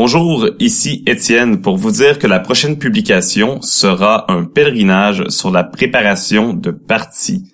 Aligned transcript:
Bonjour, 0.00 0.48
ici 0.60 1.02
Étienne 1.08 1.60
pour 1.60 1.76
vous 1.76 1.90
dire 1.90 2.20
que 2.20 2.28
la 2.28 2.38
prochaine 2.38 2.78
publication 2.78 3.60
sera 3.62 4.30
un 4.30 4.44
pèlerinage 4.44 5.24
sur 5.26 5.50
la 5.50 5.64
préparation 5.64 6.54
de 6.54 6.70
parties. 6.70 7.52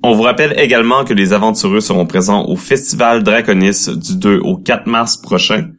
On 0.00 0.14
vous 0.14 0.22
rappelle 0.22 0.54
également 0.60 1.02
que 1.02 1.12
les 1.12 1.32
aventureux 1.32 1.80
seront 1.80 2.06
présents 2.06 2.46
au 2.46 2.54
Festival 2.54 3.24
Draconis 3.24 3.88
du 3.96 4.16
2 4.16 4.38
au 4.38 4.58
4 4.58 4.86
mars 4.86 5.16
prochain. 5.16 5.70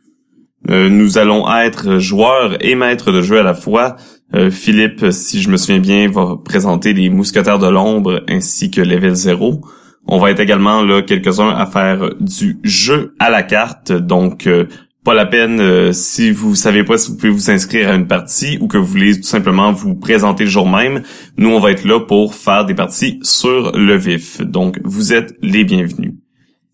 Euh, 0.69 0.89
nous 0.89 1.17
allons 1.17 1.49
être 1.49 1.99
joueurs 1.99 2.57
et 2.59 2.75
maîtres 2.75 3.13
de 3.13 3.21
jeu 3.21 3.39
à 3.39 3.43
la 3.43 3.53
fois. 3.53 3.95
Euh, 4.35 4.51
Philippe, 4.51 5.05
si 5.11 5.41
je 5.41 5.49
me 5.49 5.55
souviens 5.55 5.79
bien, 5.79 6.11
va 6.11 6.35
présenter 6.43 6.91
les 6.91 7.09
Mousquetaires 7.09 7.59
de 7.59 7.69
l'Ombre 7.69 8.23
ainsi 8.27 8.69
que 8.69 8.81
Level 8.81 9.15
0. 9.15 9.61
On 10.05 10.19
va 10.19 10.31
être 10.31 10.41
également 10.41 10.83
là 10.83 11.01
quelques-uns 11.01 11.51
à 11.51 11.65
faire 11.65 12.09
du 12.19 12.59
jeu 12.61 13.15
à 13.19 13.29
la 13.29 13.41
carte, 13.41 13.93
donc 13.93 14.47
euh, 14.47 14.67
pas 15.03 15.13
la 15.13 15.25
peine 15.25 15.59
euh, 15.59 15.91
si 15.91 16.31
vous 16.31 16.55
savez 16.55 16.83
pas 16.83 16.97
si 16.97 17.11
vous 17.11 17.17
pouvez 17.17 17.31
vous 17.31 17.51
inscrire 17.51 17.89
à 17.89 17.95
une 17.95 18.07
partie 18.07 18.57
ou 18.61 18.67
que 18.67 18.77
vous 18.77 18.85
voulez 18.85 19.15
tout 19.17 19.27
simplement 19.27 19.71
vous 19.71 19.95
présenter 19.95 20.45
le 20.45 20.49
jour 20.49 20.67
même. 20.67 21.03
Nous, 21.37 21.49
on 21.49 21.59
va 21.59 21.71
être 21.71 21.85
là 21.85 21.99
pour 21.99 22.35
faire 22.35 22.65
des 22.65 22.73
parties 22.73 23.19
sur 23.21 23.73
le 23.77 23.97
vif. 23.97 24.41
Donc, 24.41 24.79
vous 24.83 25.13
êtes 25.13 25.35
les 25.41 25.65
bienvenus. 25.65 26.13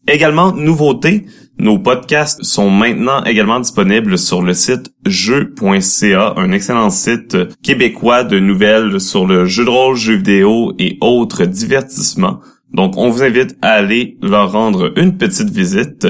Également, 0.08 0.52
nouveauté, 0.54 1.26
nos 1.60 1.78
podcasts 1.78 2.44
sont 2.44 2.70
maintenant 2.70 3.24
également 3.26 3.60
disponibles 3.60 4.18
sur 4.18 4.42
le 4.42 4.54
site 4.54 4.92
jeu.ca, 5.06 6.34
un 6.38 6.52
excellent 6.52 6.90
site 6.90 7.38
québécois 7.62 8.24
de 8.24 8.40
nouvelles 8.40 9.00
sur 9.00 9.28
le 9.28 9.46
jeu 9.46 9.66
de 9.66 9.70
rôle, 9.70 9.96
jeux 9.96 10.16
vidéo 10.16 10.74
et 10.80 10.98
autres 11.02 11.46
divertissements. 11.46 12.40
Donc, 12.74 12.98
on 12.98 13.10
vous 13.10 13.24
invite 13.24 13.58
à 13.62 13.72
aller 13.72 14.18
leur 14.22 14.52
rendre 14.52 14.94
une 14.96 15.18
petite 15.18 15.50
visite. 15.50 16.08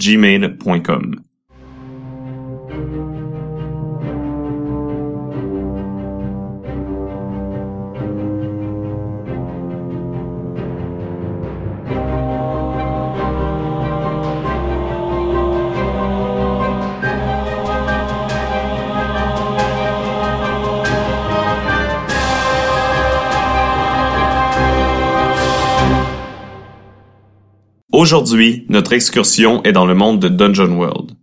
Aujourd'hui, 28.05 28.67
notre 28.69 28.93
excursion 28.93 29.63
est 29.63 29.71
dans 29.71 29.87
le 29.87 29.95
monde 29.95 30.19
de 30.19 30.27
Dungeon 30.27 30.77
World. 30.77 31.13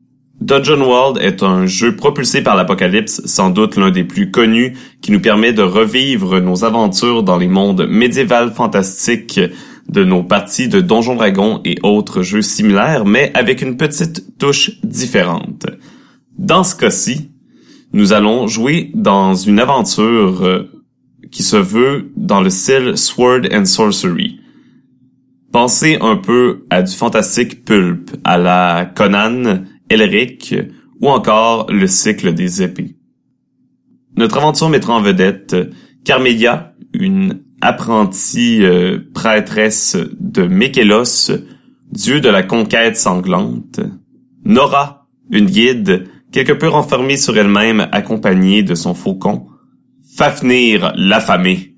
Dungeon 0.41 0.80
World 0.80 1.22
est 1.22 1.44
un 1.44 1.64
jeu 1.64 1.94
propulsé 1.94 2.42
par 2.42 2.56
l'Apocalypse, 2.56 3.22
sans 3.25 3.50
doute 3.50 3.77
l'un 3.77 3.92
des 3.92 4.02
plus 4.02 4.33
connus, 4.33 4.77
qui 5.00 5.12
nous 5.12 5.20
permet 5.20 5.53
de 5.53 5.62
revivre 5.62 6.41
nos 6.41 6.64
aventures 6.64 7.22
dans 7.22 7.38
les 7.38 7.47
mondes 7.47 7.86
médiévals 7.88 8.50
fantastiques 8.53 9.38
de 9.88 10.04
nos 10.04 10.25
parties 10.25 10.66
de 10.66 10.81
Donjon 10.81 11.15
Dragon 11.15 11.60
et 11.65 11.76
autres 11.84 12.22
jeux 12.22 12.42
similaires, 12.42 13.04
mais 13.04 13.31
avec 13.34 13.62
une 13.62 13.76
petite 13.76 14.37
touche 14.38 14.72
différente. 14.82 15.66
Dans 16.37 16.65
ce 16.65 16.75
cas-ci, 16.75 17.31
nous 17.92 18.12
allons 18.12 18.48
jouer 18.48 18.91
dans 18.92 19.37
une 19.37 19.60
aventure 19.60 20.42
euh, 20.42 20.69
qui 21.31 21.44
se 21.44 21.56
veut 21.56 22.10
dans 22.16 22.41
le 22.41 22.50
style 22.50 22.97
Sword 22.97 23.42
and 23.53 23.66
Sorcery. 23.66 24.41
Pensez 25.53 25.99
un 26.01 26.17
peu 26.17 26.65
à 26.71 26.83
du 26.83 26.93
fantastique 26.93 27.67
pulp, 27.67 28.11
à 28.25 28.39
la 28.39 28.91
Conan, 28.95 29.65
Elric 29.91 30.55
ou 31.03 31.11
encore 31.11 31.71
le 31.71 31.87
cycle 31.87 32.33
des 32.33 32.63
épées. 32.63 32.97
Notre 34.17 34.39
aventure 34.39 34.71
mettra 34.71 34.95
en 34.95 35.03
vedette 35.03 35.55
Carmelia, 36.07 36.73
une 36.95 37.43
apprentie 37.61 38.65
euh, 38.65 38.99
prêtresse 39.13 39.99
de 40.19 40.47
Mékélos, 40.47 41.31
dieu 41.91 42.21
de 42.21 42.31
la 42.31 42.43
conquête 42.43 42.97
sanglante. 42.97 43.81
Nora, 44.45 45.07
une 45.31 45.47
guide 45.47 46.09
quelque 46.33 46.53
peu 46.53 46.69
renfermée 46.69 47.19
sur 47.19 47.37
elle-même 47.37 47.89
accompagnée 47.93 48.63
de 48.63 48.75
son 48.75 48.95
faucon. 48.95 49.47
Fafnir, 50.17 50.93
l'affamé, 50.97 51.72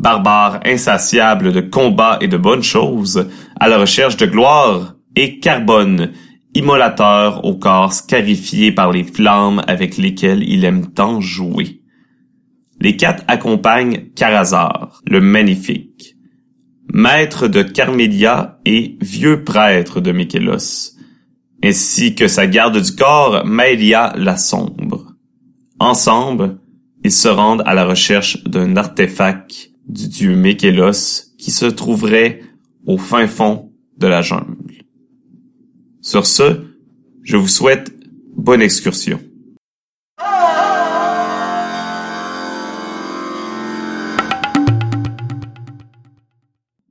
barbare 0.00 0.60
insatiable 0.64 1.52
de 1.52 1.60
combats 1.60 2.18
et 2.20 2.28
de 2.28 2.36
bonnes 2.36 2.62
choses, 2.62 3.28
à 3.58 3.68
la 3.68 3.78
recherche 3.78 4.16
de 4.16 4.26
gloire, 4.26 4.94
et 5.16 5.38
Carbone, 5.40 6.12
immolateur 6.54 7.44
au 7.44 7.56
corps 7.56 7.92
scarifié 7.92 8.72
par 8.72 8.92
les 8.92 9.04
flammes 9.04 9.62
avec 9.66 9.96
lesquelles 9.96 10.42
il 10.42 10.64
aime 10.64 10.92
tant 10.92 11.20
jouer. 11.20 11.82
Les 12.80 12.96
quatre 12.96 13.24
accompagnent 13.28 14.10
Carazar, 14.16 15.02
le 15.06 15.20
magnifique, 15.20 16.16
maître 16.92 17.46
de 17.46 17.62
Carmélia 17.62 18.58
et 18.64 18.96
vieux 19.00 19.44
prêtre 19.44 20.00
de 20.00 20.12
Mikélos, 20.12 20.96
ainsi 21.62 22.14
que 22.14 22.26
sa 22.26 22.46
garde 22.46 22.80
du 22.80 22.96
corps, 22.96 23.44
Maëlia 23.44 24.14
la 24.16 24.36
sombre. 24.36 25.12
Ensemble, 25.78 26.58
ils 27.04 27.12
se 27.12 27.28
rendent 27.28 27.62
à 27.66 27.74
la 27.74 27.84
recherche 27.84 28.42
d'un 28.44 28.76
artefact 28.76 29.69
du 29.90 30.06
dieu 30.06 30.36
Mékélos 30.36 31.34
qui 31.36 31.50
se 31.50 31.66
trouverait 31.66 32.42
au 32.86 32.96
fin 32.96 33.26
fond 33.26 33.72
de 33.98 34.06
la 34.06 34.22
jungle. 34.22 34.56
Sur 36.00 36.26
ce, 36.26 36.64
je 37.22 37.36
vous 37.36 37.48
souhaite 37.48 37.92
bonne 38.36 38.62
excursion. 38.62 39.20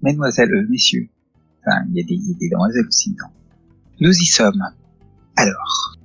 Mesdemoiselles, 0.01 0.67
messieurs, 0.69 1.09
enfin, 1.61 1.85
il 1.89 1.97
y, 1.97 2.01
a 2.01 2.03
des, 2.03 2.15
y 2.15 2.31
a 2.31 2.37
des 2.37 2.49
demoiselles 2.49 2.85
aussi, 2.87 3.11
non. 3.11 3.27
Nous 4.01 4.11
y 4.11 4.25
sommes. 4.25 4.63
Alors, 5.35 5.97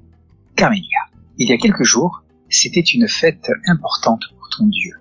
Carmélia, 0.56 0.98
il 1.38 1.48
y 1.48 1.52
a 1.52 1.56
quelques 1.56 1.84
jours, 1.84 2.22
c'était 2.48 2.80
une 2.80 3.08
fête 3.08 3.50
importante 3.66 4.22
pour 4.36 4.48
ton 4.56 4.66
dieu 4.66 4.92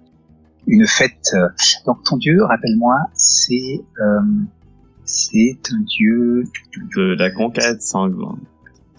une 0.68 0.88
fête. 0.88 1.32
Euh, 1.34 1.48
donc 1.86 2.04
ton 2.04 2.18
dieu, 2.18 2.44
rappelle-moi, 2.44 2.96
c'est 3.14 3.82
euh, 4.00 4.22
c'est 5.06 5.60
un 5.72 5.82
dieu 5.82 6.44
de 6.96 7.16
la 7.18 7.32
conquête 7.32 7.82
sanglante. 7.82 8.40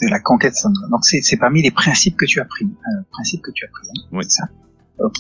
De 0.01 0.09
la 0.09 0.21
conquête 0.21 0.55
sanglante. 0.55 0.91
Donc 0.91 1.05
c'est 1.05 1.23
c'est 1.23 1.37
parmi 1.37 1.63
les 1.63 1.71
principes 1.71 2.17
que 2.17 2.27
tu 2.27 2.41
as 2.41 2.45
pris, 2.45 2.65
euh, 2.65 3.03
principes 3.11 3.43
que 3.43 3.51
tu 3.53 3.65
as 3.65 3.69
pris. 3.69 3.89
Hein, 3.89 4.09
oui. 4.13 4.25
Ça? 4.29 4.49
Ok. 4.99 5.17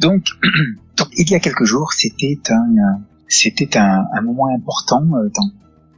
Donc, 0.00 0.26
donc 0.96 1.08
il 1.16 1.30
y 1.30 1.34
a 1.34 1.40
quelques 1.40 1.64
jours, 1.64 1.92
c'était 1.92 2.40
un 2.50 3.00
c'était 3.28 3.76
un, 3.76 4.06
un 4.12 4.20
moment 4.22 4.48
important 4.54 5.02
euh, 5.14 5.28
dans 5.34 5.50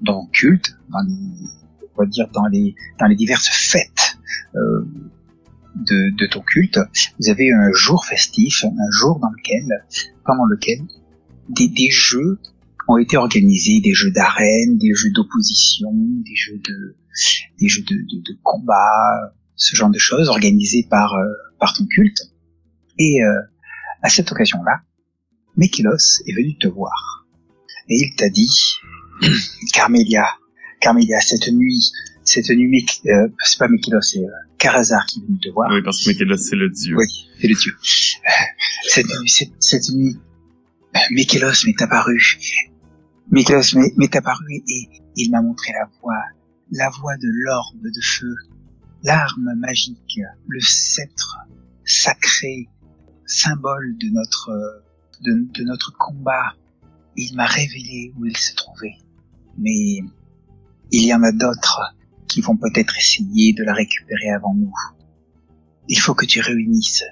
dans 0.03 0.23
le 0.23 0.31
culte, 0.33 0.77
dans 0.89 1.01
les, 1.01 1.15
on 1.95 2.03
va 2.03 2.07
dire 2.07 2.29
dans 2.33 2.47
les 2.47 2.75
dans 2.99 3.07
les 3.07 3.17
diverses 3.17 3.49
fêtes. 3.49 4.19
Euh, 4.55 4.85
de, 5.75 6.17
de, 6.17 6.27
ton 6.27 6.41
culte, 6.41 6.79
vous 7.19 7.31
avez 7.31 7.53
un 7.53 7.73
jour 7.73 8.05
festif, 8.05 8.65
un 8.65 8.91
jour 8.91 9.19
dans 9.21 9.31
lequel, 9.31 9.67
pendant 10.25 10.45
lequel 10.45 10.79
des, 11.49 11.69
des 11.69 11.91
jeux 11.91 12.39
ont 12.89 12.99
été 12.99 13.17
organisés, 13.17 13.81
des 13.81 13.95
jeux 13.95 14.11
d'arène, 14.11 14.79
des 14.79 14.95
jeux 14.95 15.11
d'opposition, 15.15 15.91
des 15.93 16.35
jeux 16.35 16.59
de, 16.59 16.97
des 17.59 17.69
jeux 17.69 17.83
de, 17.83 17.95
de, 17.95 18.21
de, 18.21 18.39
combat, 18.43 19.35
ce 19.57 19.77
genre 19.77 19.91
de 19.91 19.99
choses 19.99 20.29
organisés 20.29 20.87
par 20.89 21.15
euh, 21.15 21.27
par 21.59 21.75
ton 21.75 21.87
culte. 21.87 22.21
Et 22.99 23.23
euh, 23.23 23.41
à 24.03 24.09
cette 24.09 24.31
occasion-là, 24.33 24.83
Mekilos 25.57 26.23
est 26.27 26.35
venu 26.35 26.57
te 26.59 26.69
voir 26.69 27.21
et 27.91 27.97
il 27.97 28.15
t'a 28.15 28.31
dit, 28.31 28.77
Carmélia, 29.73 30.25
Carmélia, 30.81 31.21
cette 31.21 31.49
nuit, 31.49 31.91
cette 32.25 32.51
nuit, 32.51 32.87
euh, 33.07 33.29
c'est 33.45 33.59
pas 33.59 33.69
Mekilos, 33.69 34.01
c'est 34.01 34.21
euh, 34.21 34.31
Karazar 34.61 35.07
qui 35.07 35.21
venu 35.21 35.39
te 35.41 35.49
voir. 35.49 35.71
Oui, 35.73 35.83
parce 35.83 36.05
que 36.05 36.11
Mekilos, 36.11 36.37
c'est 36.37 36.57
le 36.57 36.71
dieu. 36.71 36.97
Oui, 36.97 37.07
c'est 37.41 37.49
le 37.49 37.55
dieu. 37.55 37.73
Euh, 37.73 38.31
cette 38.89 39.07
nuit, 39.07 39.29
cette, 39.29 39.53
cette 39.59 39.89
nuit, 39.91 40.17
Mekilos 41.11 41.67
m'est 41.67 41.83
apparu. 41.83 42.39
Mekilos 43.33 43.75
m'est 43.97 44.17
apparu 44.17 44.63
et 44.69 44.89
il 45.17 45.31
m'a 45.31 45.43
montré 45.43 45.73
la 45.73 45.89
voie, 46.01 46.23
la 46.71 46.91
voie 46.91 47.17
de 47.17 47.29
l'orbe 47.45 47.83
de 47.83 48.01
feu 48.03 48.35
l'arme 49.03 49.55
magique, 49.57 50.21
le 50.49 50.61
sceptre 50.61 51.39
sacré, 51.85 52.69
symbole 53.27 53.97
de 53.99 54.09
notre 54.11 54.51
de, 55.23 55.47
de 55.53 55.65
notre 55.65 55.97
combat. 55.97 56.55
Il 57.17 57.35
m'a 57.35 57.47
révélé 57.47 58.13
où 58.17 58.27
il 58.27 58.37
se 58.37 58.55
trouvait. 58.55 58.97
Mais 59.59 60.01
il 60.91 61.05
y 61.05 61.15
en 61.15 61.23
a 61.23 61.33
d'autres 61.33 61.95
qui 62.31 62.41
vont 62.41 62.57
peut-être 62.57 62.97
essayer 62.97 63.53
de 63.53 63.65
la 63.65 63.75
récupérer 63.75 64.31
avant 64.31 64.55
nous. 64.55 64.73
Il 65.89 65.99
faut 65.99 66.15
que 66.15 66.25
tu 66.25 66.41
réunisses 66.41 67.03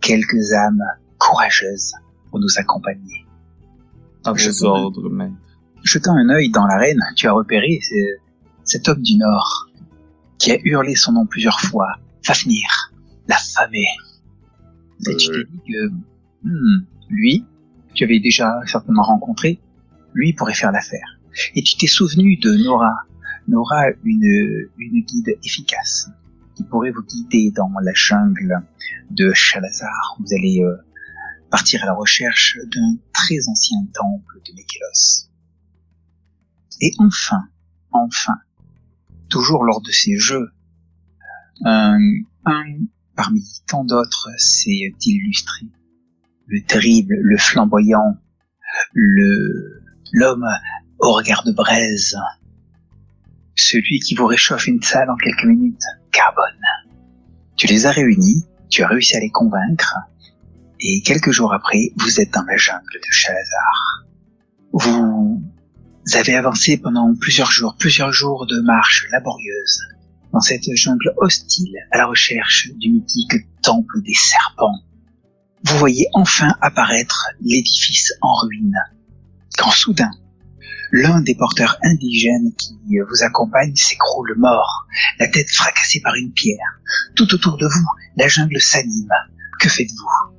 quelques 0.00 0.54
âmes 0.54 0.82
courageuses 1.18 1.92
pour 2.30 2.40
nous 2.40 2.58
accompagner. 2.58 3.26
Ordres. 4.24 5.30
Jetant 5.84 6.16
un 6.16 6.30
œil 6.30 6.50
dans 6.50 6.66
l'arène, 6.66 7.00
tu 7.16 7.28
as 7.28 7.32
repéré 7.32 7.80
cet 8.64 8.88
homme 8.88 9.02
du 9.02 9.16
Nord 9.16 9.68
qui 10.38 10.52
a 10.52 10.58
hurlé 10.64 10.94
son 10.94 11.12
nom 11.12 11.26
plusieurs 11.26 11.60
fois. 11.60 11.88
Fafnir, 12.24 12.92
l'affamé. 13.28 13.84
Et 15.08 15.16
tu 15.16 15.28
t'es 15.28 15.44
dit 15.50 15.60
que 15.68 15.88
hmm, 16.44 16.86
lui, 17.10 17.44
tu 17.94 18.04
avais 18.04 18.20
déjà 18.20 18.60
certainement 18.64 19.02
rencontré, 19.02 19.60
lui 20.14 20.32
pourrait 20.32 20.54
faire 20.54 20.72
l'affaire. 20.72 21.18
Et 21.54 21.62
tu 21.62 21.76
t'es 21.76 21.88
souvenu 21.88 22.36
de 22.36 22.54
Nora, 22.54 22.94
Nora, 23.48 23.86
une, 24.04 24.68
une 24.78 25.04
guide 25.04 25.38
efficace 25.44 26.08
qui 26.54 26.64
pourrait 26.64 26.90
vous 26.90 27.02
guider 27.02 27.50
dans 27.50 27.70
la 27.82 27.92
jungle 27.94 28.62
de 29.10 29.32
Chalazar. 29.32 30.16
Vous 30.20 30.34
allez 30.34 30.62
euh, 30.62 30.76
partir 31.50 31.82
à 31.82 31.86
la 31.86 31.94
recherche 31.94 32.58
d'un 32.74 32.96
très 33.12 33.48
ancien 33.48 33.78
temple 33.94 34.40
de 34.46 34.52
Mekelos. 34.54 35.28
Et 36.80 36.92
enfin, 36.98 37.44
enfin, 37.90 38.34
toujours 39.28 39.64
lors 39.64 39.80
de 39.82 39.90
ces 39.90 40.16
jeux, 40.16 40.50
un, 41.64 41.98
un 42.44 42.64
parmi 43.14 43.42
tant 43.66 43.84
d'autres 43.84 44.28
s'est 44.36 44.94
illustré. 45.04 45.66
Le 46.46 46.62
terrible, 46.64 47.14
le 47.20 47.38
flamboyant, 47.38 48.16
le 48.92 49.82
l'homme 50.12 50.46
au 50.98 51.12
regard 51.12 51.42
de 51.44 51.52
braise, 51.52 52.16
celui 53.54 54.00
qui 54.00 54.14
vous 54.14 54.26
réchauffe 54.26 54.66
une 54.66 54.82
salle 54.82 55.10
en 55.10 55.16
quelques 55.16 55.44
minutes, 55.44 55.82
Carbone. 56.10 56.44
Tu 57.56 57.66
les 57.66 57.86
as 57.86 57.90
réunis, 57.90 58.46
tu 58.70 58.82
as 58.82 58.88
réussi 58.88 59.16
à 59.16 59.20
les 59.20 59.30
convaincre, 59.30 59.94
et 60.80 61.02
quelques 61.02 61.30
jours 61.30 61.52
après, 61.54 61.92
vous 61.96 62.20
êtes 62.20 62.32
dans 62.32 62.44
la 62.44 62.56
jungle 62.56 62.94
de 62.94 63.10
Chalazar. 63.10 64.06
Vous 64.72 65.42
avez 66.14 66.34
avancé 66.34 66.76
pendant 66.76 67.14
plusieurs 67.14 67.50
jours, 67.50 67.76
plusieurs 67.78 68.12
jours 68.12 68.46
de 68.46 68.60
marche 68.60 69.06
laborieuse, 69.12 69.80
dans 70.32 70.40
cette 70.40 70.64
jungle 70.74 71.12
hostile 71.18 71.76
à 71.92 71.98
la 71.98 72.06
recherche 72.06 72.70
du 72.76 72.90
mythique 72.90 73.46
temple 73.62 74.02
des 74.02 74.14
serpents. 74.14 74.80
Vous 75.64 75.78
voyez 75.78 76.06
enfin 76.14 76.56
apparaître 76.60 77.28
l'édifice 77.40 78.12
en 78.20 78.34
ruine, 78.34 78.78
quand 79.56 79.70
soudain, 79.70 80.10
l'un 80.92 81.22
des 81.22 81.34
porteurs 81.34 81.78
indigènes 81.82 82.52
qui 82.56 82.76
vous 83.00 83.24
accompagne 83.24 83.74
s'écroule 83.74 84.34
mort, 84.36 84.86
la 85.18 85.26
tête 85.26 85.50
fracassée 85.50 86.00
par 86.02 86.14
une 86.14 86.32
pierre. 86.32 86.80
Tout 87.16 87.34
autour 87.34 87.56
de 87.56 87.66
vous, 87.66 87.86
la 88.16 88.28
jungle 88.28 88.60
s'anime. 88.60 89.08
Que 89.58 89.68
faites-vous? 89.68 90.32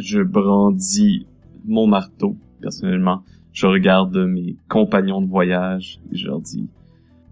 Je 0.00 0.22
brandis 0.22 1.26
mon 1.64 1.88
marteau, 1.88 2.36
personnellement. 2.62 3.24
Je 3.52 3.66
regarde 3.66 4.16
mes 4.16 4.56
compagnons 4.68 5.20
de 5.20 5.28
voyage 5.28 6.00
et 6.12 6.16
je 6.16 6.26
leur 6.26 6.40
dis 6.40 6.68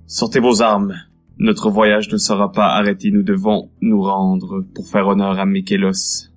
Sortez 0.06 0.40
vos 0.40 0.62
armes. 0.62 0.94
Notre 1.38 1.70
voyage 1.70 2.10
ne 2.10 2.16
sera 2.16 2.50
pas 2.50 2.74
arrêté. 2.74 3.12
Nous 3.12 3.22
devons 3.22 3.70
nous 3.80 4.02
rendre 4.02 4.64
pour 4.74 4.88
faire 4.88 5.06
honneur 5.06 5.38
à 5.38 5.46
Mikelos. 5.46 6.30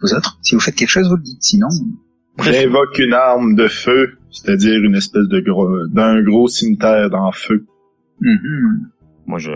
Vous 0.00 0.14
autres, 0.14 0.38
si 0.42 0.56
vous 0.56 0.60
faites 0.60 0.74
quelque 0.74 0.88
chose, 0.88 1.08
vous 1.08 1.16
le 1.16 1.22
dites. 1.22 1.42
Sinon, 1.42 1.68
J'invoque 2.40 2.98
une 2.98 3.12
arme 3.12 3.54
de 3.54 3.68
feu, 3.68 4.18
c'est-à-dire 4.30 4.82
une 4.82 4.94
espèce 4.96 5.28
de 5.28 5.40
gros, 5.40 5.86
d'un 5.88 6.22
gros 6.22 6.48
cimetière 6.48 7.10
dans 7.10 7.30
feu. 7.32 7.66
Mhm. 8.20 8.90
Moi, 9.26 9.38
je, 9.38 9.50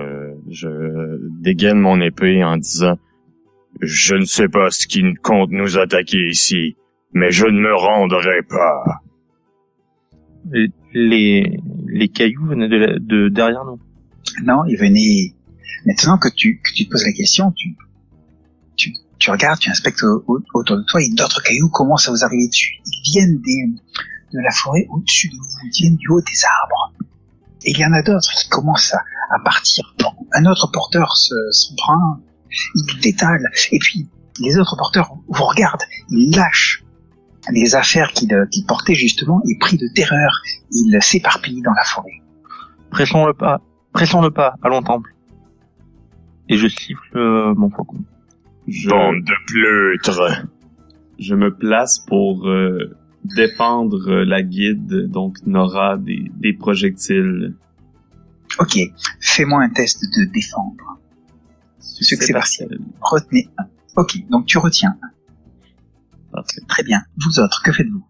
je 0.50 0.68
dégaine 1.40 1.78
mon 1.80 2.00
épée 2.00 2.44
en 2.44 2.56
disant 2.56 2.98
Je 3.80 4.14
ne 4.16 4.24
sais 4.24 4.48
pas 4.48 4.70
ce 4.70 4.86
qui 4.86 5.02
compte 5.22 5.50
nous 5.50 5.78
attaquer 5.78 6.28
ici, 6.28 6.76
mais 7.12 7.30
je 7.30 7.46
ne 7.46 7.58
me 7.60 7.74
rendrai 7.74 8.42
pas. 8.48 9.00
Les, 10.94 11.60
les 11.88 12.08
cailloux 12.08 12.46
venaient 12.46 12.68
de, 12.68 12.76
la- 12.76 12.98
de 12.98 13.28
derrière 13.28 13.64
nous. 13.64 13.80
non, 14.44 14.64
il 14.66 14.76
venait. 14.78 15.34
Maintenant 15.84 16.18
que 16.18 16.28
tu, 16.34 16.60
que 16.60 16.72
tu 16.74 16.86
te 16.86 16.90
poses 16.90 17.04
la 17.04 17.12
question, 17.12 17.52
tu, 17.52 17.74
tu, 18.76 18.92
tu 19.26 19.32
regardes, 19.32 19.58
tu 19.58 19.70
inspectes 19.70 20.04
au- 20.04 20.22
au- 20.28 20.38
autour 20.54 20.76
de 20.76 20.84
toi 20.84 21.02
et 21.02 21.08
d'autres 21.10 21.42
cailloux 21.42 21.68
commencent 21.70 22.06
à 22.06 22.12
vous 22.12 22.22
arriver 22.24 22.46
dessus? 22.46 22.74
Ils 22.86 23.10
viennent 23.10 23.40
des, 23.40 23.66
de 24.32 24.38
la 24.40 24.52
forêt 24.52 24.86
au-dessus 24.88 25.28
de 25.30 25.34
vous, 25.34 25.58
ils 25.64 25.70
viennent 25.82 25.96
du 25.96 26.08
haut 26.10 26.20
des 26.20 26.44
arbres. 26.44 26.92
Et 27.64 27.72
il 27.72 27.78
y 27.78 27.84
en 27.84 27.92
a 27.92 28.02
d'autres 28.02 28.30
qui 28.40 28.48
commencent 28.48 28.94
à, 28.94 29.38
partir. 29.44 29.92
Un 30.32 30.46
autre 30.46 30.70
porteur 30.72 31.16
se, 31.16 31.34
s'en 31.50 31.74
prend, 31.74 31.94
un, 31.94 32.20
il 32.76 33.00
détale, 33.00 33.42
et 33.72 33.80
puis 33.80 34.08
les 34.38 34.58
autres 34.58 34.76
porteurs 34.76 35.10
vous 35.26 35.42
regardent, 35.44 35.82
ils 36.10 36.30
lâchent 36.30 36.84
les 37.50 37.74
affaires 37.74 38.12
qu'il 38.12 38.28
qu'il 38.52 38.64
portait 38.64 38.94
justement, 38.94 39.42
et 39.48 39.58
pris 39.58 39.76
de 39.76 39.88
terreur, 39.92 40.40
il 40.70 40.96
s'éparpille 41.02 41.62
dans 41.62 41.72
la 41.72 41.82
forêt. 41.82 42.22
Pressons 42.92 43.26
le 43.26 43.34
pas, 43.34 43.60
pressons 43.92 44.22
le 44.22 44.30
pas, 44.30 44.54
allons 44.62 44.82
temple. 44.82 45.12
Et 46.48 46.56
je 46.56 46.68
siffle 46.68 47.18
euh, 47.18 47.54
mon 47.56 47.70
faucon. 47.70 47.98
Je, 48.68 48.88
Bande 48.88 49.22
de 49.22 49.32
pleutres. 49.46 50.46
je 51.18 51.34
me 51.34 51.54
place 51.54 51.98
pour 52.00 52.48
euh, 52.48 52.96
défendre 53.36 54.10
euh, 54.10 54.24
la 54.24 54.42
guide, 54.42 55.08
donc 55.08 55.38
Nora, 55.46 55.96
des, 55.98 56.30
des 56.36 56.52
projectiles. 56.52 57.54
Ok, 58.58 58.78
fais-moi 59.20 59.62
un 59.62 59.70
test 59.70 60.02
de 60.02 60.24
défendre. 60.32 60.98
Succès 61.78 62.16
C'est 62.26 62.32
partiel. 62.32 62.78
Retenez 63.00 63.48
un. 63.58 63.66
Ok, 63.96 64.18
donc 64.30 64.46
tu 64.46 64.58
retiens. 64.58 64.96
Parfait. 66.32 66.60
Très 66.68 66.82
bien. 66.82 67.02
Vous 67.24 67.38
autres, 67.40 67.62
que 67.62 67.72
faites-vous? 67.72 68.04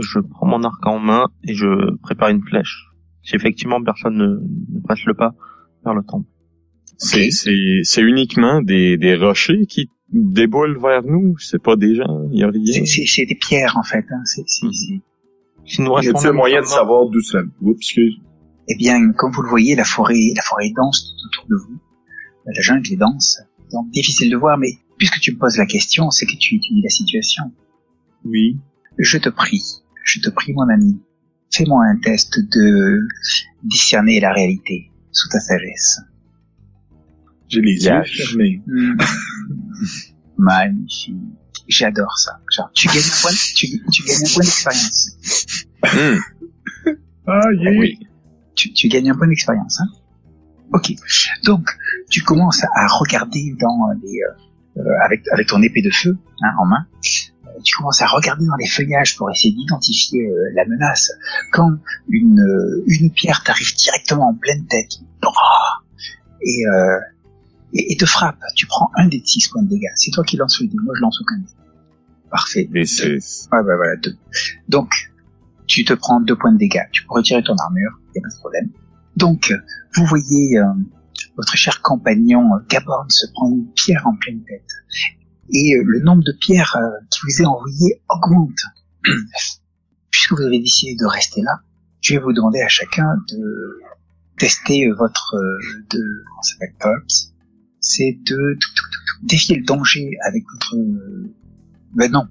Je 0.00 0.20
prends 0.20 0.46
mon 0.46 0.62
arc 0.64 0.86
en 0.86 0.98
main 1.00 1.24
et 1.44 1.54
je 1.54 1.96
prépare 2.02 2.28
une 2.28 2.42
flèche. 2.42 2.86
Si 3.22 3.34
effectivement 3.34 3.82
personne 3.82 4.16
ne, 4.16 4.26
ne 4.76 4.80
presse 4.80 5.04
le 5.04 5.14
pas 5.14 5.34
vers 5.84 5.94
le 5.94 6.02
temple. 6.04 6.28
C'est, 6.98 7.30
c'est, 7.30 7.80
c'est 7.84 8.02
uniquement 8.02 8.60
des, 8.60 8.96
des 8.96 9.14
rochers 9.14 9.66
qui 9.66 9.88
déboulent 10.12 10.78
vers 10.80 11.02
nous? 11.04 11.36
C'est 11.38 11.62
pas 11.62 11.76
des 11.76 11.94
gens. 11.94 12.28
Il 12.32 12.40
y 12.40 12.42
a 12.42 12.50
rien? 12.50 12.72
C'est- 12.72 12.86
C'est 12.86 13.06
c'est 13.06 13.26
des 13.26 13.36
pierres 13.36 13.76
en 13.76 13.82
fait. 13.84 14.04
Hein. 14.10 14.22
C'est- 14.24 14.42
là, 15.78 16.18
un 16.28 16.32
moyen 16.32 16.60
de 16.60 16.66
savoir 16.66 17.08
d'où 17.08 17.20
ça... 17.20 17.38
Oups, 17.60 17.78
excuse. 17.78 18.14
Eh 18.68 18.76
bien, 18.76 19.12
comme 19.12 19.32
vous 19.32 19.42
le 19.42 19.48
voyez, 19.48 19.74
la 19.76 19.84
forêt, 19.84 20.18
la 20.34 20.42
forêt 20.42 20.66
est 20.66 20.74
dense 20.76 21.14
tout 21.14 21.26
autour 21.40 21.48
de 21.50 21.56
vous. 21.64 21.78
La 22.46 22.60
jungle 22.62 22.92
est 22.92 22.96
dense. 22.96 23.38
Donc 23.72 23.90
difficile 23.90 24.30
de 24.30 24.36
voir, 24.36 24.58
mais 24.58 24.70
puisque 24.96 25.20
tu 25.20 25.32
me 25.32 25.38
poses 25.38 25.56
la 25.58 25.66
question, 25.66 26.10
c'est 26.10 26.26
que 26.26 26.36
tu 26.38 26.56
étudies 26.56 26.82
la 26.82 26.88
situation. 26.90 27.44
Oui. 28.24 28.56
Je 28.98 29.18
te 29.18 29.28
prie, 29.28 29.62
je 30.04 30.20
te 30.20 30.30
prie 30.30 30.52
mon 30.54 30.68
ami, 30.70 30.98
fais-moi 31.54 31.84
un 31.84 31.96
test 32.00 32.38
de 32.40 32.98
discerner 33.62 34.18
la 34.20 34.32
réalité 34.32 34.90
sous 35.12 35.28
ta 35.28 35.38
sagesse. 35.38 36.00
J'ai 37.48 37.60
les 37.60 37.84
yeux 37.84 38.02
fermés. 38.04 38.62
Magnifique. 40.36 41.16
J'adore 41.66 42.16
ça. 42.18 42.40
Genre, 42.54 42.70
tu 42.72 42.88
gagnes 42.88 42.98
un 42.98 43.20
point, 43.22 43.30
tu, 43.54 43.66
tu 43.92 44.02
gagnes 44.04 44.24
un 44.24 44.32
point 44.32 44.42
d'expérience. 44.44 45.10
Hum, 45.84 46.20
Ah, 47.26 47.40
yeah. 47.60 47.78
oui. 47.78 47.98
Tu, 48.54 48.72
tu 48.72 48.88
gagnes 48.88 49.10
un 49.10 49.14
point 49.16 49.28
d'expérience, 49.28 49.80
hein. 49.80 49.88
Ok. 50.72 50.92
Donc, 51.44 51.68
tu 52.10 52.22
commences 52.22 52.62
à 52.64 52.86
regarder 52.98 53.54
dans 53.60 53.88
les, 54.02 54.20
euh, 54.78 54.82
avec, 55.04 55.22
avec 55.32 55.46
ton 55.48 55.62
épée 55.62 55.82
de 55.82 55.90
feu, 55.90 56.16
hein, 56.42 56.50
en 56.58 56.66
main. 56.66 56.86
Tu 57.64 57.74
commences 57.76 58.00
à 58.02 58.06
regarder 58.06 58.46
dans 58.46 58.56
les 58.56 58.66
feuillages 58.68 59.16
pour 59.16 59.30
essayer 59.30 59.52
d'identifier 59.54 60.20
euh, 60.26 60.52
la 60.54 60.64
menace. 60.64 61.10
Quand 61.52 61.70
une, 62.08 62.40
euh, 62.40 62.84
une 62.86 63.10
pierre 63.10 63.42
t'arrive 63.44 63.74
directement 63.76 64.28
en 64.30 64.34
pleine 64.34 64.66
tête, 64.66 64.92
et, 66.40 66.66
euh, 66.66 66.98
et, 67.72 67.92
et 67.92 67.96
te 67.96 68.06
frappe, 68.06 68.38
tu 68.54 68.66
prends 68.66 68.90
un 68.96 69.06
des 69.08 69.22
six 69.24 69.48
points 69.48 69.62
de 69.62 69.68
dégâts. 69.68 69.92
C'est 69.96 70.10
toi 70.10 70.24
qui 70.24 70.36
lances 70.36 70.60
le 70.60 70.68
dé. 70.68 70.76
Moi, 70.82 70.94
je 70.96 71.02
lance 71.02 71.20
aucun 71.20 71.38
dé. 71.38 71.46
Parfait. 72.30 72.68
Et 72.74 72.82
Ouais, 72.82 73.58
ouais, 73.58 73.76
voilà, 73.76 73.96
deux. 73.96 74.16
Donc, 74.68 74.90
tu 75.66 75.84
te 75.84 75.92
prends 75.92 76.20
deux 76.20 76.36
points 76.36 76.52
de 76.52 76.58
dégâts. 76.58 76.86
Tu 76.92 77.04
peux 77.04 77.14
retirer 77.14 77.42
ton 77.42 77.56
armure, 77.56 78.00
y 78.14 78.18
a 78.18 78.22
pas 78.22 78.28
de 78.28 78.38
problème. 78.38 78.70
Donc, 79.16 79.52
vous 79.94 80.04
voyez 80.06 80.58
euh, 80.58 80.64
votre 81.36 81.56
cher 81.56 81.82
compagnon 81.82 82.54
euh, 82.54 82.58
Gaborn 82.68 83.08
se 83.10 83.26
prendre 83.32 83.56
une 83.56 83.72
pierre 83.72 84.06
en 84.06 84.16
pleine 84.16 84.42
tête. 84.44 84.70
Et 85.50 85.74
euh, 85.74 85.82
le 85.84 86.00
nombre 86.00 86.22
de 86.22 86.32
pierres 86.32 86.76
euh, 86.76 87.04
qui 87.10 87.20
vous 87.24 87.42
est 87.42 87.46
envoyé 87.46 88.02
augmente. 88.08 88.58
Puisque 90.10 90.32
vous 90.32 90.42
avez 90.42 90.58
décidé 90.58 90.96
de 90.96 91.06
rester 91.06 91.42
là, 91.42 91.60
je 92.00 92.14
vais 92.14 92.20
vous 92.20 92.32
demander 92.32 92.60
à 92.60 92.68
chacun 92.68 93.16
de 93.30 93.80
tester 94.38 94.86
euh, 94.86 94.94
votre 94.94 95.34
euh, 95.36 95.58
de 95.90 95.98
comment 96.28 96.42
ça 96.42 96.52
s'appelle 96.54 96.74
Pulse, 96.80 97.32
c'est 97.80 98.18
de 98.26 98.36
tout, 98.60 98.68
tout, 98.74 98.84
tout, 98.90 99.00
tout, 99.20 99.26
défier 99.26 99.56
le 99.56 99.64
danger 99.64 100.10
avec 100.28 100.42
votre. 100.52 100.76
euh, 100.76 101.30
Ben 101.94 102.10
non. 102.10 102.24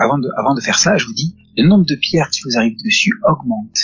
Avant 0.00 0.18
de 0.18 0.28
avant 0.36 0.54
de 0.54 0.60
faire 0.60 0.78
ça, 0.78 0.96
je 0.96 1.06
vous 1.06 1.12
dis, 1.14 1.34
le 1.56 1.66
nombre 1.68 1.84
de 1.86 1.94
pierres 1.94 2.28
qui 2.30 2.40
vous 2.44 2.56
arrivent 2.56 2.76
dessus 2.84 3.12
augmente. 3.28 3.76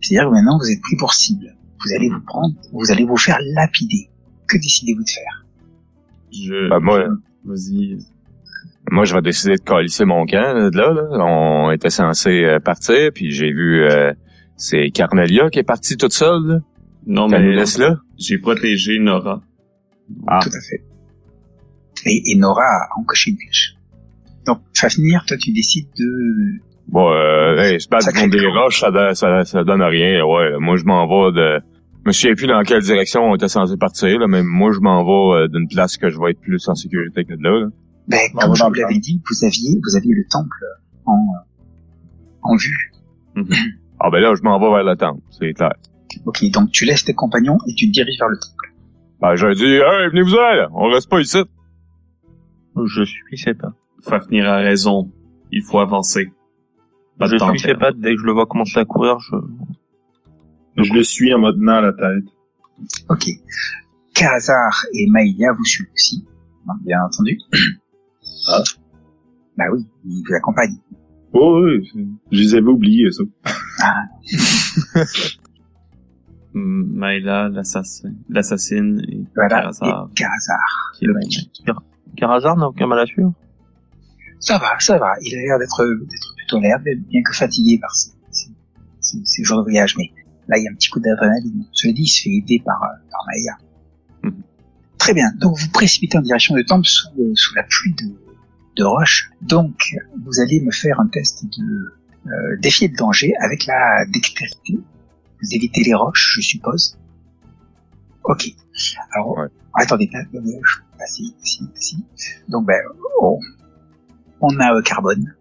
C'est-à-dire 0.00 0.28
que 0.28 0.34
maintenant 0.34 0.58
vous 0.58 0.70
êtes 0.70 0.80
pris 0.80 0.96
pour 0.96 1.14
cible. 1.14 1.54
Vous 1.84 1.92
allez 1.94 2.08
vous 2.08 2.20
prendre, 2.20 2.54
vous 2.72 2.90
allez 2.90 3.04
vous 3.04 3.16
faire 3.16 3.38
lapider. 3.54 4.08
Que 4.48 4.56
décidez-vous 4.56 5.04
de 5.04 5.10
faire? 5.10 5.44
Je... 6.32 6.68
Ben, 6.70 6.80
moi, 6.80 7.06
Vas-y. 7.44 7.98
moi, 8.90 9.04
je 9.04 9.14
vais 9.14 9.22
décider 9.22 9.54
de 9.54 9.60
calisser 9.62 10.04
mon 10.04 10.26
camp 10.26 10.52
là, 10.54 10.70
de 10.70 10.76
là, 10.76 10.92
là. 10.92 11.24
On 11.24 11.70
était 11.70 11.90
censé 11.90 12.44
euh, 12.44 12.58
partir, 12.60 13.10
puis 13.14 13.30
j'ai 13.30 13.52
vu 13.52 13.82
euh, 13.84 14.12
c'est 14.56 14.90
Carmelia 14.90 15.48
qui 15.50 15.58
est 15.60 15.64
partie 15.64 15.96
toute 15.96 16.12
seule. 16.12 16.42
Là. 16.46 16.58
Non, 17.06 17.28
mais 17.28 17.40
laisse 17.54 17.78
là. 17.78 17.98
j'ai 18.18 18.38
protégé 18.38 18.98
Nora. 18.98 19.42
Ah. 20.26 20.40
Tout 20.42 20.48
à 20.50 20.60
fait. 20.60 20.82
Et, 22.06 22.32
et 22.32 22.36
Nora 22.36 22.62
a 22.62 23.00
encoché 23.00 23.30
une 23.30 23.36
flèche. 23.38 23.74
Donc, 24.46 24.60
Fafnir, 24.74 25.24
toi 25.26 25.36
tu 25.36 25.52
décides 25.52 25.88
de 25.98 26.60
Bon, 26.88 27.10
euh, 27.10 27.56
hey, 27.58 27.80
se 27.80 27.88
battre 27.88 28.12
contre 28.12 28.30
des 28.30 28.46
roches, 28.46 28.78
ça, 28.80 28.92
donne- 28.92 29.14
ça, 29.14 29.44
ça 29.44 29.64
donne 29.64 29.82
rien. 29.82 30.24
Ouais, 30.24 30.56
moi 30.60 30.76
je 30.76 30.84
m'en 30.84 31.06
vais 31.08 31.32
de. 31.32 31.60
Je 32.04 32.08
me 32.08 32.12
souviens 32.12 32.34
plus 32.36 32.46
dans 32.46 32.62
quelle 32.62 32.80
direction 32.82 33.22
on 33.22 33.34
était 33.34 33.48
censé 33.48 33.76
partir, 33.76 34.20
là, 34.20 34.28
mais 34.28 34.44
moi 34.44 34.70
je 34.72 34.78
m'en 34.78 35.02
vais 35.04 35.42
euh, 35.42 35.48
d'une 35.48 35.66
place 35.66 35.96
que 35.96 36.10
je 36.10 36.18
vais 36.20 36.30
être 36.30 36.40
plus 36.40 36.68
en 36.68 36.76
sécurité 36.76 37.24
que 37.24 37.34
de 37.34 37.42
là. 37.42 37.60
là. 37.62 37.66
Ben, 38.06 38.20
comme 38.40 38.54
je 38.54 38.62
vous 38.62 38.72
l'avais 38.74 38.98
dit, 39.00 39.20
vous 39.28 39.44
aviez, 39.44 39.80
vous 39.82 39.96
aviez 39.96 40.14
le 40.14 40.22
temple 40.30 40.64
en, 41.06 41.26
en 42.42 42.54
vue. 42.56 42.92
Ah 43.98 44.10
ben 44.10 44.20
là, 44.20 44.32
je 44.36 44.42
m'en 44.42 44.60
vais 44.60 44.70
vers 44.76 44.84
le 44.84 44.96
temple, 44.96 45.22
c'est 45.36 45.52
clair. 45.54 45.72
Ok, 46.24 46.44
donc 46.52 46.70
tu 46.70 46.84
laisses 46.84 47.04
tes 47.04 47.14
compagnons 47.14 47.58
et 47.68 47.74
tu 47.74 47.88
te 47.88 47.92
diriges 47.92 48.18
vers 48.20 48.28
le 48.28 48.36
temple. 48.38 48.55
Ben, 49.26 49.34
j'ai 49.34 49.54
dit, 49.56 49.64
hey, 49.64 50.08
venez-vous 50.10 50.36
là, 50.36 50.68
on 50.72 50.88
reste 50.88 51.10
pas 51.10 51.20
ici. 51.20 51.38
Je 52.76 53.02
suis 53.02 53.36
ses 53.36 53.54
pas. 53.54 53.72
Fafnir 54.00 54.48
a 54.48 54.58
raison. 54.58 55.10
Il 55.50 55.64
faut 55.64 55.80
avancer. 55.80 56.32
Pas 57.18 57.26
Je 57.26 57.36
suis 57.56 57.74
pas. 57.74 57.90
Dès 57.90 58.14
que 58.14 58.20
je 58.20 58.24
le 58.24 58.32
vois 58.32 58.46
commencer 58.46 58.78
à 58.78 58.84
courir, 58.84 59.18
je... 59.18 59.34
Je 60.76 60.92
le 60.92 61.02
suis 61.02 61.34
en 61.34 61.40
me 61.40 61.50
tenant 61.50 61.80
la 61.80 61.92
tête. 61.92 62.32
Ok. 63.08 63.24
Kazar 64.14 64.84
et 64.94 65.10
Maïlia 65.10 65.50
vous 65.58 65.64
suivent 65.64 65.88
aussi, 65.92 66.24
bien 66.84 67.02
entendu. 67.02 67.36
Ah. 68.48 68.62
Bah 69.56 69.64
oui, 69.72 69.84
ils 70.04 70.22
vous 70.24 70.34
accompagnent. 70.34 70.78
Oh, 71.32 71.62
oui, 71.64 71.90
je 72.30 72.38
les 72.38 72.54
avais 72.54 72.68
oubliés, 72.68 73.10
ça. 73.10 73.24
Hmm, 73.80 75.00
Maïla, 76.58 77.48
l'assassin, 77.50 78.12
l'assassine 78.30 79.02
et 79.08 79.24
Voilà, 79.34 79.70
Karazar, 80.14 80.58
qui 80.98 81.04
est 81.04 82.22
n'a 82.56 82.68
aucun 82.68 82.86
mal 82.86 83.00
à 83.00 83.06
suivre. 83.06 83.34
Ça 84.40 84.58
va, 84.58 84.78
ça 84.78 84.98
va. 84.98 85.12
Il 85.22 85.34
a 85.34 85.42
l'air 85.42 85.58
d'être 85.58 85.84
d'être 85.84 86.34
plutôt 86.36 86.60
l'air, 86.60 86.78
bien 86.80 87.22
que 87.22 87.34
fatigué 87.34 87.78
par 87.78 87.90
ces 89.00 89.44
jours 89.44 89.58
de 89.58 89.62
voyage. 89.64 89.96
Mais 89.98 90.10
là, 90.48 90.58
il 90.58 90.64
y 90.64 90.68
a 90.68 90.70
un 90.70 90.74
petit 90.74 90.88
coup 90.88 91.00
d'adrénaline. 91.00 91.66
Cela 91.72 91.92
dit, 91.92 92.02
il 92.02 92.08
se 92.08 92.22
fait 92.22 92.30
aider 92.30 92.62
par, 92.64 92.82
euh, 92.82 92.96
par 93.10 93.20
Maïa. 93.26 93.56
Mhm. 94.22 94.42
Très 94.98 95.12
bien. 95.12 95.32
Donc, 95.38 95.58
vous 95.58 95.68
précipitez 95.70 96.16
en 96.16 96.22
direction 96.22 96.54
du 96.54 96.64
temple 96.64 96.86
sous, 96.86 97.08
euh, 97.18 97.32
sous 97.34 97.54
la 97.54 97.64
pluie 97.64 97.94
de, 97.94 98.14
de 98.76 98.84
roches. 98.84 99.30
Donc, 99.42 99.94
vous 100.24 100.40
allez 100.40 100.60
me 100.60 100.70
faire 100.70 101.00
un 101.00 101.08
test 101.08 101.44
de 101.44 102.30
euh, 102.30 102.56
défier 102.60 102.88
le 102.88 102.96
danger 102.96 103.34
avec 103.40 103.66
la 103.66 104.06
dextérité. 104.06 104.78
Vous 105.42 105.48
évitez 105.54 105.82
les 105.84 105.94
roches, 105.94 106.34
je 106.36 106.40
suppose. 106.40 106.98
Ok. 108.24 108.48
Alors, 109.12 109.38
Ouais. 109.38 109.48
attendez, 109.74 110.10
je- 110.12 110.38
vas-y, 110.98 111.30
vas-y, 111.32 111.64
vas-y. 111.64 112.50
Donc, 112.50 112.66
ben, 112.66 112.80
on, 113.20 113.38
on 114.40 114.60
a 114.60 114.74
euh, 114.74 114.82
Carbone. 114.82 115.34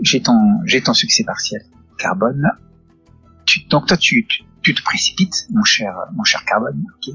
J'ai 0.00 0.22
ton, 0.22 0.38
j'ai 0.64 0.82
ton 0.82 0.94
succès 0.94 1.24
partiel. 1.24 1.62
Carbone. 1.98 2.46
Tu, 3.46 3.64
donc 3.68 3.86
toi, 3.86 3.96
tu, 3.96 4.26
tu, 4.26 4.42
tu 4.62 4.74
te 4.74 4.82
précipites, 4.82 5.46
mon 5.50 5.64
cher, 5.64 5.94
mon 6.14 6.22
cher 6.24 6.44
Carbone. 6.44 6.84
ok 6.96 7.14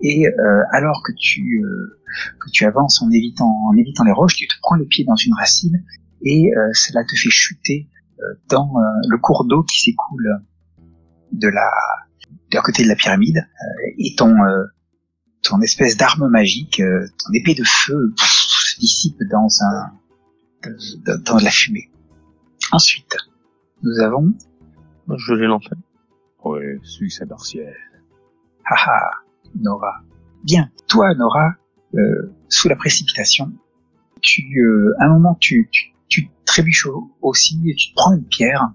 Et 0.00 0.26
euh, 0.26 0.62
alors 0.72 1.02
que 1.04 1.12
tu, 1.18 1.62
euh, 1.62 2.00
que 2.40 2.50
tu 2.50 2.64
avances 2.64 3.02
en 3.02 3.10
évitant, 3.10 3.50
en 3.68 3.76
évitant 3.76 4.04
les 4.04 4.12
roches, 4.12 4.36
tu 4.36 4.46
te 4.48 4.54
prends 4.62 4.76
les 4.76 4.86
pieds 4.86 5.04
dans 5.04 5.16
une 5.16 5.34
racine 5.34 5.84
et 6.22 6.50
euh, 6.56 6.70
cela 6.72 7.04
te 7.04 7.14
fait 7.14 7.28
chuter 7.30 7.88
euh, 8.20 8.22
dans 8.48 8.68
euh, 8.78 8.82
le 9.10 9.18
cours 9.18 9.44
d'eau 9.44 9.62
qui 9.64 9.80
s'écoule 9.82 10.40
de 11.38 11.48
la, 11.48 11.70
à 12.58 12.62
côté 12.62 12.82
de 12.82 12.88
la 12.88 12.96
pyramide 12.96 13.38
euh, 13.38 13.94
et 13.98 14.14
ton, 14.16 14.30
euh, 14.44 14.64
ton 15.42 15.60
espèce 15.60 15.96
d'arme 15.96 16.28
magique, 16.28 16.80
euh, 16.80 17.06
ton 17.24 17.32
épée 17.32 17.54
de 17.54 17.64
feu 17.64 18.12
pff, 18.16 18.28
se 18.28 18.80
dissipe 18.80 19.18
dans 19.30 19.48
un, 19.62 19.92
dans, 21.06 21.22
dans 21.22 21.38
la 21.38 21.50
fumée. 21.50 21.90
Ensuite, 22.72 23.16
nous 23.82 24.00
avons, 24.00 24.32
Je 25.16 25.34
l'ai 25.34 25.46
lancé. 25.46 25.70
Ouais, 26.44 26.78
succès 26.82 27.26
partiel. 27.26 27.74
haha, 28.64 29.10
Nora. 29.54 30.02
Bien, 30.44 30.70
toi, 30.88 31.14
Nora, 31.14 31.54
euh, 31.94 32.34
sous 32.48 32.68
la 32.68 32.76
précipitation, 32.76 33.52
tu, 34.20 34.42
euh, 34.60 34.94
à 35.00 35.06
un 35.06 35.08
moment, 35.08 35.36
tu, 35.40 35.68
tu, 35.70 35.93
au- 36.86 37.10
aussi, 37.22 37.60
et 37.66 37.74
tu 37.74 37.90
te 37.90 37.94
prends 37.94 38.12
une 38.14 38.24
pierre, 38.24 38.68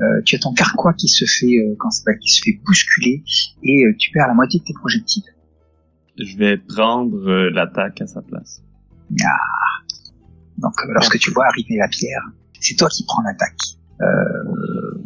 euh, 0.00 0.22
tu 0.24 0.36
as 0.36 0.38
ton 0.38 0.52
carquois 0.54 0.92
qui 0.94 1.08
se 1.08 1.24
fait, 1.24 1.56
euh, 1.58 1.74
ça 1.84 1.90
s'appelle, 1.90 2.18
qui 2.18 2.28
se 2.30 2.42
fait 2.42 2.60
bousculer, 2.64 3.22
et 3.62 3.84
euh, 3.84 3.94
tu 3.98 4.10
perds 4.12 4.28
la 4.28 4.34
moitié 4.34 4.60
de 4.60 4.64
tes 4.64 4.74
projectiles. 4.74 5.24
Je 6.18 6.36
vais 6.36 6.58
prendre 6.58 7.16
euh, 7.28 7.50
l'attaque 7.50 8.00
à 8.02 8.06
sa 8.06 8.22
place. 8.22 8.62
Donc, 10.58 10.72
euh, 10.84 10.92
lorsque 10.94 11.18
tu 11.18 11.30
vois 11.32 11.46
arriver 11.48 11.76
la 11.76 11.88
pierre, 11.88 12.22
c'est 12.60 12.76
toi 12.76 12.88
qui 12.88 13.04
prends 13.04 13.22
l'attaque. 13.22 13.58
Euh, 14.00 15.02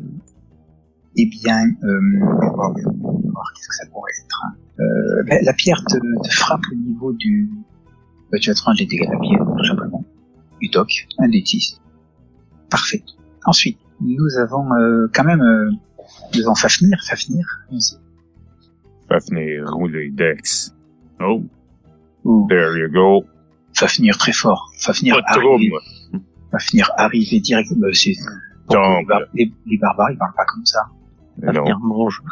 eh 1.17 1.27
bien, 1.27 1.65
euh, 1.83 2.01
on 2.23 2.37
va 2.41 2.49
voir, 2.51 2.73
qu'est-ce 2.75 3.69
que 3.69 3.75
ça 3.75 3.87
pourrait 3.91 4.13
être. 4.25 4.41
hein. 4.45 4.55
Euh, 4.81 5.23
la, 5.27 5.43
la 5.43 5.53
pierre 5.55 5.83
te, 5.89 5.97
te 5.97 6.35
frappe 6.35 6.61
au 6.71 6.75
niveau 6.77 7.13
du... 7.13 7.51
bah, 8.31 8.39
tu 8.41 8.51
vas 8.51 8.55
te 8.55 8.61
prendre 8.61 8.79
les 8.79 8.87
dégâts 8.87 9.07
de 9.07 9.13
la 9.13 9.19
pierre, 9.19 9.45
tout 9.57 9.65
simplement. 9.65 10.05
Du 10.61 10.71
toc, 10.71 11.07
un 11.19 11.29
des 11.29 11.43
6. 11.45 11.81
Parfait. 12.71 13.03
Ensuite, 13.45 13.79
nous 14.01 14.37
avons 14.39 14.73
euh, 14.75 15.07
quand 15.15 15.25
même... 15.25 15.41
Euh, 15.43 15.71
nous 16.35 16.43
avons 16.43 16.55
Fafnir, 16.55 16.97
Fafnir, 17.07 17.47
Fafnir, 19.09 19.65
rouler 19.73 20.11
Dex? 20.11 20.75
Oh, 21.21 21.43
ou 22.25 22.47
There 22.49 22.79
you 22.79 22.89
go. 22.91 23.25
Fafnir 23.75 24.17
très 24.19 24.33
fort. 24.33 24.71
Fafnir 24.79 25.17
arrive. 25.27 25.73
Fafnir 26.51 26.91
arrive 26.97 27.41
directement. 27.43 27.81
bah, 27.83 27.89
c'est- 27.93 28.15
les, 29.01 29.05
bar- 29.07 29.21
les- 29.35 29.53
les 29.67 29.79
barbares, 29.79 30.11
ils 30.11 30.19
parlent 30.19 30.35
pas 30.37 30.45
comme 30.45 30.65
ça. 30.67 30.81
Venir 31.63 31.79
mange. 31.81 32.23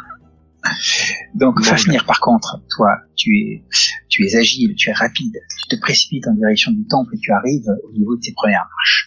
Donc, 1.35 1.63
Fafnir, 1.63 2.05
par 2.05 2.19
contre, 2.19 2.61
toi, 2.75 2.89
tu 3.15 3.37
es, 3.37 3.63
tu 4.09 4.25
es 4.25 4.35
agile, 4.35 4.75
tu 4.75 4.89
es 4.89 4.93
rapide, 4.93 5.33
tu 5.61 5.75
te 5.75 5.79
précipites 5.81 6.27
en 6.27 6.33
direction 6.33 6.71
du 6.71 6.85
temple 6.87 7.15
et 7.15 7.19
tu 7.19 7.31
arrives 7.31 7.67
au 7.87 7.91
niveau 7.93 8.15
de 8.15 8.21
tes 8.21 8.33
premières 8.33 8.67
marches. 8.75 9.06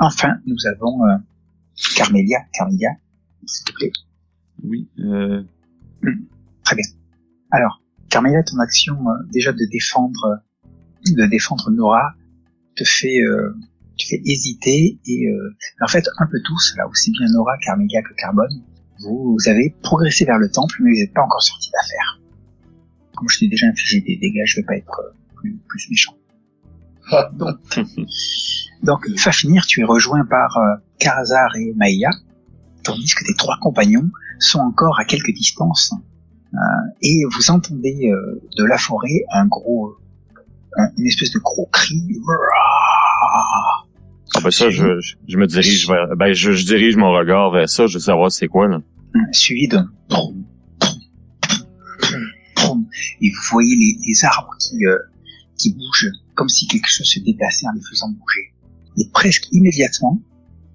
Enfin, 0.00 0.38
nous 0.46 0.56
avons 0.66 1.04
euh, 1.06 1.16
Carmelia, 1.94 2.38
Carmelia, 2.54 2.90
s'il 3.46 3.64
te 3.66 3.72
plaît. 3.72 3.92
oui. 4.64 4.88
Euh, 4.98 5.42
Alors, 7.50 7.82
Carmelia, 8.08 8.42
ton 8.42 8.58
action 8.60 8.94
euh, 8.94 9.12
déjà 9.30 9.52
de 9.52 9.64
défendre, 9.70 10.24
euh, 10.24 11.12
de 11.14 11.26
défendre 11.26 11.70
Nora 11.70 12.14
te 12.76 12.84
fait, 12.84 13.20
euh, 13.20 13.54
te 13.98 14.06
fait 14.06 14.22
hésiter 14.24 14.98
et 15.06 15.26
euh, 15.28 15.54
en 15.82 15.86
fait 15.88 16.08
un 16.18 16.26
peu 16.26 16.38
tous, 16.44 16.74
là 16.78 16.88
aussi 16.88 17.10
bien 17.12 17.26
Nora, 17.32 17.52
Carmelia 17.58 18.00
que 18.02 18.14
Carbone, 18.14 18.62
vous, 19.00 19.36
vous 19.38 19.48
avez 19.48 19.74
progressé 19.82 20.24
vers 20.24 20.38
le 20.38 20.50
temple, 20.50 20.76
mais 20.80 20.90
vous 20.92 20.98
n'êtes 21.00 21.12
pas 21.12 21.22
encore 21.22 21.42
sorti 21.42 21.70
d'affaire. 21.72 22.20
Comme 23.16 23.28
je 23.28 23.38
t'ai 23.40 23.48
déjà 23.48 23.66
infligé 23.66 24.00
des 24.00 24.16
dégâts, 24.16 24.44
je 24.46 24.56
vais 24.56 24.64
pas 24.66 24.76
être 24.76 25.00
euh, 25.00 25.12
plus, 25.36 25.58
plus 25.68 25.90
méchant. 25.90 26.16
Donc, 27.34 27.58
donc, 28.82 29.06
Fafnir, 29.18 29.66
tu 29.66 29.80
es 29.80 29.84
rejoint 29.84 30.24
par 30.24 30.56
euh, 30.58 30.76
Karazar 30.98 31.54
et 31.56 31.72
Maïa, 31.76 32.10
tandis 32.84 33.14
que 33.14 33.24
tes 33.26 33.34
trois 33.34 33.56
compagnons 33.60 34.08
sont 34.38 34.60
encore 34.60 34.98
à 34.98 35.04
quelque 35.04 35.32
distance 35.32 35.92
euh, 36.54 36.56
et 37.02 37.22
vous 37.30 37.50
entendez 37.50 38.10
euh, 38.10 38.40
de 38.56 38.64
la 38.64 38.78
forêt 38.78 39.22
un 39.32 39.46
gros, 39.46 39.94
un- 40.76 40.88
une 40.96 41.06
espèce 41.06 41.30
de 41.32 41.38
gros 41.38 41.68
cri. 41.72 42.00
Ah 44.34 44.40
ben 44.42 44.50
ça, 44.50 44.70
je, 44.70 45.00
je, 45.00 45.14
je 45.28 45.36
me 45.36 45.46
dirige 45.46 45.88
vers... 45.88 46.06
Ben, 46.16 46.32
je, 46.32 46.52
je 46.52 46.64
dirige 46.64 46.96
mon 46.96 47.12
regard 47.12 47.50
vers 47.50 47.68
ça, 47.68 47.86
je 47.86 47.94
veux 47.94 48.00
savoir 48.00 48.30
c'est 48.32 48.46
quoi, 48.48 48.68
là. 48.68 48.80
suivi 49.32 49.68
d'un 49.68 49.90
et 53.22 53.30
vous 53.30 53.42
voyez 53.50 53.74
les, 53.76 53.98
les 54.06 54.24
arbres 54.24 54.54
qui, 54.60 54.84
euh, 54.86 54.96
qui 55.58 55.74
bougent 55.74 56.12
comme 56.34 56.48
si 56.48 56.66
quelque 56.68 56.86
chose 56.88 57.06
se 57.06 57.18
déplaçait 57.20 57.66
en 57.66 57.72
les 57.74 57.80
faisant 57.88 58.08
bouger. 58.08 58.52
Et 58.96 59.08
presque 59.12 59.48
immédiatement, 59.52 60.20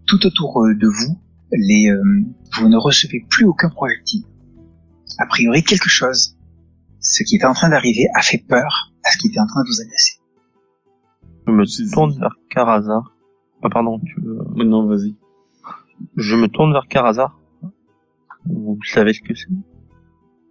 tout 0.07 0.25
autour 0.25 0.63
euh, 0.63 0.73
de 0.75 0.87
vous, 0.87 1.19
les, 1.51 1.89
euh, 1.89 2.01
vous 2.57 2.69
ne 2.69 2.77
recevez 2.77 3.25
plus 3.29 3.45
aucun 3.45 3.69
projectile. 3.69 4.23
A 5.19 5.25
priori, 5.27 5.63
quelque 5.63 5.89
chose, 5.89 6.37
ce 6.99 7.23
qui 7.23 7.35
était 7.35 7.45
en 7.45 7.53
train 7.53 7.69
d'arriver, 7.69 8.05
a 8.15 8.21
fait 8.21 8.43
peur 8.47 8.91
à 9.03 9.11
ce 9.11 9.17
qui 9.17 9.27
était 9.27 9.39
en 9.39 9.47
train 9.47 9.63
de 9.63 9.67
vous 9.67 9.81
agresser. 9.81 10.13
Je 11.47 11.51
me 11.51 11.93
tourne 11.93 12.19
vers 12.19 12.35
Karazar. 12.49 13.15
Ah 13.61 13.69
pardon, 13.69 13.99
tu 13.99 14.19
veux... 14.21 14.39
Oh, 14.41 14.63
Non, 14.63 14.87
vas-y. 14.87 15.15
Je 16.17 16.35
me 16.35 16.47
tourne 16.47 16.73
vers 16.73 16.87
Karazar. 16.87 17.39
Vous 18.45 18.79
savez 18.83 19.13
ce 19.13 19.21
que 19.21 19.35
c'est? 19.35 19.47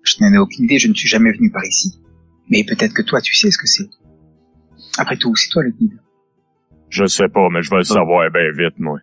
Je 0.02 0.16
n'en 0.20 0.32
ai 0.32 0.38
aucune 0.38 0.64
idée, 0.64 0.78
je 0.78 0.88
ne 0.88 0.94
suis 0.94 1.08
jamais 1.08 1.32
venu 1.32 1.50
par 1.50 1.64
ici. 1.64 2.00
Mais 2.50 2.64
peut-être 2.64 2.92
que 2.92 3.02
toi, 3.02 3.20
tu 3.20 3.34
sais 3.34 3.50
ce 3.50 3.58
que 3.58 3.66
c'est. 3.66 3.88
Après 4.98 5.16
tout, 5.16 5.34
c'est 5.34 5.48
toi 5.48 5.62
le 5.62 5.70
guide. 5.70 5.98
Je 6.94 7.06
sais 7.06 7.28
pas, 7.28 7.48
mais 7.50 7.60
je 7.60 7.70
vais 7.70 7.78
le 7.78 7.82
savoir 7.82 8.30
bien 8.30 8.52
vite, 8.52 8.78
moi. 8.78 9.00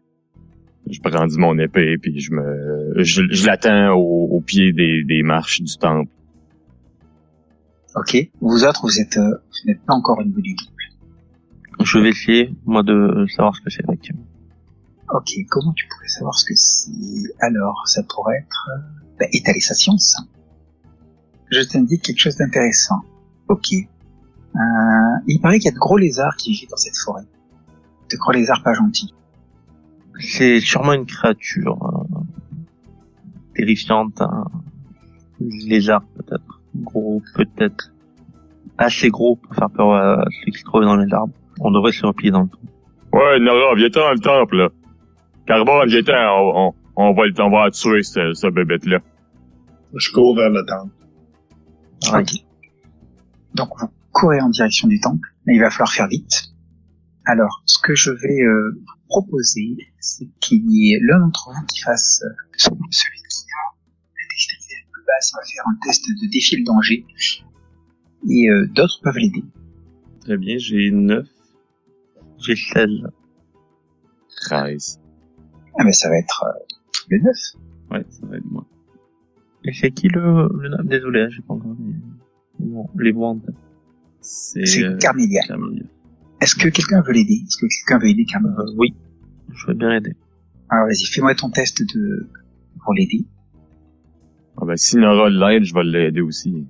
Je 0.89 1.00
prends 1.01 1.27
mon 1.38 1.60
épée, 1.60 1.98
puis 1.98 2.21
je 2.21 2.31
me... 2.31 3.03
Je, 3.03 3.24
je 3.29 3.45
l'attends 3.45 3.89
au, 3.95 4.38
au 4.38 4.39
pied 4.39 4.71
des, 4.71 5.03
des 5.03 5.24
marches 5.24 5.62
du 5.62 5.77
temple. 5.77 6.10
Ok. 7.98 8.15
Vous 8.39 8.63
autres, 8.63 8.83
vous 8.83 8.98
êtes, 8.98 9.17
euh, 9.17 9.29
vous 9.29 9.67
n'êtes 9.67 9.83
pas 9.86 9.93
encore 9.93 10.19
au 10.19 10.24
niveau 10.24 10.39
du. 10.39 10.55
Je 11.83 12.00
vais 12.00 12.10
essayer, 12.10 12.53
moi, 12.65 12.81
de 12.81 13.25
savoir 13.36 13.53
ce 13.57 13.62
que 13.62 13.69
c'est, 13.69 13.83
effectivement. 13.83 14.25
Ok. 15.13 15.31
Comment 15.50 15.74
tu 15.74 15.86
pourrais 15.89 16.07
savoir 16.07 16.36
ce 16.39 16.45
que 16.45 16.55
c'est? 16.55 16.91
Alors, 17.41 17.83
ça 17.88 18.03
pourrait 18.03 18.38
être 18.38 18.69
euh, 18.74 18.79
bah, 19.19 19.25
étaler 19.33 19.60
sa 19.60 19.74
science. 19.74 20.15
Je 21.51 21.60
t'indique 21.67 22.03
quelque 22.03 22.21
chose 22.21 22.38
d'intéressant. 22.38 23.01
Ok. 23.50 23.74
Euh, 23.74 24.60
il 25.27 25.41
paraît 25.41 25.60
qu'il 25.60 25.69
y 25.69 25.74
a 25.74 25.75
de 25.75 25.79
gros 25.79 25.98
lézards 25.98 26.38
qui 26.38 26.53
vivent 26.53 26.69
dans 26.69 26.77
cette 26.77 26.98
forêt. 27.03 27.24
De 28.17 28.33
lézards 28.33 28.63
pas 28.63 28.73
gentils. 28.73 29.13
C'est 30.19 30.59
sûrement 30.59 30.93
une 30.93 31.05
créature 31.05 31.77
euh, 31.83 32.19
terrifiante, 33.55 34.21
un 34.21 34.45
lézard 35.39 36.03
peut-être, 36.15 36.61
gros 36.75 37.21
peut-être, 37.35 37.91
assez 38.77 39.09
gros 39.09 39.35
pour 39.35 39.55
faire 39.55 39.69
peur 39.69 39.93
à 39.93 40.25
ceux 40.45 40.51
qui 40.51 40.59
se 40.59 40.63
trouvent 40.63 40.83
dans 40.83 40.95
les 40.95 41.11
arbres. 41.13 41.33
On 41.59 41.71
devrait 41.71 41.91
se 41.91 42.05
replier 42.05 42.31
dans 42.31 42.43
le 42.43 42.49
trou. 42.49 42.61
Ouais, 43.13 43.39
Nora, 43.39 43.75
viens-t'en 43.75 43.99
dans 44.01 44.11
le 44.13 44.19
temple, 44.19 44.57
là. 44.57 44.69
Carbone, 45.45 45.87
viens-t'en, 45.89 46.13
on, 46.13 46.67
on, 46.67 46.73
on 47.09 47.13
va, 47.13 47.25
le- 47.25 47.33
on 47.41 47.49
va 47.49 47.69
tuer 47.71 48.03
ce, 48.03 48.33
ce 48.33 48.47
bébête-là. 48.47 48.99
Je 49.95 50.11
cours 50.11 50.35
vers 50.35 50.49
le 50.49 50.63
temple. 50.65 50.93
Ouais. 52.13 52.21
Ok. 52.21 52.31
Donc 53.53 53.69
vous 53.79 53.87
courez 54.11 54.39
en 54.41 54.49
direction 54.49 54.87
du 54.87 54.99
temple, 54.99 55.27
mais 55.45 55.55
il 55.55 55.59
va 55.59 55.69
falloir 55.69 55.91
faire 55.91 56.07
vite. 56.07 56.50
Alors, 57.25 57.61
ce 57.65 57.79
que 57.83 57.93
je 57.93 58.11
vais 58.11 58.41
euh, 58.41 58.71
vous 58.75 58.95
proposer, 59.07 59.77
c'est 59.99 60.27
qu'il 60.39 60.63
y 60.69 60.93
ait 60.93 60.99
l'un 61.01 61.19
d'entre 61.19 61.51
vous 61.53 61.65
qui 61.67 61.81
fasse 61.81 62.23
euh, 62.23 62.29
celui 62.57 62.77
qui 62.77 63.45
a 63.51 63.77
la 64.17 64.27
dextérité 64.29 64.73
la 64.79 64.91
plus 64.91 65.03
basse 65.05 65.33
va 65.35 65.41
faire 65.43 65.63
un 65.67 65.77
test 65.85 66.05
de 66.07 66.31
défi 66.31 66.57
le 66.57 66.63
danger, 66.63 67.05
et 68.29 68.49
euh, 68.49 68.67
d'autres 68.67 69.01
peuvent 69.03 69.17
l'aider. 69.17 69.43
Très 70.21 70.37
bien, 70.37 70.57
j'ai 70.57 70.91
9. 70.91 71.27
J'ai 72.39 72.55
16. 72.55 72.89
13. 74.43 74.99
Ah 75.77 75.83
ben 75.83 75.91
ça 75.93 76.09
va 76.09 76.17
être 76.17 76.43
euh, 76.45 76.75
le 77.09 77.19
9. 77.19 77.35
Ouais, 77.91 78.05
ça 78.09 78.25
va 78.25 78.37
être 78.37 78.51
moi. 78.51 78.65
Et 79.63 79.73
c'est 79.73 79.91
qui 79.91 80.07
le, 80.07 80.49
le 80.59 80.69
nom 80.69 80.83
Désolé, 80.83 81.21
hein, 81.21 81.29
j'ai 81.29 81.41
pas 81.41 81.53
encore 81.53 81.75
les, 81.79 82.65
bon, 82.65 82.89
les 82.97 83.11
voix 83.11 83.29
en 83.29 83.39
tête. 83.39 83.55
C'est 84.21 84.65
C'est 84.65 84.83
euh, 84.83 84.97
Carmélia. 84.97 85.41
Carmélia. 85.47 85.83
Est-ce 86.41 86.55
que 86.55 86.69
quelqu'un 86.69 87.01
veut 87.01 87.13
l'aider? 87.13 87.43
Est-ce 87.45 87.57
que 87.57 87.67
quelqu'un 87.67 88.00
veut 88.00 88.10
aider 88.10 88.25
Carmélia 88.25 88.55
Euh, 88.60 88.74
oui, 88.77 88.93
je 89.53 89.67
vais 89.67 89.74
bien 89.75 89.91
aider. 89.95 90.15
Alors 90.69 90.88
vas-y, 90.88 91.05
fais-moi 91.05 91.36
ton 91.36 91.50
test 91.51 91.81
de 91.81 92.27
pour 92.83 92.93
l'aider. 92.93 93.25
Ah 94.57 94.65
ben, 94.65 94.75
si 94.77 94.98
Nora 94.98 95.29
l'aide, 95.29 95.63
je 95.63 95.74
vais 95.74 95.83
l'aider 95.83 96.21
aussi. 96.21 96.65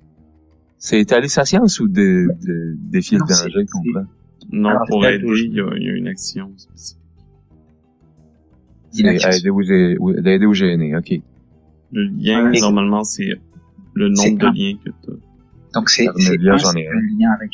C'est 0.78 1.00
étaler 1.00 1.28
sa 1.28 1.46
science 1.46 1.80
ou 1.80 1.88
de, 1.88 2.28
de 2.46 2.75
défier 2.78 3.18
Non, 3.18 3.25
le 3.25 3.30
danger 3.30 3.66
qu'on 3.72 3.84
prend? 3.92 4.06
Non, 4.51 4.70
Alors, 4.70 4.82
pour 4.88 5.06
aider, 5.06 5.24
il 5.25 5.54
y, 5.54 5.62
a, 5.62 5.69
il 5.78 5.84
y 5.84 5.89
a 5.89 5.93
une 5.93 6.08
action 6.08 6.52
spécifique. 6.58 6.98
Aider 9.00 9.50
ou, 9.50 9.62
gê- 9.62 9.95
ou- 10.00 10.13
d'aider 10.13 10.45
ou 10.45 10.54
gêner, 10.54 10.95
ok. 10.98 11.13
Le 11.93 12.04
lien, 12.08 12.50
Ouais. 12.52 12.60
normalement, 12.60 13.04
c'est 13.04 13.30
le 13.93 14.10
nombre 14.10 14.38
de 14.38 14.45
liens 14.58 14.78
que 14.84 14.89
tu 14.89 15.12
Donc 15.74 15.89
c'est 15.89 16.08
c'est 16.17 16.32
un, 16.32 16.36
lien 16.39 17.32
avec. 17.32 17.52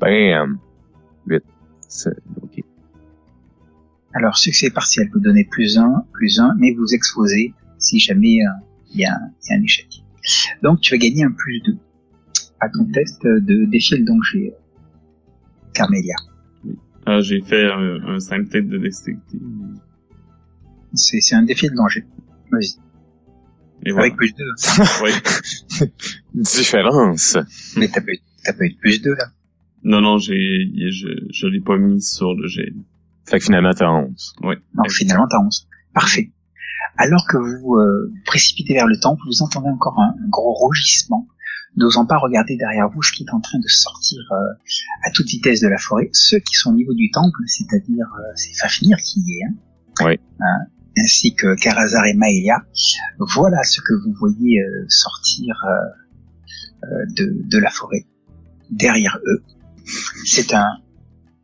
Bam! 0.00 0.58
Vite. 1.26 1.44
C'est, 1.88 2.10
ok. 2.42 2.60
Alors 4.12 4.36
succès 4.36 4.70
partiel, 4.70 5.08
vous 5.12 5.20
donnez 5.20 5.44
plus 5.44 5.78
un, 5.78 6.04
plus 6.12 6.38
un, 6.38 6.54
mais 6.58 6.72
vous 6.72 6.86
exposez 6.94 7.52
si 7.78 7.98
jamais 7.98 8.38
euh, 8.46 8.50
il 8.92 9.00
y, 9.00 9.04
a 9.04 9.12
un- 9.14 9.30
il 9.42 9.50
y 9.50 9.54
a 9.54 9.58
un 9.58 9.62
échec. 9.62 9.88
Donc 10.62 10.80
tu 10.80 10.92
vas 10.94 10.98
gagner 10.98 11.24
un 11.24 11.32
plus 11.32 11.60
2 11.60 11.76
à 12.60 12.68
ton 12.68 12.84
test 12.86 13.22
de 13.24 13.64
défier 13.66 13.98
le 13.98 14.04
danger, 14.04 14.54
Carmélia. 15.72 16.14
Ah, 17.06 17.20
j'ai 17.20 17.40
fait 17.42 17.66
un, 17.70 18.14
un 18.14 18.20
simple 18.20 18.48
tête 18.48 18.68
de 18.68 18.78
dextérité. 18.78 19.38
C'est 20.94 21.20
c'est 21.20 21.34
un 21.34 21.42
défi 21.42 21.68
de 21.68 21.74
danger. 21.74 22.06
Vas-y. 22.52 22.76
Et 23.84 23.90
voilà. 23.90 24.06
Avec 24.06 24.16
plus 24.16 24.32
2. 24.32 24.44
Ouais. 25.02 25.88
Différence. 26.34 27.36
Mais 27.76 27.88
t'as 27.88 28.00
pas, 28.00 28.12
eu- 28.12 28.18
t'as 28.44 28.52
pas 28.54 28.64
eu 28.64 28.70
de 28.70 28.78
plus 28.78 29.02
2 29.02 29.14
là. 29.14 29.24
Non, 29.84 30.00
non, 30.00 30.18
j'ai, 30.18 30.70
je, 30.90 31.08
je 31.30 31.46
l'ai 31.46 31.60
pas 31.60 31.76
mis 31.76 32.00
sur 32.00 32.34
le 32.34 32.48
jet. 32.48 32.72
Fait 33.26 33.38
que 33.38 33.44
finalement, 33.44 33.72
t'as 33.72 33.90
11. 33.90 34.34
Ouais. 34.42 34.56
Non, 34.74 34.84
finalement 34.88 35.26
t'as 35.28 35.38
11. 35.38 35.68
Parfait. 35.94 36.30
Alors 36.96 37.26
que 37.28 37.36
vous 37.36 37.74
euh, 37.76 38.08
vous 38.10 38.22
précipitez 38.24 38.74
vers 38.74 38.86
le 38.86 38.98
temple, 38.98 39.22
vous 39.26 39.42
entendez 39.42 39.68
encore 39.68 39.98
un, 39.98 40.14
un 40.22 40.28
gros 40.28 40.68
rugissement, 40.68 41.26
n'osant 41.76 42.06
pas 42.06 42.18
regarder 42.18 42.56
derrière 42.56 42.88
vous 42.88 43.02
ce 43.02 43.12
qui 43.12 43.24
est 43.24 43.32
en 43.32 43.40
train 43.40 43.58
de 43.58 43.68
sortir 43.68 44.20
euh, 44.32 44.36
à 45.04 45.10
toute 45.10 45.26
vitesse 45.26 45.60
de 45.60 45.68
la 45.68 45.78
forêt. 45.78 46.10
Ceux 46.12 46.38
qui 46.38 46.54
sont 46.54 46.70
au 46.70 46.74
niveau 46.74 46.94
du 46.94 47.10
temple, 47.10 47.40
c'est-à-dire 47.46 48.06
euh, 48.18 48.32
c'est 48.36 48.54
Fafnir 48.54 48.96
qui 48.98 49.20
y 49.20 49.40
est, 49.40 49.44
hein, 49.44 49.54
Oui. 50.04 50.20
Hein, 50.40 50.66
ainsi 50.96 51.34
que 51.34 51.54
Karazar 51.56 52.04
et 52.06 52.14
Maëlia. 52.14 52.62
Voilà 53.18 53.62
ce 53.64 53.80
que 53.80 53.94
vous 53.94 54.12
voyez 54.12 54.60
euh, 54.60 54.84
sortir 54.88 55.64
euh, 55.64 56.86
euh, 56.86 57.06
de, 57.16 57.48
de 57.50 57.58
la 57.58 57.70
forêt 57.70 58.04
derrière 58.70 59.18
eux. 59.26 59.42
C'est 60.24 60.54
un, 60.54 60.78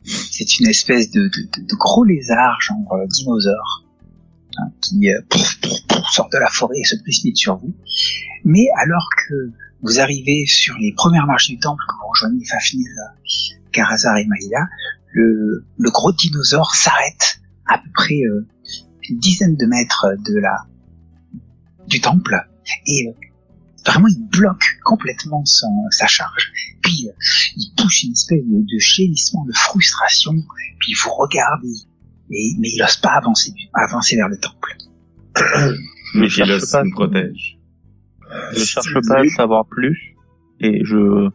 c'est 0.05 0.59
une 0.59 0.69
espèce 0.69 1.11
de, 1.11 1.31
gros 1.77 2.05
lézard, 2.05 2.61
genre 2.61 2.93
euh, 2.95 3.07
dinosaure, 3.07 3.85
hein, 4.59 4.71
qui 4.81 5.11
euh, 5.11 5.21
sort 6.11 6.29
de 6.31 6.39
la 6.39 6.49
forêt 6.49 6.79
et 6.79 6.85
se 6.85 6.97
précipite 6.97 7.37
sur 7.37 7.57
vous. 7.57 7.75
Mais 8.45 8.67
alors 8.83 9.09
que 9.29 9.53
vous 9.83 10.01
arrivez 10.01 10.45
sur 10.47 10.77
les 10.79 10.93
premières 10.93 11.27
marches 11.27 11.49
du 11.49 11.59
temple, 11.59 11.83
que 11.89 11.95
vous 11.95 12.09
rejoignez 12.09 12.45
Fafnir, 12.45 12.87
euh, 12.87 13.57
Karazar 13.73 14.17
et 14.19 14.27
Maïla, 14.27 14.69
le, 15.13 15.65
gros 15.91 16.13
dinosaure 16.13 16.75
s'arrête 16.75 17.41
à 17.67 17.79
peu 17.79 17.91
près 17.95 18.23
euh, 18.23 18.47
une 19.09 19.19
dizaine 19.19 19.57
de 19.57 19.67
mètres 19.67 20.07
de 20.25 20.39
la 20.39 20.67
du 21.87 22.01
temple 22.01 22.37
et 22.87 23.15
vraiment 23.87 24.09
il 24.09 24.29
bloque 24.29 24.65
complètement 24.85 25.45
son, 25.45 25.69
sa 25.91 26.07
charge. 26.07 26.53
Puis 26.83 27.09
euh, 27.09 27.13
il 27.57 27.73
pousse 27.77 28.03
une 28.03 28.13
espèce 28.13 28.45
de, 28.45 28.59
de 28.61 28.79
gémissement 28.79 29.45
de 29.45 29.53
frustration, 29.55 30.33
puis 30.79 30.93
il 30.93 30.97
vous 31.05 31.11
regarde, 31.15 31.65
et, 31.65 32.35
et- 32.37 32.57
mais 32.59 32.69
il 32.75 32.79
n'ose 32.81 32.97
pas 32.97 33.11
avancer, 33.11 33.53
avancer 33.75 34.17
vers 34.17 34.29
le 34.29 34.39
temple. 34.39 34.77
Mais 36.15 36.29
Je 36.29 36.45
cherche 36.45 36.71
pas. 36.73 36.83
me 36.85 36.91
protège. 36.91 37.59
Je 38.53 38.65
cherche 38.65 38.95
pas 39.09 39.21
à 39.21 39.29
savoir 39.29 39.65
plus 39.67 40.15
et 40.61 40.85
je 40.85 41.29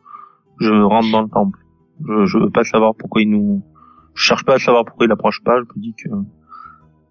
je 0.59 0.69
rentre 0.71 1.11
dans 1.11 1.21
le 1.23 1.29
temple. 1.29 1.59
Je 2.01 2.25
je 2.25 2.37
veux 2.37 2.49
pas 2.49 2.63
savoir 2.65 2.93
pourquoi 2.97 3.21
il 3.21 3.29
nous 3.29 3.63
je 4.15 4.23
cherche 4.23 4.43
pas 4.45 4.55
à 4.55 4.59
savoir 4.59 4.83
pourquoi 4.85 5.05
il 5.05 5.11
approche 5.11 5.41
pas, 5.43 5.57
je 5.59 5.65
me 5.77 5.81
dis 5.81 5.93
que 5.93 6.09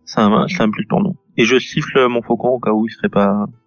c'est 0.04 0.20
un 0.20 0.46
c'est 0.48 0.62
un 0.62 0.70
plus 0.70 0.86
pour 0.86 1.02
nous. 1.02 1.16
Et 1.36 1.44
je 1.44 1.58
siffle 1.58 2.06
mon 2.08 2.22
faucon 2.22 2.48
au 2.48 2.60
cas 2.60 2.70
où 2.70 2.86
il 2.86 2.90
serait 2.90 3.08
pas 3.08 3.46
il 3.48 3.63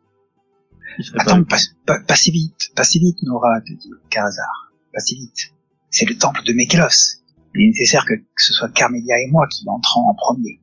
Attends, 1.19 1.43
pas 1.85 1.99
passez 2.07 2.31
vite, 2.31 2.71
passez 2.75 2.99
vite, 2.99 3.17
Nora, 3.23 3.61
te 3.61 3.73
dit 3.73 3.91
Karazar. 4.09 4.71
Passez 4.93 5.15
vite. 5.15 5.53
C'est 5.91 6.05
le 6.05 6.17
temple 6.17 6.41
de 6.43 6.53
Mekelos. 6.53 7.21
Il 7.55 7.61
est 7.61 7.67
nécessaire 7.69 8.05
que, 8.05 8.13
que 8.15 8.23
ce 8.37 8.53
soit 8.53 8.69
Carmelia 8.69 9.15
et 9.19 9.29
moi 9.31 9.47
qui 9.47 9.63
entrons 9.67 10.07
en 10.09 10.15
premier. 10.15 10.59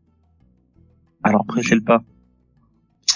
alors 1.22 1.44
pressez 1.46 1.74
le 1.74 1.82
pas. 1.82 2.02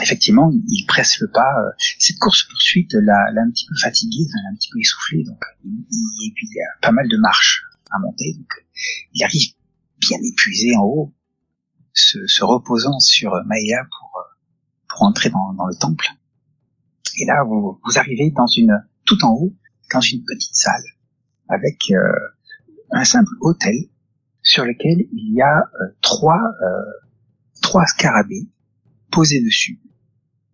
Effectivement, 0.01 0.51
il 0.69 0.85
presse 0.87 1.19
le 1.21 1.29
pas. 1.31 1.41
euh, 1.59 1.71
Cette 1.99 2.19
course-poursuite 2.19 2.93
l'a 2.95 3.31
l'a 3.33 3.43
un 3.43 3.51
petit 3.51 3.67
peu 3.67 3.75
fatigué, 3.77 4.25
l'a 4.33 4.51
un 4.53 4.55
petit 4.55 4.71
peu 4.73 4.79
essoufflé, 4.79 5.25
donc 5.25 5.41
il, 5.65 5.71
il- 5.91 6.29
et 6.29 6.33
puis 6.35 6.47
il 6.49 6.55
y 6.57 6.61
a 6.61 6.81
pas 6.81 6.93
mal 6.93 7.09
de 7.09 7.17
marches 7.17 7.65
à 7.91 7.99
monter, 7.99 8.33
donc 8.35 8.47
euh, 8.59 8.63
il 9.15 9.25
arrive 9.25 9.53
bien 10.01 10.19
épuisé 10.23 10.77
en 10.77 10.83
haut, 10.83 11.15
se, 11.93 12.25
se 12.27 12.45
reposant 12.45 13.01
sur 13.01 13.35
euh, 13.35 13.43
Maïla 13.47 13.83
pour, 13.91 14.21
euh, 14.21 14.23
pour 14.89 15.03
entrer 15.03 15.31
dans, 15.31 15.53
dans 15.55 15.67
le 15.67 15.75
temple. 15.75 16.07
Et 17.21 17.25
là, 17.27 17.45
vous, 17.45 17.81
vous 17.85 17.99
arrivez 17.99 18.31
dans 18.31 18.47
une 18.47 18.79
tout 19.05 19.25
en 19.25 19.33
haut, 19.33 19.55
dans 19.93 20.01
une 20.01 20.23
petite 20.25 20.55
salle, 20.55 20.85
avec 21.49 21.91
euh, 21.91 21.97
un 22.93 23.05
simple 23.05 23.33
hôtel 23.41 23.75
sur 24.43 24.65
lequel 24.65 25.07
il 25.13 25.35
y 25.35 25.43
a 25.43 25.59
euh, 25.59 25.87
trois 26.01 26.41
euh, 26.63 26.93
trois 27.61 27.87
scarabées 27.87 28.49
posés 29.11 29.43
dessus. 29.43 29.81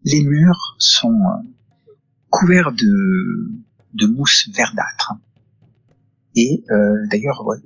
Les 0.05 0.25
murs 0.25 0.77
sont 0.79 1.13
euh, 1.13 1.91
couverts 2.31 2.73
de, 2.73 3.51
de 3.95 4.07
mousse 4.07 4.49
verdâtre. 4.55 5.15
Et 6.37 6.65
euh, 6.71 7.07
d'ailleurs, 7.11 7.47
ouais, 7.47 7.59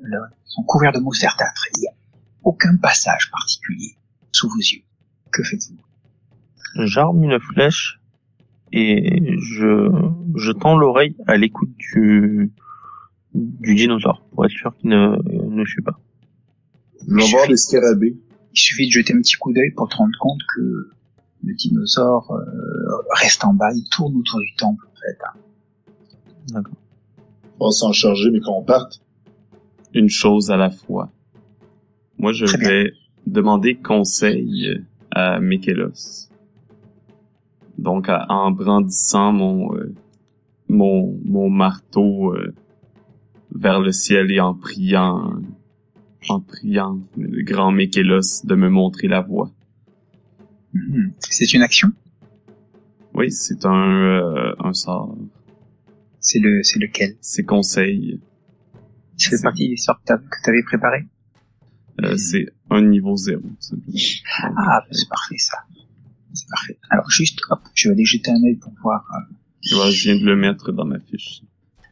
sont 0.45 0.63
couverts 0.65 0.93
de 0.93 0.99
mousse 0.99 1.21
verdâtre. 1.21 1.67
Il 1.77 1.81
n'y 1.81 1.89
a 1.89 1.93
aucun 2.43 2.77
passage 2.77 3.31
particulier 3.31 3.97
sous 4.33 4.49
vos 4.49 4.59
yeux. 4.59 4.83
Que 5.33 5.43
faites-vous? 5.43 5.79
J'arme 6.87 7.23
une 7.25 7.39
flèche 7.41 8.01
et 8.73 9.37
je, 9.39 9.89
je 10.37 10.53
tends 10.53 10.77
l'oreille 10.77 11.17
à 11.27 11.37
l'écoute 11.37 11.71
du, 11.79 12.53
du 13.35 13.75
dinosaure 13.75 14.23
pour 14.33 14.45
être 14.45 14.51
sûr 14.53 14.77
qu'il 14.79 14.91
ne, 14.91 15.17
ne 15.51 15.65
fuit 15.65 15.83
pas. 15.83 15.99
Je 17.07 17.15
vais 17.15 17.31
voir 17.31 17.47
des 17.49 17.57
scarabées. 17.57 18.17
Il 18.55 18.59
suffit 18.61 18.87
de 18.87 18.93
jeter 18.93 19.15
un 19.15 19.19
petit 19.21 19.37
coup 19.37 19.53
d'œil 19.53 19.71
pour 19.77 19.89
te 19.89 19.97
rendre 19.97 20.17
compte 20.21 20.41
que 20.55 20.91
le 21.45 21.55
dinosaure 21.55 22.33
euh, 22.33 22.97
reste 23.21 23.45
en 23.45 23.55
bas, 23.55 23.71
il 23.75 23.85
tourne 23.91 24.17
autour 24.17 24.41
du 24.41 24.55
temple 24.57 24.85
en 24.87 24.95
fait. 24.97 25.19
hein. 26.57 26.63
On 27.61 27.67
va 27.67 27.71
s'en 27.73 27.93
charger, 27.93 28.31
mais 28.31 28.41
qu'on 28.41 28.63
parte. 28.65 29.01
Une 29.95 30.09
chose 30.09 30.51
à 30.51 30.57
la 30.57 30.71
fois. 30.71 31.11
Moi, 32.19 32.33
je 32.33 32.45
Très 32.47 32.59
bien. 32.59 32.69
vais 32.69 32.93
demander 33.27 33.77
conseil 33.77 34.81
à 35.11 35.41
Mikelos. 35.41 36.28
Donc, 37.79 38.09
en 38.09 38.51
brandissant 38.51 39.33
mon, 39.33 39.75
euh, 39.75 39.95
mon, 40.69 41.19
mon 41.25 41.49
marteau 41.49 42.35
euh, 42.35 42.55
vers 43.55 43.81
le 43.81 43.93
ciel 43.93 44.31
et 44.31 44.41
en 44.41 44.55
priant, 44.55 45.41
en 46.29 46.41
priant 46.41 46.99
le 47.17 47.43
grand 47.45 47.71
Mikelos 47.73 48.45
de 48.45 48.55
me 48.55 48.69
montrer 48.69 49.09
la 49.09 49.21
voie. 49.21 49.51
Mhm. 50.75 51.13
C'est 51.21 51.53
une 51.55 51.63
action? 51.63 51.93
Oui, 53.15 53.31
c'est 53.31 53.65
un, 53.65 53.73
euh, 53.73 54.55
un 54.59 54.73
sort. 54.73 55.17
C'est 56.21 56.41
le, 56.41 56.63
c'est 56.63 56.79
lequel? 56.79 57.17
C'est 57.21 57.45
conseil. 57.45 58.21
Ça 59.17 59.31
fait 59.31 59.43
partie 59.43 59.69
des 59.69 59.77
sorts 59.77 60.01
que 60.05 60.15
tu 60.45 60.51
avais 60.51 60.63
préparées 60.63 61.07
Euh, 62.03 62.17
c'est 62.17 62.47
un 62.71 62.83
niveau 62.83 63.17
zéro. 63.17 63.43
Ah, 64.57 64.85
c'est 64.91 65.09
parfait 65.09 65.39
ça. 65.39 65.59
C'est 66.35 66.49
parfait. 66.49 66.79
Alors 66.91 67.11
juste, 67.11 67.41
hop, 67.51 67.61
je 67.75 67.89
vais 67.89 67.95
aller 67.95 68.05
jeter 68.05 68.31
un 68.31 68.43
œil 68.45 68.57
pour 68.57 68.73
voir. 68.83 69.05
euh, 69.15 69.35
je 69.63 70.03
viens 70.03 70.17
de 70.17 70.25
le 70.25 70.37
mettre 70.37 70.73
dans 70.73 70.85
ma 70.85 71.01
fiche. 71.01 71.43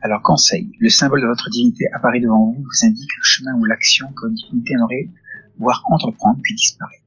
Alors 0.03 0.22
conseil, 0.22 0.70
le 0.79 0.88
symbole 0.88 1.22
de 1.22 1.27
votre 1.27 1.49
divinité 1.51 1.85
apparaît 1.94 2.20
devant 2.20 2.53
vous, 2.53 2.62
vous 2.62 2.87
indique 2.87 3.11
le 3.16 3.22
chemin 3.22 3.55
ou 3.59 3.64
l'action 3.64 4.07
que 4.12 4.27
votre 4.27 4.35
divinité 4.35 4.75
aimerait 4.75 5.09
voir 5.59 5.83
entreprendre 5.90 6.38
puis 6.42 6.55
disparaît. 6.55 7.03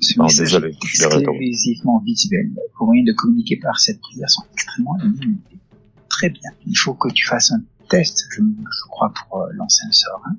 Ce 0.00 0.18
Non, 0.18 0.24
message 0.24 0.46
désolé, 0.46 0.68
est 0.68 0.84
exclusivement 0.84 1.98
visuel. 2.00 2.50
Vos 2.78 2.86
moyens 2.86 3.08
de 3.08 3.12
communiquer 3.14 3.56
par 3.56 3.78
cette 3.80 4.00
prière 4.00 4.28
sont 4.30 4.44
extrêmement 4.52 4.96
limités. 4.96 5.58
Très 6.08 6.30
bien. 6.30 6.50
Il 6.66 6.76
faut 6.76 6.94
que 6.94 7.08
tu 7.12 7.26
fasses 7.26 7.52
un 7.52 7.62
test, 7.88 8.24
je, 8.30 8.42
je 8.42 8.88
crois, 8.90 9.12
pour 9.12 9.40
euh, 9.42 9.52
lancer 9.54 9.82
un 9.88 9.92
sort. 9.92 10.22
Hein. 10.26 10.36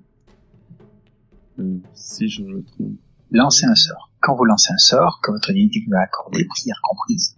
Euh, 1.59 1.77
si 1.93 2.29
je 2.29 2.41
me 2.43 2.63
trompe. 2.63 2.93
Lancez 3.31 3.65
un 3.65 3.75
sort. 3.75 4.08
Quand 4.21 4.35
vous 4.35 4.45
lancez 4.45 4.71
un 4.73 4.77
sort, 4.77 5.19
que 5.23 5.31
votre 5.31 5.51
divinité 5.51 5.83
vous 5.87 5.95
a 5.95 6.01
accordé, 6.01 6.45
prière 6.45 6.79
comprise, 6.83 7.35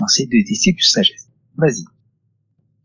lancez 0.00 0.26
deux 0.26 0.42
DC 0.42 0.74
plus 0.74 0.82
sagesse. 0.84 1.28
Vas-y. 1.56 1.84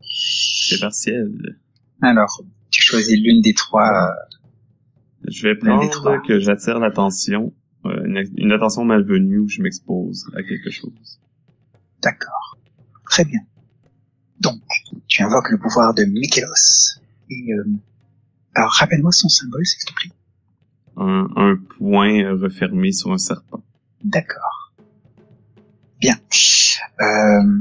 C'est 0.00 0.80
partiel. 0.80 1.58
Alors, 2.02 2.42
tu 2.70 2.82
choisis 2.82 3.18
l'une 3.20 3.40
des 3.42 3.54
trois. 3.54 3.88
euh, 3.88 5.28
Je 5.28 5.46
vais 5.48 5.54
prendre 5.56 5.88
trois. 5.90 6.20
que 6.20 6.38
j'attire 6.40 6.78
l'attention, 6.78 7.52
euh, 7.86 8.04
une, 8.06 8.24
une 8.36 8.52
attention 8.52 8.84
malvenue 8.84 9.38
où 9.38 9.48
je 9.48 9.60
m'expose 9.62 10.26
à 10.36 10.42
quelque 10.42 10.70
chose. 10.70 11.20
D'accord. 12.02 12.58
Très 13.10 13.24
bien. 13.24 13.40
Donc, 14.40 14.60
tu 15.06 15.22
invoques 15.22 15.50
le 15.50 15.58
pouvoir 15.58 15.94
de 15.94 16.04
Mikelos. 16.04 16.98
Et, 17.30 17.52
euh, 17.52 17.64
alors, 18.54 18.70
rappelle-moi 18.72 19.12
son 19.12 19.28
symbole, 19.28 19.64
s'il 19.66 19.84
te 19.84 19.92
plaît. 19.94 20.10
Un, 20.96 21.26
un 21.36 21.56
point 21.78 22.30
refermé 22.40 22.92
sur 22.92 23.12
un 23.12 23.18
serpent. 23.18 23.62
D'accord. 24.04 24.72
Bien. 26.00 26.16
Euh, 27.00 27.60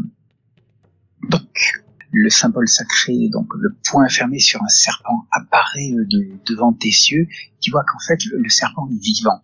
donc, 1.29 1.81
le 2.11 2.29
symbole 2.29 2.67
sacré, 2.67 3.29
donc 3.31 3.47
le 3.55 3.73
point 3.89 4.07
fermé 4.07 4.37
sur 4.39 4.61
un 4.61 4.67
serpent 4.67 5.25
apparaît 5.31 5.91
euh, 5.93 6.05
de- 6.05 6.37
devant 6.45 6.73
tes 6.73 6.89
yeux. 6.89 7.27
Tu 7.59 7.71
vois 7.71 7.83
qu'en 7.83 7.99
fait, 8.05 8.23
le, 8.25 8.37
le 8.39 8.49
serpent 8.49 8.87
est 8.91 9.01
vivant. 9.03 9.41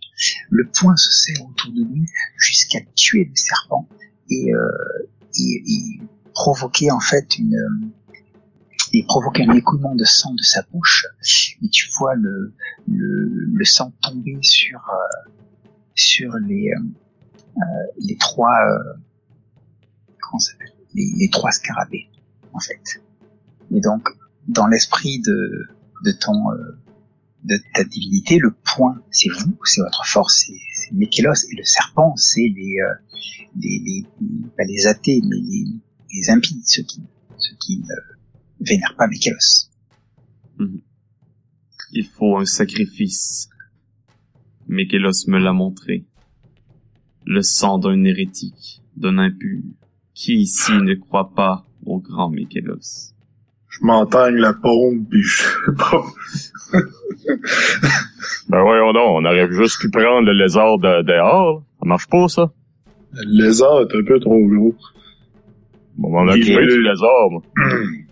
Le 0.49 0.67
point 0.69 0.95
se 0.95 1.11
serre 1.11 1.45
autour 1.47 1.71
de 1.71 1.83
lui 1.83 2.05
jusqu'à 2.37 2.79
tuer 2.95 3.25
le 3.25 3.35
serpent 3.35 3.87
et, 4.29 4.53
euh, 4.53 5.09
et, 5.39 5.63
et 5.65 6.01
provoquer 6.33 6.91
en 6.91 6.99
fait 6.99 7.37
une 7.39 7.55
euh, 7.55 7.87
et 8.93 9.03
provoquer 9.03 9.43
un 9.43 9.53
écoulement 9.53 9.95
de 9.95 10.03
sang 10.03 10.33
de 10.33 10.43
sa 10.43 10.61
bouche. 10.71 11.05
Et 11.63 11.69
tu 11.69 11.87
vois 11.97 12.15
le, 12.15 12.53
le, 12.87 13.29
le 13.53 13.65
sang 13.65 13.93
tomber 14.01 14.37
sur 14.41 14.79
euh, 14.89 15.29
sur 15.95 16.33
les 16.37 16.71
euh, 16.71 17.61
les 17.99 18.15
trois 18.17 18.57
euh, 18.65 18.93
comment 20.21 20.39
ça 20.39 20.51
s'appelle? 20.51 20.73
Les, 20.95 21.29
trois 21.29 21.51
scarabées 21.51 22.09
en 22.53 22.59
fait 22.59 23.01
et 23.71 23.79
donc 23.79 24.09
dans 24.47 24.65
l'esprit 24.65 25.19
de 25.19 25.67
de 26.03 26.11
ton 26.11 26.51
euh, 26.51 26.79
de 27.43 27.57
ta 27.73 27.83
divinité 27.83 28.39
le 28.39 28.51
point 28.51 29.01
c'est 29.11 29.29
vous 29.29 29.55
c'est 29.65 29.81
votre 29.81 30.05
force 30.05 30.45
c'est 30.75 30.91
Mikélos 30.93 31.45
et 31.51 31.55
le 31.55 31.63
serpent 31.63 32.15
c'est 32.15 32.47
les 32.55 32.79
euh, 32.81 32.93
les 33.55 33.79
les, 33.85 34.05
pas 34.57 34.63
les 34.63 34.87
athées 34.87 35.21
mais 35.29 35.37
les, 35.37 35.65
les 36.11 36.29
impies 36.31 36.61
ceux 36.65 36.83
qui 36.83 37.03
ceux 37.37 37.55
qui 37.59 37.77
ne 37.77 37.95
vénèrent 38.59 38.95
pas 38.97 39.07
Mikélos 39.07 39.69
Il 41.91 42.05
faut 42.05 42.37
un 42.37 42.45
sacrifice. 42.45 43.49
Mikelos 44.67 45.27
me 45.27 45.39
l'a 45.39 45.53
montré. 45.53 46.05
Le 47.25 47.41
sang 47.41 47.79
d'un 47.79 48.03
hérétique, 48.03 48.81
d'un 48.95 49.17
impur. 49.17 49.61
Qui 50.13 50.35
ici 50.35 50.71
ne 50.73 50.93
croit 50.95 51.33
pas 51.33 51.65
au 51.85 51.99
grand 51.99 52.29
Mikelos? 52.29 53.13
Je 53.69 53.85
m'entagne 53.85 54.35
la 54.35 54.53
paume, 54.53 55.05
puis 55.05 55.21
je 55.21 55.43
sais 55.43 55.75
pas. 55.77 56.03
Ben 58.49 58.61
voyons 58.63 58.93
donc, 58.93 59.03
on 59.07 59.25
aurait 59.25 59.51
juste 59.51 59.79
pu 59.79 59.89
prendre 59.89 60.25
le 60.25 60.33
lézard 60.33 60.77
de, 60.79 61.03
dehors. 61.03 61.63
Ça 61.79 61.85
marche 61.85 62.07
pas, 62.07 62.27
ça? 62.27 62.51
Le 63.13 63.43
lézard 63.45 63.81
est 63.81 63.95
un 63.95 64.03
peu 64.03 64.19
trop 64.19 64.43
gros. 64.47 64.75
Bon, 65.97 66.09
on 66.19 66.27
a 66.27 66.35
Il 66.37 66.43
créé 66.43 66.55
veut- 66.55 66.67
du 66.67 66.81
lézard, 66.81 67.29
moi. 67.31 67.41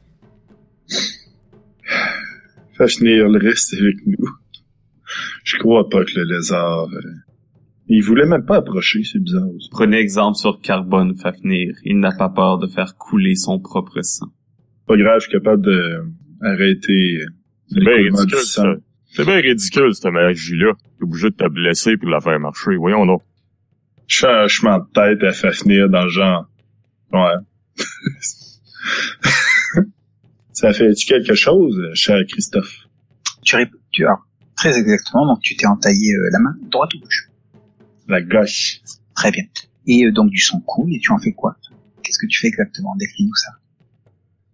Le 2.79 3.37
reste 3.37 3.73
avec 3.73 3.95
nous. 4.05 4.29
Je 5.43 5.57
crois 5.57 5.89
pas 5.89 6.03
que 6.03 6.11
le 6.15 6.23
lézard... 6.23 6.87
euh, 6.91 7.01
Il 7.87 8.03
voulait 8.03 8.25
même 8.25 8.45
pas 8.45 8.57
approcher, 8.57 9.03
c'est 9.03 9.19
bizarre 9.19 9.49
aussi. 9.55 9.69
Prenez 9.71 9.97
exemple 9.97 10.37
sur 10.37 10.59
Carbone 10.61 11.15
Fafnir. 11.17 11.73
Il 11.83 11.99
n'a 11.99 12.11
pas 12.11 12.29
peur 12.29 12.57
de 12.59 12.67
faire 12.67 12.95
couler 12.97 13.35
son 13.35 13.59
propre 13.59 14.01
sang. 14.01 14.27
Pas 14.85 14.97
grave, 14.97 15.19
je 15.19 15.27
suis 15.29 15.31
capable 15.31 15.63
de 15.63 16.03
arrêter 16.41 17.17
euh, 17.21 17.25
C'est 17.71 17.79
bien 17.79 17.95
ridicule, 17.95 18.39
ça. 18.39 18.75
C'est 19.11 19.25
bien 19.25 19.35
ridicule, 19.41 19.93
cette 19.95 20.11
magie-là. 20.11 20.73
T'es 20.97 21.03
obligé 21.03 21.29
de 21.29 21.35
te 21.35 21.47
blesser 21.49 21.97
pour 21.97 22.09
la 22.09 22.19
faire 22.19 22.39
marcher. 22.39 22.75
Voyons 22.75 23.05
donc. 23.05 23.21
Je 24.07 24.19
fais 24.19 24.27
un 24.27 24.47
chemin 24.47 24.79
de 24.79 24.85
tête 24.93 25.23
à 25.23 25.31
Fafnir 25.31 25.89
dans 25.89 26.03
le 26.03 26.09
genre. 26.09 26.45
Ouais. 27.11 27.35
Ça 30.59 30.73
fait-tu 30.73 31.05
quelque 31.05 31.35
chose, 31.35 31.79
cher 31.93 32.17
Christophe? 32.27 32.87
tu, 33.43 33.57
tu 33.91 34.05
très 34.55 34.75
exactement 34.75 35.27
donc 35.27 35.39
tu 35.41 35.55
t'es 35.55 35.67
entaillé 35.67 36.15
euh, 36.15 36.29
la 36.31 36.39
main 36.39 36.55
droite 36.71 36.95
ou 36.95 36.99
gauche 36.99 37.29
La 38.07 38.23
gauche. 38.23 38.81
Très 39.15 39.29
bien. 39.29 39.43
Et 39.85 40.05
euh, 40.05 40.11
donc 40.11 40.31
du 40.31 40.39
sang 40.39 40.59
coule 40.61 40.91
et 40.95 40.99
tu 40.99 41.11
en 41.11 41.19
fais 41.19 41.33
quoi? 41.33 41.57
Qu'est-ce 42.01 42.17
que 42.17 42.25
tu 42.25 42.39
fais 42.39 42.47
exactement? 42.47 42.95
Décris-nous 42.95 43.35
ça. 43.35 43.51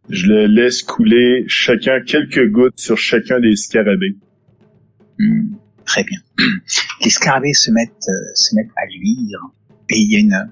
Je 0.09 0.25
le 0.27 0.47
laisse 0.47 0.83
couler 0.83 1.45
chacun 1.47 2.01
quelques 2.01 2.51
gouttes 2.51 2.81
sur 2.81 2.97
chacun 2.97 3.39
des 3.39 3.55
scarabées. 3.55 4.17
Hmm, 5.19 5.55
très 5.85 6.03
bien. 6.03 6.19
Les 7.01 7.11
scarabées 7.11 7.53
se 7.53 7.71
mettent 7.71 8.09
euh, 8.09 8.31
se 8.35 8.53
mettent 8.55 8.75
à 8.75 8.85
luire 8.87 9.39
et 9.89 9.99
il 9.99 10.11
y 10.11 10.17
a 10.17 10.19
une 10.19 10.51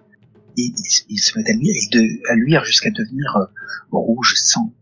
ils, 0.55 1.19
se 1.19 1.37
mettent 1.37 1.49
à 1.49 1.53
luire, 1.53 1.73
et 1.75 1.97
de, 1.97 2.31
à 2.31 2.35
luire 2.35 2.63
jusqu'à 2.63 2.89
devenir 2.89 3.35
euh, 3.35 3.45
rouge 3.91 4.35
sang. 4.37 4.73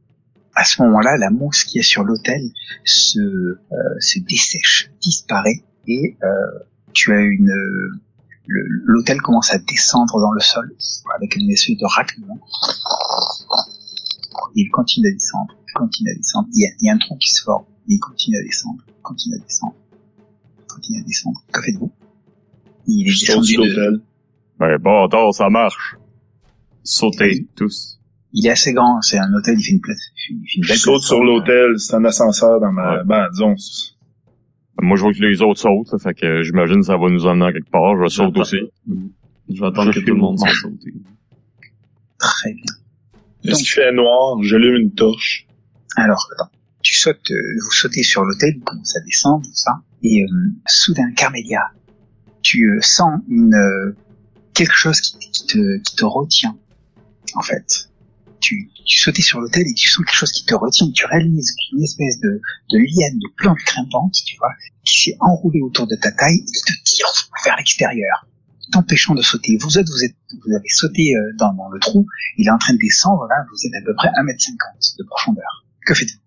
À 0.60 0.66
ce 0.66 0.82
moment-là, 0.82 1.16
la 1.18 1.30
mousse 1.30 1.64
qui 1.64 1.80
est 1.80 1.84
sur 1.84 2.04
l'autel 2.04 2.42
se 2.84 3.18
euh, 3.18 3.56
se 4.00 4.20
dessèche, 4.20 4.92
disparaît 5.02 5.64
et 5.88 6.18
euh, 6.22 6.28
tu 6.92 7.14
as 7.14 7.22
une 7.22 7.50
euh, 7.50 7.98
l'autel 8.46 9.22
commence 9.22 9.54
à 9.54 9.58
descendre 9.60 10.20
dans 10.20 10.34
le 10.34 10.42
sol 10.42 10.76
avec 11.16 11.38
une 11.38 11.50
espèce 11.50 11.78
de 11.78 11.86
raclement. 11.86 12.38
Il 14.54 14.70
continue 14.70 15.08
à 15.08 15.14
descendre, 15.14 15.56
il 15.66 15.74
continue 15.74 16.12
à 16.12 16.16
descendre. 16.16 16.50
Il 16.54 16.62
y 16.62 16.66
a, 16.66 16.72
il 16.82 16.86
y 16.88 16.90
a 16.90 16.94
un 16.94 16.98
tronc 16.98 17.16
qui 17.16 17.30
se 17.30 17.42
forme, 17.42 17.64
il 17.88 17.98
continue 18.00 18.36
à 18.38 18.44
descendre, 18.44 18.84
il 18.86 19.02
continue 19.02 19.36
à 19.36 19.40
descendre, 19.40 19.76
il 20.60 20.66
continue 20.68 21.00
à 21.00 21.04
descendre. 21.04 21.42
Que 21.54 21.62
faites-vous? 21.62 21.92
Il 22.86 23.08
est 23.08 23.12
descendu 23.12 23.56
de... 23.56 23.62
l'autel. 23.62 24.02
Ben, 24.60 24.78
bâtard, 24.78 25.34
ça 25.34 25.50
marche. 25.50 25.96
Sautez 26.84 27.48
tous. 27.56 27.99
Il 28.34 28.46
est 28.46 28.52
assez 28.52 28.74
grand, 28.74 29.02
c'est 29.02 29.18
un 29.18 29.34
hôtel, 29.34 29.56
il 29.58 29.64
fait 29.64 29.72
une 29.72 29.82
place, 29.82 30.00
il 30.30 30.46
fait 30.48 30.58
une 30.58 30.64
Je 30.64 30.74
saute 30.74 31.02
sur 31.02 31.24
l'hôtel, 31.24 31.80
c'est 31.80 31.96
un 31.96 32.06
ascenseur 32.06 32.60
dans 32.60 32.72
ma... 32.72 32.98
Ouais. 32.98 33.04
Ben, 33.06 33.28
disons, 33.32 33.56
Moi, 34.82 34.98
je 34.98 35.02
vois 35.02 35.14
que 35.14 35.20
les 35.20 35.42
autres 35.42 35.60
sautent, 35.60 35.92
là, 35.92 35.98
fait 35.98 36.14
que 36.14 36.44
j'imagine 36.44 36.78
que 36.78 36.86
ça 36.86 36.98
va 36.98 37.10
nous 37.10 37.26
emmener 37.26 37.48
à 37.48 37.54
quelque 37.54 37.72
part. 37.72 37.96
Je 37.98 38.04
vais 38.04 38.10
sauter 38.10 38.40
aussi. 38.40 38.58
Je 39.50 39.60
vais 39.60 39.68
attendre 39.68 39.92
Je 39.92 40.00
que 40.00 40.06
tout 40.06 40.14
le 40.14 40.20
monde 40.22 40.38
soit 40.38 40.54
sauté. 40.54 40.94
Très 42.20 42.54
bien. 42.54 43.52
Est-ce 43.52 43.60
qu'il 43.60 43.70
fait 43.70 43.92
noir? 43.92 44.38
J'allume 44.44 44.76
une 44.76 44.94
torche. 44.94 45.48
Alors, 45.96 46.28
attends. 46.34 46.52
tu 46.82 46.94
sautes, 46.94 47.32
euh, 47.32 47.36
vous 47.64 47.72
sautez 47.72 48.04
sur 48.04 48.24
l'hôtel, 48.24 48.54
vous 48.58 48.64
commencez 48.64 48.98
à 48.98 49.02
descendre, 49.06 49.44
tout 49.44 49.54
ça, 49.54 49.72
et 50.04 50.24
euh, 50.24 50.28
soudain, 50.68 51.12
Carmélia, 51.16 51.72
tu 52.42 52.70
euh, 52.70 52.82
sens 52.82 53.20
une 53.28 53.54
euh, 53.56 53.96
quelque 54.54 54.76
chose 54.76 55.02
qui, 55.02 55.18
qui 55.32 55.48
te, 55.48 55.78
qui 55.80 55.96
te 55.96 56.06
retient, 56.06 56.56
en 57.36 57.42
fait. 57.42 57.90
Tu, 58.42 58.70
tu 58.86 58.98
sautais 59.00 59.22
sur 59.22 59.40
l'hôtel 59.42 59.64
et 59.68 59.74
tu 59.74 59.90
sens 59.90 60.06
quelque 60.06 60.16
chose 60.16 60.32
qui 60.32 60.46
te 60.46 60.56
retient, 60.56 60.90
tu 60.92 61.06
réalises 61.06 61.54
qu'une 61.56 61.84
espèce 61.84 62.20
de, 62.22 62.40
de 62.72 62.78
liane, 62.78 63.20
de 63.20 63.28
plante 63.36 63.58
grimpante, 63.66 64.14
tu 64.26 64.38
vois, 64.38 64.52
qui 64.86 64.98
s'est 65.12 65.18
enroulée 65.20 65.62
autour 65.62 65.88
de 65.88 65.96
ta 65.96 66.12
taille 66.12 66.38
et 66.40 66.72
te 66.72 66.74
tire 66.84 67.08
vers 67.44 67.56
l'extérieur, 67.58 68.26
t'empêchant 68.72 69.14
de 69.16 69.22
sauter. 69.22 69.58
Vous 69.60 69.78
êtes, 69.78 69.88
vous 69.90 70.04
êtes, 70.06 70.16
vous 70.46 70.56
avez 70.56 70.70
sauté 70.70 71.14
euh, 71.16 71.32
dans, 71.38 71.54
dans 71.54 71.70
le 71.70 71.80
trou, 71.80 72.06
il 72.38 72.48
est 72.48 72.52
en 72.52 72.58
train 72.58 72.74
de 72.74 72.80
descendre, 72.80 73.26
là, 73.30 73.36
vous 73.52 73.58
êtes 73.68 73.74
à 73.82 73.86
peu 73.86 73.94
près 73.96 74.08
1m50 74.08 74.98
de 75.00 75.04
profondeur. 75.04 75.66
Que 75.86 75.94
faites-vous? 75.94 76.20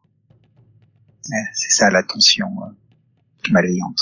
C'est 1.55 1.70
ça 1.70 1.90
la 1.90 2.03
tension 2.03 2.46
euh, 2.48 3.51
malveillante. 3.51 4.01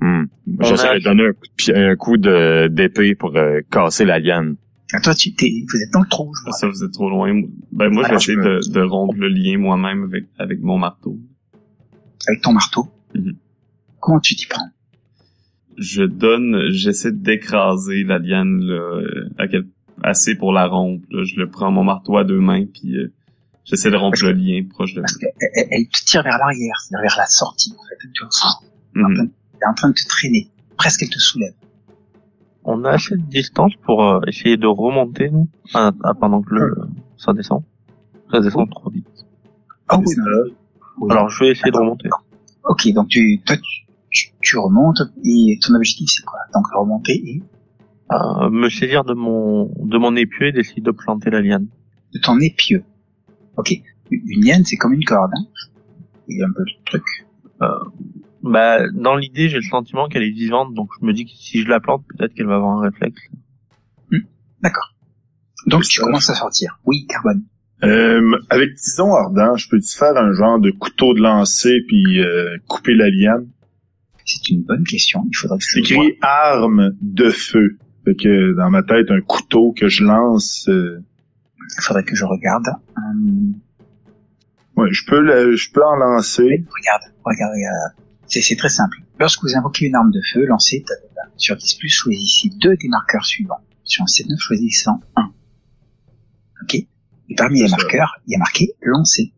Hmm. 0.00 0.24
On 0.60 0.64
J'essaie 0.64 0.88
a- 0.88 0.98
de 0.98 1.04
donner 1.04 1.28
un 1.74 1.96
coup, 1.96 2.16
d'épée 2.16 3.14
pour 3.14 3.36
euh, 3.36 3.60
casser 3.70 4.04
la 4.04 4.18
liane. 4.18 4.56
Ah, 4.94 5.00
toi, 5.00 5.14
tu 5.14 5.32
t'es, 5.34 5.50
vous 5.72 5.80
êtes 5.82 5.90
dans 5.92 6.00
le 6.00 6.08
trou, 6.08 6.32
je 6.38 6.42
vois. 6.44 6.52
Ça, 6.52 6.68
vous 6.68 6.84
êtes 6.84 6.92
trop 6.92 7.08
loin. 7.08 7.32
Ben, 7.72 7.88
moi, 7.88 8.02
je 8.02 8.08
vais 8.08 8.08
Alors, 8.08 8.20
essayer 8.20 8.36
je 8.36 8.42
peux- 8.42 8.60
de, 8.60 8.72
de 8.72 8.80
rompre 8.82 9.14
le 9.16 9.28
lien 9.28 9.56
moi-même 9.58 10.04
avec, 10.04 10.24
avec 10.38 10.60
mon 10.60 10.76
marteau. 10.78 11.18
avec 12.28 12.42
ton 12.42 12.52
marteau? 12.52 12.88
Mhm. 13.14 13.36
Comment 14.00 14.20
tu 14.20 14.36
t'y 14.36 14.46
prends? 14.46 14.68
Je 15.78 16.02
donne, 16.02 16.68
j'essaie 16.70 17.12
d'écraser 17.12 18.04
la 18.04 18.18
liane, 18.18 18.60
là, 18.60 19.00
à 19.38 19.48
quel, 19.48 19.66
assez 20.02 20.34
pour 20.34 20.52
la 20.52 20.66
rompre, 20.66 21.06
là. 21.10 21.24
Je 21.24 21.36
le 21.36 21.48
prends 21.48 21.70
mon 21.70 21.84
marteau 21.84 22.18
à 22.18 22.24
deux 22.24 22.40
mains, 22.40 22.66
puis 22.66 22.96
euh, 22.96 23.10
j'essaie 23.64 23.90
de 23.90 23.96
rompre 23.96 24.22
le 24.24 24.32
lien 24.32 24.62
proche 24.68 24.92
de 24.94 25.00
Parce 25.00 25.16
qu'elle 25.16 25.30
elle- 25.56 25.68
elle 25.70 25.88
te 25.88 26.04
tire 26.04 26.22
vers 26.22 26.36
l'arrière, 26.38 26.76
vers 27.02 27.16
la 27.16 27.26
sortie, 27.26 27.72
en 27.78 27.82
fait. 27.88 28.08
Tu 28.12 28.22
vois, 28.22 28.60
elle 28.94 29.30
est 29.62 29.66
en 29.66 29.74
train 29.74 29.88
de 29.88 29.94
te 29.94 30.06
traîner. 30.06 30.48
Presque 30.76 31.02
elle 31.02 31.10
te 31.10 31.18
soulève. 31.18 31.54
On 32.64 32.84
a 32.84 32.90
assez 32.90 33.16
de 33.16 33.22
distance 33.22 33.72
pour 33.84 34.04
euh, 34.04 34.20
essayer 34.26 34.56
de 34.56 34.66
remonter, 34.66 35.30
nous, 35.30 35.48
à- 35.74 35.92
à- 36.04 36.14
pendant 36.14 36.42
que 36.42 36.54
le, 36.54 36.74
ça 37.16 37.32
descend. 37.32 37.62
Ça 38.30 38.40
descend 38.40 38.70
trop 38.70 38.88
vite. 38.90 39.06
Ah 39.88 39.98
oui, 39.98 40.04
oui. 41.00 41.08
Alors, 41.10 41.28
je 41.28 41.44
vais 41.44 41.50
essayer 41.50 41.70
de 41.72 41.76
remonter. 41.78 42.08
Ok, 42.64 42.88
donc 42.94 43.08
tu, 43.08 43.40
toi, 43.44 43.56
tu, 43.56 43.86
tu, 44.10 44.28
tu 44.40 44.58
remontes 44.58 45.02
et 45.24 45.58
ton 45.60 45.74
objectif 45.74 46.08
c'est 46.10 46.24
quoi? 46.24 46.38
Donc 46.54 46.64
remonter 46.74 47.14
et 47.14 47.42
Euh, 48.12 48.50
me 48.50 48.68
saisir 48.68 49.04
de 49.04 49.14
mon, 49.14 49.72
de 49.78 49.98
mon 49.98 50.14
épieu 50.16 50.46
et 50.48 50.52
d'essayer 50.52 50.82
de 50.82 50.90
planter 50.92 51.30
la 51.30 51.40
liane. 51.40 51.66
de 52.14 52.18
ton 52.20 52.38
épieu. 52.40 52.84
Ok, 53.56 53.72
une 54.10 54.44
liane 54.44 54.64
c'est 54.64 54.76
comme 54.76 54.92
une 54.92 55.04
corde. 55.04 55.32
Hein? 55.34 55.44
Il 56.28 56.38
y 56.38 56.42
a 56.42 56.46
un 56.46 56.52
peu 56.52 56.62
le 56.62 56.84
truc. 56.84 57.04
Bah, 58.42 58.88
dans 58.92 59.14
l'idée, 59.16 59.48
j'ai 59.48 59.56
le 59.56 59.62
sentiment 59.62 60.08
qu'elle 60.08 60.24
est 60.24 60.30
vivante, 60.30 60.74
donc 60.74 60.90
je 61.00 61.06
me 61.06 61.12
dis 61.12 61.24
que 61.24 61.30
si 61.32 61.62
je 61.62 61.68
la 61.68 61.78
plante, 61.80 62.04
peut-être 62.08 62.34
qu'elle 62.34 62.46
va 62.46 62.56
avoir 62.56 62.78
un 62.78 62.82
réflexe. 62.82 63.20
D'accord. 64.62 64.94
Donc 65.66 65.82
tu 65.84 66.00
commences 66.00 66.30
à 66.30 66.34
sortir. 66.34 66.78
Oui, 66.84 67.06
carbone. 67.08 67.42
Euh, 67.84 68.36
avec 68.50 68.74
tison 68.76 69.12
ardent, 69.14 69.56
je 69.56 69.68
peux-tu 69.68 69.96
faire 69.96 70.16
un 70.16 70.32
genre 70.32 70.60
de 70.60 70.70
couteau 70.70 71.14
de 71.14 71.20
lancer 71.20 71.80
puis 71.88 72.20
euh, 72.20 72.56
couper 72.68 72.94
la 72.94 73.10
liane? 73.10 73.48
C'est 74.24 74.50
une 74.50 74.62
bonne 74.62 74.84
question. 74.84 75.24
Il 75.28 75.36
faudrait 75.36 75.58
que 75.58 75.64
C'est 75.64 75.80
écrit 75.80 76.16
arme 76.20 76.92
de 77.00 77.30
feu. 77.30 77.76
Fait 78.04 78.14
que 78.14 78.52
dans 78.54 78.70
ma 78.70 78.82
tête, 78.84 79.10
un 79.10 79.20
couteau 79.20 79.72
que 79.76 79.88
je 79.88 80.04
lance, 80.04 80.68
euh, 80.68 81.00
Il 81.76 81.82
faudrait 81.82 82.04
que 82.04 82.14
je 82.14 82.24
regarde. 82.24 82.66
Hum, 82.96 83.54
ouais, 84.76 84.92
je 84.92 85.04
peux 85.06 85.20
le- 85.20 85.56
je 85.56 85.70
peux 85.72 85.82
en 85.84 85.96
lancer. 85.96 86.42
regarde, 86.44 87.02
regarde, 87.24 87.52
regarde. 87.52 87.92
C'est, 88.32 88.40
c'est 88.40 88.56
très 88.56 88.70
simple. 88.70 88.96
Lorsque 89.18 89.42
vous 89.42 89.54
invoquez 89.56 89.86
une 89.86 89.94
arme 89.94 90.10
de 90.10 90.20
feu, 90.32 90.46
lancez 90.46 90.82
ta- 90.86 90.94
ta- 90.96 91.14
ta- 91.26 91.30
sur 91.36 91.54
10+, 91.56 91.88
choisissez 91.88 92.48
deux 92.60 92.76
des 92.76 92.88
marqueurs 92.88 93.26
suivants. 93.26 93.60
Sur 93.84 94.04
un 94.04 94.06
7-9, 94.06 94.38
choisissez 94.38 94.88
un. 95.16 95.32
Ok? 96.62 96.74
Et 96.76 97.34
parmi 97.36 97.60
les 97.62 97.68
marqueurs, 97.68 98.14
il 98.26 98.32
y 98.32 98.34
a 98.36 98.38
marqué 98.38 98.72
lancer. 98.80 99.34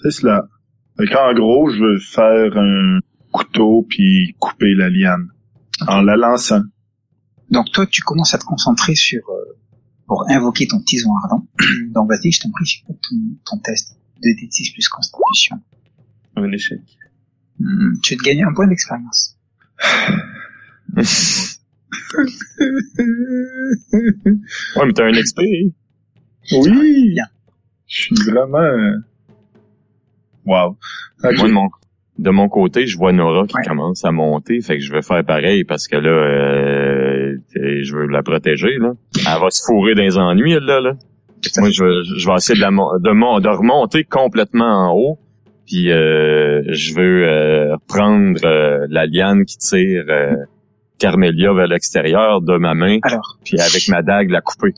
C'est 0.00 0.12
cela. 0.12 0.48
Fait 0.96 1.06
qu'en 1.06 1.32
gros, 1.34 1.70
je 1.70 1.78
veux 1.80 1.98
faire 1.98 2.56
un 2.56 3.00
couteau 3.32 3.84
puis 3.88 4.36
couper 4.38 4.74
la 4.76 4.90
liane. 4.90 5.26
En 5.88 6.02
la 6.02 6.14
lançant. 6.16 6.62
Donc 7.50 7.72
toi, 7.72 7.84
tu 7.86 8.00
commences 8.02 8.32
à 8.34 8.38
te 8.38 8.44
concentrer 8.44 8.94
sur 8.94 9.22
euh, 9.28 9.58
pour 10.06 10.24
invoquer 10.30 10.68
ton 10.68 10.80
tison 10.80 11.10
ardent. 11.24 11.46
Donc 11.94 12.08
vas-y, 12.08 12.30
je 12.30 12.40
t'en 12.40 12.50
prie, 12.52 12.84
ton, 12.86 12.94
ton 13.44 13.58
test 13.58 13.96
de 14.22 14.28
D6 14.28 14.72
plus 14.72 14.86
constitution. 14.88 15.60
Un 16.36 16.52
échec. 16.52 16.78
Hum, 17.60 17.98
tu 18.02 18.14
vas 18.14 18.18
te 18.18 18.24
gagner 18.24 18.42
un 18.42 18.52
point 18.54 18.66
d'expérience. 18.66 19.36
Ouais, 24.76 24.86
mais 24.86 24.92
t'as 24.92 25.04
un 25.06 25.12
XP. 25.12 25.40
Oui! 26.52 27.10
Bien. 27.14 27.24
Je 27.86 28.02
suis 28.02 28.14
vraiment... 28.30 28.58
euh, 28.58 28.96
Wow. 30.46 30.76
Ok. 31.24 31.36
Moi, 31.38 31.48
de 31.48 31.52
mon, 31.52 31.68
de 32.18 32.30
mon 32.30 32.48
côté, 32.48 32.86
je 32.86 32.98
vois 32.98 33.12
Nora 33.12 33.46
qui 33.46 33.56
Ouais. 33.56 33.62
commence 33.66 34.04
à 34.04 34.10
monter, 34.12 34.60
fait 34.60 34.76
que 34.78 34.84
je 34.84 34.92
vais 34.92 35.00
faire 35.02 35.24
pareil 35.24 35.64
parce 35.64 35.88
que 35.88 35.96
là, 35.96 36.10
euh, 36.10 37.36
t'sais, 37.48 37.82
je 37.84 37.96
veux 37.96 38.06
la 38.06 38.22
protéger, 38.22 38.76
là. 38.78 38.92
Elle 39.16 39.40
va 39.40 39.50
se 39.50 39.62
fourrer 39.66 39.94
dans 39.94 40.02
les 40.02 40.18
ennuis, 40.18 40.52
elle, 40.52 40.64
là, 40.64 40.80
là. 40.80 40.92
Moi, 41.58 41.70
je 41.70 41.84
vais, 41.84 42.18
je 42.18 42.26
vais 42.26 42.34
essayer 42.36 42.56
de, 42.58 42.62
la, 42.62 42.70
de, 42.70 43.40
de 43.40 43.48
remonter 43.48 44.04
complètement 44.04 44.90
en 44.90 44.92
haut, 44.94 45.18
puis 45.66 45.90
euh, 45.90 46.62
je 46.72 46.94
veux 46.94 47.26
euh, 47.28 47.76
prendre 47.88 48.44
euh, 48.44 48.86
la 48.90 49.06
liane 49.06 49.44
qui 49.44 49.56
tire 49.58 50.04
euh, 50.08 50.36
Carmelia 50.98 51.52
vers 51.52 51.66
l'extérieur 51.66 52.40
de 52.40 52.56
ma 52.58 52.74
main, 52.74 52.98
Alors, 53.02 53.38
puis 53.44 53.58
avec 53.60 53.88
ma 53.88 54.02
dague 54.02 54.30
la 54.30 54.40
couper. 54.40 54.74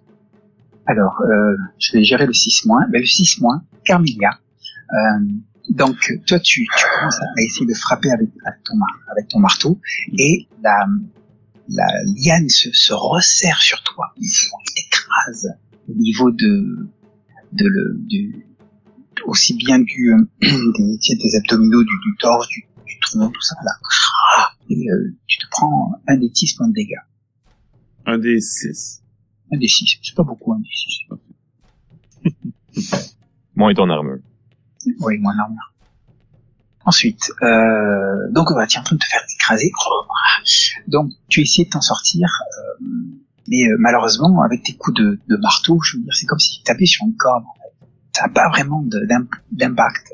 Alors, 0.86 1.20
euh, 1.22 1.56
je 1.78 1.92
vais 1.96 2.04
gérer 2.04 2.26
le 2.26 2.32
6 2.32 2.66
moins. 2.66 2.86
Ben, 2.90 3.00
le 3.00 3.06
6 3.06 3.40
moins, 3.40 3.62
Carmilia. 3.84 4.30
Euh, 4.92 4.96
donc, 5.70 5.96
toi, 6.26 6.38
tu, 6.38 6.64
tu 6.64 6.84
commences 6.96 7.20
à 7.20 7.42
essayer 7.42 7.66
de 7.66 7.74
frapper 7.74 8.10
avec, 8.12 8.28
avec 8.44 8.62
ton, 8.64 8.76
mar- 8.76 9.00
avec 9.10 9.26
ton 9.28 9.40
marteau 9.40 9.80
et 10.16 10.46
la, 10.62 10.86
la 11.68 11.86
liane 12.06 12.48
se, 12.48 12.70
se 12.72 12.92
resserre 12.92 13.60
sur 13.60 13.82
toi. 13.82 14.12
Il 14.16 14.30
t'écrase 14.76 15.48
au 15.88 15.94
niveau 15.94 16.30
de, 16.30 16.88
de 17.52 17.64
le, 17.66 17.96
du, 17.98 18.45
aussi 19.24 19.54
bien 19.56 19.78
du, 19.78 20.12
euh, 20.12 20.24
des, 20.40 20.98
des 21.16 21.36
abdominaux, 21.36 21.82
du, 21.82 21.98
du 22.04 22.16
torse, 22.18 22.48
du, 22.48 22.64
du 22.84 22.98
tronc, 23.00 23.30
tout 23.30 23.42
ça 23.42 23.56
là. 23.64 23.72
Et 24.68 24.90
euh, 24.90 25.16
tu 25.26 25.38
te 25.38 25.46
prends 25.50 25.92
un 26.08 26.16
des 26.16 26.30
6 26.32 26.56
points 26.56 26.68
de 26.68 26.74
dégâts. 26.74 26.94
Un 28.04 28.18
des 28.18 28.40
six. 28.40 29.02
Un 29.52 29.58
des 29.58 29.68
6. 29.68 29.98
C'est 30.02 30.14
pas 30.14 30.22
beaucoup, 30.22 30.52
un 30.52 30.60
des 30.60 30.68
6. 32.74 33.06
Moi 33.54 33.72
et 33.72 33.74
ton 33.74 33.88
armure. 33.90 34.18
Oui, 35.00 35.18
moins 35.18 35.34
l'armure. 35.36 35.72
Ensuite, 36.84 37.32
euh, 37.42 38.30
donc 38.30 38.52
bah, 38.54 38.66
tu 38.68 38.76
es 38.76 38.80
en 38.80 38.84
train 38.84 38.94
de 38.94 39.00
te 39.00 39.06
faire 39.06 39.22
écraser. 39.34 39.72
Donc 40.86 41.10
tu 41.28 41.40
essaies 41.40 41.64
de 41.64 41.70
t'en 41.70 41.80
sortir, 41.80 42.28
euh, 42.28 42.84
mais 43.48 43.64
euh, 43.66 43.76
malheureusement 43.80 44.40
avec 44.42 44.62
tes 44.62 44.74
coups 44.76 44.96
de, 44.96 45.18
de 45.26 45.36
marteau, 45.36 45.80
je 45.82 45.96
veux 45.96 46.04
dire, 46.04 46.14
c'est 46.14 46.26
comme 46.26 46.38
si 46.38 46.58
tu 46.58 46.62
tapais 46.62 46.86
sur 46.86 47.04
une 47.04 47.16
corde. 47.16 47.42
Ça 48.16 48.22
n'a 48.22 48.32
pas 48.32 48.48
vraiment 48.48 48.82
d'impact 49.52 50.06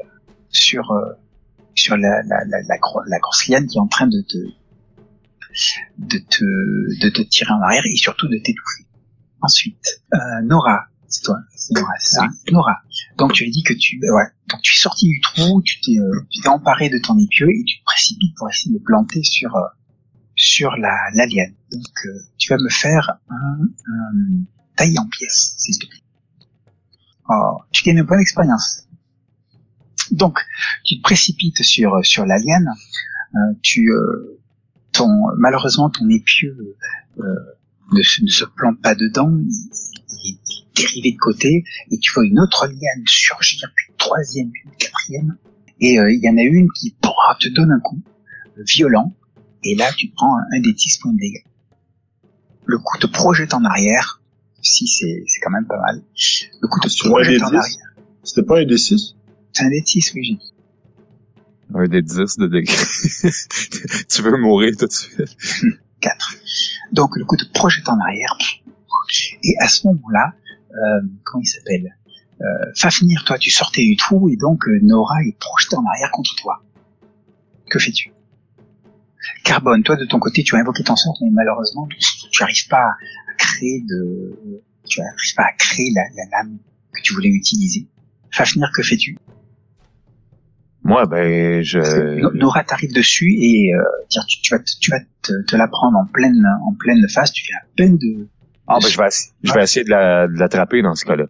sur 0.49 0.91
euh, 0.91 1.13
sur 1.77 1.97
la 1.97 2.09
la, 2.31 2.39
la, 2.47 2.59
la, 2.69 2.77
la 3.07 3.19
grosse 3.21 3.47
liane 3.47 3.67
qui 3.69 3.77
est 3.79 3.81
en 3.81 3.87
train 3.87 4.09
de 4.09 4.21
te 4.23 4.39
de 5.99 6.19
te 6.19 6.45
de 7.05 7.09
te 7.11 7.23
tirer 7.23 7.53
en 7.53 7.63
arrière 7.63 7.85
et 7.87 7.95
surtout 7.95 8.27
de 8.27 8.39
t'étouffer. 8.39 8.87
Ensuite, 9.41 10.03
euh, 10.15 10.19
Nora, 10.43 10.87
c'est 11.07 11.23
toi, 11.23 11.37
c'est 11.55 11.75
Nora, 11.77 11.93
c'est 12.01 12.15
ça. 12.17 12.29
Nora. 12.51 12.77
Donc 13.19 13.35
tu 13.35 13.45
as 13.45 13.51
dit 13.51 13.63
que 13.63 13.75
tu 13.75 14.01
ouais, 14.03 14.31
donc 14.51 14.61
tu 14.63 14.75
es 14.75 14.81
sorti 14.81 15.07
du 15.07 15.21
trou, 15.21 15.63
tu 15.63 15.81
t'es 15.81 15.97
euh, 16.01 16.27
tu 16.29 16.41
t'es 16.41 16.49
emparé 16.49 16.89
de 16.89 16.99
ton 16.99 17.17
épieu 17.19 17.49
et 17.51 17.63
tu 17.65 17.79
te 17.79 17.85
précipites 17.85 18.35
pour 18.37 18.49
essayer 18.51 18.75
de 18.77 18.83
planter 18.83 19.23
sur 19.23 19.55
euh, 19.55 19.61
sur 20.35 20.73
la 20.77 20.97
la 21.15 21.27
liane. 21.27 21.55
Donc 21.71 21.97
euh, 22.07 22.19
tu 22.37 22.53
vas 22.53 22.59
me 22.59 22.69
faire 22.69 23.13
un, 23.31 23.59
un 23.87 24.45
taille 24.75 24.99
en 24.99 25.07
pièces, 25.07 25.55
s'il 25.59 25.79
te 25.79 25.87
plaît. 25.87 26.02
Tu 27.71 27.85
gagnes 27.85 28.01
un 28.01 28.05
point 28.05 28.19
d'expérience. 28.19 28.87
Donc 30.11 30.39
tu 30.85 30.99
te 30.99 31.03
précipites 31.03 31.63
sur 31.63 32.05
sur 32.05 32.27
la 32.27 32.39
liane, 32.39 32.69
euh, 33.35 33.39
tu 33.63 33.91
euh, 33.91 34.41
ton 34.93 35.09
malheureusement 35.39 35.89
ton 35.91 36.09
épieu 36.09 36.77
euh, 37.19 37.23
ne 37.93 38.03
se, 38.03 38.23
ne 38.23 38.29
se 38.29 38.45
plante 38.45 38.81
pas 38.83 38.95
dedans, 38.95 39.31
il, 39.33 40.35
est 40.35 40.77
dérivé 40.77 41.13
de 41.13 41.19
côté, 41.19 41.65
et 41.91 41.99
tu 41.99 42.13
vois 42.13 42.25
une 42.25 42.41
autre 42.41 42.67
liane 42.67 43.05
surgir, 43.07 43.71
puis 43.75 43.87
une 43.91 43.97
troisième, 43.97 44.51
puis 44.51 44.63
une 44.65 44.77
quatrième, 44.77 45.37
et 45.81 45.99
euh, 45.99 46.11
il 46.11 46.21
y 46.23 46.29
en 46.29 46.37
a 46.37 46.43
une 46.43 46.71
qui 46.73 46.97
pouah, 47.01 47.37
te 47.39 47.49
donne 47.49 47.73
un 47.73 47.81
coup 47.81 48.01
violent, 48.57 49.15
et 49.63 49.75
là 49.75 49.93
tu 49.93 50.09
prends 50.09 50.37
un, 50.37 50.57
un 50.57 50.61
des 50.61 50.73
10 50.73 50.99
points 50.99 51.13
de 51.13 51.19
dégâts. 51.19 51.45
Le 52.65 52.79
coup 52.79 52.99
te 52.99 53.07
projette 53.07 53.55
en 53.55 53.65
arrière, 53.65 54.22
si 54.63 54.87
c'est 54.87 55.25
c'est 55.27 55.41
quand 55.41 55.51
même 55.51 55.67
pas 55.67 55.79
mal. 55.81 56.03
Le 56.61 56.69
coup 56.69 56.81
te 56.81 56.89
C'est 56.89 57.07
un 57.07 57.11
projette 57.11 57.39
des 57.39 57.43
en 57.43 57.51
10? 57.51 57.57
arrière. 57.57 57.77
C'était 58.23 58.47
pas 58.47 58.59
un 58.61 58.65
des 58.65 58.79
6? 58.79 59.15
C'est 59.53 59.65
un 59.65 59.69
des 59.71 59.81
10, 59.81 60.13
oui, 60.15 60.25
j'ai 60.25 60.35
dit. 60.35 60.55
Un 61.75 61.89
des 61.89 62.03
10 62.03 62.37
de 62.39 62.47
degré. 62.47 62.75
tu 64.09 64.23
veux 64.23 64.37
mourir 64.39 64.75
tout 64.79 64.87
de 64.87 64.93
suite. 64.93 65.37
4. 66.01 66.35
Donc 66.93 67.17
le 67.17 67.25
coup 67.25 67.37
te 67.37 67.45
projette 67.53 67.89
en 67.89 67.99
arrière. 68.01 68.37
Et 69.45 69.55
à 69.61 69.69
ce 69.69 69.87
moment-là, 69.89 70.33
euh, 70.73 71.01
comment 71.25 71.43
il 71.43 71.47
s'appelle? 71.47 71.97
Euh, 72.41 72.45
Fafnir, 72.77 73.25
toi 73.25 73.39
tu 73.39 73.51
sortais 73.51 73.83
du 73.83 73.97
trou 73.97 74.29
et 74.31 74.37
donc 74.37 74.67
euh, 74.67 74.79
Nora 74.83 75.23
est 75.23 75.37
projetée 75.39 75.77
en 75.77 75.85
arrière 75.85 76.11
contre 76.11 76.35
toi. 76.37 76.63
Que 77.71 77.79
fais-tu? 77.79 78.13
Carbone, 79.45 79.83
toi 79.83 79.97
de 79.97 80.05
ton 80.05 80.19
côté 80.19 80.43
tu 80.43 80.57
as 80.57 80.59
invoqué 80.59 80.83
ton 80.83 80.97
sort 80.97 81.17
mais 81.23 81.31
malheureusement 81.31 81.87
tu 81.89 82.43
n'arrives 82.43 82.67
pas 82.69 82.79
à 83.22 83.22
créer 83.33 83.81
de... 83.89 84.61
Tu 84.89 85.01
n'arrives 85.01 85.35
pas 85.37 85.45
à 85.45 85.53
créer 85.59 85.91
la, 85.95 86.03
la 86.17 86.39
lame 86.39 86.59
que 86.93 87.01
tu 87.03 87.15
voulais 87.15 87.29
utiliser. 87.29 87.87
Fafnir, 88.31 88.71
que 88.75 88.83
fais-tu? 88.83 89.17
Moi, 90.85 91.07
ben, 91.07 91.63
je... 91.63 91.79
No- 92.21 92.33
Nora 92.33 92.65
t'arrive 92.65 92.93
dessus 92.93 93.33
et 93.39 93.73
euh, 93.75 93.81
dire, 94.11 94.25
tu, 94.27 94.41
tu 94.41 94.53
vas, 94.53 94.59
te, 94.59 94.71
tu 94.81 94.91
vas 94.91 94.99
te, 95.23 95.33
te 95.47 95.57
la 95.57 95.69
prendre 95.69 95.97
en 95.99 96.07
pleine, 96.07 96.45
en 96.67 96.75
pleine 96.75 97.07
face. 97.09 97.33
Tu 97.33 97.45
viens 97.47 97.59
à 97.59 97.67
peine 97.77 97.97
de. 97.99 98.29
Ah, 98.67 98.79
ben, 98.83 98.89
je 98.89 98.99
vais, 98.99 99.09
je 99.45 99.53
vais 99.53 99.63
essayer 99.63 99.85
de 99.85 99.91
la- 99.91 100.27
de 100.27 100.33
l'attraper 100.39 100.83
dans 100.83 100.95
ce 100.97 101.05
cas-là. 101.05 101.27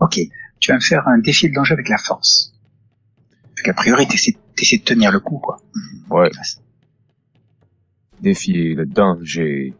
Ok, 0.00 0.18
tu 0.60 0.70
vas 0.70 0.76
me 0.76 0.82
faire 0.82 1.08
un 1.08 1.18
défi 1.18 1.48
de 1.48 1.54
danger 1.54 1.72
avec 1.72 1.88
la 1.88 1.96
force. 1.98 2.52
Parce 3.42 3.62
qu'a 3.62 3.72
priori, 3.74 4.06
t'essaies, 4.06 4.36
t'essaies 4.56 4.78
de 4.78 4.84
tenir 4.84 5.10
le 5.10 5.20
coup, 5.20 5.38
quoi. 5.38 5.60
Ouais. 6.10 6.30
Défier 8.20 8.74
le 8.74 8.84
danger. 8.84 9.74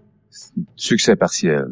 Succès 0.77 1.17
partiel. 1.17 1.67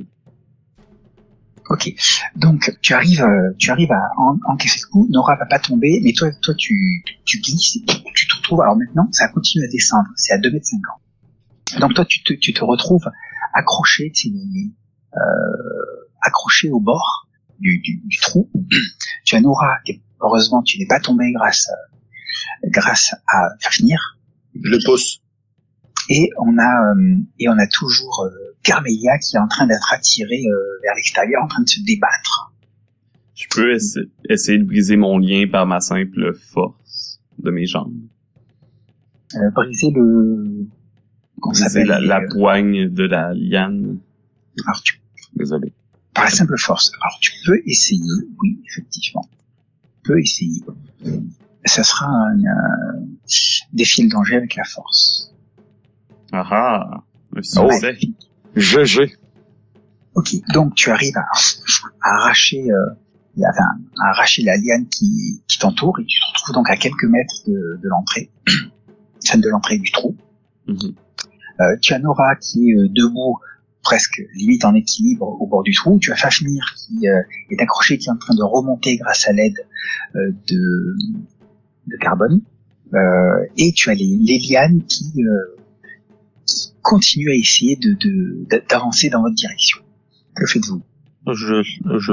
Ok, 1.69 1.93
donc 2.37 2.77
tu 2.81 2.95
arrives, 2.95 3.23
euh, 3.25 3.51
tu 3.59 3.71
arrives 3.73 3.91
à 3.91 4.01
en- 4.19 4.39
encaisser 4.47 4.79
le 4.85 4.91
coup. 4.93 5.09
Nora 5.11 5.35
va 5.35 5.47
pas 5.47 5.59
tomber, 5.59 6.01
mais 6.05 6.13
toi, 6.13 6.31
toi, 6.41 6.55
tu, 6.55 7.03
tu 7.25 7.41
glisses, 7.41 7.79
tu 8.15 8.27
te 8.29 8.37
retrouves. 8.37 8.61
Alors 8.61 8.77
maintenant, 8.77 9.09
ça 9.11 9.27
continue 9.29 9.65
à 9.65 9.69
descendre. 9.69 10.07
C'est 10.15 10.33
à 10.33 10.39
2 10.39 10.53
mètres 10.53 10.67
50. 10.67 11.81
Donc 11.81 11.95
toi, 11.95 12.05
tu 12.05 12.23
te, 12.23 12.35
tu 12.35 12.53
te 12.55 12.63
retrouves 12.63 13.05
accroché, 13.53 14.13
tu 14.15 14.29
sais, 14.29 14.35
les- 14.35 14.71
euh, 15.17 16.09
accroché 16.23 16.71
au 16.71 16.79
bord 16.79 17.27
du, 17.59 17.81
du, 17.81 18.01
du 18.05 18.17
trou. 18.19 18.49
tu 19.25 19.35
as 19.35 19.41
Nora. 19.41 19.79
qui- 19.85 20.03
Heureusement, 20.21 20.63
tu 20.63 20.79
n'es 20.79 20.87
pas 20.87 21.01
tombé 21.01 21.33
grâce, 21.33 21.69
à- 21.69 22.69
grâce 22.69 23.13
à 23.27 23.49
Fafnir. 23.61 24.19
Le 24.55 24.79
pousse. 24.85 25.21
Et 26.09 26.31
on 26.39 26.57
a 26.59 26.95
euh, 26.95 27.17
et 27.41 27.49
on 27.49 27.59
a 27.59 27.67
toujours 27.67 28.25
euh, 28.25 28.46
Carmelia 28.67 29.19
qui 29.19 29.37
est 29.37 29.39
en 29.39 29.49
train 29.49 29.67
d'être 29.67 29.93
attirée 29.93 30.45
euh, 30.47 30.57
vers 30.83 30.95
l'extérieur, 30.97 31.43
en 31.43 31.49
train 31.49 31.63
de 31.63 31.69
se 31.69 31.81
débattre. 31.85 32.53
Je 33.35 33.45
peux 33.51 33.73
essa- 33.75 34.01
essayer 34.29 34.59
de 34.59 34.65
briser 34.65 34.97
mon 34.97 35.19
lien 35.19 35.47
par 35.51 35.67
ma 35.67 35.81
simple 35.81 36.35
force 36.35 37.21
de 37.39 37.51
mes 37.51 37.67
jambes. 37.67 37.95
Euh, 39.35 39.51
briser 39.55 39.91
le 39.95 40.67
Briser 41.39 41.85
la, 41.85 42.01
la 42.01 42.21
euh, 42.23 42.29
poigne 42.31 42.89
de 42.89 43.05
la 43.05 43.35
liane. 43.35 43.99
alors 44.67 44.83
tu, 44.83 45.01
Désolé. 45.35 45.73
par 46.15 46.25
la 46.25 46.31
simple 46.31 46.57
force. 46.59 46.91
Alors 47.03 47.19
tu 47.21 47.31
peux 47.45 47.61
essayer, 47.67 48.01
oui 48.43 48.59
effectivement, 48.67 49.29
tu 49.85 50.11
peux 50.13 50.19
essayer. 50.19 50.63
Ça 51.67 51.83
sera 51.85 52.07
un 52.07 52.39
euh, 52.39 53.05
défi 53.75 54.07
de 54.07 54.11
danger 54.11 54.37
avec 54.37 54.55
la 54.57 54.65
force. 54.65 55.35
Ah 56.33 56.47
ah! 56.51 56.91
Un 57.35 57.41
Oh. 57.59 57.71
succès. 57.71 57.87
Magnifique. 57.89 58.17
GG. 58.57 59.17
Ok, 60.15 60.31
donc 60.55 60.75
tu 60.75 60.91
arrives 60.91 61.17
à, 61.17 61.27
à 62.03 62.15
arracher, 62.17 62.71
euh, 62.71 62.77
la- 63.37 63.51
enfin, 63.51 63.65
à 64.03 64.11
arracher 64.11 64.43
la 64.43 64.57
liane 64.57 64.87
qui, 64.89 65.43
qui 65.47 65.59
t'entoure 65.59 65.99
et 66.01 66.05
tu 66.07 66.19
te 66.21 66.27
retrouves 66.29 66.55
donc 66.55 66.71
à 66.71 66.77
quelques 66.77 67.05
mètres 67.05 67.35
de, 67.47 67.79
de 67.83 67.89
l'entrée, 67.89 68.31
scène 69.21 69.43
de 69.43 69.49
l'entrée 69.51 69.79
du 69.79 69.91
trou. 69.93 70.17
Mhm. 70.67 70.95
Euh, 71.61 71.77
tu 71.83 71.93
as 71.95 71.99
Nora 71.99 72.35
qui 72.37 72.71
est 72.71 72.75
euh, 72.75 72.89
debout, 72.89 73.39
presque 73.83 74.21
limite 74.35 74.65
en 74.65 74.75
équilibre 74.75 75.27
au 75.41 75.47
bord 75.47 75.63
du 75.63 75.73
trou. 75.75 75.99
Tu 75.99 76.11
as 76.13 76.17
Fafnir 76.17 76.75
qui 76.77 77.09
euh, 77.09 77.21
est 77.51 77.61
accroché, 77.61 77.99
qui 77.99 78.09
est 78.09 78.13
en 78.13 78.17
train 78.17 78.35
de 78.35 78.43
remonter 78.43 78.97
grâce 78.97 79.29
à 79.29 79.33
l'aide 79.33 79.57
euh, 80.17 80.33
de, 80.49 80.95
de 81.89 81.97
carbone. 82.01 82.41
Euh, 82.95 83.45
et 83.59 83.73
tu 83.73 83.91
as 83.91 83.95
les, 83.95 84.17
les 84.21 84.39
lianes 84.39 84.83
qui, 84.85 85.13
qui 86.87 86.91
continuent 86.95 87.31
à 87.31 87.35
essayer 87.35 87.77
de 87.77 87.93
de- 87.95 88.47
d'avancer 88.69 89.09
dans 89.11 89.23
votre 89.23 89.35
direction. 89.35 89.81
Que 90.35 90.47
faites-vous? 90.47 90.83
Je, 91.33 91.63
je, 91.63 92.13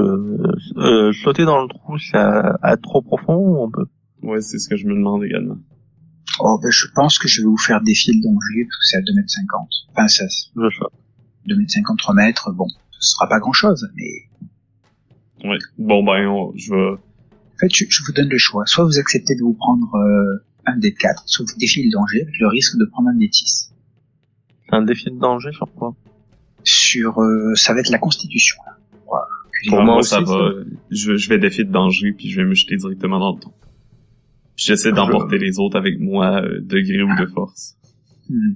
euh, 0.79 1.13
sauter 1.23 1.45
dans 1.45 1.61
le 1.61 1.67
trou, 1.67 1.97
c'est 1.99 2.17
à, 2.17 2.57
à 2.63 2.77
trop 2.77 3.01
profond 3.01 3.35
ou 3.35 3.57
on 3.63 3.69
peut? 3.69 3.85
Ouais, 4.23 4.41
c'est 4.41 4.57
ce 4.57 4.67
que 4.69 4.75
je 4.75 4.85
me 4.87 4.95
demande 4.95 5.23
également. 5.23 5.57
Oh, 6.39 6.57
ben, 6.63 6.71
je 6.71 6.87
pense 6.95 7.19
que 7.19 7.27
je 7.27 7.41
vais 7.41 7.45
vous 7.47 7.57
faire 7.57 7.81
défier 7.81 8.13
le 8.15 8.21
danger, 8.21 8.65
parce 8.65 8.77
que 8.77 8.85
c'est 8.85 8.97
à 8.97 9.01
2 9.01 9.13
mètres 9.13 9.29
50. 9.29 9.69
Enfin, 9.91 10.07
ça, 10.07 10.25
Je 10.55 10.69
saute. 10.75 10.91
2 11.45 11.55
mètres 11.57 11.71
50, 11.71 11.97
3 11.99 12.15
mètres, 12.15 12.51
bon, 12.53 12.67
ce 12.91 13.11
sera 13.11 13.27
pas 13.29 13.39
grand 13.39 13.53
chose, 13.53 13.87
mais 13.95 14.09
Ouais. 15.47 15.57
Bon 15.77 16.03
ben, 16.03 16.25
on- 16.27 16.53
je 16.55 16.71
vais. 16.73 16.91
En 16.93 17.57
fait, 17.59 17.69
je, 17.73 17.83
je 17.89 18.03
vous 18.05 18.13
donne 18.13 18.29
le 18.29 18.37
choix. 18.37 18.65
Soit 18.65 18.85
vous 18.85 18.97
acceptez 18.97 19.35
de 19.35 19.41
vous 19.41 19.53
prendre 19.53 19.93
euh, 19.95 20.43
un 20.65 20.77
dé 20.77 20.91
de 20.91 20.95
4, 20.95 21.23
soit 21.27 21.45
vous 21.45 21.59
défiez 21.59 21.83
le 21.83 21.91
danger 21.91 22.21
avec 22.21 22.39
le 22.39 22.47
risque 22.47 22.77
de 22.77 22.85
prendre 22.85 23.09
un 23.09 23.15
dé 23.15 23.27
de 23.27 23.33
6. 23.33 23.72
C'est 24.65 24.75
un 24.75 24.81
défi 24.83 25.05
de 25.05 25.19
danger 25.19 25.51
sur 25.51 25.71
quoi 25.73 25.93
Sur, 26.63 27.21
euh, 27.21 27.53
ça 27.55 27.73
va 27.73 27.79
être 27.81 27.89
la 27.89 27.99
constitution. 27.99 28.57
Là. 28.65 28.77
Pour, 29.69 29.81
moi, 29.81 29.97
aussi, 29.97 30.09
ça 30.09 30.19
va. 30.19 30.51
Je, 30.91 31.15
je 31.15 31.29
vais 31.29 31.37
défier 31.37 31.63
de 31.63 31.71
danger, 31.71 32.11
puis 32.11 32.29
je 32.29 32.41
vais 32.41 32.47
me 32.47 32.53
jeter 32.53 32.75
directement 32.75 33.19
dans 33.19 33.33
le 33.33 33.39
ton. 33.39 33.53
J'essaie 34.55 34.91
d'emporter 34.91 35.37
les 35.37 35.59
autres 35.59 35.77
avec 35.77 35.99
moi, 35.99 36.41
euh, 36.41 36.59
de 36.61 36.79
gré 36.79 37.01
ou 37.01 37.15
de 37.17 37.25
force. 37.31 37.75
Hmm. 38.29 38.53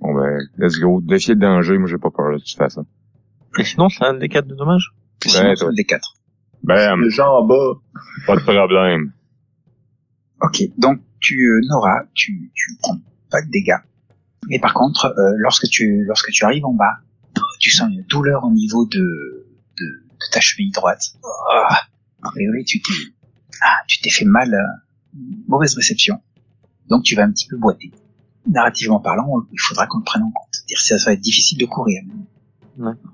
Bon, 0.00 0.14
ben, 0.14 0.38
let's 0.56 0.78
go. 0.78 1.00
Défier 1.00 1.34
le 1.34 1.40
danger, 1.40 1.78
moi, 1.78 1.88
j'ai 1.88 1.98
pas 1.98 2.10
peur 2.10 2.32
de 2.32 2.38
toute 2.38 2.56
façon. 2.56 2.86
Et 3.58 3.64
sinon, 3.64 3.88
c'est 3.88 4.04
un 4.04 4.14
des 4.14 4.28
quatre 4.28 4.46
de 4.46 4.54
dommage 4.54 4.92
Sinon, 5.24 5.54
c'est 5.56 5.64
un 5.64 5.72
dé 5.72 5.84
4. 5.84 6.14
Bam. 6.62 7.02
Les 7.02 7.10
gens 7.10 7.28
en 7.28 7.44
bas. 7.44 7.80
Pas 8.26 8.36
de 8.36 8.40
problème. 8.40 9.12
Ok, 10.40 10.62
donc 10.76 11.00
tu, 11.20 11.34
euh, 11.44 11.60
Nora, 11.68 12.04
tu, 12.14 12.52
tu 12.54 12.76
prends 12.80 12.98
pas 13.30 13.42
de 13.42 13.50
dégâts. 13.50 13.82
Mais 14.48 14.58
par 14.58 14.74
contre, 14.74 15.06
euh, 15.06 15.32
lorsque 15.36 15.68
tu 15.68 16.04
lorsque 16.04 16.30
tu 16.30 16.44
arrives 16.44 16.64
en 16.64 16.74
bas, 16.74 16.98
tu 17.60 17.70
sens 17.70 17.90
une 17.90 18.02
douleur 18.04 18.44
au 18.44 18.52
niveau 18.52 18.86
de 18.86 19.46
de, 19.78 19.84
de 19.84 20.30
ta 20.32 20.40
cheville 20.40 20.70
droite. 20.70 21.12
Ah, 21.50 21.82
a 22.22 22.30
priori, 22.30 22.64
tu 22.64 22.80
t'es 22.80 22.92
ah, 23.62 23.78
tu 23.86 24.00
t'es 24.00 24.10
fait 24.10 24.24
mal, 24.24 24.54
euh, 24.54 25.18
mauvaise 25.46 25.74
réception. 25.74 26.20
Donc 26.88 27.02
tu 27.02 27.14
vas 27.14 27.24
un 27.24 27.30
petit 27.30 27.46
peu 27.46 27.56
boiter. 27.56 27.92
Narrativement 28.46 29.00
parlant, 29.00 29.28
il 29.52 29.60
faudra 29.60 29.86
qu'on 29.86 29.98
le 29.98 30.04
prenne 30.04 30.22
en 30.22 30.30
compte. 30.30 30.48
C'est-à-dire 30.52 30.78
que 30.78 30.98
ça 30.98 31.10
va 31.10 31.12
être 31.12 31.20
difficile 31.20 31.58
de 31.58 31.66
courir. 31.66 32.02
D'accord. 32.76 33.12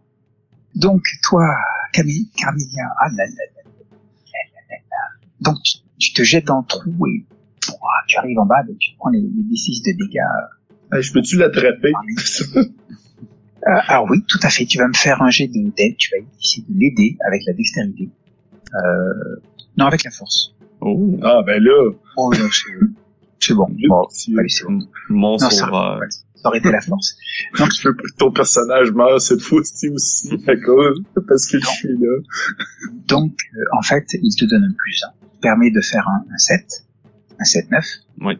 Donc 0.74 1.06
toi, 1.22 1.46
Camille, 1.92 2.28
Carmilia, 2.36 2.84
ah 2.98 3.08
là 3.10 3.24
là 3.24 3.32
là 3.54 3.62
là 3.64 4.58
là 4.68 4.76
là. 4.90 5.26
Donc 5.40 5.62
tu, 5.62 5.78
tu 5.98 6.12
te 6.12 6.22
jettes 6.22 6.46
dans 6.46 6.60
le 6.60 6.66
trou 6.66 7.06
et 7.06 7.24
ouah, 7.70 8.04
tu 8.06 8.16
arrives 8.18 8.38
en 8.38 8.46
bas, 8.46 8.62
ben, 8.66 8.76
tu 8.78 8.90
prends 8.98 9.10
les, 9.10 9.20
les 9.20 9.26
D6 9.26 9.84
de 9.84 9.96
dégâts. 9.96 10.20
Hey, 10.94 11.02
je 11.02 11.12
peux-tu 11.12 11.36
l'attraper? 11.38 11.92
Euh, 13.66 13.70
alors 13.88 14.06
oui, 14.10 14.22
tout 14.28 14.38
à 14.42 14.50
fait. 14.50 14.66
Tu 14.66 14.76
vas 14.76 14.86
me 14.86 14.92
faire 14.92 15.22
un 15.22 15.30
jet 15.30 15.46
de 15.48 15.54
d'aide. 15.74 15.96
Tu 15.96 16.10
vas 16.10 16.22
essayer 16.38 16.66
de 16.68 16.78
l'aider 16.78 17.16
avec 17.26 17.40
la 17.46 17.54
dextérité. 17.54 18.10
Euh, 18.74 19.40
non, 19.78 19.86
avec 19.86 20.04
la 20.04 20.10
force. 20.10 20.54
Oh! 20.82 21.18
ah, 21.22 21.40
ben 21.46 21.62
là, 21.62 21.90
Oh 22.18 22.30
non, 22.38 22.46
c'est 23.40 23.54
bon. 23.54 23.66
le 23.74 23.88
Bon, 23.88 24.04
petit- 24.06 24.34
allez, 24.38 24.50
c'est 24.50 24.64
bon. 24.64 24.80
Mon 25.08 25.30
Non, 25.32 25.38
ça, 25.38 25.48
sauveur. 25.48 25.98
ouais, 25.98 26.06
ça 26.10 26.48
aurait 26.50 26.58
été 26.58 26.70
la 26.70 26.82
force. 26.82 27.16
je 27.54 27.62
veux 27.88 27.96
pas 27.96 28.02
que 28.02 28.14
ton 28.18 28.30
personnage 28.32 28.92
meure 28.92 29.18
cette 29.18 29.40
fois-ci 29.40 29.88
aussi, 29.88 30.28
à 30.46 30.56
cause, 30.56 31.02
parce 31.26 31.46
que 31.46 31.58
je 31.58 31.66
suis 31.66 31.88
là. 31.88 32.18
Donc, 33.08 33.32
euh, 33.54 33.78
en 33.78 33.80
fait, 33.82 34.04
il 34.22 34.34
te 34.36 34.44
donne 34.44 34.64
un 34.64 34.74
plus 34.76 35.02
1. 35.04 35.06
Il 35.22 35.36
te 35.36 35.40
permet 35.40 35.70
de 35.70 35.80
faire 35.80 36.06
un, 36.06 36.22
un 36.30 36.36
7, 36.36 36.84
un 37.38 37.44
7-9. 37.44 37.82
Oui. 38.20 38.38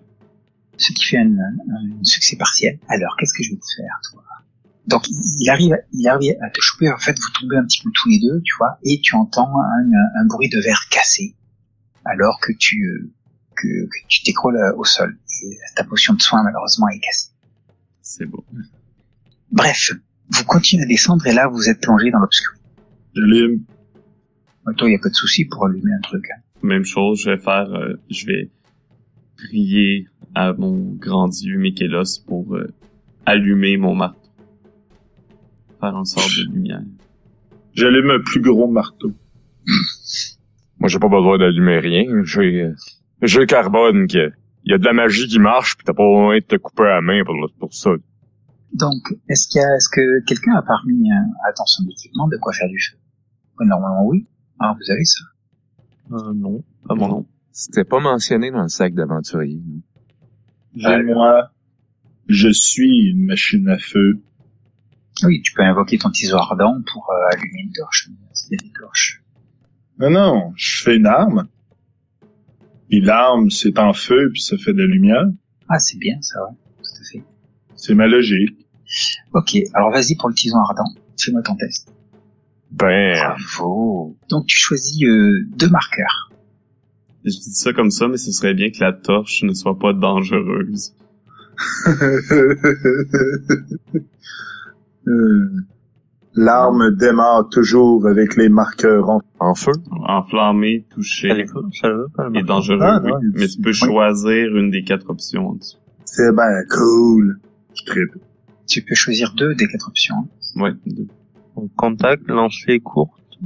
Ce 0.77 0.93
qui 0.93 1.05
fait 1.05 1.19
un, 1.19 1.31
un- 1.39 2.01
un 2.01 2.05
succès 2.05 2.37
partiel. 2.37 2.79
Alors, 2.89 3.17
qu'est-ce 3.19 3.33
que 3.35 3.43
je 3.43 3.51
vais 3.51 3.57
te 3.57 3.67
faire, 3.77 4.01
toi? 4.11 4.23
Donc, 4.87 5.07
il 5.09 5.49
arrive, 5.49 5.77
il 5.93 6.07
arrive 6.09 6.35
à 6.43 6.51
te 6.51 6.61
choper. 6.61 6.91
En 6.91 6.99
fait, 6.99 7.13
vous 7.19 7.41
tombez 7.41 7.57
un 7.57 7.65
petit 7.65 7.83
peu 7.83 7.91
tous 7.95 8.09
les 8.11 8.19
deux, 8.21 8.41
tu 8.45 8.53
vois, 8.59 8.79
et 8.83 9.01
tu 9.01 9.15
entends 9.15 9.51
un, 9.61 9.91
un 10.21 10.27
bruit 10.27 10.49
de 10.51 10.61
verre 10.61 10.89
cassé, 10.91 11.35
alors 12.05 12.39
que 12.41 12.53
tu 12.59 12.85
euh, 12.85 13.11
que, 13.57 13.87
que 13.87 13.99
tu 14.09 14.23
t'écroules 14.25 14.57
euh, 14.57 14.75
au 14.77 14.85
sol. 14.85 15.17
Et 15.43 15.57
ta 15.77 15.85
potion 15.85 16.13
de 16.15 16.21
soin, 16.21 16.43
malheureusement, 16.43 16.89
est 16.89 16.99
cassée. 16.99 17.29
C'est 18.03 18.27
beau. 18.27 18.45
Bref, 19.51 19.93
vous 20.31 20.45
continuez 20.45 20.83
à 20.83 20.87
descendre 20.87 21.27
et 21.27 21.33
là 21.33 21.47
vous 21.49 21.69
êtes 21.71 21.81
plongé 21.81 22.11
dans 22.11 22.19
l'obscurité. 22.19 22.63
J'allume. 23.15 23.65
Toi, 24.77 24.89
il 24.89 24.93
y 24.93 24.97
a 24.97 24.99
pas 24.99 25.09
de 25.09 25.15
souci 25.15 25.45
pour 25.45 25.67
allumer 25.67 25.93
un 25.97 26.01
truc. 26.01 26.25
hein. 26.35 26.41
Même 26.63 26.85
chose, 26.85 27.21
je 27.23 27.31
vais 27.31 27.39
faire, 27.39 27.71
euh, 27.73 27.95
je 28.11 28.27
vais 28.27 28.51
prier 29.37 30.09
à 30.35 30.53
mon 30.53 30.95
grand 30.95 31.29
dieu 31.29 31.59
Mikélos 31.59 32.21
pour 32.27 32.57
euh, 32.57 32.73
allumer 33.27 33.77
mon 33.77 33.95
marteau. 33.95 34.21
Faire 35.81 35.97
en 35.97 36.05
sorte 36.05 36.31
de 36.39 36.53
lumière. 36.53 36.83
J'allume 37.75 38.11
un 38.11 38.21
plus 38.21 38.41
gros 38.41 38.71
marteau. 38.71 39.13
Moi, 40.79 40.89
j'ai 40.89 40.99
pas 40.99 41.09
besoin 41.09 41.39
d'allumer 41.39 41.79
rien. 41.79 42.05
J'ai, 42.25 42.73
j'ai 43.23 43.47
carbone 43.47 44.07
que, 44.07 44.33
il 44.65 44.73
y 44.73 44.75
a 44.75 44.79
de 44.79 44.85
la 44.85 44.93
magie 44.93 45.29
qui 45.29 45.39
marche 45.39 45.77
pis 45.77 45.85
t'as 45.85 45.93
pas 45.93 46.05
besoin 46.05 46.37
de 46.37 46.41
te 46.41 46.57
couper 46.57 46.85
la 46.85 47.01
main 47.01 47.23
pour, 47.25 47.37
pour 47.59 47.75
ça. 47.75 47.91
Donc, 48.73 49.15
est-ce 49.29 49.47
qu'il 49.49 49.61
y 49.61 49.65
a, 49.65 49.77
est-ce 49.77 49.89
que 49.89 50.25
quelqu'un 50.27 50.55
a 50.57 50.63
parmi 50.63 51.11
euh, 51.11 51.49
a 51.49 51.53
dans 51.57 51.67
son 51.67 51.85
équipement 51.89 52.27
de 52.29 52.37
quoi 52.39 52.53
faire 52.53 52.69
du 52.69 52.81
feu 52.81 52.97
Normalement, 53.61 54.05
oui. 54.07 54.27
Ah, 54.59 54.75
vous 54.75 54.91
avez 54.91 55.05
ça. 55.05 55.21
Euh, 56.13 56.35
non, 56.35 56.65
pas 56.87 56.95
moi. 56.95 57.09
Non. 57.09 57.27
C'était 57.57 57.85
pas 57.85 58.01
mentionné 58.01 58.51
dans 58.51 58.63
le 58.63 58.69
sac 58.69 58.95
d'aventurier. 58.95 59.63
J'ai 60.75 61.03
moi, 61.05 61.53
je 62.27 62.49
suis 62.49 63.11
une 63.11 63.27
machine 63.27 63.69
à 63.69 63.79
feu. 63.79 64.21
Oui, 65.23 65.41
tu 65.41 65.53
peux 65.53 65.63
invoquer 65.63 65.97
ton 65.99 66.13
ciseau 66.13 66.37
ardent 66.37 66.83
pour 66.93 67.09
euh, 67.13 67.33
allumer 67.33 67.61
une 67.63 67.73
torche. 67.73 68.11
Non, 70.01 70.11
non, 70.11 70.53
je 70.57 70.83
fais 70.83 70.97
une 70.97 71.07
arme. 71.07 71.47
Puis 72.89 73.01
l'arme, 73.01 73.51
c'est 73.51 73.79
en 73.79 73.93
feu, 73.93 74.31
puis 74.33 74.43
ça 74.43 74.59
fait 74.59 74.73
de 74.73 74.79
la 74.79 74.87
lumière. 74.87 75.25
Ah, 75.69 75.79
c'est 75.79 75.97
bien 75.97 76.21
ça, 76.23 76.41
ouais. 76.43 76.57
Tout 76.79 77.01
à 77.01 77.05
fait. 77.13 77.25
C'est 77.77 77.95
ma 77.95 78.09
logique. 78.09 78.67
Ok, 79.33 79.57
alors 79.75 79.93
vas-y 79.93 80.17
pour 80.17 80.29
le 80.29 80.35
tison 80.35 80.59
ardent. 80.59 80.93
Fais-moi 81.21 81.43
ton 81.43 81.55
test. 81.55 81.95
Ben, 82.73 83.15
Bravo. 83.15 84.17
Donc 84.29 84.47
tu 84.47 84.57
choisis 84.57 85.05
euh, 85.05 85.47
deux 85.57 85.71
marqueurs. 85.71 86.24
Je 87.25 87.31
dis 87.31 87.55
ça 87.55 87.73
comme 87.73 87.91
ça, 87.91 88.07
mais 88.09 88.17
ce 88.19 88.33
serait 88.33 88.55
bien 88.55 88.71
que 88.71 88.81
la 88.81 88.93
torche 88.93 89.43
ne 89.45 89.55
soit 89.55 89.79
pas 89.79 89.93
dangereuse. 89.93 90.95
Euh, 95.07 95.49
L'arme 96.37 96.91
démarre 96.97 97.49
toujours 97.49 98.09
avec 98.09 98.35
les 98.37 98.49
marqueurs 98.49 99.09
en... 99.09 99.21
en 99.39 99.55
feu? 99.55 99.71
Enflammé, 99.93 100.85
touché 100.91 101.29
Ça, 101.29 101.35
les- 101.35 101.47
ça 101.47 101.89
le 101.89 101.97
veut 102.03 102.09
pas, 102.13 102.29
le 102.29 102.41
et 102.41 102.43
dangereux. 102.43 102.79
Ah, 102.83 103.01
oui. 103.05 103.11
non, 103.13 103.21
il- 103.23 103.31
Mais 103.39 103.47
tu 103.47 103.61
peux 103.61 103.73
choisir 103.73 104.57
une 104.57 104.69
des 104.71 104.83
quatre 104.83 105.09
options 105.11 105.51
en 105.51 105.55
dessous. 105.55 105.79
C'est 106.05 106.35
ben 106.35 106.65
cool. 106.69 107.39
Je 107.77 107.85
tripe. 107.85 108.17
Tu 108.67 108.83
peux 108.83 108.97
choisir 108.97 109.33
deux 109.37 109.55
des 109.55 109.69
quatre 109.69 109.87
options. 109.89 110.29
Ouais, 110.57 110.73
deux. 110.87 111.07
Contact, 111.77 112.27
lancer 112.29 112.81
courte. 112.81 113.39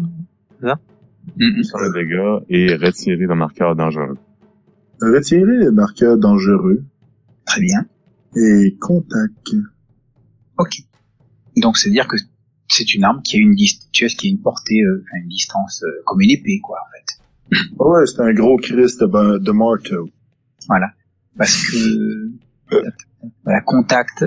Mhm. 1.36 1.62
Sur 1.64 1.78
le 1.78 1.92
dégât 1.92 2.44
et 2.48 2.74
retirer 2.76 3.16
le 3.26 3.34
marqueur 3.34 3.76
dangereux. 3.76 4.16
Retirer 5.00 5.58
les 5.58 5.70
marqueurs 5.70 6.18
dangereux 6.18 6.82
Très 7.46 7.60
bien. 7.60 7.84
et 8.36 8.76
contact. 8.80 9.50
Ok. 10.58 10.72
Donc 11.56 11.76
c'est 11.76 11.88
à 11.88 11.92
dire 11.92 12.08
que 12.08 12.16
c'est 12.68 12.94
une 12.94 13.04
arme 13.04 13.22
qui 13.22 13.36
a 13.36 13.40
une 13.40 13.54
dis- 13.54 13.80
tu 13.92 14.04
vois, 14.04 14.14
qui 14.14 14.28
a 14.28 14.30
une 14.30 14.40
portée, 14.40 14.80
euh, 14.82 15.02
enfin, 15.06 15.22
une 15.22 15.28
distance 15.28 15.82
euh, 15.84 16.02
comme 16.04 16.20
une 16.20 16.30
épée, 16.30 16.60
quoi, 16.62 16.78
en 16.78 16.90
fait. 16.92 17.64
Ouais, 17.78 18.04
c'est 18.06 18.20
un 18.20 18.32
gros 18.34 18.56
Christ 18.58 19.00
de, 19.02 19.38
de 19.38 19.52
marteau. 19.52 20.10
Voilà. 20.68 20.88
Parce 21.36 21.70
que 21.70 22.30
voilà, 23.44 23.60
contact. 23.62 24.24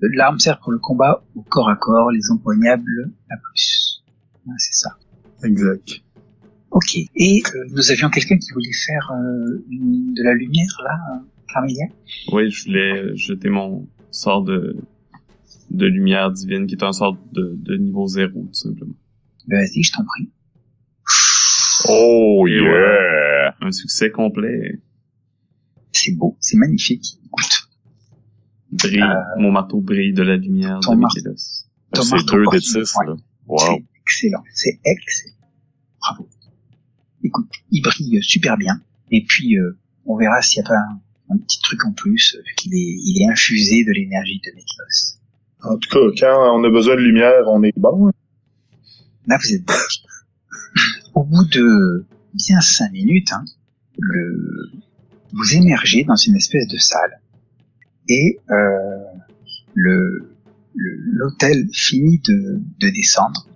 L'arme 0.00 0.38
sert 0.38 0.58
pour 0.60 0.72
le 0.72 0.78
combat 0.78 1.24
au 1.34 1.42
corps 1.42 1.68
à 1.70 1.76
corps, 1.76 2.10
les 2.10 2.30
empoignables 2.30 3.10
à 3.30 3.34
plus. 3.36 4.02
Ouais, 4.46 4.54
c'est 4.58 4.74
ça. 4.74 4.96
Exact. 5.44 6.02
Ok. 6.72 6.96
Et 6.96 7.42
euh, 7.54 7.64
nous 7.70 7.90
avions 7.90 8.08
quelqu'un 8.10 8.38
qui 8.38 8.50
voulait 8.52 8.72
faire 8.86 9.10
euh, 9.12 9.64
une- 9.70 10.14
de 10.14 10.22
la 10.24 10.34
lumière 10.34 10.80
là, 10.84 10.98
euh, 11.14 11.18
Carmélia. 11.52 11.86
Oui, 12.32 12.50
je 12.50 12.64
voulais 12.64 13.16
jeter 13.16 13.48
mon 13.50 13.86
sort 14.10 14.42
de, 14.42 14.76
de 15.70 15.86
lumière 15.86 16.30
divine, 16.30 16.66
qui 16.66 16.74
est 16.74 16.82
un 16.82 16.92
sort 16.92 17.16
de, 17.32 17.54
de 17.56 17.76
niveau 17.76 18.06
zéro, 18.06 18.42
tout 18.46 18.54
simplement. 18.54 18.94
Ben, 19.46 19.58
Vas-y, 19.60 19.82
je 19.82 19.92
t'en 19.92 20.04
prie. 20.04 20.30
Oh 21.88 22.46
Et 22.48 22.52
yeah! 22.52 23.54
Un 23.60 23.72
succès 23.72 24.10
complet. 24.10 24.80
C'est 25.92 26.12
beau, 26.16 26.36
c'est 26.40 26.56
magnifique. 26.56 27.18
Écoute, 27.26 27.68
Brille, 28.72 29.02
Euh, 29.02 29.40
mon 29.40 29.50
marteau 29.52 29.80
brille 29.80 30.14
de 30.14 30.22
la 30.22 30.36
lumière 30.36 30.80
ton 30.80 30.94
de 30.94 31.00
mar- 31.00 31.10
Mikélos. 31.14 31.66
ton 31.92 32.02
C'est 32.02 32.24
deux 32.26 32.44
des 32.50 32.60
six, 32.60 32.76
ouais. 32.76 33.06
là. 33.06 33.14
Wow. 33.46 33.58
C'est 33.58 33.84
excellent, 34.00 34.42
c'est 34.54 34.80
excellent. 34.84 35.34
Bravo. 36.00 36.28
Écoute, 37.24 37.48
il 37.70 37.82
brille 37.82 38.22
super 38.22 38.56
bien. 38.56 38.80
Et 39.10 39.24
puis, 39.24 39.56
euh, 39.58 39.78
on 40.06 40.16
verra 40.16 40.42
s'il 40.42 40.60
n'y 40.62 40.66
a 40.66 40.70
pas 40.70 40.76
un, 40.76 41.34
un 41.34 41.38
petit 41.38 41.60
truc 41.60 41.84
en 41.84 41.92
plus, 41.92 42.34
euh, 42.36 42.42
vu 42.46 42.54
qu'il 42.56 42.74
est, 42.74 42.78
il 42.78 43.22
est 43.22 43.30
infusé 43.30 43.84
de 43.84 43.92
l'énergie 43.92 44.40
de 44.44 44.50
Neklos. 44.50 45.18
En 45.64 45.76
tout 45.78 45.88
cas, 45.90 46.26
quand 46.26 46.58
on 46.60 46.64
a 46.64 46.70
besoin 46.70 46.96
de 46.96 47.00
lumière, 47.02 47.42
on 47.46 47.62
est 47.62 47.72
bon. 47.76 48.08
hein. 48.08 48.12
Là, 49.26 49.38
vous 49.42 49.54
êtes 49.54 49.70
Au 51.14 51.24
bout 51.24 51.44
de 51.44 52.06
bien 52.34 52.60
cinq 52.60 52.90
minutes, 52.92 53.30
hein, 53.32 53.44
le, 53.98 54.70
vous 55.32 55.54
émergez 55.54 56.04
dans 56.04 56.16
une 56.16 56.36
espèce 56.36 56.66
de 56.68 56.78
salle. 56.78 57.20
Et 58.08 58.40
euh, 58.50 58.98
le- 59.74 60.28
l'hôtel 60.74 61.68
finit 61.72 62.18
de, 62.26 62.60
de 62.80 62.88
descendre. 62.88 63.46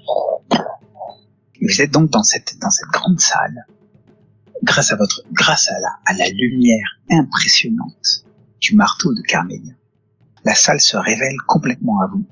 Vous 1.61 1.81
êtes 1.81 1.91
donc 1.91 2.11
dans 2.11 2.23
cette 2.23 2.59
dans 2.61 2.71
cette 2.71 2.89
grande 2.89 3.21
salle, 3.21 3.67
grâce 4.63 4.93
à 4.93 4.97
votre 4.97 5.23
grâce 5.33 5.71
à 5.71 5.81
la 5.81 5.99
à 6.05 6.13
la 6.15 6.29
lumière 6.29 7.01
impressionnante 7.11 8.25
du 8.61 8.75
marteau 8.75 9.15
de 9.15 9.21
Carmélia. 9.23 9.75
La 10.45 10.55
salle 10.55 10.81
se 10.81 10.97
révèle 10.97 11.37
complètement 11.47 12.01
à 12.03 12.09
vous. 12.09 12.25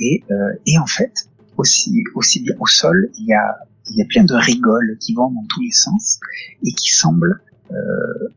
Et 0.00 0.24
euh, 0.30 0.34
et 0.66 0.78
en 0.78 0.86
fait, 0.86 1.28
aussi 1.56 2.04
aussi 2.14 2.40
bien 2.40 2.54
au 2.60 2.66
sol, 2.66 3.10
il 3.18 3.26
y 3.26 3.34
a 3.34 3.58
il 3.90 3.96
y 3.96 4.02
a 4.02 4.06
plein 4.06 4.24
de 4.24 4.34
rigoles 4.34 4.96
qui 4.98 5.14
vont 5.14 5.30
dans 5.30 5.44
tous 5.48 5.60
les 5.60 5.72
sens 5.72 6.20
et 6.62 6.72
qui 6.72 6.90
semblent 6.90 7.42
euh, 7.70 8.28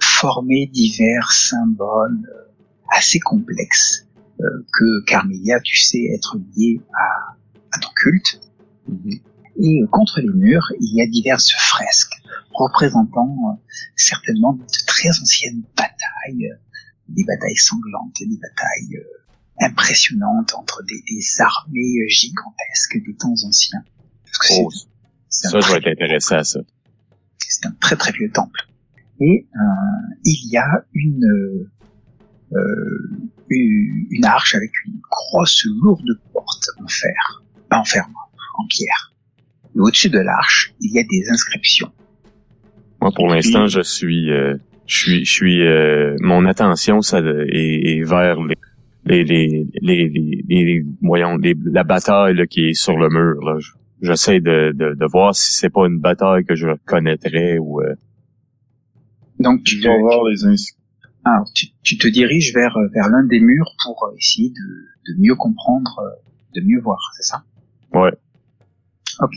former 0.00 0.66
divers 0.66 1.32
symboles 1.32 2.28
euh, 2.28 2.50
assez 2.90 3.18
complexes 3.18 4.06
euh, 4.40 4.44
que 4.72 5.04
Carmelia, 5.04 5.60
tu 5.60 5.76
sais, 5.76 6.04
être 6.14 6.36
lié 6.56 6.80
à, 6.94 7.36
à 7.72 7.78
ton 7.78 7.90
culte. 7.94 8.40
Mhm. 8.88 9.20
Et 9.62 9.80
contre 9.90 10.20
les 10.20 10.32
murs, 10.32 10.72
il 10.80 10.96
y 10.96 11.02
a 11.02 11.06
diverses 11.06 11.52
fresques 11.52 12.14
représentant 12.52 13.28
euh, 13.28 13.76
certainement 13.96 14.54
de 14.54 14.64
très 14.86 15.10
anciennes 15.20 15.62
batailles, 15.76 16.46
euh, 16.50 16.56
des 17.08 17.24
batailles 17.24 17.56
sanglantes, 17.56 18.16
des 18.20 18.38
batailles 18.38 18.96
euh, 18.96 19.66
impressionnantes 19.66 20.54
entre 20.54 20.82
des, 20.84 21.02
des 21.06 21.40
armées 21.40 22.08
gigantesques 22.08 23.04
des 23.04 23.14
temps 23.16 23.34
anciens. 23.46 23.84
Parce 24.24 24.38
que 24.38 24.54
Oh, 24.62 24.70
ça, 25.28 25.60
je 25.60 25.72
vais 25.72 25.78
être 25.78 25.88
intéressé 25.88 26.34
à 26.34 26.44
ça. 26.44 26.60
c'est 27.38 27.66
un 27.66 27.72
très 27.80 27.96
très 27.96 28.12
vieux 28.12 28.30
temple. 28.32 28.60
Et 29.20 29.46
euh, 29.54 30.16
il 30.24 30.50
y 30.50 30.56
a 30.56 30.84
une 30.94 31.24
euh, 32.52 33.30
une 33.48 34.06
une 34.10 34.24
arche 34.24 34.54
avec 34.54 34.72
une 34.86 34.98
grosse 35.10 35.64
lourde 35.66 36.18
porte 36.32 36.66
en 36.82 36.88
fer, 36.88 37.42
pas 37.68 37.78
en 37.78 37.84
fer, 37.84 38.08
en 38.58 38.66
pierre. 38.66 39.09
Et 39.76 39.78
au-dessus 39.80 40.10
de 40.10 40.18
l'arche, 40.18 40.74
il 40.80 40.92
y 40.92 40.98
a 40.98 41.02
des 41.02 41.28
inscriptions. 41.30 41.90
Moi, 43.00 43.10
pour 43.14 43.28
l'instant, 43.28 43.66
je 43.66 43.80
suis, 43.80 44.30
euh, 44.30 44.56
je 44.86 44.96
suis, 44.98 45.24
je 45.24 45.32
suis, 45.32 45.66
euh, 45.66 46.16
mon 46.20 46.44
attention, 46.46 47.00
ça 47.02 47.20
est, 47.20 47.98
est 47.98 48.02
vers 48.04 48.40
les, 48.42 48.56
les, 49.06 49.24
les, 49.24 49.66
les, 49.80 50.08
les, 50.08 50.44
les- 50.64 50.84
voyons, 51.00 51.36
les- 51.36 51.56
la 51.64 51.84
bataille 51.84 52.34
là, 52.36 52.46
qui 52.46 52.66
est 52.70 52.74
sur 52.74 52.96
le 52.98 53.08
mur. 53.08 53.42
Là. 53.44 53.58
Je- 53.58 53.72
J'essaie 54.02 54.40
de, 54.40 54.72
de, 54.74 54.94
de 54.94 55.06
voir 55.10 55.34
si 55.34 55.52
c'est 55.54 55.68
pas 55.68 55.86
une 55.86 55.98
bataille 55.98 56.44
que 56.46 56.54
je 56.54 56.68
connaîtrais 56.86 57.58
ou. 57.58 57.82
euh, 57.82 57.94
Donc 59.38 59.62
tu 59.64 59.78
vais 59.80 59.88
voir 60.00 60.24
les 60.24 60.44
ins- 60.46 60.54
alors, 61.24 61.46
tu, 61.54 61.66
tu 61.82 61.98
te 61.98 62.08
diriges 62.08 62.54
vers 62.54 62.74
vers 62.94 63.08
l'un 63.10 63.24
des 63.24 63.40
murs 63.40 63.70
pour 63.84 64.10
essayer 64.18 64.48
de, 64.48 65.12
de 65.12 65.20
mieux 65.20 65.34
comprendre, 65.34 65.98
euh, 66.00 66.58
de 66.58 66.64
mieux 66.66 66.80
voir, 66.80 66.98
c'est 67.14 67.24
ça? 67.24 67.44
Ouais. 67.92 68.12
Ok. 69.20 69.34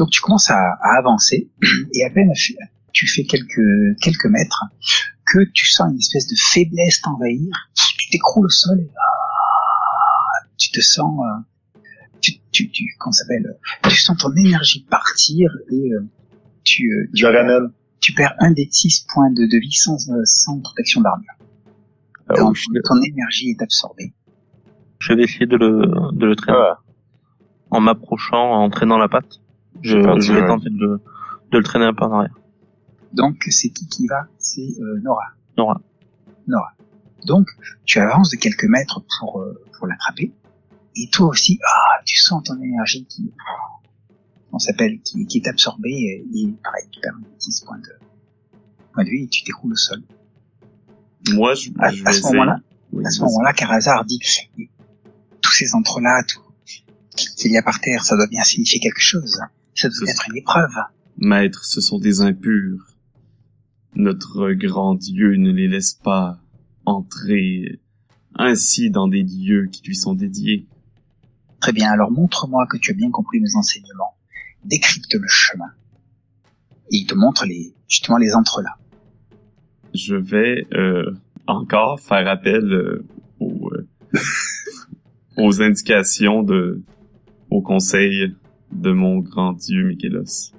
Donc 0.00 0.10
tu 0.10 0.20
commences 0.22 0.50
à, 0.50 0.56
à 0.82 0.98
avancer 0.98 1.50
et 1.94 2.04
à 2.04 2.10
peine 2.10 2.32
tu- 2.34 2.56
tu 2.92 3.06
fais 3.06 3.24
quelques 3.24 3.60
quelques 4.00 4.26
mètres 4.26 4.64
que 5.32 5.40
tu 5.54 5.66
sens 5.66 5.92
une 5.92 5.98
espèce 5.98 6.26
de 6.26 6.34
faiblesse 6.36 7.02
t'envahir. 7.02 7.54
Tu 7.98 8.08
t'écroules 8.10 8.46
au 8.46 8.50
sol 8.50 8.80
et 8.80 8.90
ah, 8.96 10.46
tu 10.56 10.70
te 10.72 10.80
sens 10.80 11.20
euh, 11.20 11.80
tu 12.20 12.32
tu 12.50 12.70
tu 12.70 12.84
comment 12.98 13.12
ça 13.12 13.24
s'appelle 13.24 13.56
Tu 13.84 13.96
sens 13.96 14.16
ton 14.18 14.34
énergie 14.34 14.86
partir 14.90 15.50
et 15.70 15.92
euh, 15.92 16.00
tu 16.64 16.90
euh, 16.90 17.10
tu, 17.14 17.26
ramène. 17.26 17.70
tu 18.00 18.12
perds 18.14 18.34
un 18.40 18.50
des 18.52 18.68
six 18.72 19.06
points 19.12 19.30
de, 19.30 19.44
de 19.46 19.58
vie 19.58 19.72
sans 19.72 19.98
sans 20.24 20.58
protection 20.60 21.00
d'armure. 21.02 21.34
Ton, 22.34 22.54
shit. 22.54 22.70
ton 22.84 23.00
énergie 23.02 23.50
est 23.50 23.62
absorbée. 23.62 24.12
Je 25.00 25.12
vais 25.14 25.24
essayer 25.24 25.46
de 25.46 25.56
le, 25.56 26.12
de 26.16 26.26
le 26.26 26.36
traîner. 26.36 26.58
Ah, 26.60 26.78
En 27.70 27.80
m'approchant, 27.80 28.52
en 28.62 28.68
traînant 28.70 28.98
la 28.98 29.08
patte. 29.08 29.40
Je, 29.82 29.96
vais 29.96 30.40
ouais. 30.40 30.46
tenter 30.46 30.70
de 30.70 30.78
le, 30.78 31.00
de 31.52 31.58
le 31.58 31.64
traîner 31.64 31.86
un 31.86 31.94
peu 31.94 32.04
en 32.04 32.12
arrière. 32.12 32.34
Donc 33.12 33.44
c'est 33.50 33.70
qui 33.70 33.86
qui 33.88 34.06
va? 34.06 34.26
C'est 34.38 34.60
euh, 34.80 35.00
Nora. 35.02 35.32
Nora. 35.56 35.80
Nora. 36.46 36.72
Donc 37.26 37.48
tu 37.84 37.98
avances 37.98 38.30
de 38.30 38.36
quelques 38.36 38.64
mètres 38.64 39.02
pour 39.18 39.40
euh, 39.40 39.60
pour 39.76 39.86
l'attraper. 39.86 40.32
Et 40.96 41.08
toi 41.10 41.28
aussi, 41.28 41.58
ah, 41.64 42.02
tu 42.04 42.16
sens 42.18 42.42
ton 42.44 42.60
énergie 42.60 43.06
qui, 43.06 43.32
on 44.52 44.58
s'appelle, 44.58 45.00
qui, 45.00 45.24
qui 45.26 45.38
est 45.38 45.48
absorbée 45.48 45.90
et, 45.90 46.26
et 46.34 46.48
pareil, 46.64 46.84
tu 46.90 47.00
perds 47.00 47.14
un 47.16 47.22
petit 47.38 47.52
point 47.64 47.78
de 47.78 47.88
point 48.92 49.04
de 49.04 49.08
vie 49.08 49.24
et 49.24 49.28
tu 49.28 49.44
t'écroules 49.44 49.72
au 49.72 49.76
sol. 49.76 50.02
Moi, 51.32 51.54
je, 51.54 51.70
À, 51.78 51.90
je 51.92 52.04
à 52.04 52.12
ce 52.12 52.22
moment-là, 52.22 52.58
Oui, 52.92 53.06
à 53.06 53.10
ce 53.10 53.20
moment-là, 53.22 53.52
Karazar 53.52 54.04
dit 54.04 54.18
tous 55.40 55.52
ces 55.52 55.74
entrelacs, 55.74 56.34
tout 56.34 57.24
qu'il 57.36 57.52
y 57.52 57.56
a 57.58 57.62
par 57.62 57.80
terre, 57.80 58.04
ça 58.04 58.16
doit 58.16 58.26
bien 58.26 58.42
signifier 58.42 58.80
quelque 58.80 59.00
chose. 59.00 59.38
Ça 59.80 59.88
doit 59.88 60.06
C'est- 60.06 60.12
être 60.12 60.28
une 60.30 60.36
épreuve. 60.36 60.70
Maître, 61.18 61.64
ce 61.64 61.80
sont 61.80 61.98
des 61.98 62.20
impurs. 62.20 62.86
Notre 63.94 64.52
grand 64.52 64.94
Dieu 64.94 65.34
ne 65.36 65.50
les 65.50 65.68
laisse 65.68 65.94
pas 65.94 66.38
entrer 66.86 67.80
ainsi 68.36 68.90
dans 68.90 69.08
des 69.08 69.22
lieux 69.22 69.66
qui 69.70 69.82
lui 69.84 69.96
sont 69.96 70.14
dédiés. 70.14 70.66
Très 71.60 71.72
bien, 71.72 71.90
alors 71.90 72.10
montre-moi 72.10 72.66
que 72.68 72.76
tu 72.78 72.92
as 72.92 72.94
bien 72.94 73.10
compris 73.10 73.40
mes 73.40 73.54
enseignements. 73.56 74.14
Décrypte 74.64 75.12
le 75.14 75.26
chemin. 75.28 75.70
Et 76.92 76.98
il 76.98 77.06
te 77.06 77.14
montre 77.14 77.44
les, 77.46 77.74
justement 77.88 78.18
les 78.18 78.34
entrelacs. 78.34 78.72
Je 79.94 80.14
vais 80.14 80.66
euh, 80.72 81.14
encore 81.46 82.00
faire 82.00 82.28
appel 82.28 82.64
euh, 82.72 83.04
aux, 83.40 83.70
euh, 83.72 83.88
aux 85.36 85.60
indications 85.62 86.42
de, 86.42 86.82
au 87.50 87.60
conseil 87.60 88.34
de 88.72 88.92
mon 88.92 89.18
grand 89.18 89.52
Dieu 89.52 89.84
Mikélos, 89.84 90.52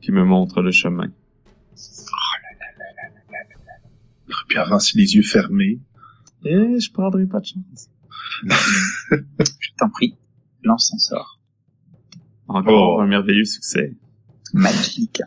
qui 0.00 0.12
me 0.12 0.24
montre 0.24 0.62
le 0.62 0.70
chemin. 0.70 1.08
Puis 4.48 4.58
avancer 4.58 4.98
les 4.98 5.14
yeux 5.14 5.22
fermés. 5.22 5.78
Eh, 6.44 6.80
je 6.80 6.90
prendrai 6.92 7.26
pas 7.26 7.40
de 7.40 7.46
chance. 7.46 7.88
Je 9.10 9.68
t'en 9.78 9.88
prie, 9.90 10.16
lance 10.62 10.90
ton 10.90 10.98
sort. 10.98 11.38
Encore 12.48 12.96
Oh. 12.98 13.00
un 13.00 13.06
merveilleux 13.06 13.44
succès. 13.44 13.94
Magnifique. 14.52 15.22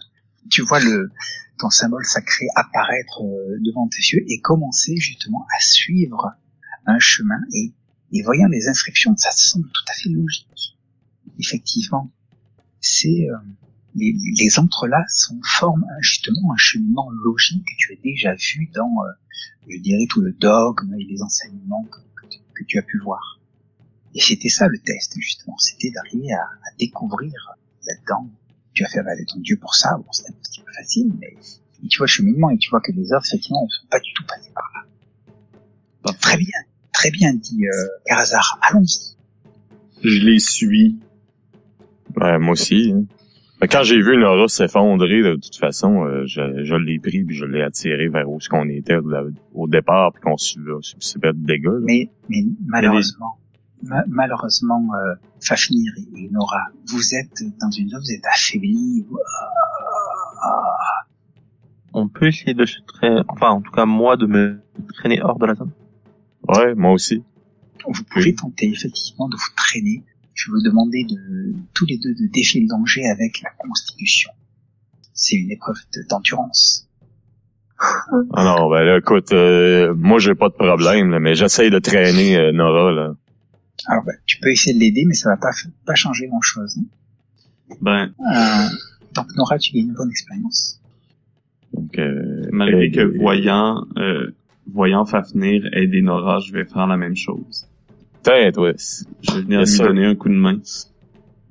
Tu 0.52 0.62
vois 0.62 0.80
le, 0.80 1.10
ton 1.58 1.70
symbole 1.70 2.06
sacré 2.06 2.46
apparaître 2.56 3.22
euh, 3.24 3.58
devant 3.62 3.88
tes 3.88 4.02
yeux 4.14 4.24
et 4.28 4.42
commencer 4.42 4.96
justement 4.98 5.46
à 5.58 5.62
suivre 5.62 6.34
un 6.86 7.00
chemin 7.00 7.40
et, 7.54 7.74
et 8.12 8.22
voyant 8.24 8.48
les 8.48 8.68
inscriptions, 8.68 9.16
ça 9.18 9.32
semble 9.32 9.68
tout 9.70 9.84
à 9.90 9.94
fait 9.94 10.10
logique. 10.10 10.75
Effectivement, 11.40 12.12
c'est 12.82 13.28
euh, 13.30 13.36
les, 13.96 14.14
les 14.38 14.60
entrelacs 14.60 15.10
sont 15.10 15.40
forment 15.44 15.86
justement 16.02 16.54
un 16.54 16.58
cheminement 16.58 17.10
logique 17.12 17.64
que 17.66 17.74
tu 17.78 17.94
as 17.94 18.02
déjà 18.02 18.36
vu 18.36 18.70
dans, 18.74 18.92
euh, 19.04 19.12
je 19.70 19.78
dirais, 19.80 20.06
tout 20.10 20.22
le 20.22 20.32
dogme 20.34 20.94
et 21.00 21.04
les 21.04 21.22
enseignements 21.22 21.84
que, 21.86 22.00
que 22.22 22.28
tu- 22.30 22.40
que 22.54 22.64
tu 22.66 22.78
as 22.78 22.84
pu 22.84 23.00
voir. 23.00 23.40
Et 24.14 24.22
c'était 24.22 24.50
ça 24.50 24.68
le 24.68 24.78
test, 24.80 25.14
justement, 25.20 25.58
c'était 25.58 25.92
d'arriver 25.92 26.32
à, 26.34 26.42
à 26.42 26.76
découvrir 26.80 27.34
là-dedans. 27.86 28.30
Tu 28.74 28.84
as 28.86 28.88
fait 28.90 29.00
avaler 29.00 29.26
ton 29.26 29.40
dieu 29.40 29.58
pour 29.58 29.76
ça, 29.76 29.98
bon, 29.98 30.06
c'était 30.12 30.30
un 30.30 30.36
petit 30.44 30.62
peu 30.62 30.72
facile, 30.74 31.12
mais 31.20 31.36
et 31.84 31.88
tu 31.88 31.98
vois 31.98 32.06
le 32.08 32.12
cheminement 32.12 32.50
et 32.50 32.58
tu 32.58 32.70
vois 32.70 32.80
que 32.82 32.92
les 32.94 33.12
œuvres, 33.14 33.24
effectivement, 33.26 33.64
ne 33.66 33.70
sont 33.70 33.88
pas 33.90 34.00
du 34.00 34.12
tout 34.14 34.24
passées 34.26 34.52
par 34.54 34.64
là. 34.74 34.86
Parfait. 36.04 36.20
Très 36.22 36.38
bien, 36.38 36.60
très 36.94 37.12
bien 37.12 37.34
dit 37.34 37.66
euh, 37.68 37.88
Karazar. 38.06 38.60
Allons-y. 38.62 39.16
Je 40.04 40.20
les 40.26 40.40
suis. 40.40 40.98
Ouais, 42.18 42.40
moi 42.40 42.52
aussi. 42.54 42.94
hein. 42.96 43.04
Mais 43.62 43.68
Quand 43.70 43.84
j'ai 43.84 44.02
vu 44.02 44.18
Nora 44.18 44.48
s'effondrer, 44.50 45.22
de 45.24 45.36
toute 45.36 45.56
façon, 45.56 46.04
euh, 46.06 46.24
je, 46.28 46.66
je 46.66 46.76
l'ai 46.76 47.00
pris 47.00 47.24
puis 47.24 47.36
je 47.38 47.46
l'ai 47.46 47.62
attiré 47.62 48.10
vers 48.10 48.30
où 48.30 48.40
ce 48.42 48.50
qu'on 48.50 48.68
était 48.68 48.98
la- 49.06 49.24
au 49.54 49.68
départ 49.68 50.12
puis 50.12 50.22
qu'on 50.22 50.36
subit 50.38 50.72
subissait 50.82 51.20
de 51.20 51.32
dégâts. 51.32 51.64
là. 51.66 51.80
Mais, 51.84 52.10
mais 52.30 52.44
malheureusement, 52.66 53.38
ma- 53.82 54.04
malheureusement, 54.08 54.86
euh, 54.96 55.16
Fafnir 55.42 55.90
et, 55.98 56.24
et 56.26 56.30
Nora, 56.32 56.64
vous 56.92 57.16
êtes 57.16 57.44
dans 57.62 57.72
une 57.72 57.88
zone, 57.90 58.02
vous 58.02 58.12
êtes 58.12 58.26
affaiblis. 58.26 59.06
vous- 59.10 59.20
Ah, 60.44 61.06
On 61.94 62.10
peut 62.10 62.28
essayer 62.28 62.54
de 62.54 62.66
se 62.66 62.80
traîner, 62.86 63.22
enfin, 63.30 63.50
en 63.52 63.62
tout 63.62 63.72
cas, 63.72 63.86
moi, 63.86 64.18
de 64.18 64.26
me 64.26 64.60
traîner 64.96 65.22
hors 65.22 65.40
de 65.40 65.46
la 65.46 65.56
zone. 65.56 65.72
Ouais, 66.50 66.76
moi 66.76 66.92
aussi. 66.92 67.24
Vous 67.88 68.04
pouvez 68.12 68.36
tenter 68.36 68.68
effectivement 68.68 69.30
de 69.30 69.36
vous 69.38 69.56
traîner. 69.56 70.04
Je 70.36 70.52
vais 70.52 70.58
vous 70.58 70.64
demander 70.64 71.04
de 71.06 71.54
tous 71.74 71.86
les 71.86 71.98
deux 71.98 72.14
de 72.14 72.28
défier 72.32 72.62
le 72.62 72.68
danger 72.68 73.06
avec 73.08 73.42
la 73.42 73.50
constitution. 73.58 74.30
C'est 75.14 75.38
une 75.38 75.50
épreuve 75.50 75.78
de- 75.96 76.06
d'endurance. 76.10 76.88
Ah 77.80 78.44
non, 78.44 78.70
ben 78.70 78.84
là, 78.84 78.98
écoute, 79.00 79.32
euh, 79.34 79.94
moi 79.96 80.20
j'ai 80.20 80.36
pas 80.36 80.50
de 80.50 80.54
problème, 80.54 81.10
là, 81.12 81.20
mais 81.20 81.36
j'essaye 81.36 81.70
de 81.70 81.80
traîner 81.80 82.38
euh, 82.38 82.52
Nora 82.52 82.92
là. 82.92 83.16
Alors, 83.88 84.04
bah, 84.06 84.14
tu 84.26 84.40
peux 84.40 84.50
essayer 84.52 84.74
de 84.76 84.80
l'aider, 84.80 85.04
mais 85.06 85.14
ça 85.14 85.30
va 85.30 85.38
pas, 85.38 85.52
pas 85.86 85.96
changer 85.96 86.28
grand-chose. 86.28 86.78
hein. 86.80 87.76
Ben, 87.82 88.14
Euh, 88.20 88.68
donc, 89.14 89.28
Nora, 89.36 89.58
tu 89.58 89.74
gagnes 89.74 89.88
une 89.88 89.94
bonne 89.94 90.10
expérience. 90.10 90.80
Donc, 91.74 91.98
euh, 92.00 92.48
malgré 92.52 92.90
que 92.92 93.02
voyant, 93.20 93.86
euh, 93.98 94.32
voyant 94.72 95.06
Fafnir 95.06 95.66
aider 95.74 96.02
Nora, 96.02 96.40
je 96.40 96.54
vais 96.54 96.64
faire 96.66 96.88
la 96.88 96.96
même 96.98 97.16
chose. 97.18 97.68
Ouais. 98.28 98.52
Je 99.22 99.34
vais 99.36 99.42
venir 99.42 99.62
lui 99.62 99.78
donner 99.78 100.06
un 100.06 100.16
coup 100.16 100.30
de 100.30 100.34
main. 100.36 100.60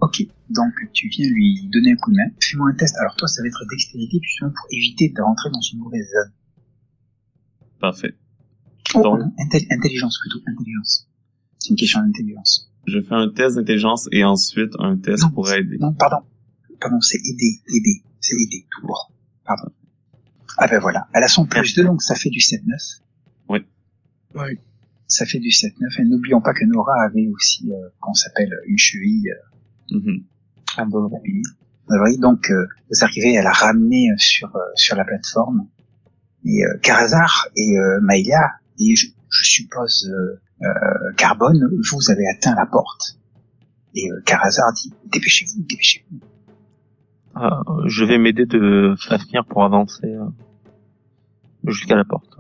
Ok, 0.01 0.23
donc 0.51 0.73
tu 0.93 1.09
viens 1.09 1.29
lui 1.29 1.69
donner 1.73 1.93
un 1.93 1.97
coup 1.97 2.11
de 2.11 2.17
main. 2.17 2.31
Fais-moi 2.41 2.71
un 2.71 2.75
test. 2.75 2.95
Alors 2.99 3.15
toi, 3.17 3.29
ça 3.29 3.43
va 3.43 3.49
être 3.49 3.65
dextérité 3.71 4.19
justement 4.23 4.51
pour 4.51 4.67
éviter 4.71 5.09
de 5.17 5.23
rentrer 5.23 5.51
dans 5.51 5.61
une 5.61 5.79
mauvaise 5.81 6.07
zone. 6.11 6.33
Parfait. 7.81 8.15
Oh, 8.95 9.03
Donc- 9.03 9.21
non, 9.21 9.33
intel- 9.39 9.67
intelligence 9.71 10.19
plutôt, 10.21 10.41
intelligence. 10.47 11.09
C'est 11.59 11.71
une 11.71 11.77
question 11.77 12.01
d'intelligence. 12.01 12.71
Je 12.87 13.01
fais 13.01 13.15
un 13.15 13.29
test 13.31 13.57
d'intelligence 13.57 14.09
et 14.13 14.25
ensuite 14.25 14.73
un 14.79 14.97
test 14.99 15.23
Non, 15.23 15.31
pour 15.31 15.51
aider. 15.51 15.79
Non, 15.79 15.95
pardon. 15.95 16.19
Pardon, 16.81 17.01
c'est 17.01 17.17
aider, 17.19 17.61
aider. 17.75 18.03
C'est 18.21 18.35
aider, 18.35 18.67
tout 18.71 18.87
court. 18.87 19.11
Pardon. 19.45 19.71
Ah 20.59 20.67
ben 20.69 20.79
voilà, 20.81 21.09
elle 21.15 21.23
a 21.25 21.29
son 21.29 21.47
plus 21.47 21.75
2, 21.75 21.85
donc 21.85 22.03
ça 22.03 22.15
fait 22.15 22.31
du 22.31 22.41
7-9. 22.41 23.01
Oui. 23.49 23.61
Oui. 24.35 24.59
Ça 25.07 25.27
fait 25.27 25.39
du 25.39 25.49
7-9. 25.49 26.01
Et 26.01 26.05
n'oublions 26.05 26.41
pas 26.41 26.53
que 26.55 26.65
Nora 26.65 26.95
avait 27.05 27.29
aussi, 27.29 27.71
euh, 27.73 27.89
qu'on 28.01 28.15
s'appelle 28.15 28.51
une 28.67 28.79
cheville 28.79 29.31
euh, 29.31 29.97
Mhm. 29.99 30.25
Un 30.79 30.91
peu. 30.91 30.99
Oui. 30.99 31.43
Vous 31.89 31.99
voyez, 31.99 32.17
donc 32.19 32.51
euh, 32.51 32.67
vous 32.91 33.05
arrivez 33.05 33.37
à 33.37 33.43
la 33.43 33.53
ramener 33.53 34.11
euh, 34.11 34.15
sur 34.17 34.55
euh, 34.57 34.61
sur 34.77 34.97
la 34.97 35.05
plateforme. 35.05 35.69
Et 36.47 36.65
euh, 36.65 36.79
Karazar 36.83 37.49
et 37.57 37.79
euh, 37.79 38.01
Maïla, 38.01 38.51
et 38.79 38.95
je, 38.97 39.09
je 39.31 39.45
suppose 39.45 40.11
Carbone, 41.19 41.69
vous 41.93 42.11
avez 42.11 42.27
atteint 42.29 42.55
la 42.55 42.65
porte. 42.65 43.19
Et 43.95 44.11
euh, 44.11 44.21
Karazar 44.25 44.73
dit 44.73 44.93
dépêchez-vous, 45.13 45.63
dépêchez-vous. 45.65 46.21
Euh, 47.37 47.51
je 47.89 48.05
vais 48.05 48.17
m'aider 48.17 48.47
de 48.47 48.95
Fafnir 48.99 49.45
pour 49.45 49.65
avancer 49.65 50.07
euh, 50.07 50.25
jusqu'à 51.67 51.97
la 51.97 52.05
porte 52.05 52.37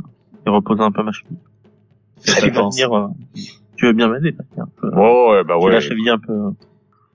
et 0.46 0.50
reposer 0.50 0.82
un 0.82 0.92
peu 0.92 1.02
ma 1.02 1.12
cheville. 1.12 1.36
Fafnir, 2.20 2.92
euh, 2.92 3.08
tu 3.76 3.86
veux 3.86 3.92
bien 3.92 4.08
m'aider, 4.08 4.34
ouais, 4.82 5.42
ouais. 5.42 5.72
la 5.72 5.80
cheville 5.80 6.08
un 6.10 6.18
peu. 6.18 6.52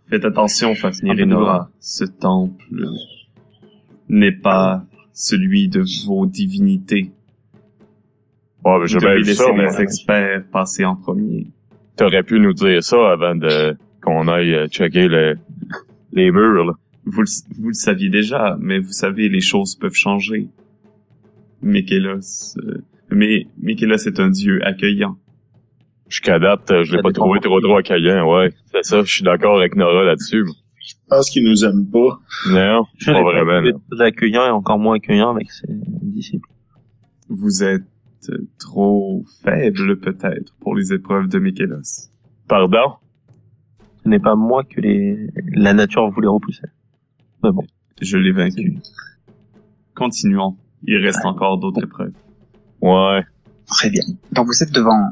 Faites 0.09 0.25
attention, 0.25 0.75
Fafnir 0.75 1.13
Un 1.13 1.15
peu 1.15 1.21
et 1.21 1.25
de 1.25 1.29
Nora. 1.29 1.69
Ce 1.79 2.03
temple 2.03 2.63
n'est 4.09 4.31
pas 4.31 4.83
celui 5.13 5.67
de 5.69 5.83
vos 6.07 6.25
divinités. 6.25 7.11
Ouais, 8.65 8.73
ben, 8.73 8.79
Vous 8.79 8.87
j'ai 8.87 8.99
bien 8.99 9.15
vu 9.15 9.33
ça, 9.33 9.51
mais 9.55 9.65
les 9.65 9.81
experts 9.81 10.43
passer 10.51 10.83
en 10.85 10.95
premier. 10.95 11.47
t'aurais 11.95 12.23
pu 12.23 12.39
nous 12.39 12.53
dire 12.53 12.83
ça 12.83 13.11
avant 13.11 13.35
de 13.35 13.77
qu'on 14.01 14.27
aille 14.27 14.53
euh, 14.53 14.67
checker 14.67 15.07
le, 15.07 15.37
les 16.13 16.31
murs, 16.31 16.65
là. 16.65 16.73
Vous 17.05 17.21
le, 17.21 17.27
vous 17.57 17.67
le 17.69 17.73
saviez 17.73 18.09
déjà, 18.09 18.57
mais 18.59 18.79
vous 18.79 18.91
savez, 18.91 19.29
les 19.29 19.41
choses 19.41 19.75
peuvent 19.75 19.93
changer. 19.93 20.47
Mikélos, 21.61 22.55
euh, 22.57 22.81
mais 23.11 23.47
Mikélos 23.61 24.07
est 24.07 24.19
un 24.19 24.29
dieu 24.29 24.59
accueillant. 24.65 25.17
Jusqu'à 26.07 26.39
date, 26.39 26.83
je 26.83 26.95
l'ai 26.95 27.01
pas 27.01 27.11
trouvé 27.11 27.39
trop 27.39 27.59
trop 27.61 27.77
accueillant, 27.77 28.27
ouais. 28.31 28.51
C'est 28.71 28.83
ça, 28.83 29.03
je 29.03 29.13
suis 29.13 29.23
d'accord 29.23 29.57
avec 29.57 29.75
Nora 29.75 30.03
là-dessus. 30.03 30.45
Je 30.81 30.93
pense 31.07 31.29
qu'ils 31.29 31.43
nous 31.43 31.63
aiment 31.65 31.87
pas. 31.89 32.19
Non, 32.49 32.83
Je 32.97 33.11
pas 33.11 33.21
vraiment. 33.21 33.79
très 33.91 34.05
accueillant 34.05 34.45
et 34.47 34.49
encore 34.49 34.79
moins 34.79 34.95
accueillant 34.95 35.29
avec 35.35 35.51
ses 35.51 35.67
disciples. 35.69 36.49
Vous 37.29 37.63
êtes 37.63 37.83
trop 38.57 39.23
faible, 39.43 39.99
peut-être, 39.99 40.55
pour 40.59 40.75
les 40.75 40.93
épreuves 40.93 41.27
de 41.27 41.37
Mikélos. 41.39 42.09
Pardon? 42.47 42.93
Ce 44.03 44.09
n'est 44.09 44.19
pas 44.19 44.35
moi 44.35 44.63
que 44.63 44.81
les 44.81 45.27
la 45.53 45.73
nature 45.73 46.09
voulait 46.09 46.27
repousser. 46.27 46.67
Mais 47.43 47.51
bon, 47.51 47.63
Je 48.01 48.17
l'ai 48.17 48.31
vaincu. 48.31 48.77
Continuons. 49.95 50.57
Il 50.83 50.97
reste 50.97 51.23
encore 51.25 51.57
d'autres 51.59 51.83
épreuves. 51.83 52.13
Ouais. 52.81 53.21
Très 53.67 53.89
bien. 53.89 54.03
Donc 54.31 54.47
vous 54.47 54.63
êtes 54.63 54.71
devant 54.71 55.11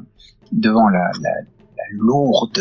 devant 0.52 0.88
la, 0.90 1.10
la, 1.22 1.30
la 1.42 1.84
lourde 1.92 2.60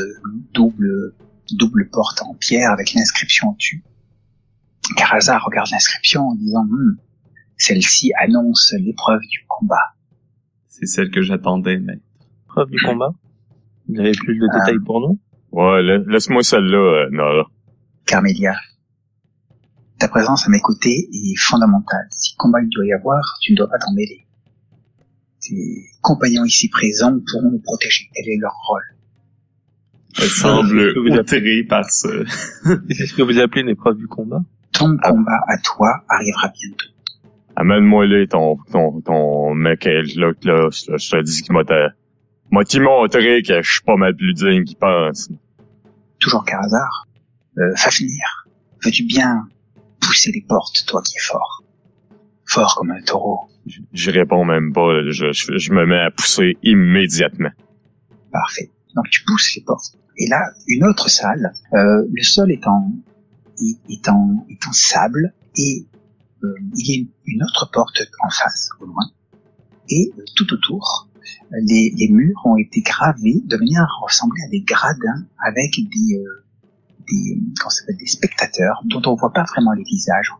double 0.53 1.15
double 1.53 1.89
porte 1.91 2.23
en 2.23 2.35
pierre 2.35 2.71
avec 2.73 2.93
l'inscription 2.95 3.53
dessus. 3.53 3.85
Karazar 4.97 5.45
regarde 5.45 5.69
l'inscription 5.71 6.23
en 6.29 6.35
disant 6.35 6.63
Hum, 6.63 6.97
celle-ci 7.57 8.13
annonce 8.19 8.75
l'épreuve 8.79 9.21
du 9.31 9.45
combat. 9.49 9.95
C'est 10.69 10.87
celle 10.87 11.11
que 11.11 11.23
j'attendais, 11.23 11.79
mais... 11.79 12.01
Preuve 12.49 12.69
du 12.71 12.79
combat. 12.85 13.11
Vous 13.89 13.99
avez 14.01 14.13
plus 14.13 14.39
de 14.39 14.47
Ah. 14.53 14.59
détails 14.59 14.85
pour 14.85 15.01
nous? 15.01 15.19
Ouais, 15.53 15.83
la- 15.83 15.99
laisse-moi 15.99 16.43
celle-là, 16.43 16.77
euh, 17.07 17.09
Nora. 17.11 17.47
Carmélia, 18.05 18.55
ta 19.99 20.09
présence 20.09 20.47
à 20.47 20.51
mes 20.51 20.61
côtés 20.61 21.09
est 21.13 21.39
fondamentale. 21.39 22.07
Si 22.11 22.37
combat 22.37 22.61
il 22.63 22.69
doit 22.69 22.85
y 22.87 22.93
avoir, 22.93 23.23
tu 23.41 23.53
ne 23.53 23.57
dois 23.57 23.69
pas 23.69 23.79
t'en 23.79 23.93
mêler. 23.95 24.26
Tes 25.49 25.85
compagnons 26.03 26.45
ici 26.45 26.69
présents 26.69 27.19
pourront 27.31 27.51
nous 27.53 27.61
protéger. 27.61 28.09
Quel 28.15 28.29
est 28.29 28.39
leur 28.41 28.55
rôle? 28.69 28.83
Elle 30.19 30.29
semble 30.29 30.95
que 30.95 30.99
vous 30.99 31.19
outrée 31.19 31.63
par 31.65 31.85
ce... 31.91 32.25
C'est 32.91 33.07
ce 33.07 33.15
que 33.15 33.23
vous 33.23 33.39
appelez 33.39 33.61
une 33.63 33.69
épreuve 33.69 33.97
du 33.99 34.07
combat? 34.09 34.43
Ton 34.73 34.97
Ah. 35.03 35.11
combat 35.11 35.39
à 35.49 35.59
toi 35.59 36.03
arrivera 36.09 36.49
bientôt. 36.49 36.87
Amène-moi 37.55 38.07
là 38.07 38.27
ton, 38.27 38.57
ton, 38.73 39.01
ton 39.01 39.55
mec, 39.55 39.85
là, 39.85 40.03
là, 40.17 40.33
là, 40.43 40.69
je 40.73 41.11
te 41.11 41.23
dis 41.23 41.43
qu'il 41.43 41.53
m'a 41.55 41.65
te- 41.65 41.89
m'a 42.51 42.65
montré 42.81 43.43
que 43.43 43.63
je 43.63 43.71
suis 43.73 43.81
pas 43.83 43.97
mal 43.97 44.15
plus 44.17 44.35
digne 44.35 44.65
qu'il 44.65 44.77
pense. 44.77 45.31
Toujours 46.19 46.45
Karazar. 46.45 47.07
Euh, 47.59 47.75
Fafnir, 47.77 48.47
veux-tu 48.85 49.05
bien 49.05 49.47
pousser 50.01 50.31
les 50.33 50.45
portes, 50.47 50.85
toi 50.87 51.01
qui 51.03 51.17
es 51.17 51.21
fort? 51.21 51.56
Fort 52.47 52.77
comme 52.77 52.91
un 52.93 53.03
taureau. 53.03 53.41
Je 53.93 54.11
réponds 54.11 54.45
même 54.45 54.73
pas, 54.73 54.93
là, 54.93 55.11
je, 55.11 55.33
je, 55.33 55.59
je 55.59 55.73
me 55.73 55.85
mets 55.87 56.01
à 56.01 56.11
pousser 56.11 56.57
immédiatement. 56.63 57.51
Parfait. 58.33 58.71
Donc 58.95 59.07
tu 59.11 59.25
pousses 59.25 59.55
les 59.57 59.63
portes. 59.63 59.97
Et 60.19 60.29
là, 60.29 60.41
une 60.69 60.85
autre 60.85 61.11
salle. 61.11 61.53
euh, 61.75 62.07
le 62.11 62.23
sol 62.23 62.51
est 62.53 62.67
en, 62.67 62.93
est, 63.89 64.09
en, 64.09 64.47
est 64.49 64.67
en 64.67 64.73
sable 64.73 65.35
et 65.57 65.87
euh, 66.45 66.55
il 66.77 66.87
y 66.87 67.01
a 67.01 67.07
une, 67.27 67.43
autre 67.43 67.71
porte 67.73 68.03
en 68.25 68.31
face, 68.31 68.71
au 68.81 68.87
loin. 68.87 69.05
Et 69.89 70.13
euh, 70.19 70.23
tout 70.37 70.53
autour, 70.55 71.09
les, 71.51 71.93
les 71.97 72.09
murs 72.11 72.41
ont 72.45 72.57
été 72.57 72.81
gravés 72.81 73.41
de 73.45 73.57
manière 73.57 73.83
à 73.83 74.05
ressembler 74.05 74.41
à 74.47 74.51
des 74.51 74.61
gradins 74.63 75.27
avec 75.45 75.73
des, 75.77 76.19
euh, 76.19 76.45
des, 77.11 77.39
comment 77.59 77.71
ça 77.71 77.85
des 77.93 78.07
spectateurs 78.07 78.83
dont 78.85 79.03
on 79.07 79.15
voit 79.15 79.33
pas 79.33 79.45
vraiment 79.45 79.73
les 79.73 79.85
visages. 79.85 80.31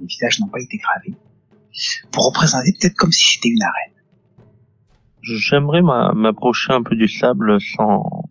Les 0.00 0.06
visages 0.06 0.40
n'ont 0.40 0.48
pas 0.48 0.60
été 0.60 0.76
gravés 0.78 1.14
pour 2.12 2.26
représenter 2.26 2.72
peut-être 2.80 2.94
comme 2.94 3.10
si 3.12 3.34
c'était 3.34 3.48
une 3.48 3.62
arène. 3.62 3.92
J'aimerais 5.22 5.82
m'a- 5.82 6.12
m'approcher 6.14 6.72
un 6.72 6.82
peu 6.82 6.94
du 6.96 7.08
sable 7.08 7.58
sans, 7.60 8.28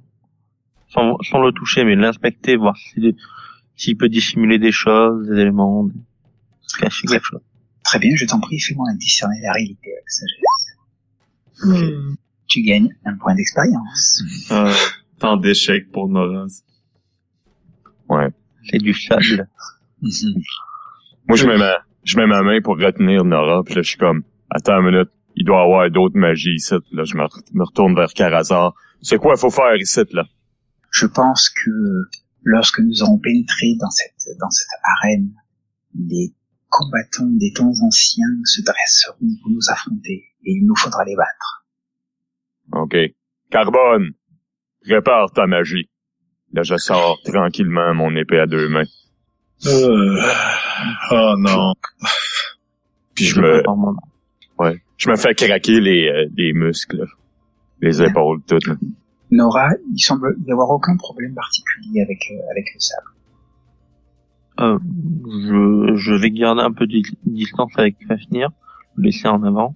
sans, 0.90 1.18
sans 1.24 1.42
le 1.42 1.52
toucher, 1.52 1.84
mais 1.84 1.96
l'inspecter, 1.96 2.56
voir 2.56 2.78
s'il 2.78 3.16
s'il 3.76 3.98
peut 3.98 4.10
dissimuler 4.10 4.60
des 4.60 4.72
choses, 4.72 5.28
des 5.28 5.40
éléments, 5.42 5.90
cacher 6.80 7.08
quelque 7.08 7.26
chose. 7.26 7.42
Très 7.84 7.98
bien, 8.00 8.16
je 8.16 8.26
t'en 8.26 8.40
prie, 8.40 8.60
fais-moi 8.60 8.88
un 8.92 8.96
discerner 8.96 9.42
la 9.42 9.52
réalité 9.52 9.92
avec 9.92 10.10
sagesse. 10.10 11.98
Tu 12.48 12.62
gagnes 12.62 12.96
un 13.06 13.18
point 13.18 13.34
d'expérience. 13.36 14.22
Ah, 14.52 14.72
tant 15.20 15.38
d'échecs 15.38 15.92
pour 15.92 16.08
Nora. 16.08 16.46
C'est 18.70 18.78
du 18.78 18.94
sable. 18.94 19.50
Moi, 21.28 21.38
je 21.38 21.47
mets 21.47 21.57
ma, 21.57 21.78
je 22.03 22.17
mets 22.17 22.28
ma 22.28 22.41
main 22.41 22.59
pour 22.61 22.78
retenir 22.78 23.24
Nora, 23.24 23.63
puis 23.63 23.76
là, 23.76 23.82
je 23.82 23.89
suis 23.89 23.97
comme, 23.97 24.24
attends 24.49 24.80
une 24.82 24.91
minute, 24.91 25.09
il 25.36 25.45
doit 25.45 25.61
y 25.61 25.63
avoir 25.63 25.89
d'autres 25.89 26.17
magies 26.17 26.53
ici. 26.55 26.76
Là, 26.91 27.03
je 27.05 27.15
me, 27.15 27.24
re- 27.24 27.41
me 27.53 27.63
retourne 27.63 27.95
vers 27.95 28.13
Karazar. 28.13 28.74
C'est 29.01 29.17
quoi 29.17 29.34
il 29.36 29.39
faut 29.39 29.49
faire 29.49 29.76
ici, 29.76 30.01
là? 30.11 30.26
Je 30.91 31.07
pense 31.07 31.49
que 31.49 31.71
lorsque 32.43 32.80
nous 32.80 33.01
aurons 33.01 33.17
pénétré 33.19 33.67
dans 33.80 33.89
cette, 33.89 34.38
dans 34.39 34.49
cette 34.49 34.67
arène, 35.01 35.34
les 35.95 36.34
combattants 36.69 37.30
des 37.38 37.51
temps 37.53 37.71
anciens 37.84 38.26
se 38.43 38.61
dresseront 38.63 39.17
pour 39.41 39.51
nous 39.51 39.69
affronter 39.71 40.26
et 40.45 40.51
il 40.51 40.65
nous 40.67 40.76
faudra 40.76 41.03
les 41.05 41.15
battre. 41.15 41.65
OK. 42.74 42.95
Carbone, 43.49 44.11
prépare 44.82 45.32
ta 45.32 45.47
magie. 45.47 45.89
Là, 46.51 46.63
je 46.63 46.78
sors 46.78 47.19
tranquillement 47.26 47.93
mon 47.95 48.15
épée 48.15 48.39
à 48.39 48.45
deux 48.45 48.69
mains. 48.69 48.86
Euh... 49.66 50.22
Oh 51.11 51.36
non. 51.38 51.74
Puis 53.16 53.26
je 53.26 53.39
me, 53.39 53.61
ouais, 54.59 54.82
je 54.97 55.09
me 55.09 55.16
fais 55.16 55.36
craquer 55.36 55.80
les, 55.80 56.07
euh, 56.09 56.28
les 56.36 56.51
muscles, 56.53 57.05
les 57.82 58.01
épaules, 58.01 58.41
toutes. 58.47 58.66
là. 58.68 58.76
Nora, 59.32 59.70
il 59.91 59.99
semble 59.99 60.36
y 60.45 60.51
avoir 60.51 60.70
aucun 60.72 60.95
problème 60.97 61.34
particulier 61.36 62.01
avec, 62.01 62.20
euh, 62.32 62.51
avec 62.51 62.66
le 62.74 62.80
sable. 62.80 63.07
Euh, 64.59 64.80
je, 65.26 65.95
je 65.95 66.14
vais 66.14 66.32
garder 66.32 66.61
un 66.61 66.72
peu 66.72 66.86
de 66.88 66.91
di- 66.91 67.18
distance 67.26 67.72
avec 67.78 67.95
Fafnir, 68.07 68.49
le 68.95 69.03
laisser 69.05 69.28
en 69.28 69.43
avant, 69.43 69.74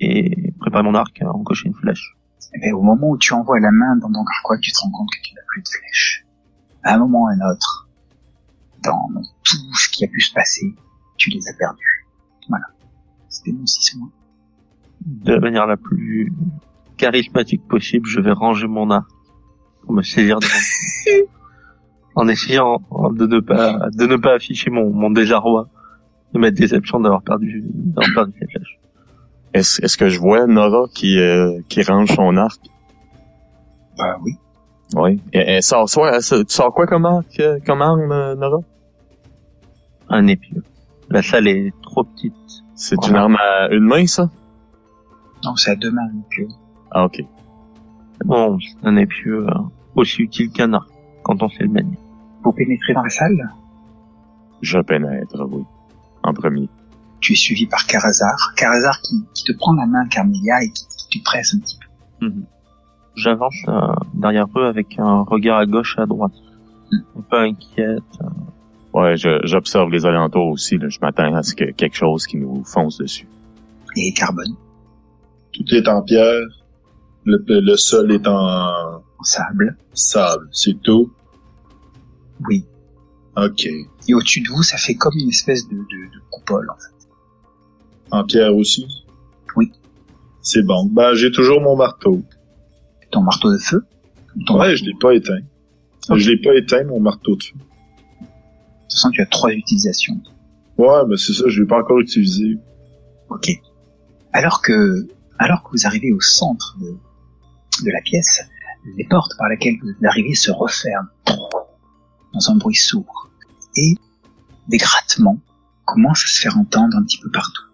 et 0.00 0.52
préparer 0.60 0.82
mon 0.82 0.94
arc 0.94 1.20
à 1.22 1.30
encocher 1.30 1.68
une 1.68 1.74
flèche. 1.74 2.14
Eh 2.54 2.60
bien, 2.60 2.74
au 2.74 2.82
moment 2.82 3.10
où 3.10 3.18
tu 3.18 3.32
envoies 3.32 3.60
la 3.60 3.70
main 3.70 3.96
dans 3.96 4.12
ton 4.12 4.24
carquois, 4.24 4.58
tu 4.58 4.72
te 4.72 4.78
rends 4.80 4.90
compte 4.90 5.08
que 5.10 5.20
tu 5.22 5.34
n'as 5.34 5.42
plus 5.48 5.62
de 5.62 5.68
flèche. 5.68 6.24
À 6.82 6.94
un 6.94 6.98
moment 6.98 7.22
ou 7.24 7.26
à 7.28 7.32
un 7.32 7.50
autre, 7.52 7.88
dans 8.84 9.08
tout 9.44 9.74
ce 9.74 9.88
qui 9.90 10.04
a 10.04 10.08
pu 10.08 10.20
se 10.20 10.32
passer, 10.32 10.74
tu 11.16 11.30
les 11.30 11.48
as 11.48 11.54
perdus. 11.54 12.06
Voilà. 12.48 12.64
C'était 13.28 13.52
mon 13.52 13.66
six 13.66 13.96
mois. 13.98 14.08
De 15.04 15.32
la 15.32 15.40
manière 15.40 15.66
la 15.66 15.76
plus 15.76 16.32
charismatique 16.96 17.66
possible, 17.66 18.06
je 18.06 18.20
vais 18.20 18.32
ranger 18.32 18.66
mon 18.68 18.90
arc 18.90 19.08
pour 19.82 19.92
me 19.92 20.02
saisir 20.02 20.38
de 20.38 20.46
mon... 20.46 21.26
en 22.14 22.28
essayant 22.28 22.80
de 23.12 23.26
ne 23.26 23.40
pas, 23.40 23.88
de 23.90 24.06
ne 24.06 24.16
pas 24.16 24.34
afficher 24.34 24.70
mon, 24.70 24.90
mon 24.90 25.10
désarroi 25.10 25.68
de 26.34 26.38
ma 26.38 26.50
déception 26.50 26.98
d'avoir 27.00 27.22
perdu, 27.22 27.62
d'avoir 27.66 28.06
perdu 28.14 28.32
cette 28.38 28.50
flèche. 28.50 28.78
Est-ce, 29.54 29.82
est-ce 29.84 29.96
que 29.98 30.08
je 30.08 30.18
vois 30.18 30.46
Nora 30.46 30.86
qui, 30.94 31.18
euh, 31.18 31.60
qui 31.68 31.82
range 31.82 32.08
son 32.14 32.36
arc? 32.38 32.58
Bah 33.98 34.16
oui. 34.22 34.32
Oui. 34.94 35.20
Elle, 35.32 35.48
elle 35.48 35.62
sort, 35.62 35.88
soit, 35.90 36.14
elle 36.16 36.22
se- 36.22 36.42
tu 36.42 36.54
sors 36.54 36.72
quoi 36.72 36.86
comme 36.86 37.04
arc, 37.04 37.38
euh, 37.40 37.58
comme 37.66 37.82
arme, 37.82 38.10
euh, 38.12 38.34
Nora? 38.34 38.60
Un 40.12 40.26
épieu. 40.26 40.62
La 41.08 41.22
salle 41.22 41.48
est 41.48 41.72
trop 41.82 42.04
petite. 42.04 42.34
C'est 42.74 42.96
une 43.08 43.16
arme 43.16 43.36
à 43.36 43.68
une 43.70 43.84
main, 43.84 44.06
ça? 44.06 44.30
Non, 45.44 45.56
c'est 45.56 45.70
à 45.72 45.74
deux 45.74 45.90
mains, 45.90 46.06
donc, 46.12 46.38
euh, 46.38 46.46
Ah, 46.90 47.04
ok. 47.06 47.22
Bon, 48.24 48.58
c'est 48.60 48.86
un 48.86 48.96
épieu 48.96 49.46
euh, 49.48 49.54
aussi 49.96 50.22
utile 50.22 50.50
qu'un 50.50 50.72
arc 50.74 50.88
quand 51.24 51.42
on 51.42 51.48
sait 51.48 51.64
le 51.64 51.70
manier. 51.70 51.98
Vous 52.44 52.52
pénétrez 52.52 52.92
dans 52.92 53.02
la 53.02 53.08
salle? 53.08 53.50
Je 54.60 54.78
pénètre, 54.78 55.42
oui. 55.50 55.64
En 56.22 56.32
premier. 56.32 56.68
Tu 57.20 57.32
es 57.32 57.36
suivi 57.36 57.66
par 57.66 57.86
Karazar. 57.86 58.52
Karazar 58.56 59.00
qui, 59.00 59.16
qui 59.34 59.44
te 59.44 59.52
prend 59.56 59.72
la 59.74 59.86
main, 59.86 60.06
Carmelia, 60.08 60.62
et 60.62 60.70
qui, 60.70 60.84
qui 61.10 61.18
te 61.20 61.24
presse 61.24 61.54
un 61.54 61.58
petit 61.60 61.78
peu. 62.20 62.32
J'avance 63.16 63.56
euh, 63.68 63.94
derrière 64.14 64.46
eux 64.56 64.66
avec 64.66 64.98
un 64.98 65.22
regard 65.22 65.58
à 65.58 65.66
gauche 65.66 65.96
et 65.98 66.02
à 66.02 66.06
droite. 66.06 66.32
Un 66.92 67.22
peu 67.28 67.38
inquiète. 67.40 68.18
Ouais, 68.94 69.16
je, 69.16 69.40
j'observe 69.44 69.90
les 69.90 70.04
alentours 70.04 70.48
aussi, 70.48 70.76
là. 70.78 70.88
Je 70.88 70.98
m'attends 71.00 71.34
à 71.34 71.42
ce 71.42 71.54
que 71.54 71.70
quelque 71.72 71.96
chose 71.96 72.26
qui 72.26 72.36
nous 72.36 72.62
fonce 72.64 72.98
dessus. 72.98 73.26
Et 73.96 74.12
Carbone, 74.12 74.54
Tout 75.52 75.64
est 75.74 75.88
en 75.88 76.02
pierre. 76.02 76.40
Le, 77.24 77.42
le 77.48 77.76
sol 77.76 78.12
est 78.12 78.26
en 78.26 78.32
en 78.34 79.02
sable. 79.22 79.76
sable. 79.94 80.48
C'est 80.52 80.80
tout? 80.82 81.12
Oui. 82.48 82.64
OK. 83.36 83.64
Et 83.66 84.14
au-dessus 84.14 84.40
de 84.40 84.48
vous, 84.48 84.62
ça 84.62 84.76
fait 84.76 84.94
comme 84.94 85.14
une 85.16 85.28
espèce 85.28 85.68
de, 85.68 85.76
de, 85.76 85.80
de 86.14 86.20
coupole, 86.30 86.68
en 86.70 86.74
fait. 86.74 87.08
En 88.10 88.24
pierre 88.24 88.54
aussi? 88.54 88.86
Oui. 89.56 89.72
C'est 90.42 90.62
bon. 90.66 90.86
Ben, 90.86 91.14
j'ai 91.14 91.30
toujours 91.30 91.60
mon 91.60 91.76
marteau. 91.76 92.22
Ton 93.10 93.22
marteau 93.22 93.52
de 93.52 93.58
feu? 93.58 93.84
Ton 94.46 94.58
Ouais, 94.58 94.74
je 94.76 94.84
l'ai 94.84 94.94
pas 95.00 95.14
éteint. 95.14 95.40
Je 96.14 96.28
l'ai 96.30 96.40
pas 96.42 96.54
éteint, 96.56 96.84
mon 96.84 96.98
marteau 97.00 97.36
de 97.36 97.42
feu. 97.42 97.54
Toute 98.92 98.98
façon, 98.98 99.10
tu 99.10 99.22
as 99.22 99.26
trois 99.26 99.50
utilisations. 99.52 100.20
Ouais, 100.76 101.00
mais 101.08 101.16
c'est 101.16 101.32
ça, 101.32 101.44
je 101.48 101.62
l'ai 101.62 101.66
pas 101.66 101.78
encore 101.78 101.98
utilisé. 101.98 102.58
Ok. 103.30 103.50
Alors 104.34 104.60
que, 104.60 105.08
alors 105.38 105.62
que 105.62 105.70
vous 105.72 105.86
arrivez 105.86 106.12
au 106.12 106.20
centre 106.20 106.76
de, 106.78 106.90
de 107.84 107.90
la 107.90 108.02
pièce, 108.02 108.42
les 108.98 109.06
portes 109.08 109.32
par 109.38 109.48
lesquelles 109.48 109.78
vous 109.82 110.06
arrivez 110.06 110.34
se 110.34 110.50
referment 110.50 111.08
dans 112.34 112.50
un 112.50 112.56
bruit 112.56 112.74
sourd. 112.74 113.30
Et 113.76 113.94
des 114.68 114.76
grattements 114.76 115.40
commencent 115.86 116.24
à 116.24 116.26
se 116.26 116.40
faire 116.42 116.58
entendre 116.58 116.94
un 116.94 117.02
petit 117.02 117.18
peu 117.18 117.30
partout. 117.30 117.64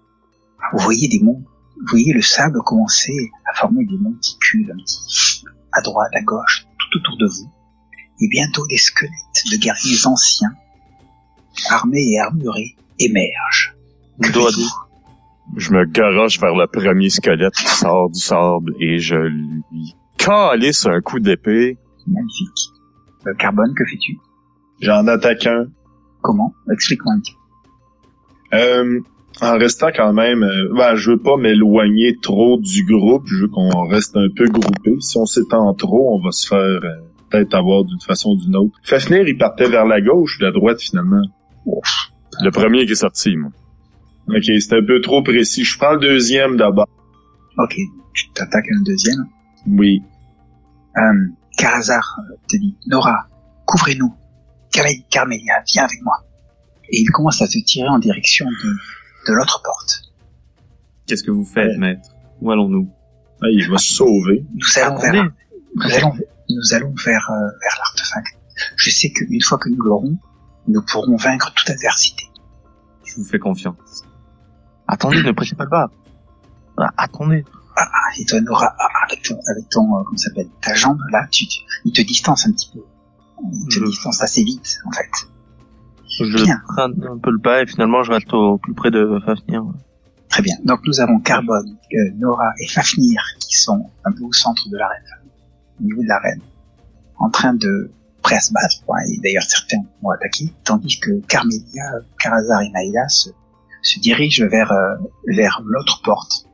Vous 0.73 0.79
voyez 0.85 1.09
des 1.09 1.19
monts, 1.21 1.43
vous 1.81 1.87
voyez 1.91 2.13
le 2.13 2.23
sable 2.23 2.61
commencer 2.63 3.33
à 3.53 3.59
former 3.59 3.85
des 3.87 3.99
monticules 3.99 4.71
un 4.71 4.77
petit 4.77 5.43
à 5.73 5.81
droite, 5.81 6.13
à 6.15 6.23
gauche, 6.23 6.65
tout 6.79 6.99
autour 6.99 7.17
de 7.19 7.27
vous. 7.27 7.53
Et 8.21 8.29
bientôt 8.29 8.65
des 8.69 8.79
squelettes 8.79 9.51
de 9.51 9.57
guerriers 9.57 10.07
anciens, 10.07 10.55
armés 11.71 12.13
et 12.13 12.19
armurés, 12.19 12.77
émergent. 12.99 13.75
Je 15.57 15.73
me 15.73 15.85
garoche 15.87 16.39
vers 16.41 16.55
le 16.55 16.67
premier 16.67 17.09
squelette 17.09 17.55
qui 17.55 17.67
sort 17.67 18.11
du 18.11 18.21
sable 18.21 18.75
et 18.81 18.99
je 18.99 19.17
lui 19.17 19.95
calisse 20.19 20.87
un 20.87 21.01
coup 21.01 21.21
d'épée. 21.21 21.79
Magnifique. 22.07 22.73
Euh, 23.27 23.35
Carbone, 23.35 23.73
que 23.75 23.85
fais-tu? 23.85 24.19
J'en 24.81 25.07
attaque 25.07 25.47
un. 25.47 25.67
Comment? 26.21 26.53
Explique-moi 26.73 27.15
un 27.15 27.21
petit. 27.21 27.35
Euh, 28.55 29.01
en 29.41 29.59
restant 29.59 29.89
quand 29.95 30.13
même, 30.13 30.43
euh, 30.43 30.73
ben, 30.77 30.95
je 30.97 31.13
veux 31.13 31.19
pas 31.19 31.37
m'éloigner 31.37 32.17
trop 32.21 32.59
du 32.59 32.85
groupe, 32.85 33.25
je 33.27 33.43
veux 33.43 33.49
qu'on 33.49 33.87
reste 33.87 34.17
un 34.17 34.29
peu 34.35 34.47
groupé. 34.47 34.97
Si 35.01 35.17
on 35.17 35.27
s'étend 35.27 35.73
trop, 35.75 36.17
on 36.17 36.25
va 36.25 36.31
se 36.33 36.49
faire 36.49 36.59
euh, 36.59 36.81
peut-être 37.31 37.55
avoir 37.55 37.85
d'une 37.85 38.01
façon 38.01 38.31
ou 38.31 38.37
d'une 38.37 38.57
autre. 38.57 38.77
Fafnir, 38.83 39.27
il 39.27 39.37
partait 39.37 39.69
vers 39.69 39.87
la 39.87 40.01
gauche 40.01 40.39
ou 40.39 40.43
la 40.43 40.51
droite 40.51 40.81
finalement? 40.81 41.23
Le 42.41 42.51
premier 42.51 42.87
qui 42.87 42.93
est 42.93 42.97
sorti, 42.97 43.37
moi. 43.37 43.51
Ok, 44.29 44.45
c'est 44.45 44.75
un 44.75 44.85
peu 44.85 45.01
trop 45.01 45.23
précis. 45.23 45.65
Je 45.65 45.79
prends 45.79 45.93
le 45.93 46.01
deuxième 46.01 46.57
d'abord. 46.57 46.89
Ok, 47.59 47.77
tu 48.15 48.31
t'attaques 48.33 48.67
un 48.79 48.83
deuxième? 48.83 49.27
Oui. 49.67 50.03
Euh, 50.97 51.01
Karazar 51.57 52.19
euh, 52.31 52.35
te 52.49 52.57
dit, 52.57 52.77
Nora, 52.87 53.29
couvrez-nous. 53.67 54.15
Carmé- 54.73 55.05
Carmélia, 55.11 55.55
viens 55.73 55.85
avec 55.85 56.01
moi. 56.03 56.25
Et 56.91 57.01
il 57.01 57.11
commence 57.11 57.43
à 57.43 57.47
te 57.49 57.59
tirer 57.65 57.89
en 57.89 57.99
direction 57.99 58.47
de, 58.47 58.69
de 59.29 59.35
l'autre 59.37 59.61
porte. 59.65 60.03
Qu'est-ce 61.07 61.25
que 61.25 61.31
vous 61.31 61.45
faites, 61.45 61.77
maître? 61.79 62.11
Où 62.41 62.51
allons-nous? 62.51 62.89
Ah, 63.43 63.47
il 63.51 63.69
va 63.71 63.79
se 63.79 63.95
sauver. 63.95 64.45
Nous 64.55 64.83
allons 64.83 64.97
Attendez. 64.99 65.19
vers, 65.19 65.33
nous 65.77 65.95
allons, 65.95 66.13
nous 66.51 66.75
allons 66.75 66.95
vers, 67.05 67.31
euh, 67.31 67.35
vers 67.63 67.79
l'artefact. 67.79 68.27
Je 68.77 68.91
sais 68.91 69.11
qu'une 69.11 69.41
fois 69.43 69.59
que 69.59 69.69
nous 69.71 69.83
l'aurons, 69.83 70.17
nous 70.69 70.83
pourrons 70.83 71.17
vaincre 71.17 71.53
toute 71.55 71.71
adversité. 71.71 72.25
Je 73.05 73.17
vous 73.17 73.25
fais 73.25 73.39
confiance. 73.39 74.05
Attendez, 74.87 75.23
ne 75.23 75.33
pressez 75.33 75.55
pas 75.57 75.65
le 75.65 75.71
bas. 75.71 75.91
Ah, 76.79 76.91
attendez. 76.97 77.45
Ah, 77.77 77.87
et 78.19 78.25
toi, 78.25 78.41
Nora, 78.41 78.75
ah, 78.79 78.89
avec 79.07 79.23
ton, 79.23 79.39
avec 79.51 79.69
ton, 79.69 79.97
euh, 79.97 80.03
comment 80.05 80.17
s'appelle, 80.17 80.49
ta 80.61 80.75
jambe, 80.75 81.01
là, 81.11 81.27
tu, 81.31 81.47
tu- 81.47 81.61
il 81.85 81.93
te 81.93 82.03
distance 82.03 82.47
un 82.47 82.53
petit 82.53 82.71
peu. 82.73 82.81
Il 83.53 83.67
te 83.69 83.75
Je- 83.75 83.85
distance 83.85 84.23
assez 84.23 84.43
vite, 84.45 84.79
en 84.87 84.93
fait. 84.93 85.11
Je 86.19 86.45
Bien. 86.45 86.61
prends 86.75 86.85
un 86.85 87.19
peu 87.19 87.31
le 87.31 87.39
pas 87.39 87.63
et 87.63 87.67
finalement 87.67 88.03
je 88.03 88.11
reste 88.11 88.33
au 88.33 88.59
plus 88.59 88.75
près 88.75 88.91
de 88.91 89.21
Fafnir. 89.25 89.63
Très 90.29 90.43
bien. 90.43 90.57
Donc 90.65 90.81
nous 90.87 91.01
avons 91.01 91.21
Carbone, 91.21 91.77
euh, 91.95 91.97
Nora 92.17 92.51
et 92.61 92.67
Fafnir 92.67 93.23
qui 93.39 93.57
sont 93.57 93.91
un 94.05 94.13
peu 94.13 94.25
au 94.25 94.33
centre 94.33 94.69
de 94.69 94.77
l'arène, 94.77 95.05
au 95.79 95.85
niveau 95.85 96.03
de 96.03 96.09
l'arène, 96.09 96.41
en 97.19 97.31
train 97.31 97.55
de 97.55 97.91
prêt 98.29 98.37
à 98.37 98.41
se 98.41 98.53
battre. 98.53 98.85
quoi. 98.85 98.97
Et 99.11 99.19
d'ailleurs 99.23 99.45
certains 99.45 99.79
vont 100.03 100.11
attaquer, 100.11 100.53
tandis 100.65 100.99
que 101.01 101.21
Carmelia, 101.29 101.85
Karazar 102.19 102.61
et 102.63 102.69
Naïla 102.71 103.09
se, 103.09 103.31
se 103.83 103.99
dirigent 104.01 104.47
vers 104.49 104.71
euh, 104.73 104.97
vers 105.35 105.61
l'autre 105.65 106.03
porte, 106.03 106.45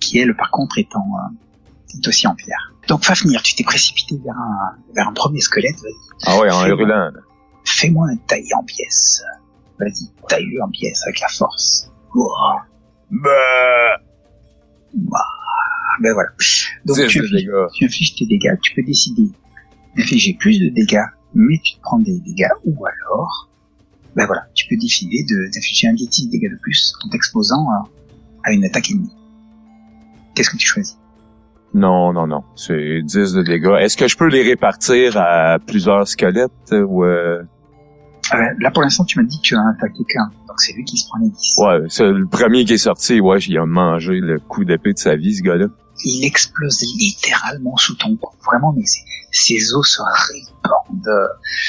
qui 0.00 0.18
elle 0.18 0.34
par 0.36 0.50
contre 0.50 0.78
est, 0.78 0.94
en, 0.94 1.00
euh, 1.00 1.96
est 1.98 2.06
aussi 2.08 2.26
en 2.28 2.34
pierre. 2.36 2.72
Donc 2.88 3.04
Fafnir, 3.04 3.42
tu 3.42 3.54
t'es 3.56 3.64
précipité 3.64 4.16
vers 4.24 4.36
un 4.36 4.76
vers 4.94 5.08
un 5.08 5.12
premier 5.12 5.40
squelette. 5.40 5.76
Vas-y, 5.82 6.26
Ah 6.26 6.38
ouais, 6.38 6.50
en 6.50 6.66
hurlant. 6.66 7.10
Fais-moi 7.64 8.08
un 8.10 8.16
taille 8.28 8.48
en 8.56 8.62
pièces. 8.62 9.22
Vas-y, 9.80 10.08
taille-le 10.28 10.62
en 10.62 10.68
pièces 10.68 11.02
avec 11.04 11.18
la 11.20 11.28
force. 11.28 11.90
Ouah. 12.14 12.62
Bah, 13.10 13.30
Ben 16.00 16.12
voilà. 16.12 16.30
Donc 16.84 16.96
tu 17.08 17.20
tu 17.74 17.84
infliges 17.84 18.14
tes 18.16 18.26
dégâts, 18.26 18.58
tu 18.62 18.74
peux 18.74 18.82
décider 18.82 19.28
d'infliger 19.96 20.34
plus 20.38 20.58
de 20.60 20.68
dégâts, 20.68 21.04
mais 21.34 21.58
tu 21.62 21.76
te 21.76 21.80
prends 21.82 21.98
des 21.98 22.18
dégâts, 22.20 22.48
ou 22.64 22.84
alors, 22.86 23.48
ben 24.16 24.26
voilà, 24.26 24.46
tu 24.54 24.66
peux 24.68 24.76
décider 24.76 25.24
de- 25.28 25.50
d'infliger 25.52 25.88
un 25.88 25.94
petit 25.94 26.28
dégâts 26.28 26.50
de 26.50 26.58
plus 26.60 26.92
en 27.04 27.08
t'exposant 27.10 27.66
à, 27.70 27.84
à 28.44 28.52
une 28.52 28.64
attaque 28.64 28.90
ennemie. 28.90 29.12
Qu'est-ce 30.34 30.50
que 30.50 30.56
tu 30.56 30.66
choisis? 30.66 30.96
Non, 31.74 32.12
non, 32.12 32.26
non. 32.28 32.44
C'est 32.54 33.02
10 33.02 33.32
de 33.32 33.42
dégâts. 33.42 33.76
Est-ce 33.80 33.96
que 33.96 34.06
je 34.06 34.16
peux 34.16 34.28
les 34.28 34.42
répartir 34.42 35.16
à 35.16 35.58
plusieurs 35.58 36.06
squelettes 36.06 36.52
ou 36.72 37.04
euh... 37.04 37.42
Euh, 38.32 38.36
Là 38.60 38.70
pour 38.70 38.82
l'instant 38.82 39.04
tu 39.04 39.18
m'as 39.18 39.24
dit 39.26 39.36
que 39.38 39.42
tu 39.42 39.54
en 39.56 39.66
as 39.66 39.70
attaqué 39.72 40.02
qu'un, 40.08 40.30
donc 40.48 40.58
c'est 40.58 40.72
lui 40.72 40.84
qui 40.84 40.96
se 40.96 41.06
prend 41.08 41.18
les 41.18 41.28
10. 41.28 41.58
Ouais, 41.58 41.80
c'est 41.88 42.06
le 42.10 42.26
premier 42.26 42.64
qui 42.64 42.72
est 42.74 42.78
sorti, 42.78 43.20
ouais, 43.20 43.38
il 43.40 43.58
a 43.58 43.66
mangé 43.66 44.14
le 44.20 44.38
coup 44.38 44.64
d'épée 44.64 44.92
de 44.94 44.98
sa 44.98 45.14
vie, 45.16 45.34
ce 45.34 45.42
gars-là. 45.42 45.66
Il 46.04 46.24
explose 46.26 46.82
littéralement 46.98 47.76
sous 47.76 47.94
ton 47.94 48.16
cou, 48.16 48.36
vraiment, 48.44 48.72
mais 48.76 48.84
ses, 48.84 49.00
ses 49.32 49.72
os 49.74 49.88
se 49.88 50.02
répandent, 50.02 51.28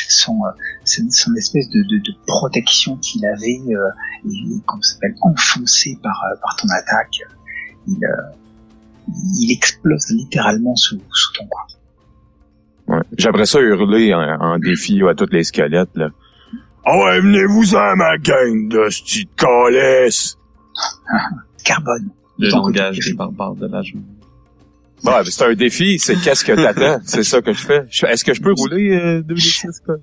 son, 0.09 0.33
euh, 0.45 0.51
son, 0.83 1.09
son 1.09 1.33
espèce 1.35 1.69
de, 1.69 1.81
de, 1.83 1.97
de 1.99 2.13
protection 2.27 2.97
qu'il 2.97 3.25
avait, 3.25 3.61
euh, 3.69 3.89
il, 4.25 4.61
comment 4.65 4.81
ça 4.81 4.93
s'appelle, 4.95 5.15
enfoncé 5.21 5.97
par, 6.03 6.21
euh, 6.31 6.35
par 6.41 6.55
ton 6.57 6.67
attaque, 6.69 7.21
il, 7.87 7.97
euh, 8.03 8.35
il 9.39 9.51
explose 9.51 10.09
littéralement 10.09 10.75
sous, 10.75 10.99
sous 11.13 11.33
ton 11.33 11.45
cou. 11.47 11.61
Ouais. 12.87 13.01
J'aimerais 13.17 13.45
ça 13.45 13.59
hurler 13.61 14.13
en, 14.13 14.19
en 14.19 14.59
défi 14.59 15.01
à 15.09 15.15
tous 15.15 15.29
les 15.31 15.43
squelettes, 15.43 15.95
là. 15.95 16.09
Ah 16.87 16.97
ouais, 16.97 17.19
venez-vous-en, 17.19 17.95
ma 17.95 18.17
gang 18.19 18.67
de 18.67 18.87
petite 18.89 19.33
calesse! 19.35 20.37
Carbone. 21.63 22.09
Le 22.37 22.49
langage 22.49 22.99
des 22.99 23.13
barbares 23.13 23.55
de 23.55 23.65
la 23.65 23.81
journée. 23.81 24.05
Ouais, 25.05 25.21
mais 25.23 25.31
c'est 25.31 25.45
un 25.45 25.53
défi, 25.53 25.99
c'est 25.99 26.15
qu'est-ce 26.15 26.43
que 26.43 26.53
t'attends? 26.53 26.99
c'est 27.05 27.23
ça 27.23 27.41
que 27.41 27.53
je 27.53 27.59
fais. 27.65 27.85
Est-ce 28.09 28.23
que 28.23 28.33
je 28.33 28.41
peux 28.41 28.53
rouler 28.53 28.91
euh, 28.91 29.21
2d6, 29.21 29.83
quoi? 29.85 29.95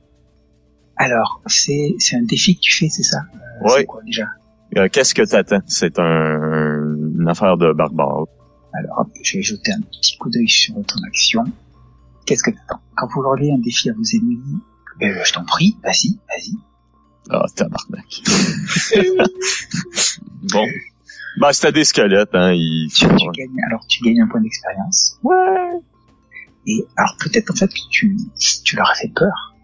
Alors, 0.96 1.42
c'est, 1.46 1.94
c'est 1.98 2.16
un 2.16 2.22
défi 2.22 2.54
que 2.56 2.60
tu 2.60 2.74
fais, 2.76 2.88
c'est 2.88 3.02
ça? 3.02 3.18
Euh, 3.34 3.38
Ouais. 3.64 3.70
C'est 3.78 3.84
quoi 3.86 4.02
déjà? 4.04 4.26
Euh, 4.76 4.88
qu'est-ce 4.90 5.14
que 5.14 5.22
t'attends? 5.22 5.60
C'est 5.66 5.98
un, 5.98 6.94
une 7.18 7.28
affaire 7.28 7.56
de 7.56 7.72
barbare. 7.72 8.26
Alors, 8.74 9.00
hop, 9.00 9.08
je 9.22 9.36
vais 9.38 9.42
jeter 9.42 9.72
un 9.72 9.80
petit 9.80 10.16
coup 10.16 10.30
d'œil 10.30 10.48
sur 10.48 10.74
ton 10.74 11.02
action. 11.06 11.44
Qu'est-ce 12.26 12.42
que 12.42 12.50
t'attends? 12.50 12.80
Quand 12.96 13.06
vous 13.14 13.22
lancez 13.22 13.50
un 13.52 13.58
défi 13.58 13.90
à 13.90 13.92
vos 13.92 14.02
ennemis, 14.02 14.58
ben, 14.98 15.14
je 15.24 15.32
t'en 15.32 15.44
prie, 15.44 15.76
vas-y, 15.82 16.18
vas-y. 16.28 16.54
Ah, 17.30 17.44
tabarnak. 17.54 18.22
bon. 20.52 20.66
Bah, 21.38 21.52
c'était 21.52 21.72
des 21.72 21.84
squelettes, 21.84 22.34
hein, 22.34 22.52
ils... 22.52 22.90
tu, 22.94 23.06
tu 23.06 23.26
gagnes, 23.32 23.56
alors 23.66 23.84
tu 23.88 24.02
gagnes 24.04 24.20
un 24.20 24.28
point 24.28 24.40
d'expérience. 24.40 25.18
Ouais. 25.22 25.34
Et 26.66 26.84
alors 26.96 27.16
peut-être 27.18 27.50
en 27.50 27.54
fait 27.54 27.68
que 27.68 27.88
tu, 27.90 28.16
tu 28.64 28.76
leur 28.76 28.90
as 28.90 28.94
fait 28.94 29.12
peur, 29.14 29.54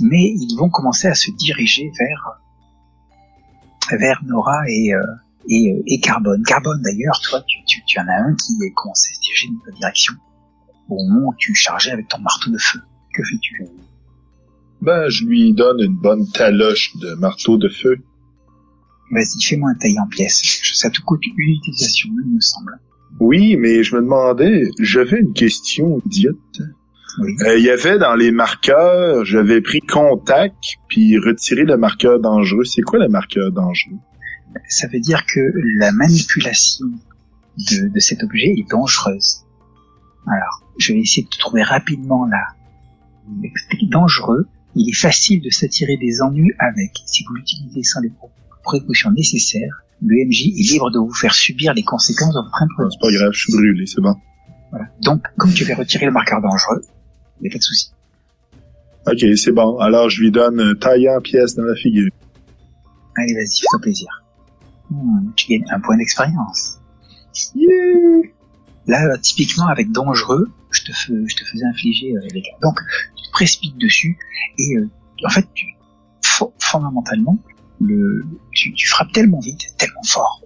mais 0.00 0.22
ils 0.22 0.56
vont 0.56 0.70
commencer 0.70 1.08
à 1.08 1.14
se 1.14 1.30
diriger 1.32 1.90
vers 1.98 3.98
vers 3.98 4.22
Nora 4.24 4.62
et 4.68 4.94
euh, 4.94 5.02
et, 5.48 5.72
euh, 5.72 5.82
et 5.86 6.00
Carbone. 6.00 6.42
Carbone 6.44 6.80
d'ailleurs, 6.82 7.20
toi, 7.20 7.42
tu, 7.46 7.58
tu, 7.66 7.82
tu 7.84 7.98
en 7.98 8.08
as 8.08 8.22
un 8.22 8.34
qui 8.34 8.52
est 8.64 8.72
commencé 8.72 9.10
à 9.10 9.14
se 9.14 9.20
diriger 9.20 9.48
dans 9.48 9.72
ta 9.72 9.78
direction 9.78 10.14
au 10.88 11.04
moment 11.06 11.28
où 11.28 11.34
tu 11.36 11.54
chargeais 11.54 11.90
avec 11.90 12.08
ton 12.08 12.20
marteau 12.20 12.50
de 12.50 12.58
feu. 12.58 12.80
Que 13.14 13.22
fais-tu? 13.24 13.66
Ben, 14.80 15.08
je 15.08 15.24
lui 15.24 15.52
donne 15.52 15.80
une 15.80 15.96
bonne 15.96 16.30
taloche 16.30 16.96
de 16.96 17.14
marteau 17.14 17.58
de 17.58 17.68
feu. 17.68 17.98
Vas-y, 19.10 19.42
fais-moi 19.42 19.70
un 19.70 19.74
taille 19.74 19.98
en 19.98 20.06
pièces. 20.06 20.60
Ça 20.74 20.90
te 20.90 21.00
coûte 21.00 21.24
une 21.26 21.56
utilisation, 21.56 22.10
il 22.24 22.34
me 22.34 22.40
semble. 22.40 22.78
Oui, 23.18 23.56
mais 23.56 23.82
je 23.82 23.96
me 23.96 24.00
demandais, 24.02 24.70
j'avais 24.78 25.20
une 25.20 25.32
question 25.32 26.00
idiote. 26.06 26.36
Oui. 27.20 27.32
Euh, 27.42 27.58
Il 27.58 27.64
y 27.64 27.70
avait 27.70 27.98
dans 27.98 28.14
les 28.14 28.30
marqueurs, 28.30 29.24
j'avais 29.24 29.60
pris 29.60 29.80
contact 29.80 30.54
puis 30.88 31.18
retiré 31.18 31.64
le 31.64 31.76
marqueur 31.76 32.20
dangereux. 32.20 32.64
C'est 32.64 32.82
quoi 32.82 32.98
le 32.98 33.08
marqueur 33.08 33.50
dangereux? 33.50 33.96
ça 34.68 34.88
veut 34.88 34.98
dire 34.98 35.26
que 35.26 35.40
la 35.78 35.92
manipulation 35.92 36.86
de, 37.56 37.88
de 37.88 38.00
cet 38.00 38.22
objet 38.24 38.48
est 38.56 38.68
dangereuse. 38.68 39.44
Alors, 40.26 40.64
je 40.78 40.92
vais 40.92 41.00
essayer 41.00 41.22
de 41.24 41.28
te 41.28 41.38
trouver 41.38 41.62
rapidement 41.62 42.26
là. 42.26 42.46
Dangereux, 43.90 44.46
il 44.74 44.88
est 44.88 44.96
facile 44.96 45.40
de 45.40 45.50
s'attirer 45.50 45.96
des 45.98 46.20
ennuis 46.20 46.52
avec. 46.58 46.90
Si 47.06 47.24
vous 47.24 47.34
l'utilisez 47.34 47.82
sans 47.84 48.00
les 48.00 48.10
précautions 48.62 49.10
nécessaires, 49.12 49.82
le 50.02 50.26
MJ 50.26 50.46
est 50.48 50.72
libre 50.72 50.90
de 50.90 50.98
vous 50.98 51.12
faire 51.14 51.34
subir 51.34 51.74
les 51.74 51.82
conséquences 51.82 52.34
de 52.34 52.40
votre 52.40 52.62
imprudence. 52.62 52.94
C'est 53.00 53.06
pas 53.06 53.12
grave, 53.12 53.30
je 53.32 53.38
suis 53.40 53.52
brûlé, 53.52 53.86
c'est 53.86 54.00
bon. 54.00 54.14
Voilà. 54.70 54.86
Donc, 55.02 55.22
comme 55.36 55.52
tu 55.52 55.64
veux 55.64 55.74
retirer 55.74 56.06
le 56.06 56.12
marqueur 56.12 56.40
dangereux, 56.40 56.80
il 57.40 57.42
n'y 57.42 57.48
a 57.48 57.52
pas 57.52 57.58
de 57.58 57.62
souci. 57.62 57.90
Ok, 59.06 59.36
c'est 59.36 59.52
bon. 59.52 59.78
Alors, 59.78 60.08
je 60.10 60.20
lui 60.20 60.30
donne 60.30 60.60
un 60.60 60.74
taille 60.74 61.08
en 61.08 61.20
pièces 61.20 61.54
dans 61.56 61.64
la 61.64 61.74
figure. 61.74 62.10
Allez, 63.16 63.34
vas-y, 63.34 63.60
fais-toi 63.60 63.80
plaisir. 63.80 64.08
Hmm, 64.90 65.30
tu 65.36 65.48
gagnes 65.48 65.64
un 65.70 65.80
point 65.80 65.96
d'expérience. 65.96 66.78
Là, 68.86 69.04
euh, 69.06 69.16
typiquement, 69.20 69.66
avec 69.66 69.90
dangereux, 69.92 70.48
je 70.70 70.82
te, 70.82 70.92
fais- 70.92 71.12
je 71.26 71.36
te 71.36 71.44
faisais 71.44 71.64
infliger 71.66 72.12
euh, 72.16 72.20
les. 72.32 72.42
Donc, 72.62 72.78
tu 73.16 73.24
te 73.26 73.32
précipites 73.32 73.76
dessus 73.78 74.18
et 74.58 74.76
euh, 74.78 74.88
en 75.24 75.30
fait, 75.30 75.46
tu, 75.54 75.66
fo- 76.24 76.52
fondamentalement, 76.58 77.38
le, 77.80 78.24
tu, 78.52 78.72
tu 78.74 78.88
frappes 78.88 79.12
tellement 79.12 79.40
vite, 79.40 79.74
tellement 79.78 80.02
fort, 80.04 80.42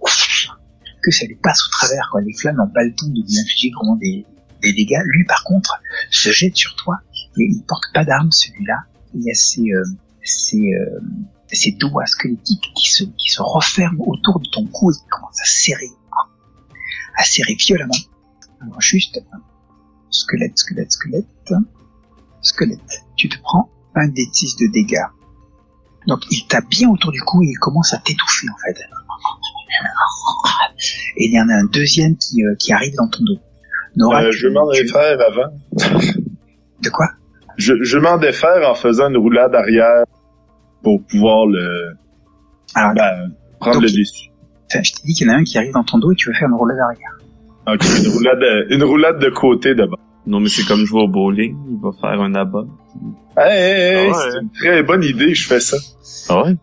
que 1.03 1.11
ça 1.11 1.25
lui 1.25 1.35
passe 1.35 1.61
au 1.67 1.69
travers. 1.71 2.09
Quoi. 2.11 2.21
Les 2.21 2.33
flammes 2.33 2.57
n'ont 2.57 2.71
pas 2.73 2.83
le 2.83 2.91
de 2.91 3.13
lui 3.13 3.39
infliger 3.39 3.71
vraiment 3.75 3.95
des, 3.95 4.25
des 4.61 4.73
dégâts. 4.73 5.01
Lui, 5.05 5.25
par 5.25 5.43
contre, 5.43 5.81
se 6.09 6.31
jette 6.31 6.55
sur 6.55 6.75
toi 6.75 6.99
et 7.37 7.43
il 7.43 7.63
porte 7.67 7.85
pas 7.93 8.05
d'arme, 8.05 8.31
celui-là. 8.31 8.83
Il 9.13 9.23
y 9.23 9.31
a 9.31 9.35
ses, 9.35 9.71
euh, 9.71 9.83
ses, 10.23 10.73
euh, 10.73 10.99
ses 11.51 11.71
doigts 11.73 12.05
squelettiques 12.05 12.71
qui 12.75 12.89
se, 12.89 13.03
qui 13.03 13.29
se 13.29 13.41
referment 13.41 14.07
autour 14.07 14.39
de 14.39 14.47
ton 14.49 14.65
cou 14.65 14.91
et 14.91 14.93
qui 14.93 15.07
commencent 15.09 15.41
à 15.41 15.45
serrer, 15.45 15.91
à 17.17 17.23
serrer 17.23 17.55
violemment. 17.55 17.93
Alors 18.61 18.81
juste, 18.81 19.19
squelette, 20.09 20.57
squelette, 20.57 20.91
squelette, 20.91 21.27
squelette. 22.41 23.03
Tu 23.15 23.29
te 23.29 23.37
prends 23.41 23.69
un 23.95 24.07
des 24.07 24.27
6 24.31 24.57
de 24.57 24.67
dégâts. 24.67 25.05
Donc 26.07 26.19
il 26.31 26.45
tape 26.47 26.65
bien 26.69 26.89
autour 26.89 27.11
du 27.11 27.21
cou 27.21 27.41
et 27.43 27.47
il 27.47 27.57
commence 27.59 27.93
à 27.93 27.97
t'étouffer 27.97 28.47
en 28.49 28.57
fait. 28.67 28.79
Et 31.17 31.25
il 31.27 31.33
y 31.33 31.39
en 31.39 31.49
a 31.49 31.53
un 31.53 31.65
deuxième 31.65 32.15
qui, 32.17 32.43
euh, 32.43 32.55
qui 32.59 32.73
arrive 32.73 32.93
dans 32.95 33.07
ton 33.09 33.23
dos. 33.23 33.39
Nora, 33.95 34.23
Euh, 34.23 34.29
tu- 34.31 34.37
je 34.39 34.47
m'en 34.49 34.69
tu- 34.71 34.83
défaire 34.83 35.17
avant. 35.27 35.51
De 36.83 36.89
quoi? 36.89 37.07
Je, 37.57 37.73
je 37.83 37.97
m'en 37.97 38.17
défaire 38.17 38.69
en 38.69 38.75
faisant 38.75 39.09
une 39.09 39.17
roulade 39.17 39.55
arrière 39.55 40.03
pour 40.83 41.01
pouvoir 41.05 41.45
le 41.47 41.93
Alors, 42.75 42.93
ben, 42.93 43.31
prendre 43.59 43.75
Donc, 43.79 43.83
le 43.83 43.97
dessus. 43.97 44.29
Enfin, 44.69 44.83
je 44.83 44.91
t'ai 44.93 45.01
dit 45.05 45.13
qu'il 45.13 45.27
y 45.27 45.29
en 45.29 45.33
a 45.33 45.37
un 45.37 45.43
qui 45.43 45.57
arrive 45.57 45.71
dans 45.73 45.83
ton 45.83 45.97
dos 45.99 46.11
et 46.11 46.15
tu 46.15 46.29
veux 46.29 46.35
faire 46.35 46.49
une 46.49 46.55
roulade 46.55 46.77
arrière. 46.79 47.11
Ok, 47.67 47.83
une 48.05 48.11
roulade, 48.11 48.67
une 48.69 48.83
roulade 48.83 49.19
de 49.19 49.29
côté 49.29 49.73
d'abord. 49.75 49.99
Non, 50.27 50.39
mais 50.39 50.49
c'est 50.49 50.63
comme 50.63 50.85
jouer 50.85 51.03
au 51.03 51.07
bowling. 51.07 51.55
Il 51.69 51.79
va 51.79 51.91
faire 51.99 52.19
un 52.21 52.33
abat. 52.35 52.65
Hey, 53.37 53.51
hey, 53.51 54.05
hey, 54.05 54.11
Ah 54.13 54.17
ouais. 54.17 54.31
c'est 54.31 54.39
une 54.41 54.49
très 54.51 54.83
bonne 54.83 55.03
idée, 55.03 55.33
je 55.35 55.47
fais 55.47 55.59
ça. 55.59 55.77
Ah 56.29 56.43
ouais? 56.43 56.55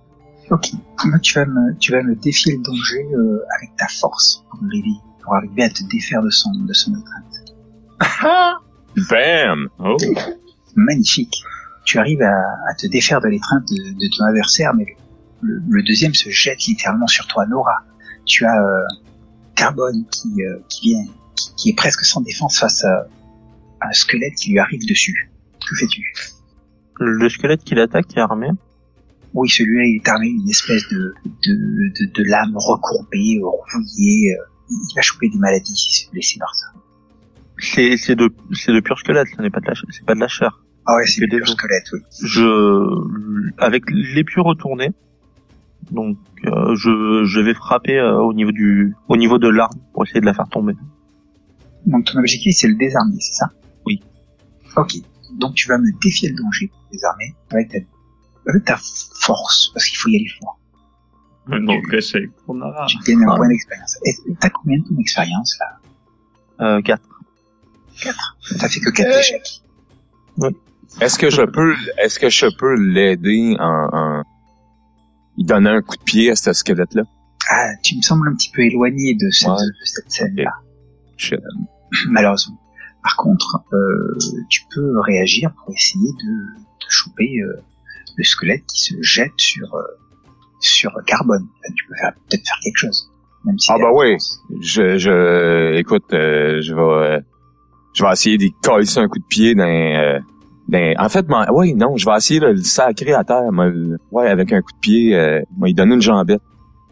Ok. 0.50 0.70
Moi, 1.04 1.18
tu 1.20 1.34
vas 1.34 1.46
me, 1.46 1.76
tu 1.78 1.92
vas 1.92 2.02
me 2.02 2.14
défier 2.16 2.56
le 2.56 2.62
danger 2.62 3.06
euh, 3.14 3.38
avec 3.58 3.74
ta 3.76 3.86
force 3.88 4.44
pour 4.50 4.60
arriver, 4.64 4.88
pour 5.22 5.34
arriver 5.34 5.62
à 5.62 5.68
te 5.70 5.82
défaire 5.90 6.22
de 6.22 6.30
son, 6.30 6.50
de 6.54 6.72
son 6.72 6.92
étreinte. 6.92 8.58
Bam! 9.10 9.68
Oh! 9.78 9.96
Magnifique. 10.76 11.42
Tu 11.84 11.98
arrives 11.98 12.22
à, 12.22 12.32
à 12.70 12.74
te 12.78 12.86
défaire 12.86 13.20
de 13.20 13.28
l'étreinte 13.28 13.64
de, 13.68 13.92
de 13.92 14.16
ton 14.16 14.24
adversaire, 14.24 14.72
mais 14.74 14.86
le, 15.40 15.60
le 15.68 15.82
deuxième 15.82 16.14
se 16.14 16.30
jette 16.30 16.64
littéralement 16.66 17.06
sur 17.06 17.26
toi, 17.26 17.46
Nora. 17.46 17.78
Tu 18.24 18.44
as 18.44 18.56
euh, 18.60 18.82
Carbone 19.56 20.04
qui, 20.10 20.28
euh, 20.44 20.58
qui 20.68 20.90
vient, 20.90 21.04
qui, 21.36 21.54
qui 21.56 21.68
est 21.70 21.76
presque 21.76 22.04
sans 22.04 22.20
défense 22.20 22.58
face 22.58 22.84
à 22.84 23.06
un 23.89 23.93
squelette 23.93 24.35
qui 24.35 24.53
lui 24.53 24.59
arrive 24.59 24.87
dessus. 24.89 25.30
Que 25.68 25.76
fais-tu? 25.76 26.03
Le 27.01 27.28
squelette 27.28 27.64
qui 27.64 27.74
l'attaque 27.74 28.16
est 28.16 28.20
armé. 28.20 28.49
Oui, 29.35 29.49
celui-là, 29.49 29.85
il 29.85 29.97
est 29.97 30.09
armé 30.09 30.28
d'une 30.28 30.49
espèce 30.49 30.87
de, 30.89 31.14
de, 31.24 31.55
de, 31.55 32.12
de 32.12 32.30
lame 32.30 32.53
recourbée, 32.55 33.41
rouillée. 33.43 34.35
euh, 34.35 34.45
Il 34.68 34.95
va 34.95 35.03
choper 35.03 35.28
des 35.28 35.39
maladies 35.39 35.74
s'il 35.74 36.07
se 36.07 36.11
blesser 36.11 36.39
par 36.39 36.55
ça. 36.55 36.66
C'est 37.59 37.97
c'est 37.97 38.16
de 38.16 38.28
c'est 38.53 38.72
de 38.72 38.80
pur 38.80 38.99
squelette, 38.99 39.28
ce 39.37 39.41
n'est 39.41 39.51
pas 39.51 39.61
de 39.61 39.66
la 39.66 39.74
c'est 39.91 40.05
pas 40.05 40.14
de 40.14 40.20
la 40.20 40.28
chair. 40.28 40.62
Ah 40.87 40.97
ouais, 40.97 41.07
c'est 41.07 41.20
du 41.20 41.28
des 41.28 41.39
pur 41.39 41.49
squelette, 41.49 41.85
oui. 41.93 42.01
Je 42.24 43.55
avec 43.59 43.85
l'épieu 43.91 44.43
retourné, 44.43 44.91
donc 45.91 46.18
euh, 46.47 46.74
je 46.74 47.22
je 47.24 47.41
vais 47.41 47.55
frapper 47.55 47.99
euh, 47.99 48.18
au 48.20 48.33
niveau 48.35 48.51
du 48.53 48.95
au 49.09 49.16
niveau 49.16 49.39
de 49.39 49.49
l'arme 49.49 49.78
pour 49.93 50.05
essayer 50.05 50.20
de 50.20 50.26
la 50.26 50.35
faire 50.35 50.49
tomber. 50.49 50.74
Donc 51.87 52.07
ton 52.07 52.18
objectif, 52.18 52.55
c'est 52.57 52.68
le 52.68 52.74
désarmer, 52.76 53.16
c'est 53.20 53.35
ça? 53.35 53.47
Ok. 54.76 54.94
Donc 55.38 55.54
tu 55.54 55.68
vas 55.68 55.78
me 55.78 55.90
défier 56.02 56.28
le 56.30 56.36
danger 56.36 56.70
désarmer 56.90 57.34
avec 57.50 57.70
ta, 57.70 57.78
avec 58.50 58.64
ta 58.64 58.76
force, 59.20 59.70
parce 59.72 59.86
qu'il 59.86 59.96
faut 59.98 60.08
y 60.10 60.16
aller 60.16 60.28
fort. 60.40 60.58
Un 61.48 61.66
autre 61.66 61.92
échec 61.94 62.30
pour 62.46 62.54
Nora. 62.54 62.86
Tu 62.86 62.98
gagnes 62.98 63.24
un 63.24 63.32
Ah. 63.32 63.36
point 63.36 63.48
d'expérience. 63.48 63.96
Et 64.04 64.12
t'as 64.38 64.50
combien 64.50 64.78
de 64.78 64.84
points 64.84 64.96
d'expérience 64.96 65.56
là? 65.58 66.76
Euh, 66.76 66.82
4. 66.82 67.02
T'as 68.58 68.68
fait 68.68 68.80
que 68.80 68.90
4 68.90 69.08
Euh. 69.08 69.18
échecs. 69.20 69.62
Est-ce 71.00 71.18
que 71.18 71.30
je 71.30 71.42
peux, 71.42 71.74
est-ce 71.98 72.18
que 72.18 72.28
je 72.28 72.46
peux 72.58 72.74
l'aider 72.74 73.56
en, 73.58 73.88
en, 73.92 74.22
il 75.38 75.46
donner 75.46 75.70
un 75.70 75.80
coup 75.82 75.96
de 75.96 76.02
pied 76.02 76.30
à 76.30 76.36
ce 76.36 76.52
squelette-là? 76.52 77.02
Ah, 77.50 77.70
tu 77.82 77.96
me 77.96 78.02
sembles 78.02 78.28
un 78.28 78.34
petit 78.34 78.50
peu 78.50 78.62
éloigné 78.62 79.14
de 79.14 79.30
cette, 79.30 79.48
Ouais. 79.48 79.56
de 79.56 79.84
cette 79.84 80.10
scène-là. 80.12 80.52
Shit. 81.16 81.40
malheureusement. 82.08 82.58
Par 83.03 83.16
contre, 83.16 83.62
euh, 83.72 84.16
tu 84.48 84.62
peux 84.74 85.00
réagir 85.00 85.53
pour 85.57 85.72
essayer 85.74 86.11
de, 86.12 86.30
de 86.61 86.86
choper 86.88 87.40
euh, 87.42 87.61
le 88.16 88.24
squelette 88.24 88.64
qui 88.66 88.80
se 88.80 88.94
jette 89.03 89.32
sur 89.36 89.74
euh, 89.74 89.82
sur 90.61 90.92
carbone. 91.07 91.42
Enfin, 91.59 91.74
tu 91.76 91.86
peux 91.88 91.94
faire 92.00 92.12
peut-être 92.14 92.46
faire 92.46 92.59
quelque 92.62 92.76
chose. 92.78 93.11
Même 93.44 93.59
si 93.59 93.72
Ah 93.72 93.76
bah 93.78 93.90
oui. 93.92 94.16
Je, 94.61 94.98
je, 94.98 95.74
écoute, 95.76 96.05
euh, 96.12 96.61
je 96.62 96.74
vais, 96.74 96.80
euh, 96.80 97.20
je 97.94 98.05
vais 98.05 98.12
essayer 98.12 98.38
d'y 98.38 98.53
coller 98.62 98.86
un 98.98 99.09
coup 99.09 99.18
de 99.18 99.24
pied 99.24 99.57
dans, 99.57 99.64
euh, 99.64 100.20
dans- 100.68 100.94
en 101.05 101.09
fait, 101.09 101.28
moi, 101.28 101.50
ouais, 101.53 101.72
non, 101.74 101.96
je 101.96 102.07
vais 102.09 102.16
essayer 102.16 102.38
de 102.38 102.46
le 102.46 102.57
sacrer 102.62 103.12
à 103.14 103.24
terre, 103.24 103.50
ouais, 104.12 104.28
avec 104.28 104.53
un 104.53 104.61
coup 104.62 104.72
de 104.72 104.78
pied, 104.80 105.16
euh, 105.16 105.40
moi, 105.57 105.68
il 105.68 105.74
donne 105.74 105.90
une 105.92 106.00
jambette. 106.03 106.40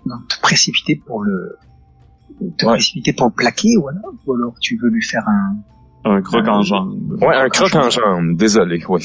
Donc 0.06 0.26
te 0.28 0.40
précipiter 0.40 1.00
pour 1.06 1.22
le 1.22 1.56
te 2.58 2.64
Ouais. 2.64 2.72
précipiter 2.72 3.12
pour 3.12 3.26
le 3.26 3.32
plaquer 3.32 3.76
ou 3.76 3.86
alors, 3.88 4.14
ou 4.26 4.32
alors 4.34 4.54
tu 4.60 4.76
veux 4.82 4.88
lui 4.88 5.02
faire 5.02 5.22
un 5.28 5.56
Un 6.04 6.22
croc 6.22 6.48
en 6.48 6.62
jambe. 6.62 7.18
Ouais, 7.20 7.36
un 7.36 7.48
croc 7.48 7.74
en 7.74 7.90
jambe, 7.90 8.36
désolé, 8.36 8.82
oui. 8.88 9.02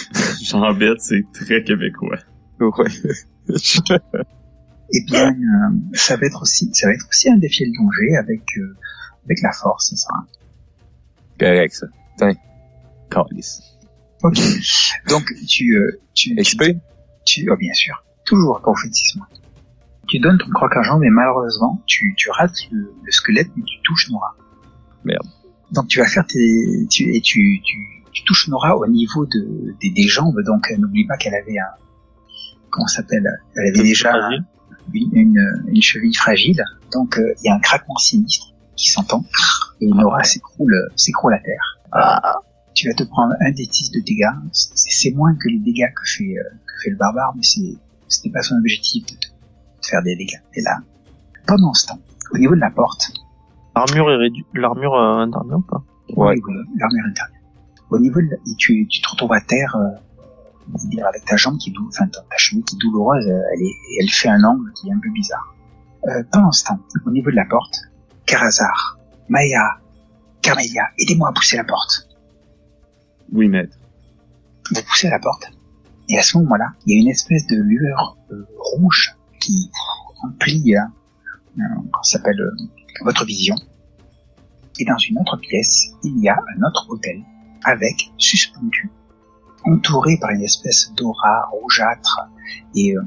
Jambette, 0.42 1.00
c'est 1.00 1.24
très 1.32 1.62
québécois. 1.62 2.18
ouais. 2.60 2.70
eh 4.92 5.04
bien 5.06 5.30
euh, 5.30 5.70
ça 5.92 6.16
va 6.16 6.26
être 6.26 6.42
aussi 6.42 6.70
ça 6.72 6.86
va 6.88 6.94
être 6.94 7.06
aussi 7.08 7.30
un 7.30 7.36
défi 7.36 7.64
le 7.64 7.72
danger 7.78 8.16
avec 8.18 8.42
euh, 8.58 8.76
avec 9.24 9.40
la 9.42 9.52
force 9.52 9.90
ça 9.90 9.96
sera 9.96 10.24
Correct, 11.38 11.72
ça. 11.72 11.86
Tiens. 12.16 12.34
Calice. 13.10 13.62
ok 14.22 14.38
donc 15.08 15.24
tu 15.46 15.76
euh, 15.76 16.00
tu, 16.14 16.34
tu 16.34 16.42
XP? 16.42 16.76
Tu, 17.24 17.46
oh, 17.50 17.56
bien 17.56 17.72
sûr. 17.74 18.02
Toujours 18.24 18.60
quand 18.62 18.72
vous 18.72 18.80
faites 18.80 18.94
6 18.94 19.18
mois. 19.18 19.28
Tu 20.08 20.18
donnes 20.18 20.38
ton 20.38 20.48
croc 20.50 20.74
à 20.74 20.82
jambe 20.82 21.04
et 21.04 21.10
malheureusement, 21.10 21.82
tu, 21.86 22.14
tu 22.16 22.30
rates 22.30 22.56
le, 22.70 22.90
le 23.04 23.10
squelette 23.12 23.50
mais 23.54 23.62
tu 23.64 23.76
touches 23.84 24.10
Nora. 24.10 24.34
Merde. 25.04 25.26
Donc 25.72 25.88
tu 25.88 25.98
vas 25.98 26.06
faire 26.06 26.26
tes, 26.26 26.86
tu, 26.90 27.14
et 27.14 27.20
tu, 27.20 27.60
tu, 27.62 27.76
tu 28.12 28.24
touches 28.24 28.48
Nora 28.48 28.76
au 28.76 28.86
niveau 28.86 29.26
de, 29.26 29.74
des, 29.80 29.90
des 29.90 30.08
jambes. 30.08 30.40
Donc 30.44 30.70
euh, 30.70 30.76
n'oublie 30.76 31.06
pas 31.06 31.16
qu'elle 31.16 31.34
avait 31.34 31.58
un, 31.58 31.84
comment 32.70 32.86
s'appelle? 32.86 33.26
Elle 33.54 33.68
avait 33.68 33.82
déjà 33.82 34.12
une, 34.92 35.10
une, 35.12 35.64
une 35.68 35.82
cheville 35.82 36.14
fragile. 36.14 36.62
Donc 36.92 37.18
euh, 37.18 37.34
il 37.42 37.48
y 37.48 37.50
a 37.50 37.54
un 37.54 37.60
craquement 37.60 37.96
sinistre 37.96 38.54
qui 38.76 38.90
s'entend 38.90 39.24
et 39.80 39.86
Nora 39.86 40.22
s'écroule, 40.24 40.74
s'écroule 40.96 41.34
à 41.34 41.38
terre. 41.38 41.78
Ah. 41.92 42.40
Tu 42.74 42.88
vas 42.88 42.94
te 42.94 43.02
prendre 43.02 43.34
un 43.40 43.50
des 43.50 43.66
10 43.66 43.90
de 43.90 44.00
dégâts. 44.00 44.26
C'est 44.52 44.70
c'est 44.74 45.10
moins 45.10 45.34
que 45.34 45.48
les 45.48 45.58
dégâts 45.58 45.92
que 45.94 46.08
fait, 46.08 46.38
euh, 46.38 46.42
que 46.66 46.82
fait 46.84 46.90
le 46.90 46.96
barbare, 46.96 47.32
mais 47.36 47.42
c'est, 47.42 47.76
c'était 48.08 48.30
pas 48.30 48.42
son 48.42 48.54
objectif 48.56 49.04
de, 49.06 49.14
de 49.14 49.86
faire 49.86 50.02
des 50.02 50.14
dégâts. 50.16 50.40
Et 50.54 50.62
là, 50.62 50.78
pendant 51.46 51.74
ce 51.74 51.86
temps, 51.88 51.98
au 52.32 52.38
niveau 52.38 52.54
de 52.54 52.60
la 52.60 52.70
porte, 52.70 53.10
L'armure 53.86 54.10
est 54.10 54.16
réduite, 54.16 54.46
l'armure 54.54 54.94
euh, 54.94 55.18
interne 55.24 55.54
ou 55.54 55.60
pas 55.60 55.82
Ouais. 56.16 56.34
oui, 56.34 56.42
oui, 56.48 56.54
l'armure 56.78 57.04
intérieure. 57.10 57.34
Au 57.90 57.98
niveau 57.98 58.20
de, 58.20 58.26
la- 58.30 58.36
et 58.36 58.54
tu, 58.58 58.86
tu 58.88 59.00
te 59.02 59.08
retrouves 59.08 59.32
à 59.32 59.40
terre, 59.40 59.76
euh, 59.76 59.98
je 60.76 60.82
veux 60.84 60.88
dire, 60.90 61.06
avec 61.06 61.24
ta 61.24 61.36
jambe 61.36 61.58
qui 61.58 61.70
est 61.70 61.72
douloureuse, 61.72 61.96
enfin, 62.00 62.08
ta 62.08 62.20
ta 62.20 62.36
cheville 62.36 62.62
qui 62.64 62.76
est 62.76 62.78
douloureuse, 62.78 63.26
euh, 63.26 63.40
elle 63.54 63.62
est, 63.62 63.74
elle 64.02 64.08
fait 64.10 64.28
un 64.28 64.42
angle 64.44 64.72
qui 64.74 64.88
est 64.88 64.92
un 64.92 64.98
peu 65.00 65.10
bizarre. 65.10 65.54
Euh, 66.06 66.22
pendant 66.32 66.52
ce 66.52 66.64
temps, 66.64 66.78
au 67.06 67.10
niveau 67.10 67.30
de 67.30 67.36
la 67.36 67.44
porte, 67.44 67.74
Karazar, 68.26 68.98
Maya, 69.28 69.78
Carmelia, 70.42 70.84
aidez-moi 70.98 71.28
à 71.28 71.32
pousser 71.32 71.56
la 71.56 71.64
porte. 71.64 72.08
Oui, 73.32 73.48
maître. 73.48 73.76
Vous 74.74 74.82
poussez 74.82 75.08
la 75.10 75.18
porte. 75.18 75.50
Et 76.08 76.18
à 76.18 76.22
ce 76.22 76.38
moment-là, 76.38 76.68
il 76.86 76.94
y 76.94 76.98
a 76.98 77.00
une 77.02 77.08
espèce 77.10 77.46
de 77.46 77.56
lueur 77.56 78.16
euh, 78.32 78.46
rouge 78.58 79.14
qui 79.40 79.70
remplit, 80.22 80.74
hein, 80.76 80.90
euh, 81.58 81.62
ça 82.02 82.18
s'appelle, 82.18 82.40
euh, 82.40 82.50
votre 83.04 83.24
vision. 83.26 83.54
Et 84.78 84.84
dans 84.84 84.98
une 84.98 85.18
autre 85.18 85.36
pièce, 85.36 85.88
il 86.04 86.18
y 86.20 86.28
a 86.28 86.36
un 86.56 86.62
autre 86.62 86.86
hôtel 86.88 87.22
avec 87.64 88.10
suspendu, 88.16 88.90
entouré 89.64 90.16
par 90.20 90.30
une 90.30 90.42
espèce 90.42 90.92
d'aura 90.94 91.48
rougeâtre 91.50 92.28
et 92.74 92.96
euh, 92.96 93.02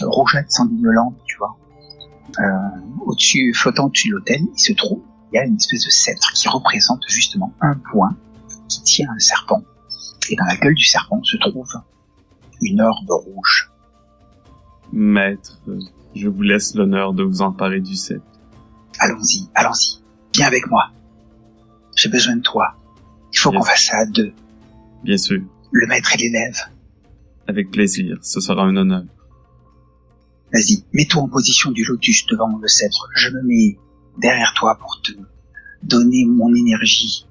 rougeâtre 0.00 0.50
sanguinolente, 0.50 1.16
tu 1.26 1.36
vois. 1.38 1.56
Euh, 2.40 3.04
au-dessus, 3.06 3.52
flottant 3.54 3.86
au-dessus 3.86 4.08
de 4.08 4.14
l'hôtel, 4.14 4.40
il 4.52 4.58
se 4.58 4.72
trouve, 4.72 5.00
il 5.32 5.36
y 5.36 5.38
a 5.38 5.44
une 5.44 5.56
espèce 5.56 5.84
de 5.84 5.90
sceptre 5.90 6.32
qui 6.32 6.48
représente 6.48 7.02
justement 7.08 7.52
un 7.60 7.74
point 7.74 8.16
qui 8.68 8.82
tient 8.82 9.08
un 9.14 9.18
serpent. 9.18 9.62
Et 10.30 10.36
dans 10.36 10.44
la 10.44 10.56
gueule 10.56 10.74
du 10.74 10.84
serpent 10.84 11.22
se 11.22 11.36
trouve 11.36 11.68
une 12.60 12.80
orbe 12.80 13.10
rouge. 13.10 13.70
Maître, 14.92 15.58
je 16.14 16.28
vous 16.28 16.42
laisse 16.42 16.74
l'honneur 16.74 17.12
de 17.12 17.22
vous 17.22 17.42
emparer 17.42 17.80
du 17.80 17.96
sceptre. 17.96 18.24
Allons-y, 18.98 19.48
allons-y. 19.54 20.02
Viens 20.34 20.46
avec 20.46 20.68
moi. 20.70 20.90
J'ai 22.02 22.08
besoin 22.08 22.34
de 22.34 22.42
toi. 22.42 22.74
Il 23.32 23.38
faut 23.38 23.52
qu'on 23.52 23.62
fasse 23.62 23.84
ça 23.84 23.98
à 23.98 24.06
deux. 24.06 24.32
Bien 25.04 25.16
sûr. 25.16 25.40
Le 25.70 25.86
maître 25.86 26.12
et 26.14 26.18
l'élève. 26.18 26.56
Avec 27.46 27.70
plaisir. 27.70 28.18
Ce 28.22 28.40
sera 28.40 28.64
un 28.64 28.74
honneur. 28.74 29.04
Vas-y, 30.52 30.84
mets-toi 30.92 31.22
en 31.22 31.28
position 31.28 31.70
du 31.70 31.84
lotus 31.84 32.26
devant 32.26 32.58
le 32.58 32.66
sceptre. 32.66 33.08
Je 33.14 33.28
me 33.28 33.42
mets 33.42 33.78
derrière 34.18 34.52
toi 34.56 34.76
pour 34.80 35.00
te 35.00 35.12
donner 35.84 36.24
mon 36.26 36.52
énergie 36.52 37.24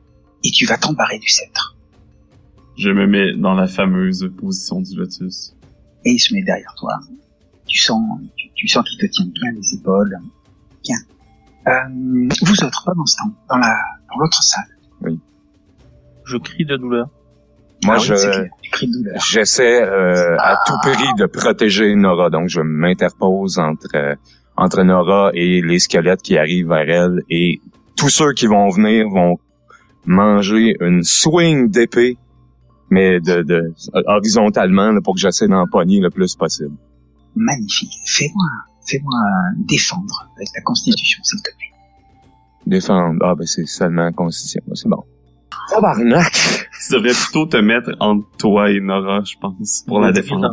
et 0.45 0.51
tu 0.51 0.65
vas 0.65 0.77
t'embarrer 0.77 1.19
du 1.19 1.27
sceptre. 1.27 1.75
Je 2.77 2.91
me 2.91 3.07
mets 3.07 3.35
dans 3.35 3.53
la 3.53 3.67
fameuse 3.67 4.31
position 4.37 4.79
du 4.79 4.95
lotus. 4.95 5.53
Et 6.05 6.11
il 6.11 6.19
se 6.19 6.33
met 6.33 6.43
derrière 6.43 6.73
toi. 6.77 6.97
Tu 7.67 7.77
sens, 7.77 8.01
tu, 8.37 8.47
tu 8.55 8.69
sens 8.69 8.87
qu'il 8.87 8.97
te 8.97 9.05
tient 9.11 9.25
bien 9.25 9.51
les 9.51 9.73
épaules. 9.75 10.17
Bien. 10.81 10.97
Euh, 11.67 12.29
vous 12.41 12.63
autres, 12.63 12.83
pendant 12.85 13.05
ce 13.05 13.17
temps, 13.17 13.35
dans 13.49 13.57
la, 13.57 13.75
dans 14.11 14.19
l'autre 14.19 14.41
salle. 14.43 14.63
Oui. 15.01 15.19
je 16.25 16.37
crie 16.37 16.65
de 16.65 16.77
douleur. 16.77 17.07
Moi, 17.83 17.95
Ah 17.97 18.01
oui, 18.01 18.05
je, 18.05 18.47
j'essaie 19.31 19.81
euh, 19.81 20.37
à 20.37 20.57
tout 20.67 20.75
prix 20.83 21.07
de 21.17 21.25
protéger 21.25 21.95
Nora. 21.95 22.29
Donc, 22.29 22.47
je 22.47 22.61
m'interpose 22.61 23.57
entre 23.57 23.87
euh, 23.95 24.15
entre 24.55 24.83
Nora 24.83 25.31
et 25.33 25.61
les 25.61 25.79
squelettes 25.79 26.21
qui 26.21 26.37
arrivent 26.37 26.67
vers 26.67 26.87
elle. 26.89 27.21
Et 27.29 27.59
tous 27.97 28.09
ceux 28.09 28.33
qui 28.33 28.45
vont 28.45 28.69
venir 28.69 29.09
vont 29.09 29.39
manger 30.05 30.75
une 30.79 31.03
swing 31.03 31.69
d'épée, 31.71 32.17
mais 32.91 33.19
de, 33.19 33.41
de 33.41 33.73
horizontalement 34.05 34.91
là, 34.91 34.99
pour 35.03 35.15
que 35.15 35.19
j'essaie 35.19 35.47
d'en 35.47 35.65
pogner 35.67 35.99
le 35.99 36.09
plus 36.11 36.35
possible. 36.35 36.75
Magnifique. 37.35 37.93
Fais-moi, 38.05 38.47
fais-moi 38.87 39.19
défendre 39.67 40.29
avec 40.35 40.49
la 40.55 40.61
constitution, 40.61 41.23
s'il 41.23 41.41
te 41.41 41.49
plaît. 41.57 41.70
Défendre. 42.65 43.19
Ah, 43.23 43.35
ben 43.35 43.45
c'est 43.45 43.65
seulement 43.65 44.11
constitution. 44.11 44.61
C'est 44.75 44.87
bon. 44.89 45.03
Tabarnak! 45.69 46.31
Tu 46.87 46.93
devrais 46.93 47.13
plutôt 47.13 47.45
te 47.45 47.57
mettre 47.57 47.91
entre 47.99 48.27
toi 48.37 48.69
et 48.71 48.79
Nora, 48.79 49.21
je 49.23 49.35
pense, 49.39 49.83
pour 49.87 49.99
la 49.99 50.11
défendre. 50.11 50.51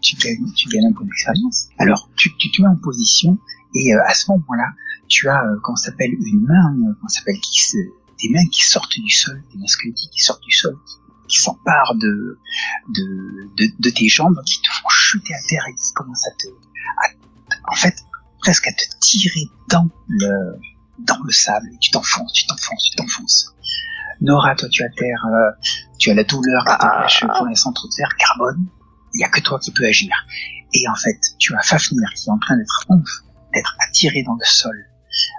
tu 0.00 0.16
gagnes, 0.16 0.52
tu 0.56 0.68
gagnes 0.68 0.86
un 0.86 0.92
point 0.92 1.04
d'expérience. 1.04 1.68
Alors, 1.78 2.08
tu, 2.16 2.34
tu 2.36 2.50
te 2.50 2.62
mets 2.62 2.68
en 2.68 2.76
position 2.76 3.38
et 3.74 3.94
euh, 3.94 3.98
à 4.06 4.14
ce 4.14 4.30
moment-là, 4.32 4.64
tu 5.08 5.28
as, 5.28 5.42
euh, 5.44 5.56
comment 5.62 5.76
s'appelle, 5.76 6.10
une 6.12 6.42
main, 6.46 6.74
euh, 6.74 6.94
comment 6.98 7.08
s'appelle, 7.08 7.38
qui 7.40 7.62
se, 7.62 7.76
des 7.76 8.28
mains 8.30 8.46
qui 8.50 8.64
sortent 8.64 8.98
du 8.98 9.10
sol, 9.10 9.40
des 9.52 9.58
mains 9.58 9.66
squelettiques 9.66 10.10
qui 10.10 10.20
sortent 10.22 10.42
du 10.42 10.50
sol, 10.52 10.74
qui, 10.86 10.94
qui 11.28 11.40
s'emparent 11.42 11.94
de, 11.96 12.38
de, 12.94 13.04
de, 13.58 13.72
de 13.78 13.90
tes 13.90 14.08
jambes, 14.08 14.40
qui 14.44 14.60
te 14.60 14.68
font 14.68 14.88
chuter 14.88 15.34
à 15.34 15.38
terre 15.48 15.64
et 15.70 15.74
qui 15.74 15.92
commencent 15.94 16.26
à 16.26 16.32
te, 16.32 16.48
à- 16.48 17.70
en 17.72 17.76
fait, 17.76 17.94
presque 18.40 18.66
à 18.66 18.72
te 18.72 18.82
tirer 19.00 19.48
dans 19.70 19.88
le, 20.08 20.56
dans 20.98 21.22
le 21.24 21.32
sable. 21.32 21.68
Et 21.74 21.78
tu 21.78 21.90
t'enfonces, 21.90 22.32
tu 22.32 22.46
t'enfonces, 22.46 22.90
tu 22.90 22.96
t'enfonces. 22.96 23.54
Nora, 24.20 24.54
toi, 24.54 24.68
tu 24.68 24.84
as 24.84 24.88
terre, 24.90 25.24
euh, 25.26 25.50
tu 25.98 26.10
as 26.10 26.14
la 26.14 26.24
douleur 26.24 26.64
qui 26.64 26.78
t'empêche 26.78 27.24
pour 27.36 27.46
l'instant 27.46 27.72
de 27.72 27.94
faire 27.96 28.14
carbone 28.16 28.66
il 29.14 29.20
y 29.20 29.24
a 29.24 29.28
que 29.28 29.40
toi 29.40 29.58
qui 29.58 29.70
peux 29.70 29.84
agir. 29.84 30.14
Et 30.74 30.88
en 30.88 30.94
fait, 30.94 31.18
tu 31.38 31.54
as 31.54 31.62
Fafnir 31.62 32.08
qui 32.14 32.28
est 32.28 32.32
en 32.32 32.38
train 32.38 32.56
d'être 32.56 32.86
ouf, 32.88 33.10
d'être 33.52 33.76
attiré 33.86 34.22
dans 34.22 34.34
le 34.34 34.44
sol, 34.44 34.86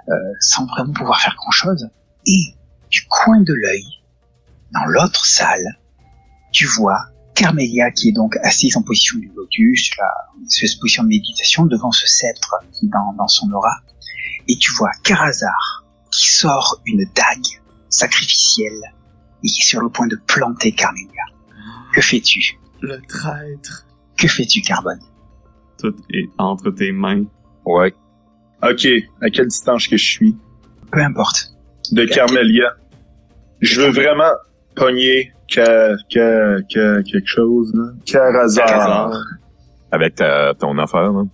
euh, 0.08 0.14
sans 0.40 0.66
vraiment 0.66 0.92
pouvoir 0.92 1.20
faire 1.20 1.34
grand 1.36 1.50
chose. 1.50 1.88
Et 2.26 2.54
du 2.90 3.04
coin 3.08 3.40
de 3.40 3.52
l'œil, 3.52 3.84
dans 4.72 4.84
l'autre 4.84 5.24
salle, 5.26 5.80
tu 6.52 6.66
vois 6.66 7.08
Carmelia 7.34 7.90
qui 7.90 8.10
est 8.10 8.12
donc 8.12 8.36
assise 8.42 8.76
en 8.76 8.82
position 8.82 9.18
du 9.18 9.30
lotus, 9.34 9.90
là, 9.98 10.06
une 10.38 10.46
espèce 10.46 10.76
de 10.76 10.80
position 10.80 11.02
de 11.02 11.08
méditation 11.08 11.66
devant 11.66 11.90
ce 11.90 12.06
sceptre 12.06 12.54
qui 12.72 12.86
est 12.86 12.90
dans, 12.90 13.12
dans 13.14 13.28
son 13.28 13.50
aura. 13.50 13.80
Et 14.48 14.56
tu 14.58 14.72
vois 14.74 14.90
Karazar 15.02 15.84
qui 16.10 16.28
sort 16.28 16.80
une 16.86 17.04
dague 17.14 17.60
sacrificielle 17.88 18.80
et 19.42 19.48
qui 19.48 19.60
est 19.60 19.64
sur 19.64 19.80
le 19.80 19.88
point 19.88 20.06
de 20.06 20.16
planter 20.26 20.72
Carmelia. 20.72 21.24
Que 21.92 22.00
fais-tu 22.00 22.58
Le 22.80 23.00
traître. 23.08 23.86
Que 24.16 24.28
fais-tu, 24.28 24.62
Carbone 24.62 25.00
Tout 25.80 25.94
est 26.12 26.28
entre 26.38 26.70
tes 26.70 26.92
mains. 26.92 27.24
Ouais. 27.64 27.94
Ok, 28.62 28.86
à 29.20 29.30
quelle 29.30 29.48
distance 29.48 29.86
que 29.88 29.96
je 29.96 30.04
suis? 30.04 30.36
Peu 30.92 31.00
importe. 31.00 31.52
de 31.92 32.04
Carmelia? 32.04 32.74
Je 33.60 33.80
veux 33.80 33.90
vraiment 33.90 34.32
pogner 34.76 35.32
que, 35.50 35.96
que, 36.12 36.62
que, 36.72 37.02
quelque 37.02 37.26
chose, 37.26 37.72
là. 37.74 37.92
Carazar. 38.06 39.12
Avec 39.90 40.16
ta, 40.16 40.54
ton 40.54 40.78
affaire, 40.78 41.12
là. 41.12 41.24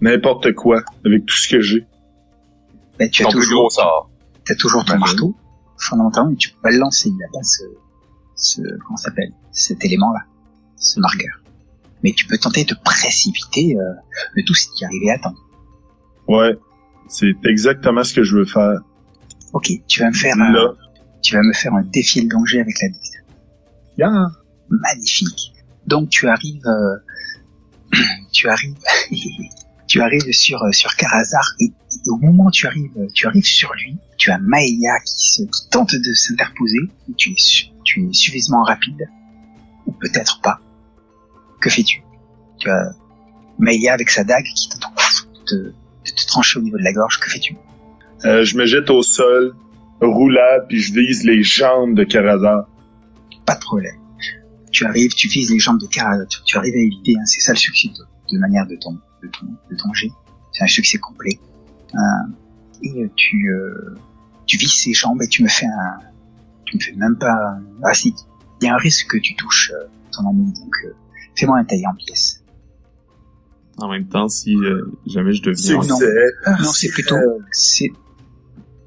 N'importe 0.00 0.52
quoi, 0.52 0.82
avec 1.04 1.24
tout 1.26 1.36
ce 1.36 1.48
que 1.48 1.60
j'ai. 1.60 1.86
Ben, 2.98 3.10
tu 3.10 3.22
as 3.24 3.28
plus 3.28 3.38
toujours, 3.40 3.60
gros 3.62 3.70
sort. 3.70 4.10
tu 4.44 4.52
as 4.52 4.56
toujours 4.56 4.84
ton 4.84 4.94
Mhm. 4.94 5.00
marteau, 5.00 5.34
fondamentalement, 5.78 6.30
mais 6.30 6.36
tu 6.36 6.50
peux 6.50 6.60
pas 6.62 6.70
le 6.70 6.78
lancer. 6.78 7.08
Il 7.08 7.16
n'a 7.16 7.26
pas 7.32 7.42
ce, 7.42 7.62
ce, 8.36 8.60
comment 8.84 8.96
ça 8.96 9.10
s'appelle, 9.10 9.32
cet 9.52 9.84
élément-là, 9.84 10.20
ce 10.76 11.00
marqueur. 11.00 11.42
Mais 12.02 12.12
tu 12.12 12.26
peux 12.26 12.38
tenter 12.38 12.64
de 12.64 12.74
précipiter, 12.84 13.76
euh, 13.76 13.82
le 14.34 14.44
tout 14.44 14.54
c'est 14.54 14.68
d'y 14.76 14.84
arriver 14.84 15.10
à 15.10 15.18
temps. 15.18 15.34
Ouais. 16.28 16.56
C'est 17.08 17.34
exactement 17.44 18.02
ce 18.04 18.12
que 18.14 18.22
je 18.24 18.36
veux 18.36 18.44
faire. 18.44 18.80
Ok, 19.52 19.70
tu 19.86 20.00
vas 20.00 20.08
me 20.08 20.14
faire, 20.14 20.34
un, 20.38 20.74
tu 21.22 21.34
vas 21.36 21.42
me 21.42 21.52
faire 21.52 21.72
un 21.74 21.82
défi 21.82 22.24
de 22.24 22.28
danger 22.28 22.60
avec 22.60 22.74
la 22.82 22.88
bête. 22.88 23.24
Yeah. 23.98 24.26
magnifique. 24.68 25.52
Donc 25.86 26.08
tu 26.10 26.26
arrives, 26.28 26.66
euh, 26.66 26.96
tu 28.32 28.48
arrives, 28.48 28.74
tu 29.86 30.00
arrives 30.00 30.32
sur 30.32 30.62
euh, 30.62 30.72
sur 30.72 30.94
Karazar 30.96 31.54
et, 31.60 31.66
et 31.66 32.10
au 32.10 32.16
moment 32.18 32.46
où 32.46 32.50
tu 32.50 32.66
arrives, 32.66 32.90
tu 33.14 33.26
arrives 33.26 33.46
sur 33.46 33.72
lui, 33.74 33.96
tu 34.16 34.30
as 34.30 34.38
Maïa 34.38 34.98
qui, 35.04 35.32
se, 35.32 35.42
qui 35.42 35.68
tente 35.70 35.94
de 35.94 36.12
s'interposer. 36.14 36.78
et 37.08 37.14
Tu 37.16 37.30
es 37.30 37.34
tu 37.84 38.08
es 38.08 38.12
suffisamment 38.12 38.64
rapide 38.64 39.08
ou 39.86 39.92
peut-être 39.92 40.40
pas. 40.40 40.60
Que 41.60 41.70
fais-tu? 41.70 42.02
Tu 42.58 42.68
as 42.68 42.90
Maïa 43.58 43.94
avec 43.94 44.10
sa 44.10 44.24
dague 44.24 44.44
qui 44.44 44.68
tente 44.68 44.92
de 45.34 45.44
te, 45.44 45.54
de 45.54 46.10
te 46.14 46.26
trancher 46.26 46.58
au 46.58 46.62
niveau 46.62 46.78
de 46.78 46.82
la 46.82 46.92
gorge. 46.92 47.18
Que 47.20 47.30
fais-tu? 47.30 47.56
Euh, 48.24 48.44
je 48.44 48.56
me 48.56 48.66
jette 48.66 48.90
au 48.90 49.02
sol, 49.02 49.54
roulade, 50.00 50.66
puis 50.68 50.80
je 50.80 50.92
vise 50.92 51.24
les 51.24 51.42
jambes 51.42 51.94
de 51.94 52.04
Carazar. 52.04 52.68
Pas 53.44 53.54
de 53.54 53.60
problème. 53.60 53.96
Tu 54.72 54.84
arrives, 54.84 55.14
tu 55.14 55.28
vises 55.28 55.50
les 55.50 55.58
jambes 55.58 55.80
de 55.80 55.86
Karazar, 55.86 56.26
tu, 56.28 56.40
tu 56.44 56.56
arrives 56.58 56.74
à 56.74 56.78
éviter, 56.78 57.14
hein, 57.16 57.24
c'est 57.24 57.40
ça 57.40 57.52
le 57.52 57.58
succès 57.58 57.88
de, 57.88 58.34
de 58.34 58.40
manière 58.40 58.66
de 58.66 58.76
ton, 58.76 58.98
de 59.22 59.28
ton, 59.28 59.46
de 59.70 59.76
ton 59.76 59.92
jet. 59.92 60.10
C'est 60.52 60.64
un 60.64 60.68
succès 60.68 60.98
complet. 60.98 61.38
Euh, 61.94 61.98
et 62.82 63.02
euh, 63.04 63.10
tu, 63.16 63.50
euh, 63.50 63.94
tu 64.46 64.56
vises 64.56 64.72
ses 64.72 64.92
jambes 64.92 65.22
et 65.22 65.28
tu 65.28 65.42
me 65.42 65.48
fais 65.48 65.66
un, 65.66 65.98
tu 66.66 66.76
me 66.76 66.82
fais 66.82 66.92
même 66.92 67.16
pas, 67.16 67.58
ah 67.82 67.94
si, 67.94 68.14
il 68.60 68.66
y 68.66 68.68
a 68.68 68.74
un 68.74 68.78
risque 68.78 69.08
que 69.08 69.18
tu 69.18 69.34
touches 69.36 69.72
euh, 69.74 69.86
ton 70.12 70.28
ami, 70.28 70.52
donc 70.52 70.74
euh, 70.84 70.92
fais-moi 71.36 71.58
un 71.58 71.64
taille 71.64 71.86
en 71.86 71.94
pièces. 71.94 72.42
En 73.78 73.88
même 73.88 74.06
temps, 74.08 74.28
si 74.28 74.54
euh, 74.56 74.90
jamais 75.06 75.32
je 75.32 75.42
deviens... 75.42 75.76
non. 75.76 75.82
C'est... 75.82 76.32
Non, 76.62 76.72
c'est 76.72 76.88
plutôt, 76.88 77.16
c'est, 77.52 77.90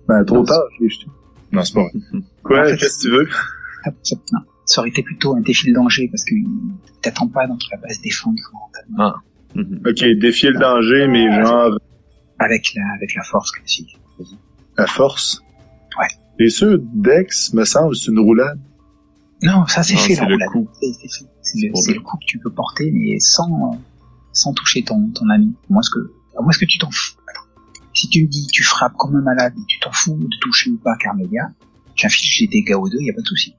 Ben, 0.07 0.23
trop 0.23 0.43
tard, 0.43 0.63
je 0.79 1.05
Non, 1.51 1.63
c'est 1.63 1.73
pas 1.73 1.83
vrai. 1.83 1.91
Quoi, 2.43 2.61
En 2.61 2.65
fait, 2.65 2.77
qu'est-ce 2.77 2.97
que 2.97 3.01
tu 3.03 3.09
veux? 3.11 3.27
non, 4.33 4.39
ça 4.65 4.81
aurait 4.81 4.89
été 4.89 5.03
plutôt 5.03 5.35
un 5.35 5.41
défi 5.41 5.69
de 5.69 5.73
danger 5.73 6.07
parce 6.09 6.23
que 6.23 6.35
t'attends 7.01 7.27
pas 7.27 7.47
dans 7.47 7.57
la 7.71 7.77
base 7.77 8.01
défendre 8.01 8.37
Mhm. 9.55 9.81
Ok, 9.85 10.03
défier 10.19 10.51
le 10.51 10.59
danger, 10.59 11.07
mais 11.07 11.25
genre, 11.43 11.77
avec 12.39 12.73
la, 12.75 12.83
avec 12.95 13.15
la 13.15 13.23
force 13.23 13.51
classique. 13.51 13.97
la 14.77 14.85
force? 14.87 15.41
Ouais. 15.99 16.07
Et 16.39 16.49
sûr, 16.49 16.77
Dex, 16.93 17.53
me 17.53 17.65
semble, 17.65 17.95
c'est 17.95 18.11
une 18.11 18.19
roulade? 18.19 18.59
Non, 19.41 19.65
ça 19.67 19.83
c'est 19.83 19.95
fait 19.97 20.15
c'est 20.15 20.21
la 20.21 20.27
le 20.27 20.33
roulade. 20.35 20.49
coup. 20.49 20.69
C'est 21.41 21.57
le, 21.61 21.67
le- 21.69 21.93
le 21.95 22.01
coup 22.01 22.17
que 22.17 22.25
tu 22.25 22.39
peux 22.39 22.51
porter, 22.51 22.91
mais 22.93 23.19
sans, 23.19 23.71
sans 24.33 24.53
toucher 24.53 24.83
ton, 24.83 25.09
ton 25.11 25.29
ami. 25.29 25.53
À 25.69 25.73
moins 25.73 25.81
que, 25.93 25.99
à 26.37 26.41
moins 26.41 26.51
que 26.51 26.65
tu 26.65 26.77
t'en 26.77 26.91
fous. 26.91 27.15
Si 27.93 28.07
tu 28.07 28.23
me 28.23 28.27
dis 28.27 28.47
tu 28.51 28.63
frappes 28.63 28.93
comme 28.97 29.15
un 29.15 29.21
malade 29.21 29.53
et 29.57 29.65
tu 29.67 29.79
t'en 29.79 29.91
fous 29.91 30.15
de 30.15 30.27
toucher 30.41 30.69
ou 30.69 30.77
pas 30.77 30.95
Carmelia, 30.97 31.49
j'inflige 31.95 32.39
des 32.41 32.47
dégâts 32.47 32.75
aux 32.75 32.87
deux, 32.87 32.99
y 33.01 33.09
a 33.09 33.13
pas 33.13 33.21
de 33.21 33.27
souci. 33.27 33.55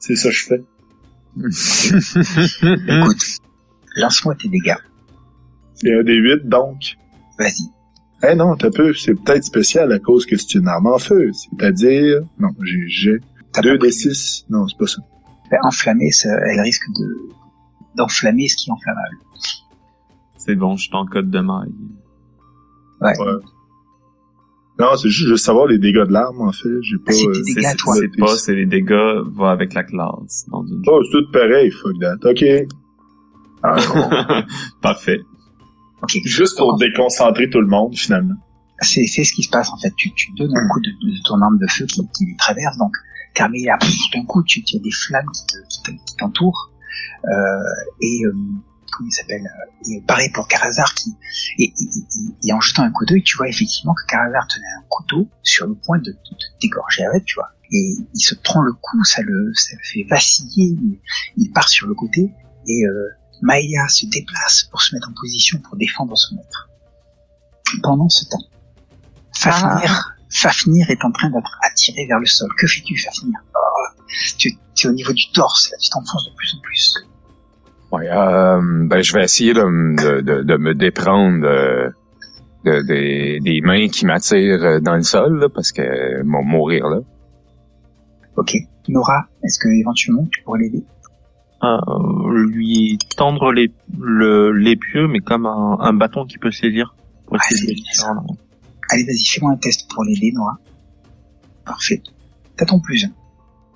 C'est 0.00 0.16
ça 0.16 0.28
que 0.30 0.34
je 0.34 0.44
fais. 0.44 0.62
Écoute, 2.98 3.22
lance-moi 3.96 4.34
tes 4.34 4.48
dégâts. 4.48 4.76
C'est 5.74 5.94
un 5.94 6.02
des 6.02 6.14
huit, 6.14 6.46
donc. 6.48 6.96
Vas-y. 7.38 7.68
Eh 8.28 8.34
non, 8.34 8.56
t'as 8.56 8.70
peu, 8.70 8.92
c'est 8.94 9.14
peut-être 9.14 9.44
spécial 9.44 9.92
à 9.92 9.98
cause 10.00 10.26
que 10.26 10.36
c'est 10.36 10.54
une 10.54 10.66
arme 10.66 10.88
en 10.88 10.98
feu. 10.98 11.30
C'est-à-dire, 11.32 12.20
non, 12.38 12.48
j'ai, 12.64 12.82
j'ai 12.88 13.18
T'as 13.52 13.62
deux 13.62 13.78
des 13.78 13.92
six. 13.92 14.44
Non, 14.50 14.66
c'est 14.66 14.76
pas 14.76 14.86
ça. 14.86 15.00
Ben, 15.50 15.58
enflammer, 15.62 16.10
ça, 16.10 16.28
elle 16.46 16.60
risque 16.60 16.84
de, 16.98 17.16
d'enflammer 17.96 18.48
ce 18.48 18.56
qui 18.56 18.70
est 18.70 18.72
enflammable. 18.72 19.16
C'est 20.36 20.56
bon, 20.56 20.76
je 20.76 20.82
suis 20.84 20.94
en 20.94 21.06
code 21.06 21.30
de 21.30 21.40
maille. 21.40 21.72
Ouais. 23.00 23.12
Non, 24.80 24.96
c'est 24.96 25.08
juste, 25.08 25.26
je 25.26 25.30
veux 25.32 25.36
savoir 25.36 25.66
les 25.66 25.78
dégâts 25.78 26.06
de 26.06 26.12
l'arme, 26.12 26.40
en 26.40 26.52
fait. 26.52 26.68
J'ai 26.82 26.96
pas, 26.98 27.10
Ah, 27.10 27.12
c'est 27.12 27.26
euh, 27.26 27.32
tes 27.32 27.42
C'est 27.44 27.54
dégâts 27.54 27.66
à 27.66 27.74
toi. 27.74 27.94
c'est 27.96 28.16
pas, 28.18 28.36
c'est 28.36 28.54
les 28.54 28.66
dégâts, 28.66 29.22
va 29.36 29.50
avec 29.50 29.74
la 29.74 29.84
classe. 29.84 30.44
Dans 30.50 30.64
une... 30.66 30.82
Oh, 30.86 31.00
c'est 31.04 31.18
tout 31.18 31.30
pareil, 31.32 31.70
fuck 31.70 31.98
that. 32.00 32.28
Ok. 32.28 32.44
Ah, 33.62 33.76
non. 33.94 34.42
Parfait. 34.82 35.20
Ok. 36.02 36.16
Juste 36.24 36.56
pour 36.58 36.76
déconcentrer 36.78 37.50
tout 37.50 37.60
le 37.60 37.66
monde, 37.66 37.96
finalement. 37.96 38.34
c'est 38.80 39.06
c'est 39.06 39.24
ce 39.24 39.32
qui 39.32 39.42
se 39.42 39.50
passe 39.50 39.70
en 39.70 39.78
fait. 39.78 39.92
Tu, 39.96 40.12
tu 40.14 40.32
donnes 40.36 40.56
un 40.56 40.68
coup 40.68 40.80
de, 40.80 40.90
de 40.90 41.22
ton 41.24 41.40
arme 41.42 41.58
de 41.58 41.66
feu 41.66 41.86
qui, 41.86 42.00
qui 42.16 42.26
les 42.26 42.36
traverse, 42.36 42.76
donc 42.78 42.92
Carmilla, 43.34 43.76
d'un 44.14 44.24
coup, 44.24 44.42
tu, 44.44 44.62
tu 44.62 44.76
as 44.76 44.80
des 44.80 44.90
flammes 44.92 45.26
qui 45.34 45.46
te- 45.46 45.68
qui 45.68 45.82
te- 45.82 46.04
qui 46.04 46.16
t'entourent. 46.16 46.70
Euh, 47.24 47.30
et 48.00 48.24
euh, 48.26 48.32
comment 48.92 49.08
il 49.08 49.12
s'appelle 49.12 49.42
euh, 49.44 49.90
Et 49.92 50.00
pareil 50.06 50.30
pour 50.32 50.46
Karazar 50.48 50.94
qui 50.94 51.10
et, 51.58 51.64
et- 51.64 51.66
et- 51.66 52.48
et 52.48 52.52
en 52.52 52.60
jetant 52.60 52.84
un 52.84 52.90
coup 52.92 53.04
d'œil, 53.06 53.22
tu 53.22 53.36
vois 53.36 53.48
effectivement 53.48 53.94
que 53.94 54.06
Karazar 54.06 54.46
tenait 54.48 54.66
un 54.78 54.84
couteau 54.88 55.28
sur 55.42 55.66
le 55.66 55.74
point 55.74 55.98
de, 55.98 56.10
de 56.12 56.12
te 56.12 56.44
dégorger 56.62 57.04
avec, 57.04 57.24
tu 57.24 57.34
vois. 57.34 57.48
Et 57.72 57.96
il 58.14 58.20
se 58.20 58.34
prend 58.36 58.62
le 58.62 58.72
coup, 58.72 59.02
ça 59.04 59.20
le, 59.22 59.52
ça 59.54 59.74
le 59.76 59.82
fait 59.84 60.06
vaciller. 60.08 60.76
Il, 60.80 60.98
il 61.36 61.50
part 61.52 61.68
sur 61.68 61.86
le 61.88 61.94
côté 61.94 62.30
et 62.66 62.84
euh, 62.86 63.08
Maïa 63.42 63.88
se 63.88 64.06
déplace 64.06 64.64
pour 64.70 64.80
se 64.82 64.94
mettre 64.94 65.08
en 65.08 65.12
position 65.20 65.58
pour 65.60 65.76
défendre 65.76 66.16
son 66.16 66.36
maître. 66.36 66.68
Pendant 67.82 68.08
ce 68.08 68.24
temps, 68.28 68.42
Fafnir, 69.36 70.14
Fafnir 70.30 70.90
est 70.90 71.04
en 71.04 71.12
train 71.12 71.30
d'être 71.30 71.58
attiré 71.70 72.06
vers 72.06 72.18
le 72.18 72.26
sol. 72.26 72.48
Que 72.58 72.66
fais-tu, 72.66 72.96
Fafnir? 72.98 73.34
Tu, 74.38 74.52
tu 74.74 74.86
es 74.86 74.90
au 74.90 74.92
niveau 74.94 75.12
du 75.12 75.30
torse, 75.32 75.70
là, 75.70 75.76
tu 75.78 75.90
t'enfonces 75.90 76.24
de 76.30 76.34
plus 76.34 76.54
en 76.56 76.60
plus. 76.62 76.94
Ouais, 77.92 78.08
euh, 78.10 78.60
ben 78.86 79.02
je 79.02 79.12
vais 79.14 79.24
essayer 79.24 79.52
de, 79.54 79.60
de, 79.62 80.20
de, 80.20 80.42
de 80.42 80.56
me 80.56 80.74
déprendre 80.74 81.46
euh, 81.46 81.88
de, 82.64 82.82
des- 82.82 83.40
des 83.40 83.60
mains 83.62 83.88
qui 83.88 84.04
m'attirent 84.06 84.62
euh, 84.64 84.80
dans 84.80 84.94
le 84.96 85.02
sol, 85.02 85.38
là, 85.40 85.48
parce 85.48 85.72
que 85.72 85.82
euh, 85.82 86.22
vont 86.24 86.42
mourir 86.44 86.86
là. 86.88 86.98
Ok. 88.36 88.54
Nora, 88.88 89.26
est-ce 89.42 89.58
que 89.58 89.68
éventuellement 89.68 90.26
tu 90.32 90.42
pourrais 90.42 90.60
l'aider? 90.60 90.84
Lui 91.62 92.98
tendre 93.16 93.52
les 93.52 93.72
le 93.98 94.52
l'épieu, 94.52 95.08
mais 95.08 95.20
comme 95.20 95.46
un, 95.46 95.78
un 95.80 95.92
bâton 95.92 96.24
qui 96.26 96.38
peut 96.38 96.50
saisir. 96.50 96.94
Pour 97.26 97.36
Ah, 97.40 97.54
de. 97.54 98.36
Allez, 98.90 99.04
vas-y, 99.04 99.24
fais-moi 99.26 99.52
un 99.52 99.56
test 99.56 99.90
pour 99.90 100.04
l'aider, 100.04 100.32
Nora. 100.32 100.58
Parfait. 101.64 102.02
T'as 102.56 102.64
ton 102.64 102.80
plus 102.80 103.04
1. 103.04 103.08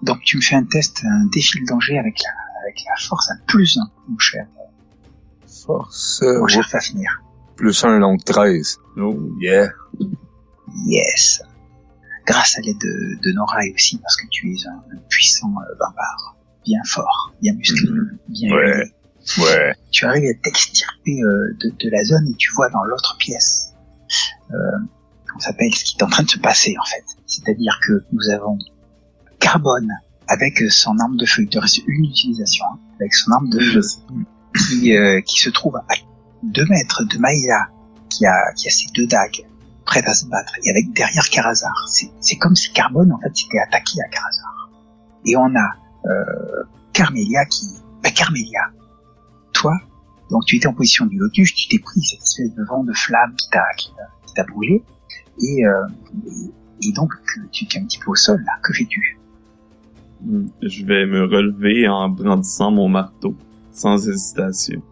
Donc 0.02 0.20
tu 0.22 0.36
me 0.38 0.42
fais 0.42 0.56
un 0.56 0.64
test, 0.64 1.02
un 1.04 1.26
défi 1.26 1.60
de 1.60 1.66
danger 1.66 1.98
avec 1.98 2.18
la, 2.22 2.30
avec 2.62 2.80
la 2.88 2.94
force 3.04 3.30
à 3.30 3.34
plus 3.46 3.76
1, 3.78 3.80
mon 4.08 4.18
cher, 4.18 4.46
Force, 5.64 6.22
euh, 6.24 6.40
mon 6.40 6.46
cher 6.48 6.68
Fafnir. 6.68 7.22
plus 7.56 7.84
un 7.84 7.98
long 7.98 8.16
13. 8.16 8.78
Oh, 8.96 9.16
Yeah. 9.40 9.68
Yes. 10.86 11.42
Grâce 12.26 12.56
à 12.58 12.62
l'aide 12.62 12.78
de, 12.78 13.20
de 13.22 13.32
Nora 13.34 13.64
et 13.66 13.72
aussi 13.74 13.98
parce 13.98 14.16
que 14.16 14.26
tu 14.30 14.52
es 14.52 14.66
un, 14.66 14.96
un 14.96 15.00
puissant 15.08 15.48
euh, 15.50 15.74
barbare, 15.78 16.36
bien 16.64 16.80
fort, 16.86 17.32
bien 17.40 17.54
musclé, 17.54 17.88
bien 18.28 18.54
Ouais. 18.54 18.92
Ouais. 19.38 19.74
Tu 19.92 20.04
arrives 20.04 20.28
à 20.28 20.34
t'extirper 20.42 21.22
euh, 21.22 21.56
de, 21.60 21.70
de 21.70 21.90
la 21.90 22.02
zone 22.02 22.28
et 22.28 22.36
tu 22.36 22.50
vois 22.52 22.68
dans 22.70 22.82
l'autre 22.82 23.16
pièce, 23.18 23.72
euh, 24.50 24.56
ça 25.38 25.48
s'appelle, 25.48 25.72
ce 25.74 25.84
qui 25.84 25.96
est 25.98 26.02
en 26.02 26.08
train 26.08 26.24
de 26.24 26.30
se 26.30 26.38
passer 26.38 26.74
en 26.80 26.84
fait. 26.84 27.04
C'est-à-dire 27.26 27.78
que 27.86 28.04
nous 28.12 28.28
avons 28.30 28.58
Carbone 29.38 29.90
avec 30.28 30.62
euh, 30.62 30.70
son 30.70 30.98
arme 30.98 31.16
de 31.16 31.26
feu, 31.26 31.42
il 31.42 31.48
te 31.48 31.58
reste 31.58 31.80
une 31.86 32.04
utilisation, 32.04 32.64
hein, 32.66 32.78
avec 32.98 33.14
son 33.14 33.30
arme 33.32 33.48
de 33.48 33.60
feu 33.60 33.80
qui, 34.56 34.96
euh, 34.96 35.20
qui 35.20 35.40
se 35.40 35.50
trouve 35.50 35.76
à 35.76 35.94
deux 36.42 36.66
mètres 36.66 37.04
de 37.04 37.18
Maïla, 37.18 37.68
qui 38.08 38.26
a, 38.26 38.52
qui 38.56 38.68
a 38.68 38.70
ses 38.70 38.86
deux 38.94 39.06
dagues, 39.06 39.46
prête 39.84 40.06
à 40.06 40.14
se 40.14 40.26
battre, 40.26 40.54
et 40.64 40.70
avec 40.70 40.92
derrière 40.92 41.28
Karazar. 41.30 41.74
C'est, 41.88 42.10
c'est 42.20 42.36
comme 42.36 42.56
si 42.56 42.72
Carbone, 42.72 43.12
en 43.12 43.18
fait, 43.18 43.36
s'était 43.36 43.58
attaqué 43.58 44.00
à 44.00 44.08
Karazar. 44.08 44.70
Et 45.24 45.36
on 45.36 45.54
a 45.54 45.76
euh, 46.06 46.62
Carmelia 46.92 47.44
qui... 47.46 47.66
Bah, 48.02 48.10
Carmelia, 48.10 48.60
toi, 49.52 49.74
donc 50.30 50.44
tu 50.46 50.56
étais 50.56 50.66
en 50.66 50.74
position 50.74 51.06
du 51.06 51.18
lotus, 51.18 51.54
tu 51.54 51.68
t'es 51.68 51.78
pris 51.78 52.00
cette 52.02 52.22
espèce 52.22 52.54
de 52.54 52.64
vent 52.64 52.82
de 52.84 52.92
flamme 52.92 53.34
qui 53.36 53.48
t'a, 53.50 53.62
qui 53.76 53.92
t'a, 53.94 54.08
qui 54.26 54.34
t'a 54.34 54.44
brûlé, 54.44 54.82
et, 55.40 55.64
euh, 55.64 55.86
et, 56.26 56.88
et 56.88 56.92
donc 56.92 57.12
tu 57.52 57.64
es 57.64 57.78
un 57.78 57.84
petit 57.84 57.98
peu 57.98 58.10
au 58.10 58.16
sol, 58.16 58.42
là. 58.44 58.52
Que 58.62 58.72
fais-tu? 58.72 59.18
Hmm. 60.20 60.46
Je 60.62 60.84
vais 60.84 61.06
me 61.06 61.22
relever 61.24 61.88
en 61.88 62.08
brandissant 62.08 62.70
mon 62.72 62.88
marteau, 62.88 63.36
sans 63.72 64.08
hésitation. 64.08 64.82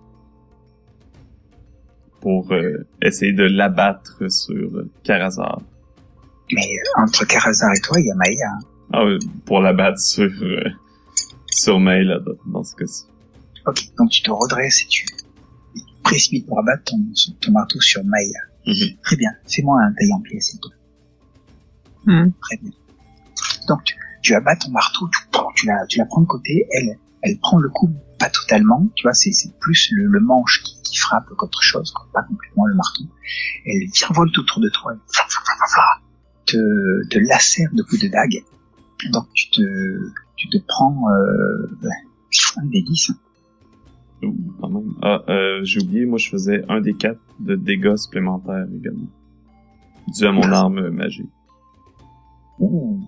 Pour 2.20 2.52
euh, 2.52 2.86
essayer 3.00 3.32
de 3.32 3.44
l'abattre 3.44 4.30
sur 4.30 4.84
Karazar. 5.02 5.62
Mais 6.52 6.60
euh, 6.60 7.02
entre 7.02 7.26
Karazar 7.26 7.72
et 7.74 7.80
toi, 7.80 7.98
il 7.98 8.06
y 8.06 8.10
a 8.10 8.14
Maïla. 8.14 8.50
hein. 8.52 8.58
Ah, 8.92 9.04
oui, 9.04 9.18
pour 9.46 9.60
l'abattre 9.60 9.98
sur, 9.98 10.30
euh, 10.42 10.62
sur 11.60 11.80
May, 11.80 12.04
là, 12.04 12.18
dans, 12.20 12.52
dans 12.52 12.64
ce 12.64 12.74
cas-ci. 12.74 13.04
Ok, 13.66 13.90
donc 13.98 14.10
tu 14.10 14.22
te 14.22 14.30
redresses 14.30 14.82
et 14.82 14.86
tu 14.88 15.04
tu 15.74 15.82
te 15.82 16.02
précipites 16.02 16.46
pour 16.46 16.58
abattre 16.58 16.84
ton, 16.84 16.98
ton 17.40 17.52
marteau 17.52 17.80
sur 17.80 18.02
Maya. 18.04 18.40
Mhm. 18.66 18.96
Très 19.02 19.16
bien, 19.16 19.30
fais-moi 19.46 19.80
un 19.82 19.92
taille 19.92 20.12
en 20.12 20.20
pied, 20.20 20.40
s'il 20.40 20.58
te 20.60 20.68
plaît. 20.68 20.78
Mhm. 22.06 22.32
Très 22.40 22.56
bien. 22.56 22.70
Donc 23.68 23.84
tu, 23.84 23.94
tu 24.22 24.34
abats 24.34 24.56
ton 24.56 24.70
marteau, 24.70 25.08
tu, 25.08 25.20
tu, 25.56 25.66
la, 25.66 25.86
tu 25.86 25.98
la 25.98 26.06
prends 26.06 26.22
de 26.22 26.26
côté, 26.26 26.66
elle, 26.72 26.98
elle 27.22 27.38
prend 27.38 27.58
le 27.58 27.68
coup, 27.68 27.90
pas 28.18 28.30
totalement, 28.30 28.88
tu 28.96 29.02
vois, 29.02 29.14
c'est 29.14 29.32
c'est 29.32 29.52
plus 29.58 29.90
le, 29.92 30.06
le 30.06 30.20
manche 30.20 30.62
qui, 30.64 30.80
qui 30.82 30.96
frappe 30.96 31.28
qu'autre 31.36 31.62
chose, 31.62 31.90
quoi, 31.92 32.08
pas 32.12 32.22
complètement 32.22 32.66
le 32.66 32.74
marteau. 32.74 33.04
Elle 33.66 33.86
virevolte 33.94 34.36
autour 34.38 34.60
de 34.60 34.68
toi, 34.70 34.92
elle 34.94 35.00
te, 36.46 37.08
te 37.08 37.18
lacère 37.18 37.68
de 37.72 37.82
coups 37.82 38.02
de 38.02 38.08
dague. 38.08 38.42
Donc 39.12 39.26
tu 39.34 39.50
te, 39.50 39.62
tu 40.40 40.48
te 40.48 40.58
prends 40.66 41.04
euh, 41.10 41.70
un 42.56 42.66
des 42.66 42.82
10 42.82 43.12
Ouh, 44.22 44.34
quand 44.60 44.68
même. 44.70 44.92
Ah, 45.02 45.22
euh, 45.28 45.60
j'ai 45.64 45.80
oublié, 45.80 46.04
moi, 46.06 46.18
je 46.18 46.28
faisais 46.30 46.64
un 46.68 46.80
des 46.80 46.94
quatre 46.94 47.20
de 47.40 47.54
dégâts 47.56 47.96
supplémentaires 47.96 48.66
également. 48.74 49.08
Dû 50.08 50.24
à 50.26 50.32
mon 50.32 50.42
Ah. 50.42 50.58
arme 50.60 50.88
magique. 50.90 51.30
Ouh. 52.58 53.00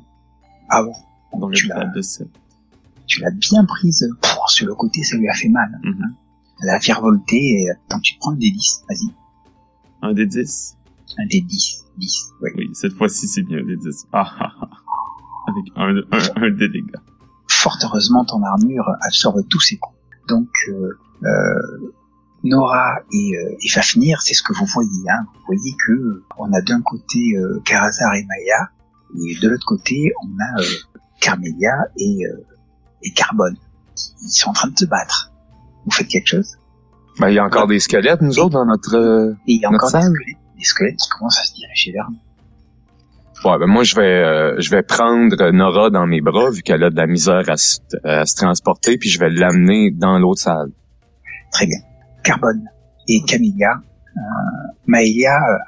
Ah 0.70 0.83
bon, 0.83 1.39
Donc, 1.39 1.53
tu 1.55 1.66
l'as, 1.68 1.85
de 1.95 2.01
7. 2.01 2.28
tu 3.07 3.20
l'as 3.20 3.30
bien 3.30 3.64
prise. 3.64 4.09
Sur 4.49 4.66
le 4.66 4.74
côté, 4.74 5.03
ça 5.03 5.16
lui 5.16 5.28
a 5.28 5.35
fait 5.35 5.49
mal. 5.49 5.70
Mhm. 5.85 6.14
Elle 6.62 6.68
a 6.70 6.78
virevolté 6.78 7.37
et 7.37 7.68
tant 7.89 7.99
tu 8.01 8.14
te 8.14 8.18
prends 8.20 8.33
un 8.33 8.37
des 8.37 8.51
10, 8.51 8.85
vas-y. 8.89 9.12
Un 10.03 10.12
des 10.14 10.26
10? 10.26 10.76
Un 11.18 11.26
des 11.26 11.41
10, 11.43 11.85
10, 11.99 12.33
oui. 12.41 12.51
Oui, 12.57 12.70
cette 12.72 12.93
fois-ci, 12.95 13.28
c'est 13.28 13.43
bien 13.43 13.59
un 13.59 13.66
des 13.66 13.76
10. 13.76 14.07
Ah, 14.12 14.33
ah, 14.41 14.53
ah. 14.62 14.68
Avec 15.49 15.64
un, 15.76 15.97
un, 16.11 16.43
un 16.47 16.51
des 16.51 16.68
dégâts. 16.68 16.95
Fort 17.62 17.78
heureusement, 17.84 18.24
ton 18.24 18.42
armure 18.42 18.88
absorbe 19.02 19.40
tous 19.48 19.60
ces 19.60 19.76
coups. 19.76 19.96
Donc, 20.28 20.48
euh, 20.68 20.98
euh, 21.22 21.92
Nora 22.42 22.96
et, 23.12 23.36
euh, 23.36 23.54
et 23.64 23.68
Fafnir, 23.68 24.20
c'est 24.20 24.34
ce 24.34 24.42
que 24.42 24.52
vous 24.52 24.66
voyez. 24.66 25.04
Hein. 25.08 25.26
Vous 25.32 25.42
voyez 25.46 25.72
que 25.86 25.92
euh, 25.92 26.24
on 26.38 26.52
a 26.52 26.60
d'un 26.60 26.82
côté 26.82 27.20
euh, 27.36 27.60
Karazar 27.64 28.14
et 28.14 28.24
Maya, 28.24 28.70
et 29.14 29.38
de 29.38 29.48
l'autre 29.48 29.64
côté, 29.64 30.12
on 30.24 30.28
a 30.42 30.60
euh, 30.60 30.64
Carmelia 31.20 31.74
et, 31.96 32.26
euh, 32.26 32.44
et 33.04 33.12
Carbone. 33.12 33.56
Ils 34.22 34.30
sont 34.30 34.50
en 34.50 34.54
train 34.54 34.68
de 34.68 34.76
se 34.76 34.86
battre. 34.86 35.30
Vous 35.84 35.92
faites 35.92 36.08
quelque 36.08 36.26
chose? 36.26 36.56
Ben, 37.20 37.28
il 37.28 37.34
y 37.34 37.38
a 37.38 37.44
encore 37.44 37.68
des 37.68 37.78
squelettes, 37.78 38.22
nous 38.22 38.40
autres, 38.40 38.54
dans 38.54 38.66
notre... 38.66 39.36
Et 39.46 39.52
il 39.52 39.60
y 39.60 39.64
a 39.64 39.70
Notre 39.70 39.84
encore 39.86 40.00
des 40.00 40.06
salle. 40.06 40.12
squelettes, 40.14 40.38
des 40.56 40.64
squelettes 40.64 40.96
qui 40.96 41.08
commencent 41.10 41.38
à 41.38 41.44
se 41.44 41.54
diriger 41.54 41.92
vers 41.92 42.10
nous. 42.10 42.18
Ouais, 43.45 43.59
ben 43.59 43.66
moi 43.66 43.82
je 43.82 43.97
vais 43.97 44.03
euh, 44.22 44.55
je 44.61 44.70
vais 44.70 44.82
prendre 44.82 45.51
Nora 45.51 45.90
dans 45.90 46.07
mes 46.07 46.20
bras 46.20 46.51
vu 46.51 46.62
qu'elle 46.62 46.84
a 46.84 46.90
de 46.90 46.97
la 46.97 47.09
misère 47.09 47.43
à 47.49 47.57
se, 47.57 47.78
à 48.05 48.24
se 48.24 48.36
transporter 48.36 48.99
puis 48.99 49.09
je 49.09 49.18
vais 49.18 49.30
l'amener 49.30 49.90
dans 49.90 50.16
l'autre 50.18 50.40
salle. 50.43 50.70
Très 51.51 51.66
bien. 51.66 51.78
Carbone 52.22 52.62
et 53.09 53.20
Camilla, 53.26 53.80
euh, 54.16 54.20
Maëlia, 54.86 55.34
euh, 55.34 55.59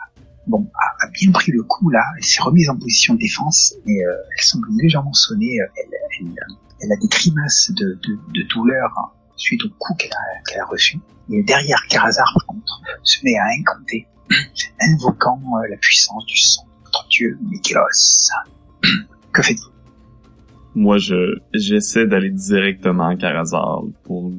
bon, 0.47 0.71
a, 0.73 1.05
a 1.05 1.11
bien 1.11 1.33
pris 1.33 1.51
le 1.51 1.65
coup 1.65 1.91
là. 1.91 2.01
Elle 2.17 2.23
s'est 2.25 2.43
remise 2.43 2.71
en 2.71 2.77
position 2.79 3.15
de 3.15 3.19
défense, 3.19 3.75
mais 3.85 4.05
euh, 4.05 4.13
elle 4.39 4.45
semble 4.45 4.69
légèrement 4.81 5.13
sonnée. 5.13 5.61
euh, 5.61 5.67
Elle, 5.77 5.91
elle, 6.21 6.33
elle 6.81 6.93
a 6.93 6.97
des 6.97 7.09
grimaces 7.09 7.73
de, 7.73 7.99
de, 8.07 8.19
de 8.41 8.49
douleur 8.55 8.89
hein, 8.99 9.11
suite 9.35 9.65
au 9.65 9.69
coup 9.79 9.95
qu'elle 9.95 10.13
a, 10.13 10.43
qu'elle 10.49 10.61
a 10.61 10.65
reçu. 10.67 10.99
Et 11.33 11.43
derrière 11.43 11.83
Karazar, 11.89 12.31
par 12.37 12.47
contre, 12.47 12.81
se 13.03 13.19
met 13.25 13.35
à 13.37 13.47
incanter, 13.59 14.07
invoquant 14.81 15.41
la 15.69 15.77
puissance 15.79 16.25
du 16.27 16.37
sang 16.39 16.63
notre 16.95 17.09
dieu 17.09 17.39
Mikelos. 17.43 18.31
que 19.33 19.43
faites-vous? 19.43 19.71
Moi, 20.77 20.99
je 20.99 21.39
j'essaie 21.53 22.07
d'aller 22.07 22.31
directement 22.31 23.09
à 23.09 23.17
Karazar 23.17 23.83
pour 24.05 24.33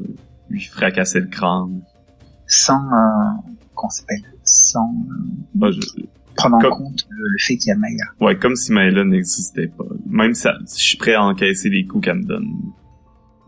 lui 0.49 0.61
fracasser 0.63 1.19
le 1.21 1.27
crâne. 1.27 1.81
Sans, 2.47 2.75
euh, 2.91 3.53
ça 3.81 3.89
s'appelle 3.89 4.21
Sans 4.43 4.93
Bah, 5.53 5.69
je- 5.71 5.79
prendre 6.35 6.57
en 6.57 6.69
compte 6.69 7.05
le, 7.09 7.27
le 7.29 7.37
fait 7.39 7.55
qu'il 7.57 7.69
y 7.69 7.71
a 7.71 7.77
Maya. 7.77 8.03
ouais, 8.19 8.37
comme 8.37 8.55
si 8.57 8.71
Maëla 8.73 9.05
n'existait 9.05 9.67
pas. 9.67 9.85
Même 10.07 10.33
si 10.33 10.47
je 10.49 10.73
suis 10.83 10.97
prêt 10.97 11.13
à 11.13 11.23
encaisser 11.23 11.69
les 11.69 11.85
coups 11.87 12.05
qu'elle 12.05 12.17
me 12.17 12.23
donne. 12.25 12.49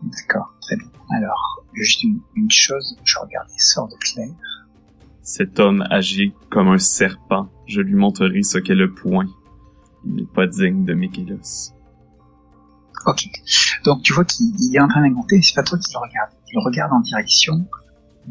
D'accord, 0.02 0.54
très 0.62 0.76
bien. 0.76 0.86
Alors, 1.16 1.62
juste 1.74 2.02
une, 2.04 2.20
une 2.36 2.50
chose, 2.50 2.96
je 3.04 3.18
regarde 3.18 3.48
les 3.50 3.58
sorts 3.58 3.88
de 3.88 3.94
Claire. 3.96 4.28
Cet 5.28 5.60
homme 5.60 5.84
agit 5.90 6.32
comme 6.50 6.68
un 6.68 6.78
serpent. 6.78 7.50
Je 7.66 7.82
lui 7.82 7.94
montrerai 7.94 8.42
ce 8.42 8.56
qu'est 8.56 8.74
le 8.74 8.94
poing. 8.94 9.26
Il 10.06 10.14
n'est 10.14 10.24
pas 10.34 10.46
digne 10.46 10.86
de 10.86 10.94
Mikélos. 10.94 11.74
Ok. 13.04 13.26
Donc 13.84 14.02
tu 14.02 14.14
vois 14.14 14.24
qu'il 14.24 14.46
il 14.58 14.74
est 14.74 14.80
en 14.80 14.88
train 14.88 15.02
d'inventer, 15.06 15.42
c'est 15.42 15.54
pas 15.54 15.62
toi 15.62 15.76
qui 15.78 15.92
le 15.92 15.98
regarde. 15.98 16.30
Il 16.50 16.58
regarde 16.64 16.92
en 16.94 17.00
direction 17.00 17.66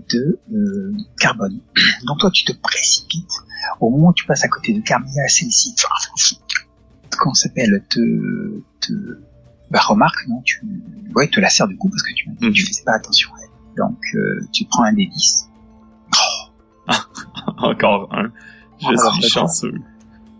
de 0.09 0.39
euh, 0.51 0.91
Carbone. 1.19 1.61
Donc 2.07 2.17
toi 2.17 2.31
tu 2.31 2.45
te 2.45 2.53
précipites. 2.53 3.31
Au 3.79 3.91
moment 3.91 4.09
où 4.09 4.13
tu 4.13 4.25
passes 4.25 4.43
à 4.43 4.47
côté 4.47 4.73
de 4.73 4.81
Carmilla, 4.81 5.27
celle-ci, 5.27 5.75
ça 5.77 5.87
s'appelle, 7.35 7.83
te, 7.91 7.99
te, 8.81 8.93
bah 9.69 9.81
remarque, 9.87 10.27
non, 10.27 10.41
tu, 10.41 10.63
ouais, 11.15 11.27
te 11.27 11.39
la 11.39 11.49
serre 11.51 11.67
du 11.67 11.77
coup 11.77 11.89
parce 11.89 12.01
que 12.01 12.13
tu, 12.15 12.27
Mhm. 12.41 12.53
tu 12.53 12.65
faisais 12.65 12.83
pas 12.83 12.93
attention 12.95 13.29
à 13.35 13.37
elle. 13.43 13.83
Donc 13.83 13.99
euh, 14.15 14.39
tu 14.51 14.65
prends 14.65 14.83
un 14.85 14.93
des 14.93 15.05
10 15.05 15.47
Encore 17.57 18.09
un. 18.13 18.31
Je 18.79 18.87
Alors, 18.87 19.13
suis 19.13 19.29
chanceux. 19.29 19.73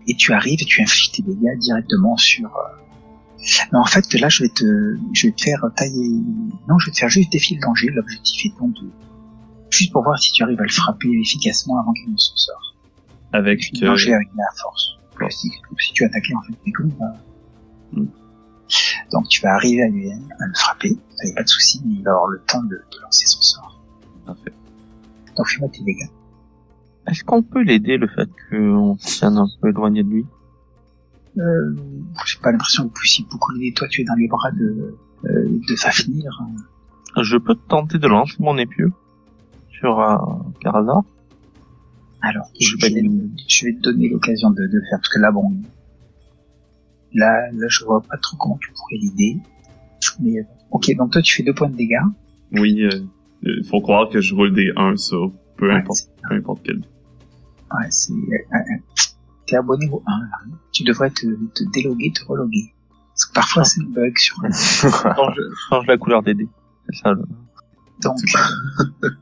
et 0.06 0.14
tu 0.14 0.32
arrives 0.32 0.60
et 0.62 0.64
tu 0.64 0.80
infliges 0.82 1.10
tes 1.12 1.22
dégâts 1.22 1.58
directement 1.58 2.16
sur. 2.16 2.46
euh, 2.56 3.58
Mais 3.72 3.78
en 3.78 3.84
fait, 3.84 4.12
là, 4.14 4.28
je 4.28 4.44
vais 4.44 4.48
te, 4.48 4.96
je 5.12 5.26
vais 5.26 5.32
te 5.32 5.42
faire 5.42 5.64
tailler. 5.76 6.10
Non, 6.68 6.78
je 6.78 6.86
vais 6.86 6.92
te 6.92 6.98
faire 6.98 7.08
juste 7.08 7.32
défier 7.32 7.56
le 7.56 7.62
danger. 7.62 7.88
L'objectif 7.90 8.46
étant 8.46 8.68
de 8.68 8.88
juste 9.70 9.92
pour 9.92 10.02
voir 10.04 10.18
si 10.18 10.32
tu 10.32 10.42
arrives 10.42 10.60
à 10.60 10.64
le 10.64 10.70
frapper 10.70 11.08
efficacement 11.20 11.80
avant 11.80 11.92
qu'il 11.92 12.10
ne 12.12 12.16
se 12.16 12.32
sorte. 12.36 12.76
Avec 13.32 13.70
le 13.72 13.84
euh, 13.86 13.90
danger 13.90 14.14
avec 14.14 14.28
la 14.36 14.44
force. 14.62 14.96
Comme 15.16 15.30
si 15.30 15.50
tu 15.92 16.04
attaquais 16.04 16.34
en 16.34 16.42
fait. 16.42 16.54
Mais 16.64 16.72
comme, 16.72 16.92
euh, 17.96 18.04
Donc 19.12 19.28
tu 19.28 19.40
vas 19.42 19.54
arriver 19.54 19.82
à, 19.82 19.88
lui, 19.88 20.10
à 20.12 20.46
le 20.46 20.54
frapper, 20.54 20.96
t'avais 21.20 21.34
pas 21.34 21.42
de 21.42 21.48
souci, 21.48 21.80
mais 21.84 21.94
il 21.96 22.02
va 22.04 22.12
avoir 22.12 22.28
le 22.28 22.40
temps 22.46 22.62
de, 22.62 22.68
de 22.76 23.00
lancer 23.02 23.26
son 23.26 23.40
sort. 23.42 23.82
Parfait. 24.26 24.52
Donc 25.36 25.46
fais-moi 25.48 25.68
tes 25.70 25.82
dégâts. 25.82 26.08
Est-ce 27.08 27.24
qu'on 27.24 27.42
peut 27.42 27.62
l'aider 27.62 27.96
le 27.96 28.06
fait 28.08 28.28
qu'on 28.50 28.96
se 28.98 29.18
tienne 29.18 29.36
un 29.38 29.46
peu 29.60 29.70
éloigné 29.70 30.02
de 30.02 30.08
lui? 30.08 30.26
Euh, 31.38 31.74
j'ai 32.26 32.38
pas 32.40 32.50
l'impression 32.52 32.84
que 32.84 32.88
vous 32.88 32.94
puissiez 32.94 33.24
beaucoup 33.30 33.52
l'aider. 33.52 33.72
Toi, 33.74 33.88
tu 33.88 34.02
es 34.02 34.04
dans 34.04 34.14
les 34.14 34.28
bras 34.28 34.50
de, 34.50 34.94
euh, 35.24 35.48
de 35.68 35.76
Fafnir. 35.76 36.42
Je 37.20 37.36
peux 37.36 37.54
tenter 37.54 37.98
de 37.98 38.06
lancer 38.06 38.36
mon 38.40 38.56
épieu 38.58 38.92
sur 39.70 40.00
euh, 40.00 40.16
Karazar 40.60 41.02
Alors, 42.22 42.50
Je 42.60 42.66
je 42.66 42.76
vais 42.76 42.90
je 43.48 43.66
te 43.80 43.90
donner 43.90 44.08
l'occasion 44.08 44.50
de, 44.50 44.66
de 44.66 44.80
faire, 44.90 44.98
parce 44.98 45.08
que 45.08 45.20
là, 45.20 45.30
bon, 45.30 45.52
là, 47.14 47.50
là, 47.52 47.66
je 47.68 47.84
vois 47.84 48.02
pas 48.02 48.16
trop 48.18 48.36
comment 48.36 48.58
tu 48.58 48.70
pourrais 48.72 48.96
l'aider. 49.00 49.38
Mais, 50.20 50.40
euh, 50.40 50.44
ok, 50.70 50.94
donc 50.96 51.12
toi, 51.12 51.22
tu 51.22 51.36
fais 51.36 51.42
deux 51.42 51.54
points 51.54 51.70
de 51.70 51.76
dégâts. 51.76 52.02
Oui, 52.52 52.82
euh, 52.82 53.00
euh, 53.46 53.62
faut 53.64 53.80
croire 53.80 54.08
que 54.08 54.20
je 54.20 54.34
roule 54.34 54.52
des 54.54 54.70
1 54.76 54.96
sur 54.96 55.32
peu 55.56 55.68
Ouais, 55.68 55.74
importe, 55.74 56.08
peu 56.28 56.34
importe 56.34 56.60
quel. 56.64 56.80
Ouais, 57.72 57.86
c'est, 57.90 58.12
euh, 58.12 58.54
euh, 58.54 58.96
t'es 59.46 59.56
abonné 59.56 59.88
au 59.90 60.02
1, 60.06 60.20
là. 60.20 60.56
Tu 60.72 60.84
devrais 60.84 61.10
te, 61.10 61.26
te 61.26 61.64
déloguer, 61.72 62.12
te 62.12 62.24
reloguer. 62.24 62.74
Parce 63.10 63.26
que 63.26 63.32
parfois, 63.32 63.64
c'est 63.64 63.80
un 63.80 63.84
bug 63.84 64.16
sur, 64.16 64.36
change, 64.52 65.40
change 65.68 65.86
la 65.86 65.98
couleur 65.98 66.22
des 66.22 66.34
dés. 66.34 66.48
C'est 66.88 67.02
ça 67.02 67.12
le... 67.12 67.24
donc, 68.00 68.16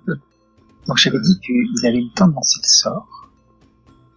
euh, 0.09 0.15
donc 0.87 0.97
j'avais 0.99 1.21
dit 1.21 1.41
qu'il 1.41 1.87
avait 1.87 2.01
le 2.01 2.15
temps 2.15 2.29
de 2.29 2.35
le 2.35 2.43
sort. 2.63 3.09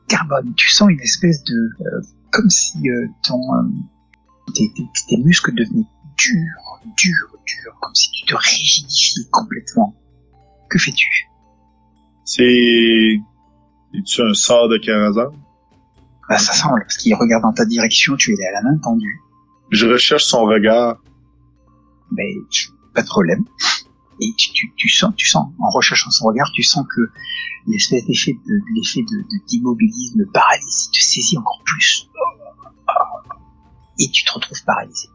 Carbone, 0.08 0.54
tu 0.56 0.70
sens 0.70 0.90
une 0.90 1.00
espèce 1.00 1.44
de, 1.44 1.70
euh, 1.82 2.02
comme 2.32 2.50
si 2.50 2.78
euh, 2.90 3.08
ton, 3.28 3.40
euh, 3.56 3.70
tes, 4.54 4.72
tes, 4.76 4.84
tes 5.08 5.18
muscles 5.18 5.54
devenaient 5.54 5.86
durs, 6.18 6.82
durs, 6.98 7.38
durs, 7.46 7.78
comme 7.80 7.96
si 7.96 8.12
tu 8.12 8.26
te 8.26 8.36
rigidifiais 8.36 9.24
complètement. 9.32 9.96
Que 10.70 10.78
fais-tu? 10.78 11.30
C'est... 12.26 13.20
Es-tu 13.94 14.22
un 14.22 14.34
sort 14.34 14.70
de 14.70 14.78
Karazhan? 14.78 15.32
Bah 16.30 16.38
ça 16.38 16.54
semble, 16.54 16.82
parce 16.82 16.98
qu'il 16.98 17.16
regarde 17.16 17.42
dans 17.44 17.54
ta 17.54 17.66
direction, 17.66 18.16
tu 18.16 18.34
es 18.34 18.46
à 18.48 18.52
la 18.52 18.62
main 18.72 18.78
tendue. 18.78 19.20
Je 19.72 19.88
recherche 19.88 20.24
son 20.26 20.44
regard. 20.44 20.98
mais 22.12 22.32
tu- 22.50 22.70
pas 22.94 23.02
de 23.02 23.08
problème. 23.08 23.46
Et 24.22 24.34
tu, 24.38 24.52
tu, 24.52 24.74
tu 24.76 24.90
sens, 24.90 25.14
tu 25.16 25.28
sens, 25.28 25.48
en 25.60 25.70
recherchant 25.70 26.10
son 26.12 26.26
regard, 26.26 26.52
tu 26.54 26.62
sens 26.64 26.86
que 26.94 27.02
l'espèce 27.68 28.06
d'effet 28.06 28.34
de, 28.34 28.54
l'effet 28.76 29.02
de, 29.02 29.26
d'immobilisme, 29.48 30.20
de 30.20 30.26
paralysie 30.26 30.90
te 30.92 31.00
saisit 31.02 31.38
encore 31.38 31.62
plus. 31.66 32.10
Et 34.00 34.10
tu 34.12 34.24
te 34.26 34.32
retrouves 34.34 34.64
paralysé. 34.66 35.08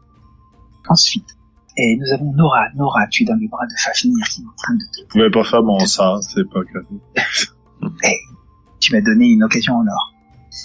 Ensuite, 0.89 1.37
et 1.77 1.97
nous 1.97 2.13
avons 2.13 2.33
Nora. 2.33 2.65
Nora, 2.75 3.07
tu 3.07 3.23
es 3.23 3.25
dans 3.25 3.35
les 3.35 3.47
bras 3.47 3.65
de 3.65 3.73
Fafnir 3.83 4.25
qui 4.29 4.41
est 4.41 4.45
en 4.45 4.55
train 4.57 4.73
de 4.75 4.79
te... 4.79 5.01
Je 5.01 5.05
pouvais 5.07 5.29
pas 5.31 5.43
faire 5.43 5.63
mon 5.63 5.79
sort, 5.85 6.21
c'est 6.23 6.43
pas 6.49 6.61
correct. 6.63 6.87
Tu 8.85 8.93
m'as 8.93 9.01
donné 9.01 9.25
une 9.29 9.43
occasion 9.43 9.73
en 9.73 9.87
or. 9.87 10.13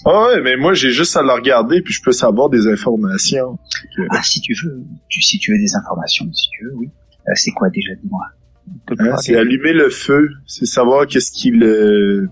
Ah 0.05 0.27
ouais, 0.27 0.43
mais 0.43 0.57
moi, 0.57 0.75
j'ai 0.75 0.91
juste 0.91 1.17
à 1.17 1.23
le 1.23 1.33
regarder, 1.33 1.81
puis 1.81 1.95
je 1.95 2.03
peux 2.03 2.13
savoir 2.13 2.51
des 2.51 2.67
informations. 2.67 3.59
Ah, 4.11 4.23
si 4.23 4.43
tu 4.43 4.53
veux, 4.63 4.85
tu, 5.09 5.23
si 5.23 5.39
tu 5.39 5.53
veux 5.53 5.59
des 5.59 5.75
informations, 5.75 6.31
si 6.35 6.51
tu 6.51 6.65
veux, 6.67 6.75
oui. 6.75 6.91
Euh, 7.27 7.33
c'est 7.35 7.51
quoi 7.53 7.71
déjà, 7.71 7.95
dis-moi? 7.95 8.27
De 8.89 8.97
Hein, 9.03 9.17
c'est 9.17 9.37
allumer 9.37 9.73
le 9.73 9.89
feu, 9.89 10.29
c'est 10.47 10.67
savoir 10.67 11.07
qu'est-ce 11.07 11.33
qui 11.33 11.51
le... 11.51 12.29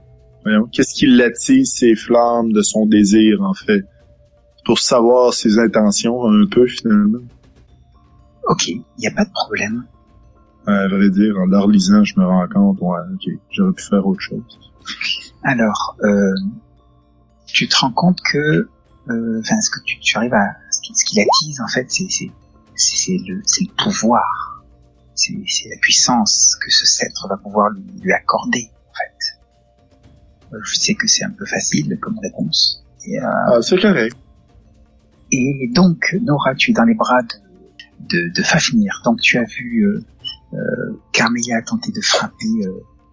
qu'est-ce 0.73 0.93
qui 0.93 1.07
l'attise, 1.07 1.73
ses 1.73 1.97
flammes 1.97 2.53
de 2.53 2.61
son 2.61 2.85
désir, 2.85 3.41
en 3.41 3.55
fait. 3.55 3.83
Pour 4.67 4.79
savoir 4.79 5.33
ses 5.33 5.59
intentions, 5.59 6.27
un 6.27 6.47
peu, 6.47 6.67
finalement. 6.67 7.25
Ok, 8.47 8.69
il 8.69 8.83
n'y 8.99 9.07
a 9.07 9.13
pas 9.13 9.25
de 9.25 9.33
problème. 9.33 9.85
À 10.67 10.87
vrai 10.87 11.09
dire, 11.09 11.35
en 11.39 11.47
leur 11.47 11.67
lisant, 11.67 12.05
je 12.05 12.21
me 12.21 12.27
rends 12.27 12.47
compte, 12.47 12.79
ouais, 12.83 12.99
ok, 13.15 13.33
j'aurais 13.51 13.73
pu 13.73 13.85
faire 13.85 14.07
autre 14.07 14.21
chose. 14.21 14.59
Alors, 15.43 15.97
euh, 16.03 16.33
tu 17.47 17.69
te 17.69 17.77
rends 17.77 17.93
compte 17.93 18.19
que, 18.21 18.69
euh, 19.09 19.41
enfin, 19.41 19.61
ce 19.61 19.71
que 19.71 19.81
tu, 19.85 19.99
tu 20.01 20.17
arrives 20.17 20.35
à, 20.35 20.57
ce 20.71 20.81
qui, 20.81 20.95
ce 20.95 21.05
qui 21.05 21.17
l'attise 21.17 21.61
en 21.61 21.69
fait, 21.69 21.91
c'est 21.91 22.31
le 23.27 23.37
le 23.37 23.85
pouvoir, 23.85 24.63
c'est 25.15 25.35
c'est 25.47 25.69
la 25.71 25.77
puissance 25.81 26.57
que 26.65 26.71
ce 26.71 26.87
sceptre 26.87 27.27
va 27.29 27.37
pouvoir 27.37 27.71
lui, 27.71 27.83
lui 28.03 28.13
accorder 28.13 28.71
en 28.91 28.93
fait. 28.95 30.55
Euh, 30.55 30.61
Je 30.65 30.79
sais 30.79 30.95
que 30.95 31.07
c'est 31.07 31.25
un 31.25 31.31
peu 31.31 31.47
facile 31.47 31.99
comme 32.01 32.19
réponse. 32.19 32.85
Et, 33.07 33.19
euh, 33.19 33.25
Ah, 33.47 33.63
c'est 33.63 33.81
correct. 33.81 34.17
et 35.33 35.71
donc, 35.73 36.17
Nora, 36.21 36.55
tu 36.55 36.71
es 36.73 36.75
dans 36.75 36.85
les 36.85 36.95
bras 36.95 37.23
de, 37.23 37.37
de, 38.29 38.33
de 38.35 38.43
Fafnir. 38.43 39.01
Donc, 39.05 39.21
tu 39.21 39.39
as 39.39 39.45
vu 39.45 39.85
euh, 39.85 40.05
euh, 40.55 41.01
Carmelia 41.13 41.63
tenter 41.63 41.93
de 41.93 42.01
frapper 42.01 42.47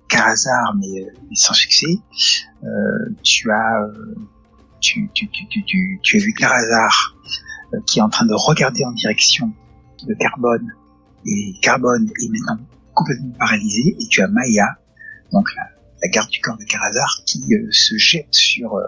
euh, 0.06 0.16
Karazar, 0.16 0.76
mais, 0.76 1.02
euh, 1.02 1.12
mais 1.30 1.36
sans 1.36 1.54
succès. 1.54 2.00
Euh, 2.64 2.68
tu 3.24 3.52
as 3.52 3.82
euh, 3.84 4.16
tu, 4.82 5.10
tu, 5.14 5.30
tu, 5.30 5.48
tu, 5.48 6.00
tu, 6.02 6.18
as 6.18 6.20
vu 6.20 6.34
Karazar 6.34 7.16
euh, 7.74 7.80
qui 7.86 8.00
est 8.00 8.02
en 8.02 8.10
train 8.10 8.26
de 8.26 8.34
regarder 8.34 8.84
en 8.86 8.92
direction 8.92 9.52
de 10.04 10.14
Carbone. 10.14 10.74
Et 11.26 11.54
Carbone 11.62 12.10
est 12.22 12.30
maintenant 12.30 12.64
complètement 12.94 13.34
paralysé. 13.40 13.96
Et 14.00 14.08
tu 14.08 14.22
as 14.22 14.28
Maya, 14.28 14.78
donc 15.32 15.48
la, 15.56 15.64
la 16.02 16.10
garde 16.10 16.30
du 16.30 16.40
corps 16.40 16.58
de 16.58 16.66
Karazar, 16.66 17.22
qui 17.26 17.44
euh, 17.54 17.68
se 17.72 17.98
jette 17.98 18.34
sur... 18.34 18.76
euh, 18.76 18.86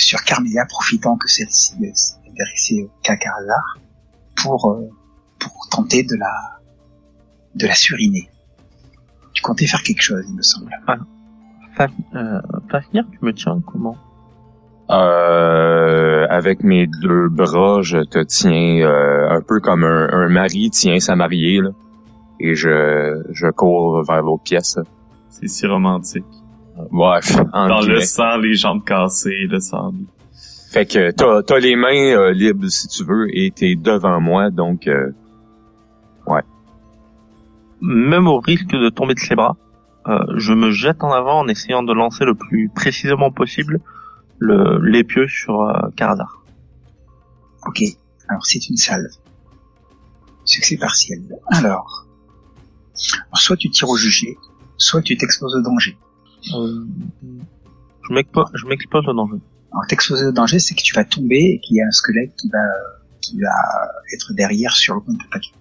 sur 0.00 0.22
Carmilla, 0.22 0.64
profitant 0.66 1.16
que 1.16 1.28
celle-ci 1.28 1.74
euh, 1.82 1.90
s'est 1.92 2.14
intéressée 2.30 2.88
qu'à 3.02 3.16
Karazar 3.16 3.78
pour 4.36 4.70
euh, 4.70 4.88
pour 5.40 5.68
tenter 5.70 6.04
de 6.04 6.14
la 6.14 6.60
de 7.56 7.66
la 7.66 7.74
suriner. 7.74 8.30
Tu 9.38 9.42
comptais 9.42 9.66
faire 9.68 9.82
quelque 9.84 10.02
chose, 10.02 10.24
il 10.28 10.34
me 10.34 10.42
semble. 10.42 10.68
Fa- 11.76 11.86
euh, 12.16 12.40
Fafnir, 12.68 13.04
tu 13.12 13.18
me 13.24 13.32
tiens 13.32 13.60
comment 13.64 13.96
Euh, 14.90 16.26
avec 16.28 16.64
mes 16.64 16.88
deux 16.88 17.28
bras, 17.28 17.82
je 17.82 17.98
te 17.98 18.18
tiens 18.24 18.80
euh, 18.84 19.28
un 19.30 19.40
peu 19.40 19.60
comme 19.60 19.84
un, 19.84 20.08
un 20.10 20.28
mari 20.28 20.70
tient 20.70 20.98
sa 20.98 21.14
mariée, 21.14 21.60
là. 21.60 21.70
Et 22.40 22.54
je, 22.56 23.22
je 23.30 23.46
cours 23.48 24.02
vers 24.04 24.22
l'autre 24.22 24.42
pièce. 24.42 24.76
là. 24.76 24.82
C'est 25.30 25.46
si 25.48 25.66
romantique. 25.66 26.24
Ouais, 26.90 27.18
en 27.52 27.68
Dans 27.68 27.80
le 27.80 28.00
sang, 28.00 28.38
les 28.38 28.54
jambes 28.54 28.82
cassées, 28.84 29.46
le 29.48 29.60
sable. 29.60 29.98
Fait 30.72 30.84
que 30.86 31.12
t'as, 31.12 31.42
t'as 31.42 31.58
les 31.58 31.76
mains 31.76 32.12
euh, 32.16 32.32
libres 32.32 32.66
si 32.68 32.88
tu 32.88 33.04
veux 33.04 33.26
et 33.32 33.50
t'es 33.52 33.74
devant 33.76 34.20
moi, 34.20 34.50
donc 34.50 34.86
euh, 34.88 35.10
Même 37.80 38.26
au 38.26 38.40
risque 38.40 38.70
de 38.70 38.88
tomber 38.88 39.14
de 39.14 39.20
ses 39.20 39.34
bras, 39.34 39.56
euh, 40.08 40.18
je 40.36 40.52
me 40.52 40.70
jette 40.70 41.04
en 41.04 41.12
avant 41.12 41.40
en 41.40 41.48
essayant 41.48 41.82
de 41.82 41.92
lancer 41.92 42.24
le 42.24 42.34
plus 42.34 42.70
précisément 42.74 43.30
possible 43.30 43.80
le 44.38 44.78
l'épieu 44.82 45.28
sur 45.28 45.62
euh, 45.62 45.90
Karazar. 45.96 46.42
Ok, 47.66 47.82
alors 48.28 48.46
c'est 48.46 48.68
une 48.68 48.76
salve. 48.76 49.10
Succès 50.44 50.76
partiel. 50.78 51.20
Alors, 51.48 52.06
alors, 53.26 53.38
soit 53.38 53.56
tu 53.56 53.68
tires 53.70 53.88
au 53.88 53.96
jugé, 53.96 54.38
soit 54.76 55.02
tu 55.02 55.16
t'exposes 55.16 55.54
au 55.54 55.60
danger. 55.60 55.98
Euh, 56.54 56.86
je 58.08 58.14
m'expose 58.14 58.46
je 58.54 58.66
m'expose 58.66 59.06
au 59.08 59.12
danger. 59.12 59.40
Alors 59.72 59.86
t'exposer 59.88 60.26
au 60.26 60.32
danger, 60.32 60.58
c'est 60.58 60.74
que 60.74 60.82
tu 60.82 60.94
vas 60.94 61.04
tomber 61.04 61.54
et 61.54 61.60
qu'il 61.60 61.76
y 61.76 61.82
a 61.82 61.86
un 61.86 61.90
squelette 61.90 62.34
qui 62.36 62.48
va 62.48 62.64
qui 63.20 63.38
va 63.40 63.50
être 64.14 64.32
derrière 64.32 64.74
sur 64.74 64.94
le 64.94 65.02
point 65.02 65.12
de 65.12 65.18
t'attaquer. 65.18 65.52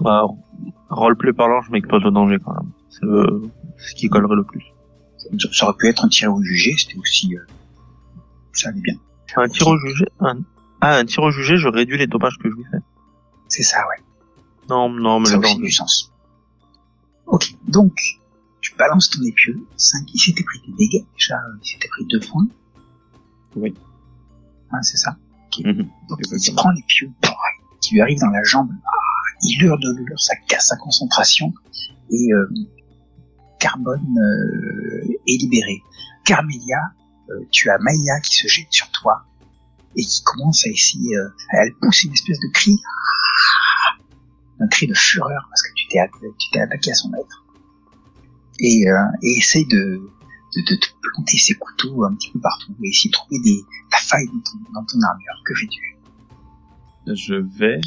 Bah, 0.00 0.26
roleplay 0.90 1.32
parlant, 1.32 1.62
je 1.62 1.70
m'expose 1.70 2.04
au 2.04 2.10
danger 2.10 2.38
quand 2.44 2.54
même. 2.54 2.70
C'est 2.90 3.04
le, 3.04 3.42
ce 3.78 3.94
qui 3.94 4.08
collerait 4.08 4.36
le 4.36 4.44
plus. 4.44 4.64
Ça 5.52 5.66
aurait 5.66 5.76
pu 5.76 5.88
être 5.88 6.04
un 6.04 6.08
tir 6.08 6.32
au 6.34 6.42
jugé, 6.42 6.74
c'était 6.76 6.98
aussi... 6.98 7.34
euh, 7.34 7.40
ça 8.52 8.68
allait 8.68 8.80
bien. 8.80 8.94
Un 9.36 9.48
tir 9.48 9.66
au 9.68 9.78
jugé, 9.78 10.04
un, 10.20 10.38
ah, 10.80 10.96
un 10.98 11.04
tir 11.04 11.22
au 11.22 11.30
jugé, 11.30 11.56
je 11.56 11.68
réduis 11.68 11.98
les 11.98 12.06
dommages 12.06 12.38
que 12.38 12.50
je 12.50 12.54
lui 12.54 12.64
fais. 12.70 12.78
C'est 13.48 13.62
ça, 13.62 13.78
ouais. 13.88 14.02
Non, 14.68 14.88
non, 14.88 15.20
mais 15.20 15.26
ça 15.26 15.38
aussi 15.38 15.56
du 15.58 15.70
sens. 15.70 16.12
Ok, 17.26 17.54
donc, 17.66 17.94
tu 18.60 18.74
balances 18.76 19.10
ton 19.10 19.22
épieu, 19.22 19.66
5, 19.76 20.08
il 20.12 20.18
s'était 20.18 20.44
pris 20.44 20.60
des 20.66 20.72
dégâts, 20.74 21.04
déjà, 21.14 21.36
il 21.62 21.66
s'était 21.66 21.88
pris 21.88 22.04
deux 22.06 22.20
points. 22.20 22.46
Oui. 23.56 23.74
Hein, 24.70 24.82
c'est 24.82 24.96
ça. 24.96 25.16
Ok. 25.46 25.64
Mhm. 25.64 25.88
Donc, 26.08 26.18
il 26.20 26.40
se 26.40 26.52
prend 26.52 26.70
l'épieu, 26.70 27.10
qui 27.80 27.94
lui 27.94 28.00
arrive 28.00 28.18
dans 28.18 28.30
la 28.30 28.42
jambe, 28.42 28.70
ah, 28.86 28.90
il 29.44 29.62
hurle 29.62 29.80
de 29.80 29.92
douleur, 29.96 30.20
ça 30.20 30.34
casse 30.48 30.68
sa 30.68 30.76
concentration, 30.76 31.52
et 32.10 32.32
euh, 32.32 32.48
Carbone 33.60 34.18
euh, 34.18 35.18
est 35.26 35.40
libéré. 35.40 35.82
Carmelia, 36.24 36.80
euh, 37.30 37.46
tu 37.50 37.70
as 37.70 37.78
Maya 37.78 38.20
qui 38.20 38.34
se 38.34 38.48
jette 38.48 38.72
sur 38.72 38.90
toi, 38.90 39.24
et 39.96 40.02
qui 40.02 40.22
commence 40.24 40.66
à 40.66 40.70
essayer, 40.70 41.16
euh, 41.16 41.28
elle 41.50 41.72
pousse 41.80 42.02
une 42.04 42.12
espèce 42.12 42.40
de 42.40 42.48
cri, 42.52 42.76
un 44.60 44.68
cri 44.68 44.86
de 44.86 44.94
fureur 44.94 45.46
parce 45.50 45.62
que 45.62 45.72
tu 45.74 45.86
t'es 45.88 46.60
attaqué 46.60 46.90
à 46.90 46.94
son 46.94 47.10
maître 47.10 47.44
et, 48.60 48.88
euh, 48.88 48.94
et 49.22 49.38
essaye 49.38 49.66
de, 49.66 50.00
de, 50.54 50.60
de 50.70 50.76
te 50.76 50.86
planter 51.00 51.38
ses 51.38 51.54
couteaux 51.54 52.04
un 52.04 52.14
petit 52.14 52.30
peu 52.32 52.40
partout 52.40 52.74
et 52.82 52.88
essayer 52.88 53.10
de 53.10 53.14
trouver 53.14 53.38
des, 53.40 53.60
la 53.90 53.98
faille 53.98 54.26
dans 54.26 54.40
ton, 54.40 54.58
dans 54.72 54.84
ton 54.84 55.00
armure. 55.02 55.42
Que 55.44 55.54
fais-tu? 55.54 55.96
Je 57.06 57.34
vais 57.34 57.80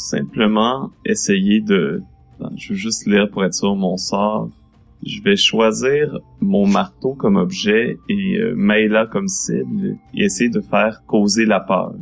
simplement 0.00 0.90
essayer 1.04 1.60
de... 1.60 2.02
Attends, 2.34 2.52
Je 2.56 2.70
veux 2.70 2.78
juste 2.78 3.06
lire 3.06 3.30
pour 3.30 3.44
être 3.44 3.54
sûr 3.54 3.74
mon 3.76 3.96
sort. 3.96 4.50
Je 5.04 5.22
vais 5.22 5.36
choisir 5.36 6.18
mon 6.40 6.66
marteau 6.66 7.14
comme 7.14 7.36
objet 7.36 7.98
et 8.08 8.36
euh, 8.38 9.06
comme 9.10 9.28
cible 9.28 9.96
et 10.14 10.24
essayer 10.24 10.50
de 10.50 10.60
faire 10.60 11.02
causer 11.06 11.46
la 11.46 11.60
peur. 11.60 11.94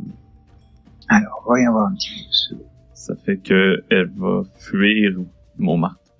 Alors, 1.07 1.43
voyons 1.45 1.71
voir 1.71 1.87
un 1.87 1.93
petit 1.93 2.09
peu 2.09 2.31
ce 2.31 2.55
Ça 2.93 3.15
fait 3.15 3.37
que 3.37 3.83
elle 3.89 4.11
va 4.17 4.43
fuir 4.57 5.17
mon 5.57 5.77
marteau. 5.77 6.11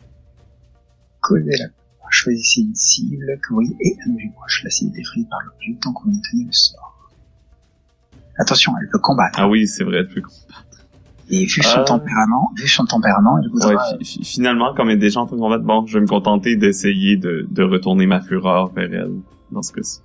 causer 1.22 1.58
la 1.60 1.66
Choisissez 2.12 2.62
une 2.62 2.76
cible 2.76 3.40
que 3.42 3.50
vous 3.50 3.56
voyez 3.56 3.76
et 3.82 3.96
proche. 4.34 4.64
La 4.64 4.70
cible 4.72 4.98
est 4.98 5.30
par 5.30 5.40
l'objet 5.46 5.78
tant 5.80 5.94
qu'on 5.94 6.10
maintenez 6.10 6.46
le 6.46 6.52
sort. 6.52 7.12
Attention, 8.40 8.74
elle 8.82 8.90
peut 8.90 9.00
combattre. 9.00 9.38
Ah 9.40 9.48
oui, 9.48 9.68
c'est 9.68 9.84
vrai, 9.84 9.98
elle 10.00 10.08
peut 10.08 10.24
Et 11.32 11.46
vu 11.46 11.62
son 11.62 11.82
Ah. 11.82 11.84
tempérament, 11.84 12.52
vu 12.58 12.68
son 12.68 12.86
tempérament, 12.86 13.38
elle 13.38 13.50
voudra... 13.52 13.70
Ouais, 13.70 13.76
fi- 14.00 14.06
fi- 14.06 14.24
finalement, 14.26 14.74
comme 14.74 14.90
elle 14.90 14.96
est 14.96 15.00
déjà 15.00 15.20
en 15.20 15.28
train 15.28 15.36
de 15.36 15.42
combattre, 15.42 15.64
bon, 15.64 15.86
je 15.86 15.94
vais 15.98 16.02
me 16.02 16.08
contenter 16.08 16.56
d'essayer 16.56 17.18
de, 17.18 17.46
de 17.52 17.64
retourner 17.64 18.08
ma 18.08 18.20
fureur 18.20 18.72
vers 18.74 18.92
elle 18.92 19.14
dans 19.52 19.62
ce 19.62 19.72
cas-ci. 19.74 20.00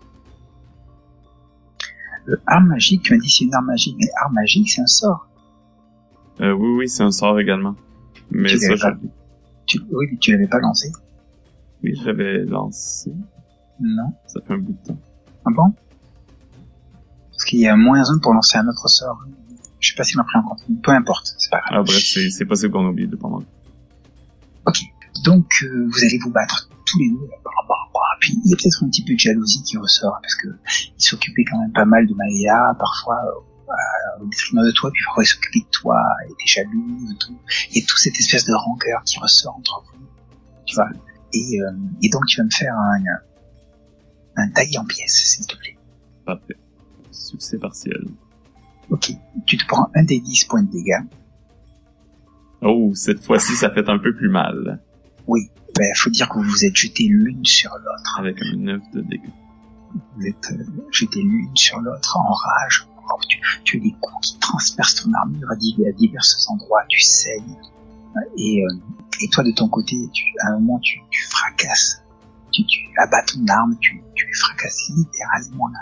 Le 2.26 2.40
arme 2.46 2.68
magique, 2.68 3.02
tu 3.02 3.12
m'as 3.14 3.18
dit 3.20 3.30
c'est 3.30 3.44
une 3.44 3.54
arme 3.54 3.66
magique, 3.66 3.96
mais 3.98 4.06
arme 4.22 4.34
magique, 4.34 4.70
c'est 4.70 4.80
un 4.82 4.86
sort. 4.86 5.28
Euh, 6.40 6.52
oui, 6.52 6.68
oui, 6.78 6.88
c'est 6.88 7.02
un 7.02 7.10
sort 7.10 7.38
également. 7.38 7.74
Mais 8.30 8.48
Tu 8.48 8.58
ça, 8.58 8.74
pas. 8.90 8.96
Tu, 9.66 9.80
oui, 9.92 10.06
mais 10.10 10.18
tu 10.18 10.32
l'avais 10.32 10.46
pas 10.46 10.58
lancé. 10.58 10.90
oui, 11.82 11.94
je 11.98 12.06
l'avais 12.06 12.44
lancé. 12.44 13.12
Non. 13.80 14.12
Ça 14.26 14.40
fait 14.46 14.54
un 14.54 14.58
bout 14.58 14.72
de 14.72 14.88
temps. 14.88 14.98
Ah 15.46 15.50
bon? 15.54 15.74
Parce 17.30 17.44
qu'il 17.44 17.60
y 17.60 17.66
a 17.68 17.76
moins 17.76 18.02
un 18.10 18.18
pour 18.18 18.32
lancer 18.32 18.56
un 18.58 18.66
autre 18.68 18.88
sort. 18.88 19.18
Je 19.84 19.90
sais 19.90 19.96
pas 19.96 20.04
s'il 20.04 20.16
m'a 20.16 20.24
pris 20.24 20.38
en 20.38 20.42
compte. 20.42 20.62
Peu 20.82 20.92
importe, 20.92 21.34
c'est 21.36 21.50
pas 21.50 21.60
grave. 21.60 21.80
Ah 21.80 21.82
bref, 21.82 22.02
c'est 22.02 22.30
c'est 22.30 22.46
possible 22.46 22.72
qu'on 22.72 22.86
oublie 22.86 23.06
de 23.06 23.16
pendant. 23.16 23.42
Donc, 25.22 25.46
euh, 25.62 25.88
vous 25.92 26.04
allez 26.04 26.18
vous 26.18 26.30
battre 26.30 26.68
tous 26.86 26.98
les 26.98 27.10
deux. 27.10 27.28
Bah, 27.44 27.50
bah, 27.68 27.74
bah. 27.92 28.00
Puis, 28.20 28.36
il 28.44 28.50
y 28.50 28.54
a 28.54 28.56
peut-être 28.56 28.82
un 28.82 28.88
petit 28.88 29.04
peu 29.04 29.14
de 29.14 29.18
jalousie 29.18 29.62
qui 29.62 29.76
ressort, 29.76 30.18
parce 30.22 30.34
que 30.34 30.48
il 30.98 31.04
s'occupait 31.04 31.44
quand 31.44 31.58
même 31.58 31.72
pas 31.72 31.84
mal 31.84 32.06
de 32.06 32.14
Maïa, 32.14 32.74
parfois 32.78 33.20
euh, 33.68 34.22
au 34.22 34.26
détriment 34.26 34.64
de 34.64 34.72
toi, 34.72 34.90
puis 34.92 35.02
parfois 35.04 35.22
il 35.22 35.26
s'occupait 35.26 35.60
de 35.60 35.70
toi, 35.70 36.02
il 36.26 36.32
était 36.32 36.46
jaloux, 36.46 37.10
et 37.12 37.16
tout. 37.18 37.38
Et 37.74 37.84
toute 37.84 37.98
cette 37.98 38.18
espèce 38.18 38.44
de 38.44 38.54
rancœur 38.54 39.02
qui 39.04 39.18
ressort 39.18 39.56
entre 39.56 39.84
vous. 39.86 40.06
Tu 40.66 40.74
vois 40.74 40.88
et, 41.32 41.60
euh, 41.60 41.72
et 42.02 42.08
donc, 42.08 42.26
tu 42.26 42.38
vas 42.38 42.44
me 42.44 42.50
faire 42.50 42.74
un, 42.74 43.02
un 44.36 44.50
taille 44.50 44.78
en 44.78 44.84
pièces, 44.84 45.34
s'il 45.36 45.46
te 45.46 45.56
plaît. 45.56 45.76
Parfait. 46.24 46.56
Succès 47.12 47.58
partiel. 47.58 48.04
Ok. 48.90 49.12
Tu 49.46 49.56
te 49.56 49.66
prends 49.66 49.90
un 49.94 50.04
des 50.04 50.20
10 50.20 50.44
points 50.44 50.62
de 50.62 50.70
dégâts. 50.70 51.02
Oh, 52.62 52.92
cette 52.94 53.22
fois-ci, 53.24 53.54
ça 53.56 53.70
fait 53.70 53.88
un 53.88 53.98
peu 53.98 54.14
plus 54.14 54.30
mal. 54.30 54.80
Oui. 55.26 55.50
Ben, 55.76 55.86
faut 55.96 56.10
dire 56.10 56.28
que 56.28 56.34
vous 56.38 56.44
vous 56.44 56.64
êtes 56.64 56.76
jetés 56.76 57.04
l'une 57.08 57.44
sur 57.44 57.70
l'autre. 57.72 58.18
Avec 58.18 58.36
un 58.42 58.56
9 58.56 58.80
de 58.94 59.00
dégâts. 59.02 59.30
Vous 60.16 60.26
êtes 60.26 60.52
euh, 60.52 60.64
jetés 60.90 61.22
l'une 61.22 61.54
sur 61.56 61.80
l'autre 61.80 62.16
en 62.16 62.32
rage. 62.32 62.86
Oh, 63.10 63.18
tu, 63.28 63.38
tu 63.64 63.76
as 63.76 63.80
des 63.80 63.94
coups 64.00 64.28
qui 64.30 64.38
transpercent 64.38 65.02
ton 65.02 65.12
armure 65.12 65.50
à, 65.50 65.56
div- 65.56 65.86
à 65.88 65.92
divers 65.92 66.22
endroits, 66.48 66.84
tu 66.88 67.00
saignes. 67.00 67.56
Et, 68.38 68.64
euh, 68.64 68.74
et 69.20 69.28
toi, 69.28 69.44
de 69.44 69.50
ton 69.50 69.68
côté, 69.68 69.96
tu, 70.12 70.24
à 70.44 70.48
un 70.50 70.58
moment, 70.60 70.78
tu, 70.78 71.00
tu 71.10 71.22
fracasses. 71.26 72.02
Tu, 72.50 72.64
tu 72.64 72.78
abats 73.02 73.22
ton 73.24 73.44
arme, 73.48 73.76
tu, 73.80 74.00
tu 74.14 74.26
fracasses 74.34 74.90
littéralement 74.96 75.68
la, 75.68 75.80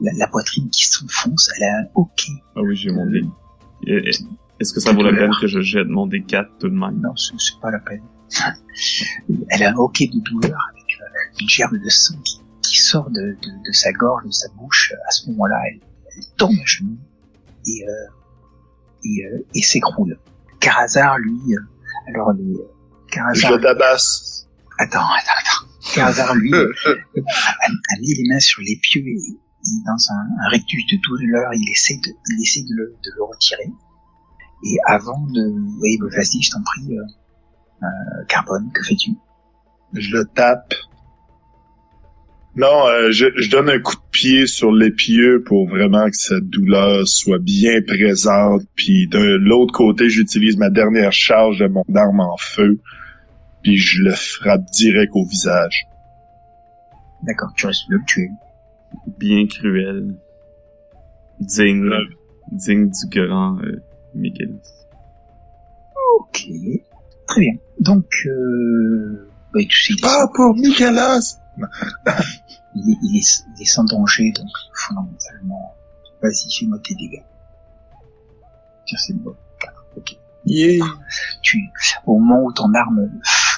la, 0.00 0.12
la 0.12 0.26
poitrine 0.28 0.68
qui 0.70 0.86
s'enfonce. 0.86 1.50
Elle 1.56 1.64
a 1.64 1.78
un 1.80 1.84
hoquet. 1.94 2.32
Ah 2.56 2.60
oui, 2.62 2.76
j'ai 2.76 2.90
mon 2.90 3.06
dé. 3.06 3.22
Et- 3.86 4.08
et- 4.10 4.12
Est-ce 4.60 4.72
que 4.72 4.80
ça 4.80 4.92
vaut 4.92 5.02
la 5.02 5.12
peine 5.12 5.30
que 5.40 5.46
je 5.46 5.60
jette 5.60 5.86
mon 5.88 6.06
D4 6.08 6.46
tout 6.58 6.68
de 6.68 6.74
même? 6.74 7.00
Non, 7.00 7.14
c'est 7.16 7.34
c'est 7.38 7.60
pas 7.60 7.70
la 7.70 7.78
peine. 7.78 8.02
Elle 9.50 9.62
a 9.62 9.70
un 9.70 9.74
hoquet 9.76 10.06
de 10.08 10.20
douleur 10.20 10.58
avec 10.72 10.98
euh, 11.00 11.40
une 11.40 11.48
gerbe 11.48 11.76
de 11.76 11.88
sang 11.88 12.16
qui, 12.24 12.40
qui 12.62 12.78
sort 12.78 13.08
de, 13.10 13.20
de, 13.20 13.50
de 13.66 13.72
sa 13.72 13.92
gorge, 13.92 14.24
de 14.26 14.30
sa 14.32 14.48
bouche. 14.56 14.92
À 15.06 15.10
ce 15.10 15.28
moment-là, 15.30 15.56
elle, 15.70 15.80
elle 16.16 16.24
tombe 16.36 16.52
à 16.60 16.64
genoux 16.66 16.98
et, 17.66 17.84
euh, 17.88 17.92
et, 19.04 19.24
euh, 19.26 19.46
et 19.54 19.62
s'écroule. 19.62 20.18
Carazar, 20.60 21.18
lui, 21.18 21.38
euh, 21.54 21.60
alors 22.12 22.32
les 22.32 22.42
euh, 22.54 22.68
Je 23.08 23.14
Carazar, 23.14 23.52
le 23.52 23.60
tabasse. 23.60 24.48
attends, 24.78 24.98
attends, 25.00 25.38
attends. 25.38 25.94
Carazar, 25.94 26.34
lui, 26.34 26.52
a, 26.54 26.58
a 26.58 27.98
mis 28.00 28.14
les 28.14 28.28
mains 28.28 28.40
sur 28.40 28.60
les 28.62 28.78
pieux 28.82 29.02
et 29.06 29.38
dans 29.84 30.12
un, 30.12 30.46
un 30.46 30.48
rectus 30.50 30.84
de 30.86 30.98
douleur, 31.02 31.50
il 31.54 31.68
essaie 31.70 31.96
de, 31.96 32.10
il 32.10 32.42
essaie 32.42 32.62
de 32.62 32.74
le, 32.74 32.96
de 33.04 33.10
le 33.16 33.22
retirer. 33.24 33.72
Et 34.64 34.76
avant 34.86 35.26
de, 35.26 35.42
oui, 35.80 35.98
bah, 36.00 36.08
vas-y, 36.16 36.42
je 36.42 36.50
t'en 36.50 36.62
prie, 36.62 36.98
euh, 36.98 37.02
euh, 37.82 38.24
Carbone, 38.28 38.70
que 38.72 38.82
fais-tu? 38.82 39.12
Je 39.94 40.16
le 40.16 40.24
tape. 40.26 40.74
Non, 42.56 42.86
euh, 42.88 43.12
je, 43.12 43.26
je 43.36 43.50
donne 43.50 43.70
un 43.70 43.78
coup 43.78 43.94
de 43.94 44.10
pied 44.10 44.46
sur 44.48 44.72
l'épieu 44.72 45.44
pour 45.46 45.68
vraiment 45.68 46.06
que 46.06 46.16
cette 46.16 46.48
douleur 46.48 47.06
soit 47.06 47.38
bien 47.38 47.80
présente. 47.86 48.62
Puis 48.74 49.06
de 49.06 49.36
l'autre 49.36 49.72
côté, 49.72 50.08
j'utilise 50.10 50.56
ma 50.56 50.68
dernière 50.68 51.12
charge 51.12 51.60
de 51.60 51.68
mon 51.68 51.84
arme 51.94 52.20
en 52.20 52.36
feu. 52.36 52.80
Puis 53.62 53.76
je 53.76 54.02
le 54.02 54.12
frappe 54.12 54.64
direct 54.72 55.12
au 55.14 55.24
visage. 55.24 55.86
D'accord, 57.22 57.52
tu 57.56 57.66
restes 57.66 57.84
le 57.88 58.00
tuer. 58.06 58.30
Bien 59.18 59.46
cruel. 59.46 60.14
Digne. 61.40 61.88
Ouais. 61.88 62.16
Digne 62.52 62.90
du 62.90 63.26
grand 63.26 63.58
euh, 63.60 63.82
Michaelis. 64.14 64.60
Ok, 66.18 66.48
très 67.26 67.40
bien. 67.40 67.54
Donc, 67.80 68.06
euh, 68.26 69.30
bah, 69.52 69.60
tu 69.68 69.82
sais, 69.82 69.92
il 69.92 69.98
est, 69.98 70.02
Pas 70.02 70.28
pour 70.34 70.54
Nicolas! 70.54 71.20
il, 72.74 72.90
est, 72.90 72.96
il, 73.02 73.16
est, 73.18 73.44
il 73.56 73.62
est 73.62 73.64
sans 73.64 73.84
danger, 73.84 74.32
donc 74.32 74.48
fondamentalement, 74.72 75.74
vas-y, 76.22 76.50
fais-moi 76.58 76.78
tes 76.78 76.94
dégâts. 76.94 77.22
Tiens, 78.86 78.98
c'est 78.98 79.16
bon. 79.16 79.34
Ok. 79.96 80.16
Yeah. 80.44 80.84
Tu, 81.42 81.70
au 82.06 82.18
moment 82.18 82.44
où 82.44 82.52
ton 82.52 82.72
arme 82.72 83.10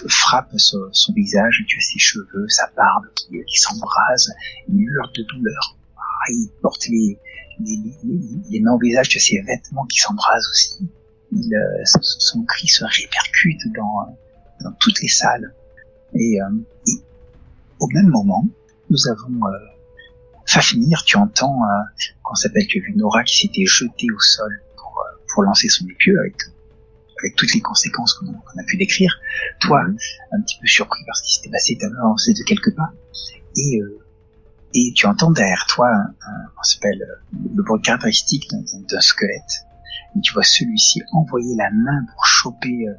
frappe 0.09 0.52
son, 0.56 0.78
son 0.93 1.12
visage, 1.12 1.64
tu 1.66 1.77
as 1.77 1.81
ses 1.81 1.98
cheveux, 1.98 2.48
sa 2.48 2.70
barbe 2.77 3.06
qui, 3.14 3.59
s'embrase, 3.59 4.32
il 4.68 4.81
hurle 4.81 5.12
de 5.14 5.22
douleur. 5.24 5.77
Ah, 5.97 6.31
il 6.31 6.48
porte 6.62 6.86
les, 6.89 7.18
les, 7.60 7.77
les, 8.05 8.18
les 8.51 8.60
mains 8.60 8.72
au 8.72 8.78
visage, 8.78 9.09
tu 9.09 9.18
as 9.18 9.20
ses 9.20 9.40
vêtements 9.43 9.86
qui 9.86 9.98
s'embrasent 9.98 10.48
aussi. 10.51 10.89
Il, 11.32 11.55
euh, 11.55 11.82
son, 12.01 12.43
cri 12.44 12.66
se 12.66 12.85
répercute 12.85 13.60
dans, 13.74 14.16
dans 14.62 14.72
toutes 14.81 15.01
les 15.01 15.09
salles. 15.09 15.55
Et, 16.14 16.40
euh, 16.40 16.48
et 16.86 16.93
au 17.78 17.86
même 17.89 18.09
moment, 18.09 18.47
nous 18.90 19.09
avons 19.09 19.47
euh, 19.47 19.59
Fafnir, 20.47 21.05
tu 21.05 21.16
entends 21.16 21.62
euh, 21.62 22.06
qu'on 22.24 22.35
s'appelle, 22.35 22.66
vu 22.66 22.93
Nora 22.97 23.22
qui 23.22 23.39
s'était 23.39 23.66
jetée 23.66 24.10
au 24.14 24.18
sol 24.18 24.60
pour, 24.77 25.05
euh, 25.39 25.44
lancer 25.44 25.68
son 25.68 25.86
épieu 25.86 26.18
avec 26.18 26.35
avec 27.22 27.36
toutes 27.36 27.52
les 27.55 27.60
conséquences 27.60 28.14
qu'on 28.14 28.26
a 28.28 28.64
pu 28.66 28.76
décrire. 28.76 29.18
Toi, 29.60 29.82
un 30.32 30.40
petit 30.42 30.59
peu 30.60 30.66
surpris 30.66 31.01
par 31.06 31.16
ce 31.16 31.22
qui 31.22 31.34
s'était 31.36 31.51
passé, 31.51 31.76
t'as 31.80 31.86
avancé 32.02 32.32
de 32.32 32.42
quelques 32.47 32.74
pas, 32.74 32.90
et 33.56 33.80
euh, 33.80 33.98
et 34.72 34.92
tu 34.94 35.06
entends 35.06 35.32
derrière 35.32 35.64
toi 35.68 35.88
un, 35.88 36.14
un- 36.28 36.47
on 36.59 36.62
s'appelle 36.62 37.02
euh, 37.02 37.36
le 37.56 37.62
bruit 37.62 37.80
caractéristique 37.82 38.48
d'un- 38.51 39.01
squelette. 39.01 39.66
Et 40.16 40.20
tu 40.20 40.32
vois 40.32 40.42
celui-ci 40.44 41.02
envoyer 41.12 41.55
la 41.56 41.70
main 41.70 42.05
pour 42.14 42.24
choper 42.24 42.86
euh, 42.88 42.94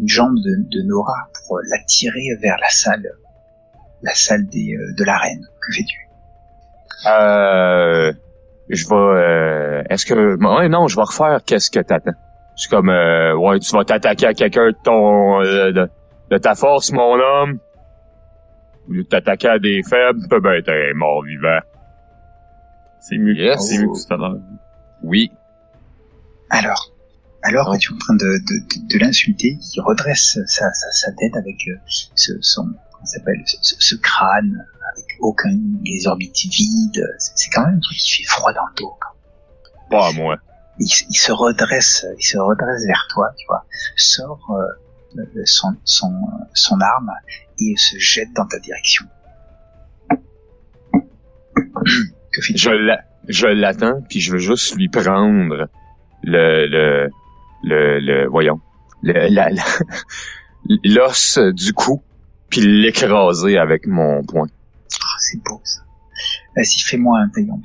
une 0.00 0.08
jambe 0.08 0.36
de, 0.36 0.56
de 0.68 0.82
Nora 0.86 1.28
pour 1.34 1.58
euh, 1.58 1.62
la 1.70 1.82
tirer 1.84 2.28
vers 2.40 2.56
la 2.60 2.68
salle, 2.70 3.08
la 4.02 4.14
salle 4.14 4.46
des, 4.46 4.74
euh, 4.74 4.94
de 4.96 5.04
l'arène. 5.04 5.44
Que 5.60 5.72
fais-tu? 5.74 6.08
Euh, 7.06 8.12
je 8.68 8.88
vais. 8.88 8.94
Euh, 8.94 9.82
Est-ce 9.90 10.06
que 10.06 10.14
ouais 10.36 10.68
non, 10.68 10.86
je 10.88 10.96
vais 10.96 11.02
refaire. 11.02 11.40
Qu'est-ce 11.44 11.70
que 11.70 11.80
t'attends 11.80 12.12
C'est 12.56 12.68
comme 12.70 12.90
euh, 12.90 13.34
ouais, 13.36 13.58
tu 13.60 13.70
vas 13.74 13.84
t'attaquer 13.84 14.26
à 14.26 14.34
quelqu'un 14.34 14.66
de 14.68 14.76
ton 14.84 15.40
euh, 15.42 15.72
de, 15.72 15.88
de 16.30 16.38
ta 16.38 16.54
force, 16.54 16.92
mon 16.92 17.14
homme. 17.18 17.58
Au 18.88 18.92
lieu 18.92 19.02
de 19.04 19.08
t'attaquer 19.08 19.48
à 19.48 19.58
des 19.58 19.82
faibles, 19.88 20.20
ben 20.28 20.40
ben 20.40 20.62
t'es 20.62 20.92
mort 20.94 21.22
vivant. 21.24 21.60
C'est 23.00 23.16
mieux, 23.18 23.34
Yes. 23.34 23.60
c'est 23.68 23.78
mieux 23.78 23.86
que 23.88 24.06
tout 24.06 24.14
à 24.14 24.16
l'heure. 24.16 24.36
Oui. 25.02 25.30
Alors, 26.50 26.92
alors 27.42 27.68
Oh. 27.70 27.72
que 27.74 27.78
tu 27.78 27.92
es 27.92 27.94
en 27.94 27.98
train 27.98 28.14
de, 28.14 28.18
de, 28.20 28.58
de, 28.58 28.94
de 28.94 28.98
l'insulter, 29.04 29.56
il 29.74 29.80
redresse 29.80 30.38
sa, 30.46 30.70
sa, 30.72 30.90
sa 30.90 31.12
tête 31.12 31.34
avec 31.36 31.56
euh, 31.68 31.76
ce, 31.86 32.32
son, 32.42 32.64
comment 32.64 33.04
ça 33.06 33.18
s'appelle, 33.18 33.40
ce, 33.46 33.74
ce 33.78 33.94
crâne 33.96 34.66
avec 34.92 35.06
aucun, 35.20 35.48
les 35.84 36.06
orbites 36.06 36.36
vides. 36.50 37.06
C'est 37.18 37.32
c'est 37.36 37.50
quand 37.50 37.64
même 37.64 37.76
un 37.76 37.80
truc 37.80 37.96
qui 37.96 38.22
fait 38.22 38.28
froid 38.28 38.52
dans 38.52 38.66
le 38.66 38.74
dos. 38.76 38.96
quoi. 39.00 39.16
Pas 39.90 40.08
à 40.08 40.12
moi. 40.12 40.36
Il, 40.82 41.14
se 41.16 41.30
redresse, 41.32 42.06
il 42.18 42.24
se 42.24 42.38
redresse 42.38 42.86
vers 42.86 43.06
toi, 43.10 43.30
tu 43.38 43.44
vois, 43.48 43.66
sort 43.96 44.40
euh, 44.50 44.62
le- 45.34 45.44
son, 45.46 45.76
son, 45.84 46.10
son 46.54 46.80
arme 46.80 47.12
et 47.58 47.74
se 47.76 47.98
jette 47.98 48.32
dans 48.34 48.46
ta 48.46 48.58
direction. 48.60 49.04
Que 52.32 52.40
Je 52.54 52.70
la- 52.70 53.04
je 53.28 53.46
l'attends 53.48 54.00
puis 54.08 54.20
je 54.20 54.32
veux 54.32 54.38
juste 54.38 54.76
lui 54.76 54.88
prendre 54.88 55.68
le, 56.22 56.66
le, 56.66 57.10
le, 57.64 57.98
le 58.00 58.28
voyons, 58.28 58.60
le, 59.02 59.28
la- 59.28 59.50
la- 59.50 59.62
l'os 60.84 61.38
du 61.38 61.72
cou, 61.72 62.02
puis 62.48 62.60
l'écraser 62.60 63.58
avec 63.58 63.86
mon 63.86 64.22
poing. 64.24 64.46
Oh, 64.48 65.16
c'est 65.18 65.42
beau 65.42 65.60
ça. 65.64 65.80
Vas-y, 66.56 66.80
fais-moi 66.80 67.18
un 67.20 67.28
taille 67.28 67.50
en 67.50 67.60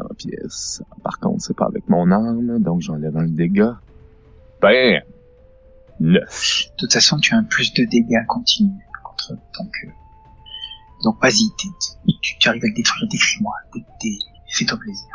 en 0.00 0.14
pièces. 0.14 0.82
Par 1.02 1.18
contre, 1.18 1.42
c'est 1.42 1.56
pas 1.56 1.66
avec 1.66 1.88
mon 1.88 2.10
arme, 2.10 2.58
donc 2.60 2.80
j'enlève 2.80 3.16
un 3.16 3.26
dégât. 3.26 3.76
Ben, 4.60 5.02
neuf. 6.00 6.64
De 6.72 6.76
toute 6.78 6.92
façon, 6.92 7.18
tu 7.18 7.34
as 7.34 7.38
un 7.38 7.44
plus 7.44 7.72
de 7.74 7.84
dégâts 7.84 8.24
continu 8.28 8.70
contre 9.02 9.30
donc 9.58 9.72
euh, 9.84 9.88
donc 11.02 11.16
vas-y, 11.22 11.50
tu, 11.58 11.68
tu 12.40 12.48
arrives 12.48 12.64
à 12.64 12.68
le 12.68 12.74
détruire, 12.74 13.08
décris-moi, 13.10 13.52
Dé- 13.74 13.84
dé- 14.02 14.18
fais-toi 14.48 14.78
plaisir. 14.78 15.06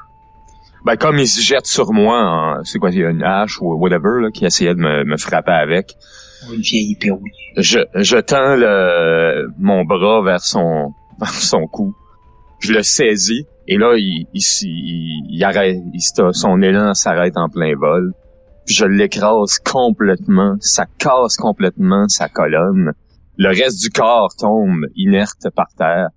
Ben, 0.86 0.96
comme 0.96 1.18
il 1.18 1.28
se 1.28 1.42
jette 1.42 1.66
sur 1.66 1.92
moi, 1.92 2.22
en- 2.60 2.64
c'est 2.64 2.78
quoi, 2.80 2.92
il 2.92 3.00
y 3.00 3.04
a 3.04 3.10
une 3.10 3.24
hache 3.24 3.60
ou 3.62 3.74
whatever, 3.74 4.22
là, 4.22 4.32
qui 4.32 4.46
essayait 4.46 4.76
de 4.76 4.80
me, 4.80 5.04
me 5.04 5.18
frapper 5.18 5.52
avec. 5.52 5.96
Une 6.54 6.62
vieille 6.62 6.94
épée. 6.94 7.12
Je, 7.58 7.80
je 7.96 8.18
tends 8.18 8.56
le, 8.56 9.52
mon 9.58 9.84
bras 9.84 10.22
vers 10.24 10.42
son, 10.42 10.94
vers 11.20 11.34
son 11.34 11.66
cou. 11.68 11.96
Je 12.60 12.72
le 12.74 12.84
saisis. 12.84 13.46
Et 13.72 13.78
là, 13.78 13.94
il, 13.98 14.26
il, 14.34 14.42
il, 14.64 15.26
il 15.30 15.44
arrête, 15.44 15.78
son 16.32 16.62
élan 16.64 16.96
s'arrête 16.96 17.38
en 17.38 17.50
plein 17.50 17.76
vol. 17.76 18.14
Puis 18.66 18.74
je 18.74 18.86
l'écrase 18.86 19.60
complètement. 19.60 20.56
Ça 20.60 20.86
casse 20.98 21.38
complètement 21.38 22.08
sa 22.08 22.30
colonne. 22.30 22.94
Le 23.38 23.50
reste 23.50 23.80
du 23.84 23.92
corps 23.92 24.34
tombe 24.38 24.86
inerte 24.96 25.50
par 25.56 25.68
terre. 25.78 26.08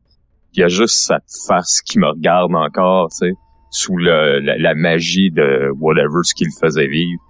Il 0.55 0.61
y 0.61 0.65
a 0.65 0.69
juste 0.69 1.07
sa 1.07 1.19
face 1.47 1.83
qui 1.83 1.99
me 1.99 2.09
regarde 2.09 2.55
encore, 2.55 3.11
tu 3.11 3.29
sais, 3.29 3.33
sous 3.71 3.97
le, 3.99 4.41
la, 4.41 4.57
la 4.57 4.75
magie 4.75 5.31
de 5.31 5.71
whatever 5.79 6.23
ce 6.23 6.35
qu'il 6.35 6.49
faisait 6.59 6.89
vivre. 6.89 7.21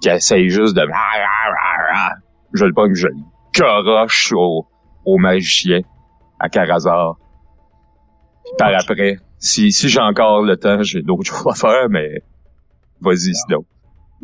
Qui 0.00 0.10
essaye 0.10 0.48
juste 0.48 0.76
de... 0.76 0.82
Je 2.54 2.64
le 2.66 2.72
pogne, 2.72 2.94
je 2.94 3.08
le 3.08 3.14
garoche 3.58 4.32
au, 4.36 4.66
au 5.06 5.18
magicien, 5.18 5.80
à 6.38 6.48
Carazar. 6.48 7.16
Puis 8.44 8.52
par 8.58 8.74
après, 8.74 9.16
si, 9.42 9.72
si 9.72 9.88
j'ai 9.88 10.00
encore 10.00 10.42
le 10.42 10.56
temps, 10.56 10.82
j'ai 10.82 11.02
d'autres 11.02 11.24
choses 11.30 11.46
à 11.50 11.54
faire, 11.54 11.88
mais 11.90 12.22
vas-y, 13.00 13.34
sinon. 13.34 13.64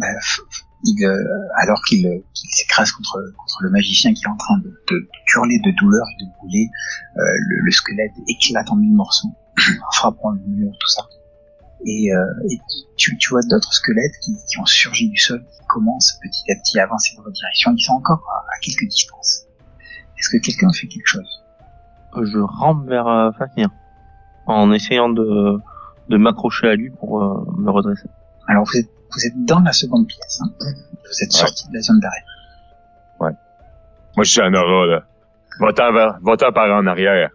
F- 0.00 0.40
il, 0.84 1.04
euh, 1.04 1.12
alors 1.56 1.80
qu'il 1.88 2.06
euh, 2.06 2.18
qu'il 2.34 2.48
s'écrase 2.50 2.92
contre, 2.92 3.18
contre 3.36 3.58
le 3.62 3.70
magicien 3.70 4.14
qui 4.14 4.22
est 4.24 4.28
en 4.28 4.36
train 4.36 4.58
de, 4.58 4.68
de 4.68 5.08
hurler 5.34 5.58
de 5.64 5.72
douleur 5.76 6.06
et 6.14 6.24
de 6.24 6.30
brûler, 6.38 6.68
euh, 7.16 7.20
le, 7.20 7.64
le 7.64 7.70
squelette 7.72 8.12
éclate 8.28 8.70
en 8.70 8.76
mille 8.76 8.94
morceaux, 8.94 9.28
en 9.58 9.90
frappant 9.92 10.30
le 10.30 10.40
mur, 10.46 10.70
tout 10.78 10.88
ça. 10.88 11.02
Et, 11.84 12.12
euh, 12.12 12.24
et 12.48 12.58
tu, 12.96 13.16
tu 13.18 13.28
vois 13.30 13.40
d'autres 13.50 13.72
squelettes 13.72 14.14
qui, 14.22 14.36
qui 14.48 14.58
ont 14.60 14.66
surgi 14.66 15.08
du 15.08 15.16
sol, 15.18 15.40
qui 15.40 15.66
commencent 15.68 16.16
petit 16.22 16.50
à 16.52 16.54
petit 16.62 16.78
à 16.78 16.84
avancer 16.84 17.16
dans 17.16 17.22
votre 17.24 17.34
direction. 17.34 17.72
Ils 17.76 17.82
sont 17.82 17.94
encore 17.94 18.22
à, 18.32 18.38
à 18.38 18.58
quelques 18.62 18.88
distances. 18.88 19.46
Est-ce 20.16 20.30
que 20.30 20.38
quelqu'un 20.38 20.72
fait 20.72 20.86
quelque 20.86 21.06
chose? 21.06 21.42
Je 22.22 22.38
rampe 22.38 22.88
vers 22.88 23.06
euh, 23.08 23.30
Fafnir 23.36 23.68
en 24.48 24.72
essayant 24.72 25.08
de, 25.08 25.58
de 26.08 26.16
m'accrocher 26.16 26.68
à 26.68 26.74
lui 26.74 26.90
pour 26.90 27.22
euh, 27.22 27.44
me 27.58 27.70
redresser. 27.70 28.08
Alors 28.48 28.64
vous 28.64 28.78
êtes, 28.78 28.88
vous 29.12 29.26
êtes 29.26 29.44
dans 29.44 29.60
la 29.60 29.72
seconde 29.72 30.06
pièce. 30.06 30.40
Hein. 30.42 30.50
Vous 30.60 31.22
êtes 31.22 31.32
Ouais. 31.32 31.38
sorti 31.38 31.68
de 31.68 31.74
la 31.74 31.80
zone 31.80 32.00
d'arrêt. 32.00 32.24
Moi, 34.16 34.24
je 34.24 34.30
suis 34.32 34.40
un 34.40 34.52
aura, 34.52 34.86
là. 34.86 35.04
Va-t'en 35.60 36.52
par 36.52 36.76
en 36.76 36.86
arrière. 36.88 37.30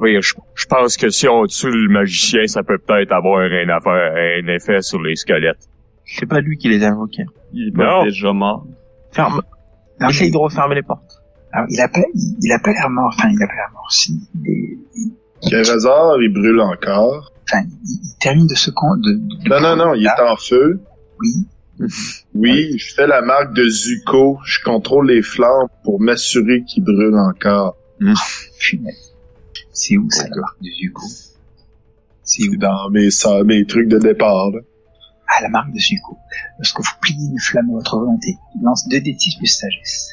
Oui, 0.00 0.18
je, 0.20 0.34
je 0.56 0.66
pense 0.66 0.96
que 0.96 1.08
si 1.10 1.28
on 1.28 1.46
tue 1.46 1.70
le 1.70 1.88
magicien, 1.88 2.46
ça 2.48 2.64
peut 2.64 2.78
peut-être 2.78 3.12
avoir 3.12 3.40
un, 3.42 3.68
affaire, 3.68 4.12
un 4.16 4.48
effet 4.48 4.82
sur 4.82 5.00
les 5.00 5.14
squelettes. 5.14 5.68
C'est 6.04 6.26
pas 6.26 6.40
lui 6.40 6.56
qui 6.58 6.68
les 6.68 6.82
a 6.82 6.88
invoqués. 6.90 7.26
Il 7.52 7.68
est 7.68 8.04
déjà 8.04 8.32
mort. 8.32 8.66
Ferme. 9.12 9.40
Non, 10.00 10.08
Essaye 10.08 10.28
mais- 10.28 10.32
de 10.32 10.38
refermer 10.38 10.74
les 10.74 10.82
portes. 10.82 11.22
alors, 11.52 11.66
il 11.70 11.80
a 11.80 11.86
pas, 11.86 12.00
il, 12.12 12.36
il 12.40 12.52
a 12.52 12.58
pas 12.58 12.72
l'air 12.72 12.90
mort. 12.90 13.12
Enfin, 13.16 13.28
il 13.30 13.40
a 13.40 13.46
pas 13.46 13.54
l'air 13.54 13.70
mort. 13.72 13.92
Si, 13.92 14.28
il 14.34 14.50
est- 14.50 14.78
Carazar, 15.50 16.20
il 16.22 16.32
brûle 16.32 16.60
encore. 16.60 17.32
enfin, 17.44 17.62
il, 17.84 17.98
il 18.02 18.14
termine 18.20 18.46
de 18.46 18.54
se 18.54 18.70
con, 18.70 18.96
de, 18.96 19.12
de- 19.12 19.48
Non, 19.48 19.60
non, 19.60 19.76
non, 19.76 19.94
il 19.94 20.06
est 20.06 20.20
en 20.22 20.36
feu. 20.36 20.80
Oui. 21.20 21.46
Oui, 22.34 22.78
je 22.78 22.94
fais 22.94 23.06
la 23.06 23.20
marque 23.22 23.52
de 23.54 23.68
Zuko. 23.68 24.38
Je 24.44 24.62
contrôle 24.62 25.08
les 25.10 25.22
flammes 25.22 25.68
pour 25.82 26.00
m'assurer 26.00 26.62
qu'il 26.64 26.84
brûle 26.84 27.16
encore. 27.18 27.76
Punaise. 28.60 29.12
C'est 29.72 29.96
où 29.96 30.08
ça, 30.10 30.28
la 30.28 30.36
marque 30.40 30.60
de 30.62 30.68
Zuko? 30.70 31.02
C'est 32.22 32.48
où? 32.48 32.56
dans 32.56 32.90
mes, 32.90 33.10
ça, 33.10 33.42
mes 33.44 33.66
trucs 33.66 33.88
de 33.88 33.98
départ. 33.98 34.50
Là. 34.52 34.60
Ah, 35.36 35.42
la 35.42 35.48
marque 35.48 35.72
de 35.72 35.78
Zuko. 35.80 36.16
Lorsque 36.58 36.78
vous 36.78 36.92
pliez 37.02 37.26
une 37.32 37.40
flamme 37.40 37.70
à 37.70 37.72
votre 37.74 37.98
volonté, 37.98 38.36
il 38.54 38.62
lance 38.62 38.86
2 38.88 39.00
d 39.00 39.16
6 39.18 39.36
plus 39.38 39.46
sagesse. 39.48 40.10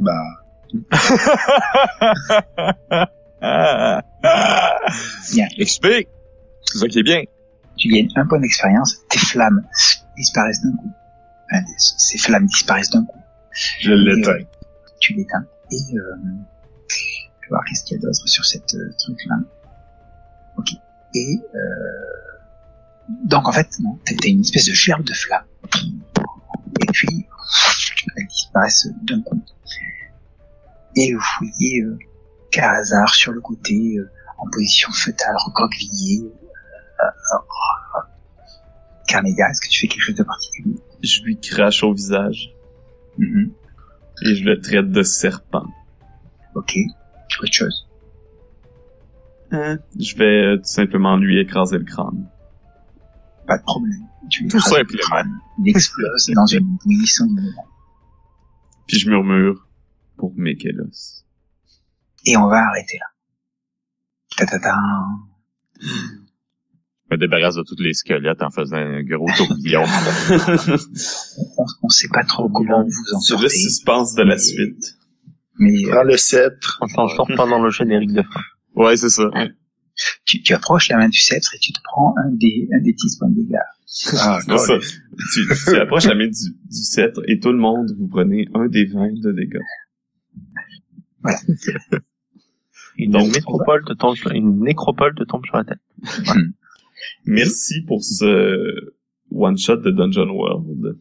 Bah, 0.00 0.12
Bien. 5.34 5.48
Explique! 5.58 6.08
C'est 6.64 6.78
ça 6.78 6.88
qui 6.88 7.00
est 7.00 7.02
bien. 7.02 7.22
Tu 7.76 7.88
gagnes 7.88 8.08
un 8.14 8.26
point 8.26 8.38
d'expérience, 8.38 8.98
tes 9.08 9.18
flammes 9.18 9.66
disparaissent 10.16 10.62
d'un 10.62 10.76
coup. 10.76 10.92
Enfin, 11.50 11.64
ces 11.76 12.18
flammes 12.18 12.46
disparaissent 12.46 12.90
d'un 12.90 13.04
coup. 13.04 13.20
je 13.80 13.92
l'éteins. 13.92 14.46
Tu 15.00 15.14
l'éteins. 15.14 15.44
Et 15.72 15.96
euh, 15.96 16.16
je 16.88 17.46
vais 17.46 17.48
voir 17.48 17.64
qu'est-ce 17.64 17.82
qu'il 17.84 17.96
y 17.96 18.00
a 18.00 18.02
d'autre 18.02 18.28
sur 18.28 18.44
cette 18.44 18.74
euh, 18.74 18.94
truc-là. 18.98 19.36
Ok. 20.56 20.70
Et 21.14 21.40
euh, 21.54 21.58
donc 23.24 23.48
en 23.48 23.52
fait, 23.52 23.68
non, 23.80 23.98
t'as 24.04 24.14
t'as 24.14 24.28
une 24.28 24.42
espèce 24.42 24.66
de 24.66 24.72
gerbe 24.72 25.04
de 25.04 25.14
flammes. 25.14 25.44
Et 26.80 26.86
puis, 26.92 27.26
elles 28.16 28.26
disparaissent 28.26 28.88
d'un 29.02 29.20
coup. 29.22 29.42
Et 30.96 31.12
vous 31.14 31.20
voyez 31.40 31.82
euh, 31.82 31.98
Karazar 32.52 33.12
sur 33.14 33.32
le 33.32 33.40
côté, 33.40 33.96
euh, 33.98 34.08
en 34.38 34.48
position 34.50 34.90
fœtale, 34.92 35.34
recroquevillé. 35.46 36.20
Euh, 36.22 37.04
euh, 37.06 38.00
Carnéga, 39.08 39.48
est-ce 39.50 39.60
que 39.60 39.68
tu 39.68 39.80
fais 39.80 39.88
quelque 39.88 40.02
chose 40.02 40.14
de 40.14 40.22
particulier? 40.22 40.76
Je 41.02 41.22
lui 41.22 41.38
crache 41.40 41.82
au 41.82 41.92
visage 41.92 42.54
Mhm. 43.18 43.52
et 44.24 44.34
je 44.36 44.44
le 44.44 44.60
traite 44.60 44.90
de 44.90 45.02
serpent. 45.02 45.66
Ok. 46.54 46.76
Autre 47.42 47.52
chose? 47.52 47.88
Hein? 49.50 49.78
Je 49.98 50.16
vais 50.16 50.44
euh, 50.44 50.56
tout 50.58 50.64
simplement 50.64 51.16
lui 51.16 51.38
écraser 51.40 51.78
le 51.78 51.84
crâne. 51.84 52.26
Pas 53.46 53.58
de 53.58 53.62
problème. 53.64 54.00
Tu 54.30 54.46
Tout 54.48 54.56
le 54.56 54.62
simplement. 54.62 55.00
crâne. 55.02 55.32
Il 55.64 55.68
explose 55.70 56.30
dans 56.34 56.46
une 56.46 56.76
munition 56.86 57.26
d'innovation. 57.26 57.62
Puis 58.86 58.98
je 58.98 59.10
murmure 59.10 59.66
pour 60.16 60.32
Mikelos. 60.36 61.21
Et 62.24 62.36
on 62.36 62.48
va 62.48 62.66
arrêter 62.68 62.98
là. 62.98 63.06
Ta-ta-ta. 64.36 64.74
Je 65.80 65.88
me 67.10 67.16
débarrasse 67.18 67.56
de 67.56 67.62
tous 67.62 67.76
les 67.82 67.92
squelettes 67.92 68.42
en 68.42 68.50
faisant 68.50 68.76
un 68.76 69.02
gros 69.02 69.26
tourbillon. 69.36 69.84
On, 71.82 71.88
sait 71.88 72.08
pas 72.08 72.24
trop 72.24 72.48
comment 72.48 72.84
vous 72.84 73.14
en 73.14 73.20
Sur 73.20 73.38
le 73.40 73.48
sortez, 73.48 73.58
suspense 73.58 74.14
de 74.14 74.22
la 74.22 74.38
suite. 74.38 74.96
mais 75.58 75.84
euh, 75.84 75.90
Prends 75.90 76.02
le 76.04 76.16
sceptre. 76.16 76.78
On 76.80 76.86
s'en 76.86 77.08
sort 77.08 77.28
pendant 77.36 77.62
le 77.62 77.70
générique 77.70 78.12
de 78.12 78.22
fin. 78.22 78.40
Ouais, 78.74 78.96
c'est 78.96 79.10
ça. 79.10 79.24
tu, 80.24 80.42
tu 80.42 80.54
approches 80.54 80.88
la 80.88 80.96
main 80.96 81.08
du 81.08 81.18
sceptre 81.18 81.54
et 81.54 81.58
tu 81.58 81.72
te 81.72 81.80
prends 81.84 82.14
un 82.24 82.30
des, 82.32 82.68
un 82.74 82.80
des 82.80 82.92
10 82.94 83.18
points 83.18 83.28
de 83.28 83.34
dégâts. 83.34 83.56
Ah, 84.18 84.38
C'est 84.46 84.56
ça. 84.58 84.78
Tu, 85.34 85.46
tu 85.66 85.76
approches 85.76 86.06
la 86.06 86.14
main 86.14 86.28
du, 86.28 86.32
du 86.32 86.82
sceptre 86.82 87.20
et 87.28 87.38
tout 87.40 87.52
le 87.52 87.58
monde, 87.58 87.92
vous 87.98 88.08
prenez 88.08 88.48
un 88.54 88.66
des 88.68 88.86
20 88.86 89.20
de 89.20 89.32
dégâts. 89.32 89.60
Une 92.96 93.12
Donc, 93.12 93.32
métropole 93.32 93.84
te 93.84 93.92
tombe 93.92 94.16
sur, 94.16 94.30
une 94.32 94.60
nécropole 94.60 95.14
te 95.14 95.24
tombe 95.24 95.44
sur 95.46 95.56
la 95.56 95.64
tête. 95.64 95.78
Merci 97.26 97.82
pour 97.82 98.02
ce 98.02 98.92
one-shot 99.30 99.76
de 99.76 99.90
Dungeon 99.90 100.28
World. 100.30 100.98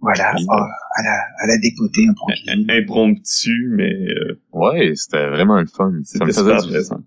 Voilà, 0.00 0.32
euh, 0.32 0.54
à 0.94 1.02
la, 1.02 1.18
à 1.40 1.46
la 1.48 1.58
dépoter, 1.58 2.06
improvisée. 2.08 2.66
Impromptu, 2.68 3.68
mais 3.72 3.92
euh, 3.92 4.40
ouais, 4.52 4.92
c'était 4.94 5.28
vraiment 5.28 5.58
le 5.58 5.66
fun. 5.66 5.90
Ça 6.04 6.24
me 6.24 6.30
c'était 6.30 6.44
faisait 6.44 6.60
super 6.60 6.82
ça 6.84 7.00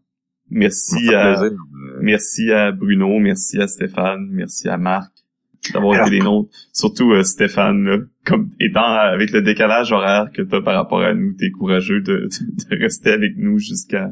Merci 0.49 1.15
à, 1.15 1.37
plaisir. 1.37 1.51
Euh, 1.53 1.99
merci 2.01 2.51
à 2.51 2.73
Bruno, 2.73 3.17
merci 3.19 3.61
à 3.61 3.67
Stéphane, 3.67 4.27
merci 4.29 4.67
à 4.67 4.77
Marc 4.77 5.20
d'avoir 5.73 6.01
été 6.01 6.09
les 6.11 6.19
nôtres. 6.19 6.49
Surtout 6.73 7.11
euh, 7.11 7.23
Stéphane, 7.23 7.83
là, 7.83 7.97
comme 8.25 8.49
étant 8.59 8.83
avec 8.83 9.31
le 9.31 9.41
décalage 9.41 9.91
horaire 9.91 10.31
que 10.33 10.41
t'as 10.41 10.61
par 10.61 10.75
rapport 10.75 11.01
à 11.01 11.13
nous, 11.13 11.33
t'es 11.33 11.51
courageux 11.51 12.01
de, 12.01 12.27
de 12.69 12.75
rester 12.77 13.11
avec 13.11 13.33
nous 13.37 13.57
jusqu'à, 13.59 14.11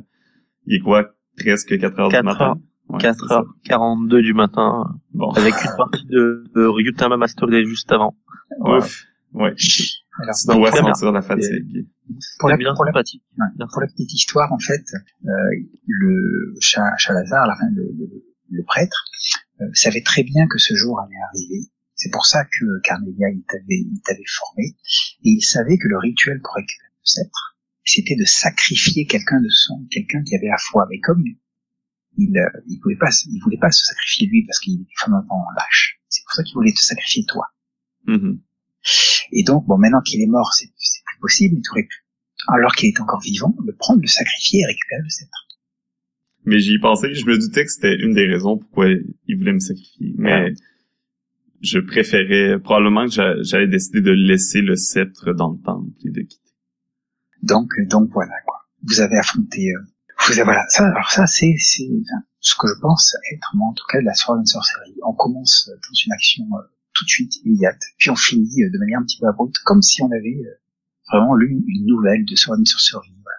il 0.66 0.76
est 0.78 0.80
quoi, 0.80 1.10
presque 1.38 1.78
4 1.78 2.00
heures 2.00 2.10
du 2.10 2.14
4 2.16 2.24
matin? 2.24 2.46
heures. 2.46 2.56
Ouais, 2.90 3.00
c'est 3.02 3.28
ça. 3.28 3.44
4h42 3.68 4.22
du 4.22 4.34
matin, 4.34 4.84
Bon. 5.14 5.30
avec 5.32 5.54
une 5.54 5.78
partie 5.78 6.06
de, 6.08 6.44
de 6.56 6.66
Ryutama 6.66 7.18
Master 7.18 7.48
Day 7.48 7.64
juste 7.66 7.92
avant. 7.92 8.16
Ouf. 8.62 9.04
Ouais. 9.34 9.54
Alors, 10.22 10.36
Tu 10.36 10.48
dois 10.58 10.72
sentir 10.72 11.12
la 11.12 11.22
fatigue. 11.22 11.86
pour 12.40 12.50
la, 12.50 12.56
C'est 12.56 12.60
bien 12.60 12.74
pour 12.74 12.84
la-. 12.86 12.92
Pour 12.92 13.82
la 13.82 13.88
petite 13.88 14.12
histoire, 14.14 14.52
en 14.52 14.58
fait, 14.58 14.82
euh, 15.26 15.30
le 15.88 16.56
Cha- 16.60 16.98
Chalazar, 16.98 17.46
la 17.48 17.56
fin, 17.56 17.70
le, 17.76 17.84
le, 17.84 18.08
le 18.50 18.64
prêtre, 18.64 19.06
euh, 19.14 19.49
savait 19.74 20.02
très 20.02 20.24
bien 20.24 20.48
que 20.48 20.58
ce 20.58 20.76
jour 20.76 21.00
allait 21.00 21.22
arriver. 21.30 21.70
C'est 21.96 22.12
pour 22.12 22.26
ça 22.26 22.46
que 22.46 22.66
Carnelia 22.84 23.30
il 23.30 23.44
t'avait, 23.44 23.82
il 23.82 24.02
t'avait 24.06 24.24
formé, 24.28 24.68
et 24.68 25.30
il 25.30 25.42
savait 25.42 25.78
que 25.78 25.88
le 25.88 25.98
rituel 25.98 26.40
pour 26.42 26.56
récupérer 26.56 26.90
le 26.90 27.06
sceptre, 27.06 27.58
c'était 27.84 28.16
de 28.16 28.26
sacrifier 28.26 29.06
quelqu'un 29.06 29.42
de 29.42 29.50
son, 29.50 29.86
quelqu'un 29.92 30.24
qui 30.24 30.36
avait 30.36 30.48
la 30.48 30.58
foi. 30.58 30.88
Mais 30.90 31.00
comme 31.00 31.24
il, 32.18 32.38
euh, 32.38 32.62
il 32.68 32.80
pouvait 32.80 32.96
pas, 32.96 33.10
il 33.28 33.40
voulait 33.44 33.58
pas 33.58 33.72
se 33.72 33.84
sacrifier 33.84 34.28
lui 34.28 34.46
parce 34.46 34.60
qu'il 34.60 34.82
était 34.82 34.92
fondamentalement 34.98 35.46
lâche. 35.58 36.00
C'est 36.08 36.24
pour 36.24 36.34
ça 36.34 36.44
qu'il 36.44 36.54
voulait 36.54 36.72
te 36.72 36.80
sacrifier 36.80 37.26
toi. 37.26 37.48
Mhm. 38.08 38.42
Et 39.32 39.44
donc, 39.44 39.66
bon, 39.66 39.78
maintenant 39.78 40.02
qu'il 40.02 40.22
est 40.22 40.28
mort, 40.28 40.54
c'est, 40.54 40.72
c'est 40.78 41.04
plus 41.06 41.20
possible, 41.20 41.56
mais 41.56 41.62
tu 41.62 41.70
aurais 41.72 41.84
pu, 41.84 42.06
alors 42.48 42.74
qu'il 42.76 42.88
est 42.88 43.00
encore 43.00 43.22
vivant, 43.22 43.54
le 43.66 43.76
prendre, 43.76 44.02
le 44.02 44.08
sacrifier 44.08 44.62
et 44.62 44.66
récupérer 44.66 45.02
le 45.04 45.10
sceptre. 45.10 45.48
Mais 46.46 46.60
j'y 46.60 46.80
pensais, 46.80 47.14
je 47.14 47.26
me 47.26 47.38
doutais 47.38 47.66
que 47.66 47.72
c'était 47.72 47.96
une 47.96 48.14
des 48.14 48.26
raisons 48.28 48.58
pourquoi 48.58 48.88
il 48.90 49.38
voulait 49.38 49.54
me 49.54 49.60
sacrifier. 49.60 50.14
Mais 50.18 50.54
je 51.62 51.80
préférais, 51.80 52.60
probablement 52.60 53.06
que 53.06 53.12
j'a- 53.12 53.42
j'allais 53.44 53.68
décider 53.68 54.02
de 54.02 54.12
laisser 54.12 54.62
le 54.62 54.76
sceptre 54.76 55.34
dans 55.34 55.52
le 55.52 55.60
temple 55.62 55.92
et 56.06 56.10
de 56.12 56.22
quitter. 56.22 56.52
Donc, 57.44 57.70
donc 57.90 58.10
voilà 58.14 58.34
quoi. 58.46 58.58
Vous 58.84 59.02
avez 59.02 59.18
affronté. 59.18 59.72
euh, 59.74 59.80
vous 60.28 60.34
avez, 60.34 60.44
voilà. 60.44 60.66
Ça, 60.70 60.86
alors 60.88 61.10
ça, 61.12 61.28
c'est, 61.28 61.54
c'est 61.58 61.88
enfin, 61.90 62.24
ce 62.40 62.56
que 62.60 62.68
je 62.68 62.80
pense 62.82 63.16
être, 63.34 63.52
moi 63.56 63.68
en 63.70 63.74
tout 63.74 63.86
cas, 63.92 64.00
de 64.00 64.06
la 64.06 64.14
Sword 64.14 64.40
and 64.40 64.46
Sorcery. 64.46 64.96
On 65.06 65.14
commence 65.14 65.70
euh, 65.70 65.76
dans 65.76 65.94
une 66.06 66.12
action 66.14 66.44
euh, 66.54 66.62
tout 66.94 67.04
de 67.06 67.10
suite 67.10 67.36
immédiate, 67.46 67.82
puis 67.98 68.10
on 68.10 68.16
finit 68.16 68.64
euh, 68.64 68.70
de 68.74 68.78
manière 68.80 69.00
un 69.00 69.04
petit 69.04 69.20
peu 69.20 69.28
abrupte, 69.28 69.58
comme 69.66 69.82
si 69.82 70.02
on 70.02 70.12
avait 70.12 70.42
euh, 70.46 70.60
vraiment 71.12 71.36
lu 71.36 71.62
une 71.68 71.86
nouvelle 71.86 72.24
de 72.26 72.36
Sword 72.36 72.60
and 72.60 72.66
Sorcery. 72.66 73.10
Voilà. 73.24 73.39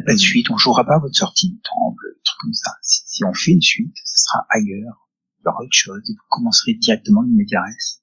Il 0.00 0.02
n'y 0.02 0.04
a 0.04 0.06
pas 0.06 0.14
de 0.14 0.18
suite, 0.18 0.50
on 0.50 0.56
jouera 0.56 0.84
pas 0.84 0.96
à 0.96 0.98
votre 0.98 1.14
sortie 1.16 1.50
du 1.50 1.60
temple, 1.60 2.04
des 2.14 2.20
trucs 2.24 2.40
comme 2.40 2.54
ça. 2.54 2.70
Si, 2.82 3.02
si 3.06 3.24
on 3.24 3.32
fait 3.34 3.52
une 3.52 3.60
suite, 3.60 3.94
ce 4.04 4.24
sera 4.24 4.46
ailleurs, 4.50 5.08
il 5.40 5.44
y 5.44 5.48
aura 5.48 5.60
autre 5.62 5.68
chose, 5.72 6.00
et 6.08 6.12
vous 6.12 6.24
commencerez 6.28 6.74
directement 6.74 7.22
une 7.24 7.34
médiaresse. 7.36 8.02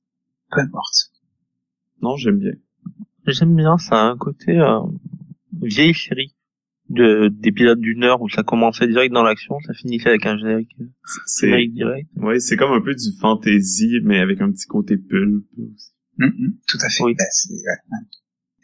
Peu 0.52 0.61
importe. 0.61 1.11
Non, 2.02 2.15
j'aime 2.18 2.38
bien. 2.40 2.52
J'aime 3.26 3.56
bien, 3.56 3.78
ça 3.78 3.95
a 4.02 4.06
un 4.06 4.18
côté 4.18 4.57
euh, 4.57 4.80
vieille 5.61 5.94
série 5.95 6.34
de 6.90 7.28
d'épisodes 7.28 7.80
d'une 7.82 8.03
heure 8.06 8.22
où 8.22 8.30
ça 8.30 8.44
commençait 8.44 8.88
direct 8.88 9.14
dans 9.14 9.24
l'action, 9.24 9.56
ça 9.65 9.74
finissait 9.74 10.07
avec 10.10 10.26
un 10.26 10.38
générique, 10.38 10.74
C'est, 11.26 11.48
générique 11.48 11.74
direct. 11.74 12.10
ouais, 12.15 12.40
c'est 12.40 12.56
comme 12.56 12.72
un 12.72 12.80
peu 12.80 12.95
du 12.95 13.11
fantasy, 13.19 13.99
mais 14.03 14.19
avec 14.19 14.40
un 14.40 14.52
petit 14.52 14.68
côté 14.68 14.95
pulp. 14.98 15.44
aussi. 15.57 15.91
Hum, 16.22 16.30
hum, 16.40 16.53
tout 16.68 16.78
à 16.82 16.90
fait. 16.90 17.03
Oui. 17.03 17.14
Ben, 17.18 17.26
c'est, 17.32 17.52
ouais, 17.53 17.60
ouais. 17.91 17.98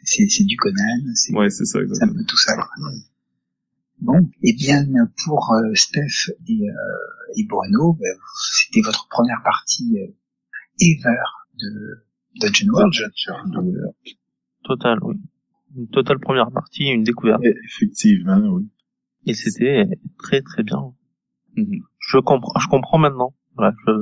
c'est, 0.04 0.26
c'est 0.28 0.44
du 0.44 0.56
Conan, 0.56 1.12
c'est 1.14 1.34
Ouais, 1.34 1.50
c'est 1.50 1.66
ça, 1.66 1.72
c'est 1.72 1.78
un 1.80 1.82
exactement. 1.82 2.14
peu 2.14 2.24
tout 2.26 2.36
ça. 2.38 2.54
quoi. 2.54 2.66
Bon, 4.00 4.28
eh 4.42 4.54
bien 4.54 4.84
pour 5.24 5.52
euh, 5.52 5.74
Steph 5.74 6.30
et, 6.46 6.68
euh, 6.68 7.36
et 7.36 7.44
Bruno, 7.46 7.94
ben, 7.94 8.16
c'était 8.66 8.82
votre 8.82 9.08
première 9.08 9.40
partie 9.42 9.98
euh, 9.98 10.12
ever 10.80 11.22
de 11.58 12.04
Dungeon 12.40 12.68
World. 12.72 12.92
Dungeon 12.92 13.94
Total, 14.64 14.98
oui. 15.02 15.16
Une 15.76 15.88
totale 15.88 16.18
première 16.20 16.50
partie, 16.50 16.84
une 16.84 17.02
découverte. 17.02 17.42
Effectivement, 17.66 18.38
oui. 18.38 18.68
Et 19.26 19.34
c'était 19.34 19.86
très 20.18 20.42
très 20.42 20.62
bien. 20.62 20.92
Mhm. 21.56 21.80
Je 21.98 22.18
comprends, 22.18 22.58
je 22.60 22.68
comprends 22.68 22.98
maintenant. 22.98 23.34
Voilà, 23.56 23.74
je, 23.86 23.92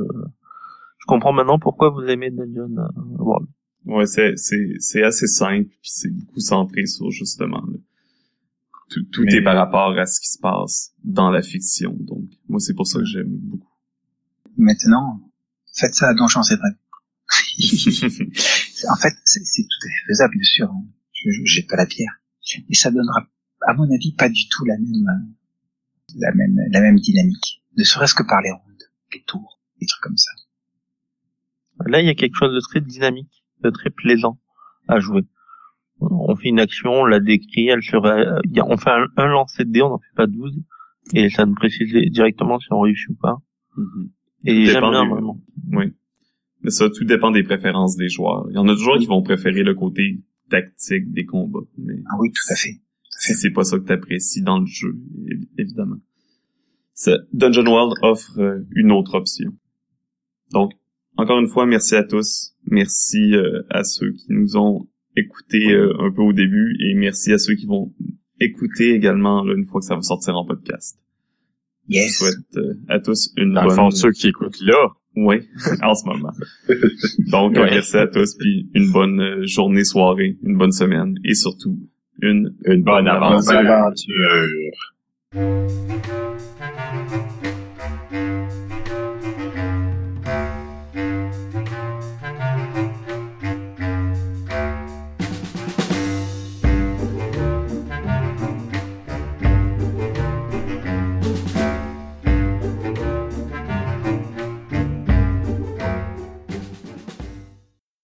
je 0.99 1.07
comprends 1.07 1.33
maintenant 1.33 1.59
pourquoi 1.59 1.91
vous 1.91 2.03
aimez 2.03 2.31
Dungeon 2.31 2.77
euh, 2.79 2.89
World. 3.19 3.49
Ouais, 3.85 4.07
c'est, 4.07 4.37
c'est, 4.37 4.75
c'est 4.79 5.03
assez 5.03 5.27
simple, 5.27 5.69
puis 5.69 5.91
c'est 5.93 6.11
beaucoup 6.11 6.41
centré 6.41 6.87
sur, 6.87 7.11
justement, 7.11 7.61
là. 7.67 7.79
Tout, 8.93 9.03
tout 9.11 9.23
Mais- 9.25 9.35
est 9.37 9.43
par 9.43 9.57
rapport 9.57 9.97
à 9.99 10.05
ce 10.07 10.21
qui 10.21 10.29
se 10.29 10.39
passe 10.39 10.93
dans 11.03 11.31
la 11.31 11.41
fiction, 11.43 11.97
donc 11.99 12.25
moi, 12.49 12.61
c'est 12.61 12.75
pour 12.75 12.87
ça 12.87 12.99
que 12.99 13.05
j'aime 13.07 13.29
beaucoup. 13.39 13.71
Maintenant, 14.59 15.21
faites 15.75 15.95
ça 15.95 16.09
à 16.11 16.15
Donjons 16.15 16.43
et 16.43 16.57
Dragons. 16.57 16.77
en 18.91 18.97
fait, 18.97 19.15
c'est 19.25 19.45
c'est 19.45 19.63
tout 19.63 19.87
à 19.87 19.89
fait 19.89 20.07
faisable, 20.09 20.35
bien 20.35 20.43
sûr. 20.45 20.71
jette 21.45 21.69
pas 21.69 21.77
la 21.77 21.87
pierre. 21.87 22.13
Mais 22.69 22.75
ça 22.75 22.91
donnera, 22.91 23.27
à 23.67 23.75
mon 23.75 23.91
avis, 23.95 24.13
pas 24.13 24.29
du 24.29 24.49
tout 24.49 24.65
la 24.67 24.77
même, 24.77 25.35
la 26.17 26.33
même, 26.35 26.59
la 26.71 26.81
même 26.81 26.99
dynamique. 26.99 27.63
Ne 27.79 27.85
serait-ce 27.85 28.15
que 28.15 28.23
par 28.25 28.43
les 28.43 28.51
rondes, 28.51 28.83
les 29.15 29.23
tours, 29.23 29.61
des 29.81 29.87
trucs 29.87 30.03
comme 30.03 30.19
ça. 30.19 30.31
Là, 31.87 32.01
il 32.01 32.07
y 32.07 32.11
a 32.11 32.15
quelque 32.15 32.37
chose 32.37 32.55
de 32.55 32.61
très 32.61 32.81
dynamique, 32.81 33.45
de 33.63 33.71
très 33.71 33.91
plaisant 33.91 34.39
à 34.89 35.01
jouer. 35.01 35.23
On 36.11 36.35
fait 36.37 36.49
une 36.49 36.61
action, 36.61 36.91
on 36.91 37.05
la 37.05 37.21
décrit, 37.21 37.69
elle 37.69 37.83
serait, 37.83 38.27
on 38.67 38.77
fait 38.77 38.91
un, 38.91 39.07
un 39.17 39.27
lancer 39.29 39.65
de 39.65 39.71
dés, 39.71 39.83
on 39.83 39.91
n'en 39.91 39.99
fait 39.99 40.15
pas 40.17 40.27
12, 40.27 40.61
et 41.15 41.29
ça 41.31 41.47
nous 41.47 41.55
précise 41.55 41.93
directement 42.11 42.59
si 42.59 42.67
on 42.71 42.81
réussit 42.81 43.09
ou 43.11 43.15
pas. 43.15 43.37
Mhm. 43.77 44.11
Et 44.45 44.65
j'aime 44.67 44.75
dépend 44.75 44.91
bien 44.91 45.09
vraiment. 45.09 45.41
Oui. 45.73 45.93
Mais 46.63 46.71
ça, 46.71 46.89
tout 46.91 47.05
dépend 47.05 47.31
des 47.31 47.43
préférences 47.43 47.97
des 47.97 48.09
joueurs. 48.09 48.47
Il 48.51 48.55
y 48.55 48.59
en 48.59 48.69
a 48.69 48.75
toujours 48.75 48.99
qui 48.99 49.07
vont 49.07 49.23
préférer 49.23 49.63
le 49.63 49.75
côté 49.75 50.21
tactique 50.51 51.13
des 51.13 51.25
combats. 51.25 51.61
Mais 51.79 51.95
Ah 52.11 52.17
oui, 52.21 52.31
tout 52.31 52.53
à 52.53 52.57
fait. 52.57 52.81
si 53.19 53.35
c'est 53.35 53.51
pas 53.51 53.65
ça 53.65 53.79
que 53.79 53.85
t'apprécies 53.85 54.43
dans 54.43 54.59
le 54.61 54.67
jeu, 54.67 54.95
évi- 55.27 55.49
évidemment. 55.59 55.97
Dungeon 57.33 57.67
World 57.67 57.95
offre 58.03 58.39
euh, 58.39 58.67
une 58.77 58.93
autre 58.93 59.15
option. 59.15 59.51
Donc, 60.53 60.73
encore 61.17 61.39
une 61.41 61.49
fois, 61.49 61.67
merci 61.67 61.95
à 61.97 62.05
tous. 62.05 62.55
Merci 62.67 63.35
euh, 63.35 63.63
à 63.71 63.83
ceux 63.83 64.13
qui 64.13 64.27
nous 64.29 64.57
ont 64.57 64.87
écoutés 65.17 65.73
euh, 65.73 65.93
un 66.01 66.11
peu 66.11 66.23
au 66.23 66.33
début 66.33 66.77
et 66.81 66.95
merci 66.95 67.33
à 67.33 67.39
ceux 67.39 67.55
qui 67.55 67.67
vont 67.67 67.93
écouter 68.41 68.93
également 68.95 69.45
là, 69.45 69.55
une 69.57 69.67
fois 69.67 69.81
que 69.81 69.87
ça 69.87 69.95
va 69.95 70.03
sortir 70.03 70.37
en 70.37 70.45
podcast. 70.45 70.99
Je 71.89 71.97
Yes. 71.97 72.19
souhaite 72.19 72.57
euh, 72.57 72.75
à 72.89 72.99
tous 73.01 73.33
une 73.37 73.55
Dans 73.55 73.65
bonne... 73.67 73.77
fond, 73.77 73.91
ceux 73.91 74.13
qui 74.13 74.29
écoutent 74.29 74.61
là, 74.63 74.89
Oui, 75.17 75.49
en 75.83 75.95
ce 75.95 76.07
moment. 76.07 76.33
Donc, 77.31 77.53
Ouais. 77.57 77.71
merci 77.71 77.97
à 77.97 78.07
tous, 78.07 78.35
puis 78.37 78.69
une 78.75 78.91
bonne 78.93 79.21
euh, 79.21 79.47
journée, 79.47 79.85
soirée, 79.85 80.39
une 80.43 80.57
bonne 80.57 80.73
semaine, 80.73 81.15
et 81.25 81.35
surtout, 81.35 81.79
une 82.21 82.55
une 82.65 82.83
bonne 82.83 83.05
Bonne 83.05 83.09
aventure. 83.09 83.53
Bonne 83.53 83.67
aventure. 83.67 84.73